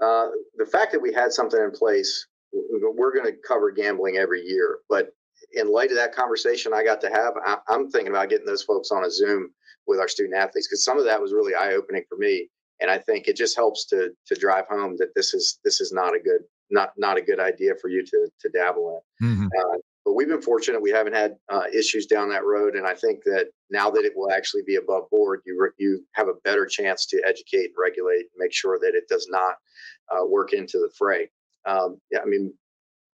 Uh, 0.01 0.29
the 0.57 0.67
fact 0.67 0.93
that 0.93 1.01
we 1.01 1.13
had 1.13 1.33
something 1.33 1.61
in 1.61 1.71
place, 1.71 2.27
we're 2.53 3.13
going 3.13 3.27
to 3.27 3.37
cover 3.47 3.71
gambling 3.71 4.17
every 4.17 4.43
year. 4.43 4.79
But 4.89 5.09
in 5.53 5.73
light 5.73 5.91
of 5.91 5.97
that 5.97 6.15
conversation 6.15 6.73
I 6.73 6.85
got 6.85 7.01
to 7.01 7.11
have, 7.11 7.35
I'm 7.69 7.91
thinking 7.91 8.13
about 8.13 8.29
getting 8.29 8.47
those 8.47 8.63
folks 8.63 8.91
on 8.91 9.05
a 9.05 9.11
Zoom 9.11 9.51
with 9.87 10.01
our 10.01 10.09
student 10.09 10.37
athletes 10.37 10.67
because 10.67 10.85
some 10.85 10.99
of 10.99 11.05
that 11.05 11.21
was 11.21 11.33
really 11.33 11.55
eye 11.55 11.75
opening 11.75 12.05
for 12.09 12.17
me, 12.17 12.49
and 12.81 12.91
I 12.91 12.99
think 12.99 13.29
it 13.29 13.37
just 13.37 13.57
helps 13.57 13.87
to 13.87 14.11
to 14.27 14.35
drive 14.35 14.67
home 14.69 14.97
that 14.99 15.15
this 15.15 15.35
is 15.35 15.59
this 15.65 15.81
is 15.81 15.93
not 15.93 16.15
a 16.15 16.21
good 16.21 16.43
not 16.71 16.91
not 16.97 17.17
a 17.17 17.23
good 17.23 17.41
idea 17.41 17.73
for 17.81 17.89
you 17.89 18.05
to 18.05 18.29
to 18.41 18.49
dabble 18.51 19.03
in. 19.21 19.27
Mm-hmm. 19.27 19.47
Uh, 19.47 19.79
but 20.05 20.13
we've 20.13 20.29
been 20.29 20.43
fortunate; 20.43 20.83
we 20.83 20.91
haven't 20.91 21.15
had 21.15 21.37
uh, 21.49 21.65
issues 21.73 22.07
down 22.07 22.29
that 22.31 22.45
road, 22.45 22.75
and 22.75 22.87
I 22.87 22.95
think 22.95 23.25
that 23.25 23.49
now 23.71 23.91
that 23.91 24.05
it 24.05 24.13
will 24.15 24.31
actually 24.31 24.63
be 24.63 24.77
above 24.77 25.09
board, 25.11 25.41
you 25.47 25.57
re- 25.59 25.71
you 25.79 26.05
have 26.13 26.29
a 26.29 26.35
better 26.45 26.67
chance 26.67 27.07
to 27.07 27.23
educate 27.27 27.71
regulate, 27.79 28.27
make 28.37 28.53
sure 28.53 28.79
that 28.81 28.95
it 28.95 29.09
does 29.09 29.29
not 29.31 29.55
uh, 30.11 30.25
work 30.27 30.53
into 30.53 30.79
the 30.79 30.91
fray. 30.97 31.31
Um, 31.67 31.99
yeah, 32.11 32.21
I 32.21 32.27
mean, 32.27 32.53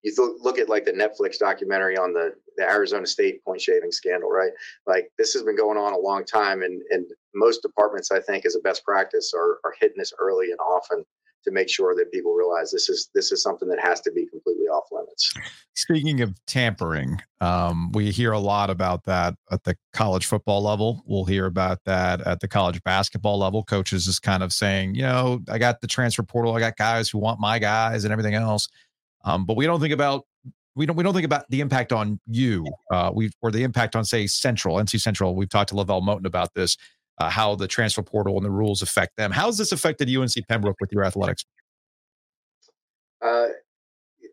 you 0.02 0.38
look 0.40 0.58
at 0.58 0.68
like 0.68 0.84
the 0.84 0.92
Netflix 0.92 1.38
documentary 1.38 1.96
on 1.96 2.12
the, 2.12 2.32
the 2.56 2.64
Arizona 2.64 3.06
State 3.06 3.44
point 3.44 3.60
shaving 3.60 3.92
scandal, 3.92 4.30
right? 4.30 4.52
Like 4.86 5.10
this 5.18 5.32
has 5.34 5.42
been 5.42 5.56
going 5.56 5.78
on 5.78 5.92
a 5.92 5.98
long 5.98 6.24
time, 6.24 6.62
and 6.62 6.82
and 6.90 7.06
most 7.34 7.62
departments, 7.62 8.10
I 8.10 8.20
think, 8.20 8.46
as 8.46 8.56
a 8.56 8.60
best 8.60 8.84
practice, 8.84 9.32
are 9.34 9.58
are 9.64 9.74
hitting 9.80 9.98
this 9.98 10.12
early 10.18 10.50
and 10.50 10.60
often 10.60 11.04
to 11.44 11.50
make 11.50 11.70
sure 11.70 11.94
that 11.94 12.12
people 12.12 12.34
realize 12.34 12.70
this 12.70 12.88
is 12.88 13.08
this 13.14 13.32
is 13.32 13.42
something 13.42 13.68
that 13.68 13.80
has 13.80 14.00
to 14.02 14.12
be 14.12 14.26
completely 14.26 14.66
off 14.66 14.84
limits. 14.92 15.32
Speaking 15.74 16.20
of 16.20 16.34
tampering, 16.46 17.20
um, 17.40 17.90
we 17.92 18.10
hear 18.10 18.32
a 18.32 18.38
lot 18.38 18.68
about 18.68 19.04
that 19.04 19.34
at 19.50 19.64
the 19.64 19.76
college 19.92 20.26
football 20.26 20.62
level. 20.62 21.02
We'll 21.06 21.24
hear 21.24 21.46
about 21.46 21.78
that 21.86 22.20
at 22.22 22.40
the 22.40 22.48
college 22.48 22.82
basketball 22.82 23.38
level. 23.38 23.64
Coaches 23.64 24.06
is 24.06 24.18
kind 24.18 24.42
of 24.42 24.52
saying, 24.52 24.94
you 24.94 25.02
know, 25.02 25.40
I 25.48 25.58
got 25.58 25.80
the 25.80 25.86
transfer 25.86 26.22
portal, 26.22 26.54
I 26.54 26.60
got 26.60 26.76
guys 26.76 27.08
who 27.08 27.18
want 27.18 27.40
my 27.40 27.58
guys 27.58 28.04
and 28.04 28.12
everything 28.12 28.34
else. 28.34 28.68
Um, 29.24 29.44
but 29.44 29.56
we 29.56 29.66
don't 29.66 29.80
think 29.80 29.92
about 29.92 30.26
we 30.76 30.86
don't 30.86 30.96
we 30.96 31.02
don't 31.02 31.14
think 31.14 31.24
about 31.26 31.44
the 31.50 31.60
impact 31.60 31.92
on 31.92 32.20
you. 32.26 32.66
Uh, 32.90 33.10
we 33.12 33.30
or 33.42 33.50
the 33.50 33.62
impact 33.62 33.96
on 33.96 34.04
say 34.04 34.26
Central, 34.26 34.76
NC 34.76 35.00
Central. 35.00 35.34
We've 35.34 35.48
talked 35.48 35.70
to 35.70 35.76
LeVelle 35.76 36.02
Moton 36.02 36.26
about 36.26 36.54
this 36.54 36.76
uh, 37.18 37.28
how 37.28 37.54
the 37.54 37.68
transfer 37.68 38.02
portal 38.02 38.36
and 38.36 38.44
the 38.44 38.50
rules 38.50 38.82
affect 38.82 39.16
them. 39.16 39.30
How's 39.30 39.58
this 39.58 39.72
affected 39.72 40.14
UNC 40.14 40.32
Pembroke 40.48 40.76
with 40.80 40.90
your 40.90 41.04
athletics? 41.04 41.44
Uh, 43.22 43.48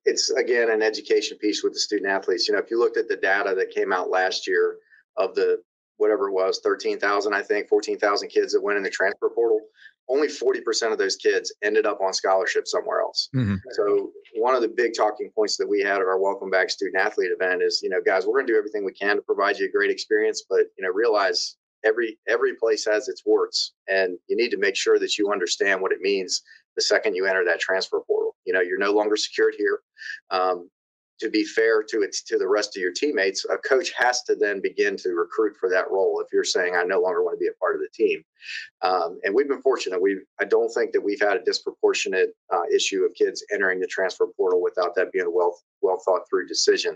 it's 0.05 0.29
again 0.31 0.71
an 0.71 0.81
education 0.81 1.37
piece 1.37 1.63
with 1.63 1.73
the 1.73 1.79
student 1.79 2.09
athletes. 2.09 2.47
You 2.47 2.53
know, 2.53 2.61
if 2.61 2.71
you 2.71 2.79
looked 2.79 2.97
at 2.97 3.09
the 3.09 3.17
data 3.17 3.53
that 3.55 3.71
came 3.71 3.91
out 3.91 4.09
last 4.09 4.47
year 4.47 4.77
of 5.17 5.35
the 5.35 5.61
whatever 5.97 6.29
it 6.29 6.33
was, 6.33 6.59
13,000, 6.63 7.33
I 7.33 7.41
think, 7.41 7.67
14,000 7.67 8.29
kids 8.29 8.53
that 8.53 8.61
went 8.61 8.77
in 8.77 8.83
the 8.83 8.89
transfer 8.89 9.29
portal, 9.29 9.61
only 10.09 10.27
40% 10.27 10.91
of 10.91 10.97
those 10.97 11.15
kids 11.15 11.53
ended 11.63 11.85
up 11.85 11.99
on 12.01 12.13
scholarship 12.13 12.67
somewhere 12.67 13.01
else. 13.01 13.29
Mm-hmm. 13.35 13.55
So, 13.71 14.11
one 14.35 14.55
of 14.55 14.61
the 14.61 14.67
big 14.69 14.93
talking 14.95 15.31
points 15.35 15.57
that 15.57 15.67
we 15.67 15.81
had 15.81 15.95
at 15.95 16.07
our 16.07 16.19
Welcome 16.19 16.49
Back 16.49 16.69
Student 16.69 17.01
Athlete 17.01 17.31
event 17.31 17.61
is, 17.61 17.81
you 17.83 17.89
know, 17.89 18.01
guys, 18.05 18.25
we're 18.25 18.33
going 18.33 18.47
to 18.47 18.53
do 18.53 18.57
everything 18.57 18.85
we 18.85 18.93
can 18.93 19.17
to 19.17 19.21
provide 19.21 19.57
you 19.57 19.65
a 19.65 19.71
great 19.71 19.91
experience, 19.91 20.43
but, 20.49 20.67
you 20.77 20.85
know, 20.85 20.91
realize 20.91 21.57
every 21.83 22.17
every 22.27 22.55
place 22.55 22.85
has 22.85 23.07
its 23.07 23.23
warts 23.25 23.73
and 23.87 24.17
you 24.27 24.35
need 24.35 24.49
to 24.49 24.57
make 24.57 24.75
sure 24.75 24.99
that 24.99 25.17
you 25.17 25.31
understand 25.31 25.81
what 25.81 25.91
it 25.91 26.01
means 26.01 26.41
the 26.75 26.81
second 26.81 27.15
you 27.15 27.25
enter 27.25 27.45
that 27.45 27.59
transfer 27.59 27.99
portal 28.01 28.35
you 28.45 28.53
know 28.53 28.61
you're 28.61 28.79
no 28.79 28.91
longer 28.91 29.15
secured 29.15 29.53
here 29.57 29.79
um, 30.31 30.69
to 31.19 31.29
be 31.29 31.43
fair 31.43 31.83
to 31.83 32.01
it 32.01 32.15
to 32.27 32.37
the 32.37 32.47
rest 32.47 32.75
of 32.75 32.81
your 32.81 32.91
teammates, 32.91 33.45
a 33.45 33.57
coach 33.57 33.91
has 33.97 34.23
to 34.23 34.35
then 34.35 34.61
begin 34.61 34.95
to 34.97 35.09
recruit 35.09 35.55
for 35.59 35.69
that 35.69 35.89
role. 35.89 36.21
If 36.21 36.31
you're 36.31 36.43
saying 36.43 36.75
I 36.75 36.83
no 36.83 36.99
longer 36.99 37.23
want 37.23 37.35
to 37.35 37.43
be 37.43 37.47
a 37.47 37.59
part 37.59 37.75
of 37.75 37.81
the 37.81 37.89
team, 37.93 38.23
um, 38.81 39.19
and 39.23 39.33
we've 39.33 39.47
been 39.47 39.61
fortunate, 39.61 40.01
we 40.01 40.19
I 40.39 40.45
don't 40.45 40.69
think 40.69 40.91
that 40.93 41.01
we've 41.01 41.19
had 41.19 41.37
a 41.37 41.43
disproportionate 41.43 42.29
uh, 42.53 42.63
issue 42.73 43.03
of 43.03 43.13
kids 43.13 43.43
entering 43.51 43.79
the 43.79 43.87
transfer 43.87 44.27
portal 44.37 44.61
without 44.61 44.95
that 44.95 45.11
being 45.11 45.25
a 45.25 45.31
well 45.31 45.57
well 45.81 46.01
thought 46.05 46.21
through 46.29 46.47
decision. 46.47 46.95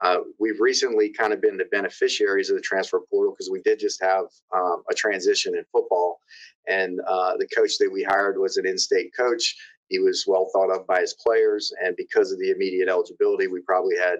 Uh, 0.00 0.18
we've 0.38 0.60
recently 0.60 1.10
kind 1.10 1.32
of 1.32 1.40
been 1.40 1.56
the 1.56 1.64
beneficiaries 1.66 2.50
of 2.50 2.56
the 2.56 2.62
transfer 2.62 3.00
portal 3.10 3.32
because 3.32 3.50
we 3.50 3.60
did 3.62 3.78
just 3.78 4.02
have 4.02 4.26
um, 4.54 4.82
a 4.90 4.94
transition 4.94 5.56
in 5.56 5.64
football, 5.72 6.20
and 6.68 7.00
uh, 7.06 7.36
the 7.38 7.48
coach 7.48 7.78
that 7.78 7.90
we 7.92 8.02
hired 8.02 8.38
was 8.38 8.56
an 8.56 8.66
in-state 8.66 9.10
coach 9.16 9.56
he 9.88 9.98
was 9.98 10.24
well 10.26 10.50
thought 10.52 10.70
of 10.70 10.86
by 10.86 11.00
his 11.00 11.14
players, 11.14 11.72
and 11.82 11.96
because 11.96 12.32
of 12.32 12.38
the 12.38 12.50
immediate 12.50 12.88
eligibility, 12.88 13.46
we 13.46 13.60
probably 13.62 13.96
had 13.96 14.18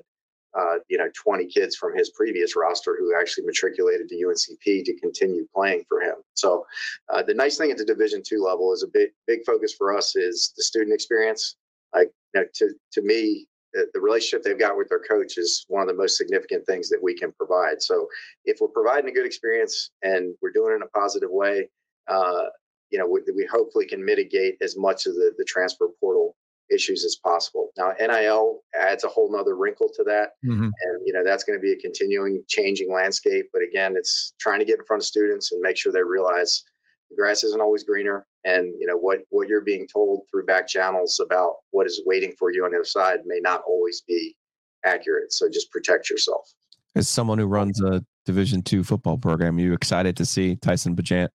uh, 0.59 0.79
you 0.89 0.99
know 0.99 1.09
20 1.14 1.47
kids 1.47 1.77
from 1.77 1.97
his 1.97 2.11
previous 2.11 2.57
roster 2.57 2.97
who 2.99 3.14
actually 3.19 3.45
matriculated 3.47 4.09
to 4.09 4.16
UNCP 4.16 4.85
to 4.85 4.99
continue 4.99 5.47
playing 5.55 5.85
for 5.89 6.01
him. 6.01 6.16
So 6.35 6.64
uh, 7.12 7.23
the 7.23 7.35
nice 7.35 7.59
thing 7.59 7.71
at 7.71 7.77
the 7.77 7.85
Division 7.85 8.23
two 8.25 8.43
level 8.43 8.73
is 8.73 8.83
a 8.83 8.89
big 8.89 9.11
big 9.27 9.41
focus 9.45 9.75
for 9.75 9.97
us 9.97 10.16
is 10.16 10.53
the 10.57 10.62
student 10.62 10.95
experience. 10.95 11.57
Like 11.95 12.11
you 12.35 12.41
know, 12.41 12.47
to 12.55 12.71
to 12.93 13.03
me, 13.03 13.47
the, 13.73 14.01
relationship 14.01 14.43
they've 14.43 14.59
got 14.59 14.77
with 14.77 14.89
their 14.89 15.01
coach 15.01 15.39
is 15.39 15.64
one 15.69 15.83
of 15.83 15.89
the 15.89 15.95
most 15.95 16.16
significant 16.16 16.66
things 16.66 16.89
that 16.89 17.03
we 17.03 17.14
can 17.14 17.33
provide. 17.33 17.83
So 17.83 18.09
if 18.45 18.59
we're 18.61 18.69
providing 18.69 19.11
a 19.11 19.12
good 19.12 19.27
experience 19.27 19.91
and 20.03 20.35
we're 20.41 20.53
doing 20.53 20.73
it 20.73 20.77
in 20.77 20.83
a 20.83 20.99
positive 20.99 21.31
way, 21.31 21.69
uh, 22.09 22.45
you 22.91 22.99
know, 22.99 23.07
we, 23.07 23.20
we 23.34 23.47
hopefully 23.51 23.86
can 23.86 24.05
mitigate 24.05 24.57
as 24.62 24.76
much 24.76 25.07
of 25.07 25.14
the, 25.14 25.32
the 25.36 25.45
transfer 25.45 25.89
portal 26.01 26.36
issues 26.70 27.05
as 27.05 27.16
possible. 27.16 27.70
Now, 27.76 27.93
NIL 27.99 28.61
adds 28.78 29.05
a 29.05 29.09
whole 29.09 29.30
nother 29.32 29.57
wrinkle 29.57 29.89
to 29.95 30.05
that. 30.05 30.30
Mm-hmm. 30.45 30.64
And, 30.64 31.03
you 31.05 31.12
know, 31.12 31.24
that's 31.24 31.45
going 31.45 31.59
to 31.59 31.62
be 31.62 31.72
a 31.72 31.76
continuing 31.76 32.43
changing 32.49 32.93
landscape. 32.93 33.47
But 33.53 33.62
again, 33.62 33.95
it's 33.97 34.34
trying 34.39 34.59
to 34.61 34.64
get 34.64 34.78
in 34.78 34.84
front 34.84 35.03
of 35.03 35.07
students 35.07 35.53
and 35.53 35.61
make 35.61 35.76
sure 35.76 35.93
they 35.93 36.03
realize 36.03 36.62
the 37.11 37.16
grass 37.16 37.43
isn't 37.45 37.61
always 37.61 37.84
greener. 37.84 38.26
And, 38.45 38.74
you 38.78 38.86
know, 38.86 38.97
what, 38.97 39.20
what 39.30 39.49
you're 39.49 39.62
being 39.62 39.86
told 39.91 40.22
through 40.30 40.45
back 40.45 40.68
channels 40.68 41.20
about 41.24 41.57
what 41.70 41.86
is 41.86 42.03
waiting 42.05 42.34
for 42.39 42.53
you 42.53 42.64
on 42.64 42.72
the 42.72 42.78
other 42.78 42.84
side 42.84 43.20
may 43.24 43.41
not 43.41 43.62
always 43.66 44.03
be 44.07 44.36
accurate. 44.84 45.32
So 45.32 45.49
just 45.49 45.70
protect 45.70 46.11
yourself. 46.11 46.53
As 46.95 47.09
someone 47.09 47.39
who 47.39 47.47
runs 47.47 47.80
a 47.82 48.05
division 48.26 48.62
two 48.62 48.84
football 48.84 49.18
program, 49.18 49.57
are 49.57 49.61
you 49.61 49.72
excited 49.72 50.16
to 50.18 50.26
see 50.26 50.57
Tyson 50.57 50.97
Bagent 50.97 51.28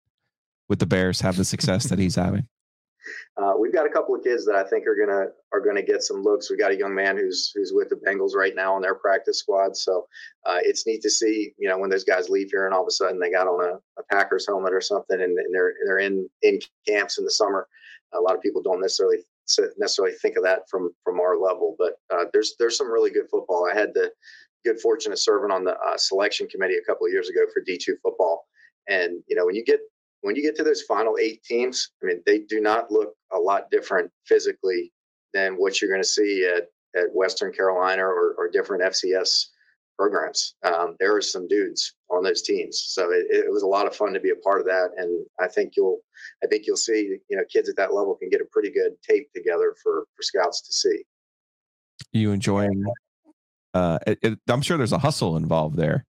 with 0.73 0.79
the 0.79 0.87
Bears 0.87 1.21
have 1.21 1.37
the 1.37 1.45
success 1.45 1.83
that 1.85 1.99
he's 1.99 2.15
having? 2.15 2.47
Uh, 3.35 3.53
we've 3.59 3.73
got 3.73 3.85
a 3.85 3.89
couple 3.89 4.15
of 4.15 4.23
kids 4.23 4.45
that 4.45 4.55
I 4.55 4.63
think 4.63 4.85
are 4.87 4.95
gonna 4.95 5.25
are 5.51 5.59
gonna 5.59 5.81
get 5.81 6.03
some 6.03 6.21
looks. 6.21 6.49
We've 6.49 6.59
got 6.59 6.71
a 6.71 6.77
young 6.77 6.95
man 6.95 7.17
who's 7.17 7.51
who's 7.53 7.73
with 7.73 7.89
the 7.89 7.95
Bengals 7.95 8.33
right 8.33 8.55
now 8.55 8.75
on 8.75 8.81
their 8.81 8.95
practice 8.95 9.39
squad. 9.39 9.75
So 9.75 10.07
uh, 10.45 10.59
it's 10.61 10.87
neat 10.87 11.01
to 11.01 11.09
see, 11.09 11.51
you 11.57 11.67
know, 11.67 11.77
when 11.77 11.89
those 11.89 12.05
guys 12.05 12.29
leave 12.29 12.49
here 12.49 12.65
and 12.65 12.73
all 12.73 12.83
of 12.83 12.87
a 12.87 12.91
sudden 12.91 13.19
they 13.19 13.31
got 13.31 13.47
on 13.47 13.61
a, 13.61 13.73
a 13.99 14.03
Packers 14.09 14.45
helmet 14.47 14.71
or 14.71 14.79
something, 14.79 15.19
and, 15.19 15.37
and, 15.37 15.53
they're 15.53 15.73
they're 15.85 15.99
in 15.99 16.29
in 16.43 16.59
camps 16.87 17.17
in 17.17 17.25
the 17.25 17.31
summer. 17.31 17.67
A 18.13 18.21
lot 18.21 18.35
of 18.35 18.41
people 18.41 18.61
don't 18.61 18.79
necessarily 18.79 19.17
necessarily 19.77 20.13
think 20.21 20.37
of 20.37 20.43
that 20.43 20.69
from 20.69 20.91
from 21.03 21.19
our 21.19 21.37
level, 21.37 21.75
but 21.77 21.95
uh, 22.13 22.25
there's 22.31 22.55
there's 22.59 22.77
some 22.77 22.89
really 22.89 23.11
good 23.11 23.27
football. 23.29 23.67
I 23.69 23.77
had 23.77 23.93
the 23.93 24.11
good 24.63 24.79
fortune 24.79 25.11
of 25.11 25.19
serving 25.19 25.51
on 25.51 25.65
the 25.65 25.73
uh, 25.73 25.97
selection 25.97 26.47
committee 26.47 26.77
a 26.77 26.85
couple 26.85 27.05
of 27.05 27.11
years 27.11 27.29
ago 27.29 27.41
for 27.51 27.63
D2 27.63 27.95
football, 28.01 28.45
and 28.87 29.23
you 29.27 29.35
know 29.35 29.45
when 29.45 29.55
you 29.55 29.65
get 29.65 29.81
when 30.23 30.35
you 30.35 30.41
get 30.41 30.55
to 30.55 30.63
those 30.63 30.81
final 30.81 31.17
eight 31.19 31.43
teams, 31.43 31.91
I 32.01 32.07
mean, 32.07 32.23
they 32.25 32.39
do 32.39 32.61
not 32.61 32.89
look 32.89 33.13
a 33.33 33.37
lot 33.37 33.69
different 33.69 34.09
physically 34.25 34.91
than 35.33 35.55
what 35.55 35.81
you're 35.81 35.91
going 35.91 36.01
to 36.01 36.07
see 36.07 36.45
at, 36.45 36.69
at 36.99 37.13
Western 37.13 37.51
Carolina 37.51 38.03
or, 38.03 38.33
or 38.37 38.49
different 38.49 38.83
FCS 38.83 39.47
programs. 39.97 40.55
Um, 40.63 40.95
there 40.99 41.13
are 41.13 41.21
some 41.21 41.47
dudes 41.47 41.95
on 42.09 42.23
those 42.23 42.41
teams, 42.41 42.81
so 42.87 43.11
it, 43.11 43.25
it, 43.29 43.51
was 43.51 43.63
a 43.63 43.67
lot 43.67 43.85
of 43.85 43.95
fun 43.95 44.13
to 44.13 44.19
be 44.21 44.29
a 44.29 44.35
part 44.35 44.61
of 44.61 44.65
that. 44.67 44.91
And 44.95 45.25
I 45.41 45.47
think 45.49 45.73
you'll, 45.75 45.99
I 46.41 46.47
think 46.47 46.67
you'll 46.67 46.77
see, 46.77 47.17
you 47.29 47.37
know, 47.37 47.43
kids 47.51 47.67
at 47.67 47.75
that 47.75 47.93
level 47.93 48.15
can 48.15 48.29
get 48.29 48.41
a 48.41 48.45
pretty 48.51 48.71
good 48.71 48.93
tape 49.07 49.27
together 49.35 49.75
for 49.83 50.05
for 50.15 50.23
scouts 50.23 50.61
to 50.61 50.71
see. 50.71 51.03
You 52.13 52.31
enjoying? 52.31 52.85
Uh, 53.73 53.99
it, 54.07 54.39
I'm 54.47 54.61
sure 54.61 54.77
there's 54.77 54.93
a 54.93 54.99
hustle 54.99 55.35
involved 55.35 55.75
there, 55.75 56.05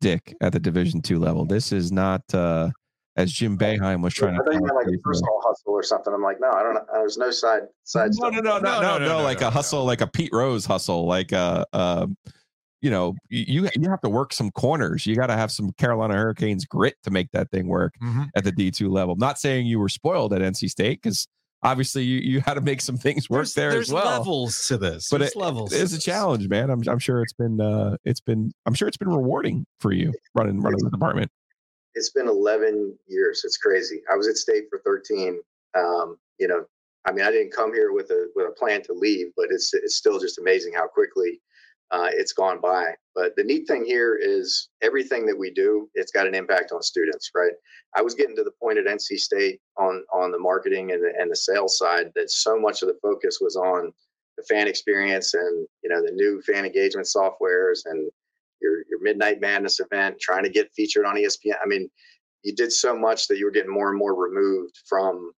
Dick, 0.00 0.34
at 0.40 0.52
the 0.52 0.60
Division 0.60 1.00
two 1.00 1.20
level. 1.20 1.44
This 1.44 1.70
is 1.70 1.92
not. 1.92 2.22
Uh, 2.34 2.70
as 3.16 3.32
Jim 3.32 3.56
Boeheim 3.56 4.02
was 4.02 4.14
trying 4.14 4.34
I 4.34 4.38
to. 4.38 4.50
I 4.50 4.58
thought 4.58 4.74
like 4.74 4.86
a 4.86 4.98
personal 4.98 5.40
hustle 5.42 5.72
or 5.72 5.82
something. 5.82 6.12
I'm 6.12 6.22
like, 6.22 6.40
no, 6.40 6.50
I 6.50 6.62
don't 6.62 6.74
know. 6.74 6.84
There's 6.92 7.16
no 7.16 7.30
side 7.30 7.62
side. 7.84 8.10
No, 8.18 8.28
no, 8.28 8.40
no, 8.40 8.58
no, 8.58 8.80
no, 8.80 8.98
no, 8.98 9.22
like 9.22 9.40
a 9.40 9.50
hustle, 9.50 9.84
like 9.84 10.00
a 10.00 10.06
Pete 10.06 10.32
Rose 10.32 10.66
hustle, 10.66 11.06
like 11.06 11.32
a, 11.32 11.66
uh, 11.72 12.06
you 12.82 12.90
know, 12.90 13.14
you 13.30 13.68
you 13.74 13.90
have 13.90 14.00
to 14.02 14.10
work 14.10 14.32
some 14.32 14.50
corners. 14.50 15.06
You 15.06 15.16
got 15.16 15.28
to 15.28 15.36
have 15.36 15.50
some 15.50 15.72
Carolina 15.72 16.14
Hurricanes 16.14 16.66
grit 16.66 16.96
to 17.04 17.10
make 17.10 17.30
that 17.32 17.50
thing 17.50 17.68
work 17.68 17.94
mm-hmm. 18.02 18.24
at 18.36 18.44
the 18.44 18.52
D 18.52 18.70
two 18.70 18.90
level. 18.90 19.16
not 19.16 19.38
saying 19.38 19.66
you 19.66 19.78
were 19.78 19.88
spoiled 19.88 20.32
at 20.34 20.42
NC 20.42 20.68
State 20.68 21.02
because 21.02 21.26
obviously 21.62 22.04
you, 22.04 22.18
you 22.18 22.40
had 22.40 22.54
to 22.54 22.60
make 22.60 22.82
some 22.82 22.98
things 22.98 23.30
work 23.30 23.38
there's, 23.38 23.54
there 23.54 23.70
there's 23.70 23.88
as 23.88 23.94
well. 23.94 24.04
levels 24.04 24.68
to 24.68 24.76
this, 24.76 25.08
but 25.10 25.18
there's 25.18 25.32
it, 25.32 25.38
levels. 25.38 25.72
It's 25.72 25.94
a 25.94 25.98
challenge, 25.98 26.48
man. 26.48 26.68
I'm 26.68 26.82
I'm 26.86 26.98
sure 26.98 27.22
it's 27.22 27.32
been 27.32 27.62
uh 27.62 27.96
it's 28.04 28.20
been 28.20 28.52
I'm 28.66 28.74
sure 28.74 28.88
it's 28.88 28.98
been 28.98 29.08
rewarding 29.08 29.64
for 29.80 29.90
you 29.92 30.12
running 30.34 30.60
running 30.60 30.84
the 30.84 30.90
department 30.90 31.30
it's 31.96 32.10
been 32.10 32.28
11 32.28 32.96
years. 33.08 33.42
It's 33.44 33.56
crazy. 33.56 34.02
I 34.12 34.16
was 34.16 34.28
at 34.28 34.36
state 34.36 34.64
for 34.70 34.78
13. 34.84 35.40
Um, 35.76 36.18
you 36.38 36.46
know, 36.46 36.64
I 37.06 37.12
mean, 37.12 37.24
I 37.24 37.30
didn't 37.30 37.54
come 37.54 37.72
here 37.72 37.92
with 37.92 38.10
a 38.10 38.28
with 38.36 38.46
a 38.48 38.52
plan 38.52 38.82
to 38.84 38.92
leave, 38.92 39.32
but 39.36 39.46
it's 39.50 39.72
it's 39.74 39.96
still 39.96 40.20
just 40.20 40.38
amazing 40.38 40.74
how 40.74 40.86
quickly 40.86 41.40
uh, 41.90 42.08
it's 42.12 42.32
gone 42.32 42.60
by. 42.60 42.94
But 43.14 43.34
the 43.36 43.44
neat 43.44 43.66
thing 43.66 43.84
here 43.84 44.18
is 44.20 44.68
everything 44.82 45.24
that 45.26 45.38
we 45.38 45.50
do, 45.50 45.88
it's 45.94 46.12
got 46.12 46.26
an 46.26 46.34
impact 46.34 46.72
on 46.72 46.82
students, 46.82 47.30
right? 47.34 47.52
I 47.96 48.02
was 48.02 48.14
getting 48.14 48.36
to 48.36 48.44
the 48.44 48.52
point 48.60 48.78
at 48.78 48.86
NC 48.86 49.18
State 49.18 49.60
on 49.78 50.04
on 50.12 50.32
the 50.32 50.38
marketing 50.38 50.92
and 50.92 51.02
the, 51.02 51.12
and 51.18 51.30
the 51.30 51.36
sales 51.36 51.78
side 51.78 52.12
that 52.14 52.30
so 52.30 52.58
much 52.58 52.82
of 52.82 52.88
the 52.88 52.98
focus 53.00 53.38
was 53.40 53.56
on 53.56 53.92
the 54.36 54.44
fan 54.44 54.68
experience 54.68 55.32
and 55.32 55.66
you 55.82 55.88
know 55.88 56.02
the 56.02 56.12
new 56.12 56.42
fan 56.42 56.64
engagement 56.64 57.06
softwares 57.06 57.86
and 57.86 58.10
your 58.60 58.84
your 58.88 59.00
midnight 59.00 59.40
madness 59.40 59.80
event, 59.80 60.16
trying 60.20 60.44
to 60.44 60.50
get 60.50 60.72
featured 60.74 61.04
on 61.04 61.16
ESPN. 61.16 61.54
I 61.62 61.66
mean, 61.66 61.88
you 62.42 62.54
did 62.54 62.72
so 62.72 62.96
much 62.96 63.28
that 63.28 63.38
you 63.38 63.44
were 63.44 63.50
getting 63.50 63.72
more 63.72 63.88
and 63.88 63.98
more 63.98 64.14
removed 64.14 64.78
from 64.88 65.32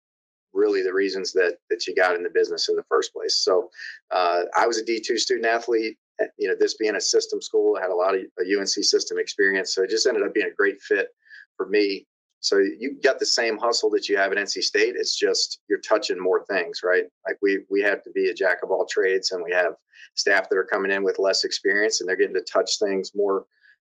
really 0.54 0.82
the 0.82 0.94
reasons 0.94 1.32
that 1.34 1.58
that 1.70 1.86
you 1.88 1.96
got 1.96 2.16
in 2.16 2.24
the 2.24 2.30
business 2.30 2.70
in 2.70 2.76
the 2.76 2.84
first 2.90 3.14
place. 3.14 3.38
So 3.44 3.70
uh, 4.12 4.44
I 4.58 4.66
was 4.66 4.78
a 4.78 4.86
D 4.86 5.00
two 5.00 5.18
student 5.18 5.46
athlete. 5.46 5.98
You 6.38 6.48
know, 6.48 6.56
this 6.60 6.76
being 6.78 6.96
a 6.96 7.02
system 7.02 7.42
school, 7.42 7.78
I 7.78 7.82
had 7.82 7.92
a 7.92 7.96
lot 7.96 8.16
of 8.16 8.22
a 8.40 8.60
UNC 8.60 8.70
system 8.70 9.20
experience, 9.20 9.76
so 9.76 9.84
it 9.84 9.92
just 9.92 10.08
ended 10.08 10.24
up 10.24 10.34
being 10.34 10.48
a 10.48 10.56
great 10.56 10.82
fit 10.82 11.10
for 11.56 11.68
me 11.68 12.07
so 12.40 12.58
you 12.58 12.98
got 13.04 13.20
the 13.20 13.26
same 13.26 13.58
hustle 13.58 13.90
that 13.92 14.08
you 14.08 14.18
have 14.18 14.32
at 14.32 14.38
NC 14.38 14.62
State. 14.62 14.96
It's 14.96 15.18
just 15.18 15.60
you're 15.70 15.80
touching 15.80 16.20
more 16.20 16.46
things, 16.46 16.82
right? 16.84 17.06
Like 17.28 17.38
we 17.42 17.60
we 17.70 17.82
have 17.82 18.04
to 18.04 18.12
be 18.12 18.30
a 18.30 18.34
jack 18.34 18.60
of 18.64 18.72
all 18.72 18.86
trades, 18.86 19.32
and 19.32 19.44
we 19.44 19.52
have 19.54 19.74
staff 20.16 20.50
that 20.50 20.58
are 20.58 20.64
coming 20.64 20.92
in 20.92 21.04
with 21.04 21.20
less 21.20 21.44
experience, 21.44 22.00
and 22.00 22.08
they're 22.08 22.16
getting 22.16 22.36
to 22.36 22.46
touch 22.52 22.80
things 22.80 23.12
more 23.16 23.46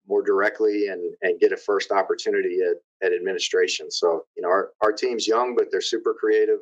more 0.08 0.24
directly 0.24 0.88
and 0.88 1.16
and 1.22 1.40
get 1.40 1.52
a 1.52 1.58
first 1.58 1.92
opportunity 1.92 2.60
at, 2.62 3.06
at 3.06 3.14
administration. 3.14 3.92
So 3.92 4.26
you 4.36 4.42
know 4.42 4.50
our 4.50 4.72
our 4.82 4.92
team's 4.92 5.28
young, 5.28 5.56
but 5.56 5.68
they're 5.72 5.82
super 5.82 6.14
creative, 6.14 6.60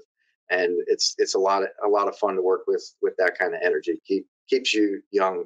and 0.49 0.83
it's 0.87 1.15
it's 1.17 1.35
a 1.35 1.39
lot 1.39 1.63
of 1.63 1.69
a 1.85 1.87
lot 1.87 2.09
of 2.09 2.17
fun 2.17 2.35
to 2.35 2.41
work 2.41 2.61
with 2.67 2.93
with 3.01 3.13
that 3.19 3.37
kind 3.37 3.55
of 3.55 3.61
energy. 3.63 3.99
Keep 4.05 4.27
keeps 4.49 4.73
you 4.73 5.01
young. 5.11 5.45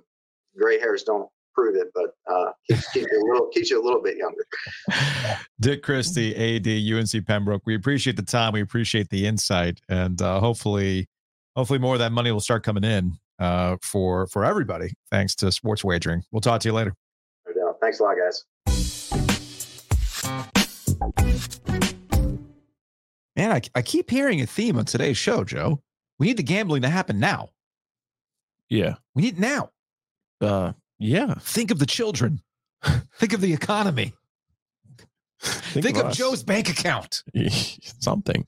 Gray 0.57 0.79
hairs 0.79 1.03
don't 1.03 1.29
prove 1.53 1.75
it, 1.75 1.87
but 1.93 2.15
uh, 2.31 2.51
keeps, 2.69 2.89
keeps 2.91 3.11
you 3.11 3.21
a 3.21 3.25
little 3.31 3.47
keeps 3.47 3.69
you 3.69 3.81
a 3.81 3.83
little 3.83 4.01
bit 4.01 4.17
younger. 4.17 4.45
Dick 5.59 5.83
Christy, 5.83 6.35
AD, 6.35 6.67
UNC 6.67 7.25
Pembroke. 7.25 7.63
We 7.65 7.75
appreciate 7.75 8.15
the 8.15 8.23
time. 8.23 8.53
We 8.53 8.61
appreciate 8.61 9.09
the 9.09 9.25
insight, 9.25 9.79
and 9.89 10.21
uh, 10.21 10.39
hopefully, 10.39 11.07
hopefully 11.55 11.79
more 11.79 11.93
of 11.93 11.99
that 11.99 12.11
money 12.11 12.31
will 12.31 12.39
start 12.39 12.63
coming 12.63 12.83
in 12.83 13.13
uh, 13.39 13.77
for 13.81 14.27
for 14.27 14.45
everybody. 14.45 14.93
Thanks 15.11 15.35
to 15.35 15.51
sports 15.51 15.83
wagering. 15.83 16.23
We'll 16.31 16.41
talk 16.41 16.61
to 16.61 16.69
you 16.69 16.73
later. 16.73 16.93
No 17.47 17.53
doubt. 17.53 17.77
Thanks 17.81 17.99
a 17.99 18.03
lot, 18.03 18.15
guys. 18.17 18.43
Man, 23.35 23.51
I, 23.51 23.61
I 23.75 23.81
keep 23.81 24.09
hearing 24.09 24.41
a 24.41 24.45
theme 24.45 24.77
on 24.77 24.85
today's 24.85 25.17
show, 25.17 25.43
Joe. 25.43 25.81
We 26.19 26.27
need 26.27 26.37
the 26.37 26.43
gambling 26.43 26.83
to 26.83 26.89
happen 26.89 27.19
now. 27.19 27.49
Yeah. 28.69 28.95
We 29.15 29.23
need 29.23 29.35
it 29.35 29.39
now. 29.39 29.69
Uh, 30.39 30.73
yeah. 31.03 31.35
Think 31.35 31.71
of 31.71 31.79
the 31.79 31.85
children. 31.85 32.41
Think 33.17 33.33
of 33.33 33.41
the 33.41 33.53
economy. 33.53 34.13
Think, 35.39 35.97
of, 35.97 36.07
us. 36.07 36.17
Joe's 36.17 36.43
bank 36.43 36.69
account. 36.69 37.23
something. 37.99 38.47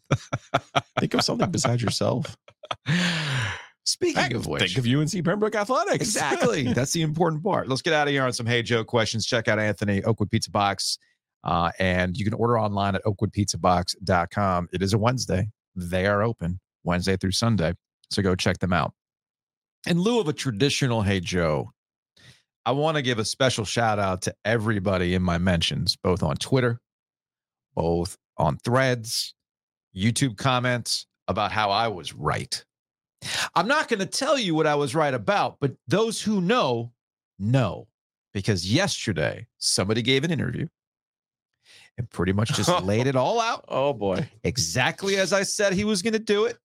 think 1.00 1.14
of 1.14 1.22
something 1.22 1.52
besides 1.52 1.82
yourself. 1.82 2.38
Speaking 3.84 4.22
Heck, 4.22 4.34
of 4.34 4.48
which, 4.48 4.74
think 4.74 4.78
of 4.78 4.92
UNC 4.92 5.24
Pembroke 5.24 5.56
Athletics. 5.56 5.98
exactly. 5.98 6.64
That's 6.74 6.92
the 6.92 7.02
important 7.02 7.44
part. 7.44 7.68
Let's 7.68 7.82
get 7.82 7.94
out 7.94 8.08
of 8.08 8.14
here 8.14 8.24
on 8.24 8.34
some 8.34 8.46
Hey 8.46 8.64
Joe 8.64 8.84
questions. 8.84 9.26
Check 9.26 9.48
out 9.48 9.60
Anthony 9.60 10.02
Oakwood 10.04 10.32
Pizza 10.32 10.50
Box. 10.50 10.98
Uh, 11.44 11.72
and 11.78 12.18
you 12.18 12.26
can 12.26 12.34
order 12.34 12.58
online 12.58 12.96
at 12.96 13.04
oakwoodpizzabox.com. 13.04 14.70
It 14.74 14.82
is 14.82 14.94
a 14.94 14.98
Wednesday. 14.98 15.48
They 15.76 16.08
are 16.08 16.24
open 16.24 16.60
Wednesday 16.84 17.18
through 17.18 17.32
Sunday. 17.32 17.74
So 18.10 18.24
go 18.24 18.34
check 18.36 18.58
them 18.58 18.74
out. 18.74 18.94
In 19.86 20.00
lieu 20.00 20.20
of 20.20 20.28
a 20.28 20.34
traditional 20.34 21.04
Hey 21.04 21.20
Joe, 21.20 21.72
I 22.66 22.72
want 22.72 22.98
to 22.98 23.04
give 23.04 23.20
a 23.20 23.26
special 23.26 23.66
shout 23.66 24.00
out 24.00 24.24
to 24.24 24.36
everybody 24.44 25.14
in 25.14 25.22
my 25.22 25.38
mentions, 25.38 25.96
both 25.96 26.24
on 26.24 26.36
Twitter, 26.38 26.80
both 27.76 28.18
on 28.38 28.58
threads, 28.58 29.36
YouTube 29.96 30.38
comments 30.38 31.06
about 31.28 31.52
how 31.52 31.70
I 31.70 31.88
was 31.88 32.14
right. 32.14 32.64
I'm 33.54 33.68
not 33.68 33.88
going 33.88 34.00
to 34.00 34.06
tell 34.06 34.38
you 34.38 34.56
what 34.56 34.68
I 34.68 34.76
was 34.76 34.96
right 34.96 35.14
about, 35.14 35.58
but 35.60 35.76
those 35.88 36.22
who 36.22 36.42
know, 36.42 36.92
know. 37.40 37.88
Because 38.34 38.70
yesterday, 38.70 39.48
somebody 39.60 40.02
gave 40.02 40.26
an 40.26 40.32
interview 40.32 40.68
and 41.98 42.10
pretty 42.10 42.34
much 42.34 42.54
just 42.54 42.84
laid 42.84 43.08
it 43.08 43.16
all 43.16 43.40
out 43.40 43.64
Oh 43.70 43.94
boy. 43.94 44.28
exactly 44.44 45.16
as 45.16 45.32
I 45.32 45.44
said 45.44 45.72
he 45.72 45.86
was 45.86 46.02
going 46.02 46.14
to 46.14 46.20
do 46.20 46.46
it. 46.46 46.58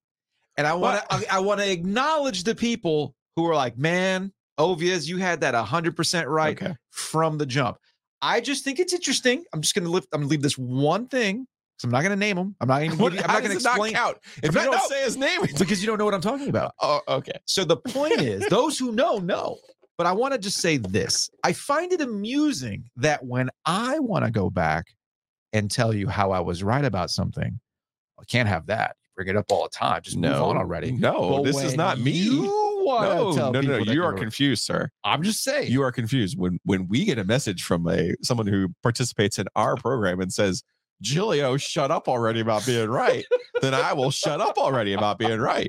And 0.56 0.66
I 0.66 0.74
want 0.74 1.00
to 1.08 1.14
I, 1.14 1.36
I 1.36 1.38
want 1.40 1.60
to 1.60 1.70
acknowledge 1.70 2.42
the 2.42 2.56
people 2.56 3.14
who 3.36 3.46
are 3.46 3.54
like, 3.54 3.78
man, 3.78 4.32
Ovies, 4.60 5.08
you 5.08 5.16
had 5.18 5.40
that 5.40 5.54
100% 5.54 6.26
right 6.26 6.60
Okay. 6.60 6.74
from 6.90 7.38
the 7.38 7.46
jump. 7.46 7.78
I 8.22 8.40
just 8.40 8.64
think 8.64 8.78
it's 8.78 8.92
interesting. 8.92 9.44
I'm 9.52 9.62
just 9.62 9.74
going 9.74 9.84
to 9.84 9.90
lift 9.90 10.08
I'm 10.12 10.20
going 10.20 10.28
to 10.28 10.30
leave 10.30 10.42
this 10.42 10.58
one 10.58 11.08
thing. 11.08 11.46
So 11.78 11.86
I'm 11.86 11.92
not 11.92 12.00
going 12.02 12.10
to 12.10 12.16
name 12.16 12.36
him. 12.36 12.54
I'm 12.60 12.68
not 12.68 12.82
even 12.82 13.00
I'm 13.00 13.14
not 13.14 13.42
going 13.42 13.56
to 13.56 13.62
not 13.64 13.76
explain 13.76 13.94
count? 13.94 14.18
If 14.42 14.54
you 14.54 14.60
not- 14.60 14.64
don't 14.64 14.74
no. 14.74 14.86
say 14.88 15.02
his 15.04 15.16
name, 15.16 15.40
because 15.58 15.80
you 15.80 15.86
don't 15.86 15.96
know 15.98 16.04
what 16.04 16.12
I'm 16.14 16.20
talking 16.20 16.48
about. 16.48 16.72
Oh, 16.82 17.00
okay. 17.08 17.32
So 17.46 17.64
the 17.64 17.78
point 17.78 18.20
is, 18.20 18.46
those 18.48 18.78
who 18.78 18.92
know, 18.92 19.16
know. 19.18 19.56
But 19.96 20.06
I 20.06 20.12
want 20.12 20.32
to 20.32 20.38
just 20.38 20.58
say 20.58 20.76
this 20.78 21.28
I 21.44 21.52
find 21.52 21.92
it 21.92 22.00
amusing 22.00 22.84
that 22.96 23.24
when 23.24 23.50
I 23.66 23.98
want 23.98 24.24
to 24.24 24.30
go 24.30 24.48
back 24.50 24.86
and 25.52 25.70
tell 25.70 25.94
you 25.94 26.06
how 26.08 26.30
I 26.32 26.40
was 26.40 26.62
right 26.62 26.84
about 26.84 27.10
something, 27.10 27.58
I 28.18 28.24
can't 28.24 28.48
have 28.48 28.66
that. 28.66 28.96
Bring 29.16 29.28
it 29.28 29.36
up 29.36 29.46
all 29.50 29.64
the 29.64 29.68
time. 29.70 30.00
Just 30.02 30.16
move 30.16 30.32
on 30.32 30.56
already. 30.56 30.92
No, 30.92 31.36
But 31.36 31.42
this 31.44 31.62
is 31.62 31.76
not 31.76 31.98
me. 31.98 32.12
You 32.12 32.42
want 32.84 33.14
No, 33.14 33.30
to 33.32 33.36
tell 33.38 33.52
no, 33.52 33.60
no, 33.60 33.84
that 33.84 33.86
you 33.92 34.02
are 34.04 34.10
you're- 34.12 34.20
confused, 34.20 34.64
sir. 34.64 34.90
I'm 35.04 35.22
just 35.22 35.42
saying. 35.42 35.70
You 35.70 35.82
are 35.82 35.92
confused 35.92 36.38
when 36.38 36.58
when 36.64 36.88
we 36.88 37.04
get 37.04 37.18
a 37.18 37.24
message 37.24 37.62
from 37.62 37.86
a 37.88 38.14
someone 38.22 38.46
who 38.46 38.68
participates 38.82 39.38
in 39.38 39.46
our 39.56 39.76
program 39.76 40.20
and 40.20 40.32
says, 40.32 40.62
"Giglio, 41.02 41.56
shut 41.56 41.90
up 41.90 42.08
already 42.08 42.40
about 42.40 42.64
being 42.66 42.88
right," 42.88 43.24
then 43.62 43.74
I 43.74 43.92
will 43.92 44.10
shut 44.10 44.40
up 44.40 44.58
already 44.58 44.92
about 44.92 45.18
being 45.18 45.40
right, 45.40 45.68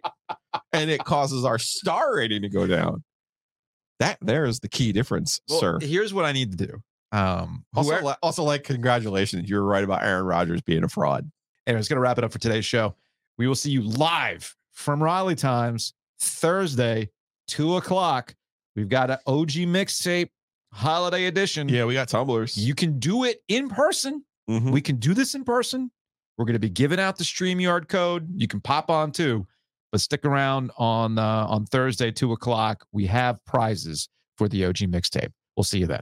and 0.73 0.89
it 0.89 1.03
causes 1.03 1.45
our 1.45 1.59
star 1.59 2.15
rating 2.15 2.41
to 2.43 2.49
go 2.49 2.65
down. 2.67 3.03
That 3.99 4.17
there 4.21 4.45
is 4.45 4.59
the 4.59 4.69
key 4.69 4.91
difference, 4.91 5.39
Well, 5.47 5.59
sir. 5.59 5.79
Here's 5.81 6.13
what 6.13 6.25
I 6.25 6.31
need 6.31 6.57
to 6.57 6.65
do. 6.67 6.81
Um, 7.11 7.65
Also, 7.75 7.91
whoever- 7.91 8.15
also, 8.23 8.43
like, 8.43 8.63
congratulations, 8.63 9.47
you 9.49 9.57
were 9.57 9.63
right 9.65 9.83
about 9.83 10.03
Aaron 10.03 10.25
Rodgers 10.25 10.61
being 10.61 10.83
a 10.83 10.89
fraud. 10.89 11.29
Anyway, 11.67 11.79
it's 11.79 11.87
going 11.89 11.97
to 11.97 12.01
wrap 12.01 12.17
it 12.17 12.23
up 12.23 12.31
for 12.31 12.39
today's 12.39 12.65
show. 12.65 12.95
We 13.37 13.47
will 13.47 13.53
see 13.55 13.69
you 13.69 13.81
live 13.83 14.55
from 14.71 15.03
Raleigh 15.03 15.35
Times 15.35 15.93
Thursday, 16.21 17.09
two 17.47 17.75
o'clock. 17.77 18.35
We've 18.75 18.87
got 18.89 19.09
an 19.09 19.17
OG 19.27 19.49
mixtape 19.67 20.29
holiday 20.71 21.25
edition. 21.25 21.67
Yeah, 21.67 21.85
we 21.85 21.93
got 21.93 22.07
tumblers. 22.07 22.57
You 22.57 22.75
can 22.75 22.99
do 22.99 23.23
it 23.25 23.41
in 23.47 23.67
person. 23.69 24.23
Mhm. 24.49 24.71
We 24.71 24.81
can 24.81 24.95
do 24.97 25.13
this 25.13 25.35
in 25.35 25.43
person. 25.43 25.91
We're 26.37 26.45
going 26.45 26.53
to 26.53 26.59
be 26.59 26.69
giving 26.69 26.99
out 26.99 27.17
the 27.17 27.23
StreamYard 27.23 27.87
code. 27.89 28.29
You 28.35 28.47
can 28.47 28.61
pop 28.61 28.89
on 28.89 29.11
too, 29.11 29.45
but 29.91 29.99
stick 30.01 30.25
around 30.25 30.71
on 30.77 31.17
uh, 31.17 31.45
on 31.47 31.65
Thursday, 31.65 32.11
two 32.11 32.31
o'clock. 32.31 32.85
We 32.91 33.05
have 33.07 33.43
prizes 33.45 34.07
for 34.37 34.47
the 34.47 34.65
OG 34.65 34.77
mixtape. 34.87 35.31
We'll 35.57 35.63
see 35.65 35.79
you 35.79 35.87
then. 35.87 36.01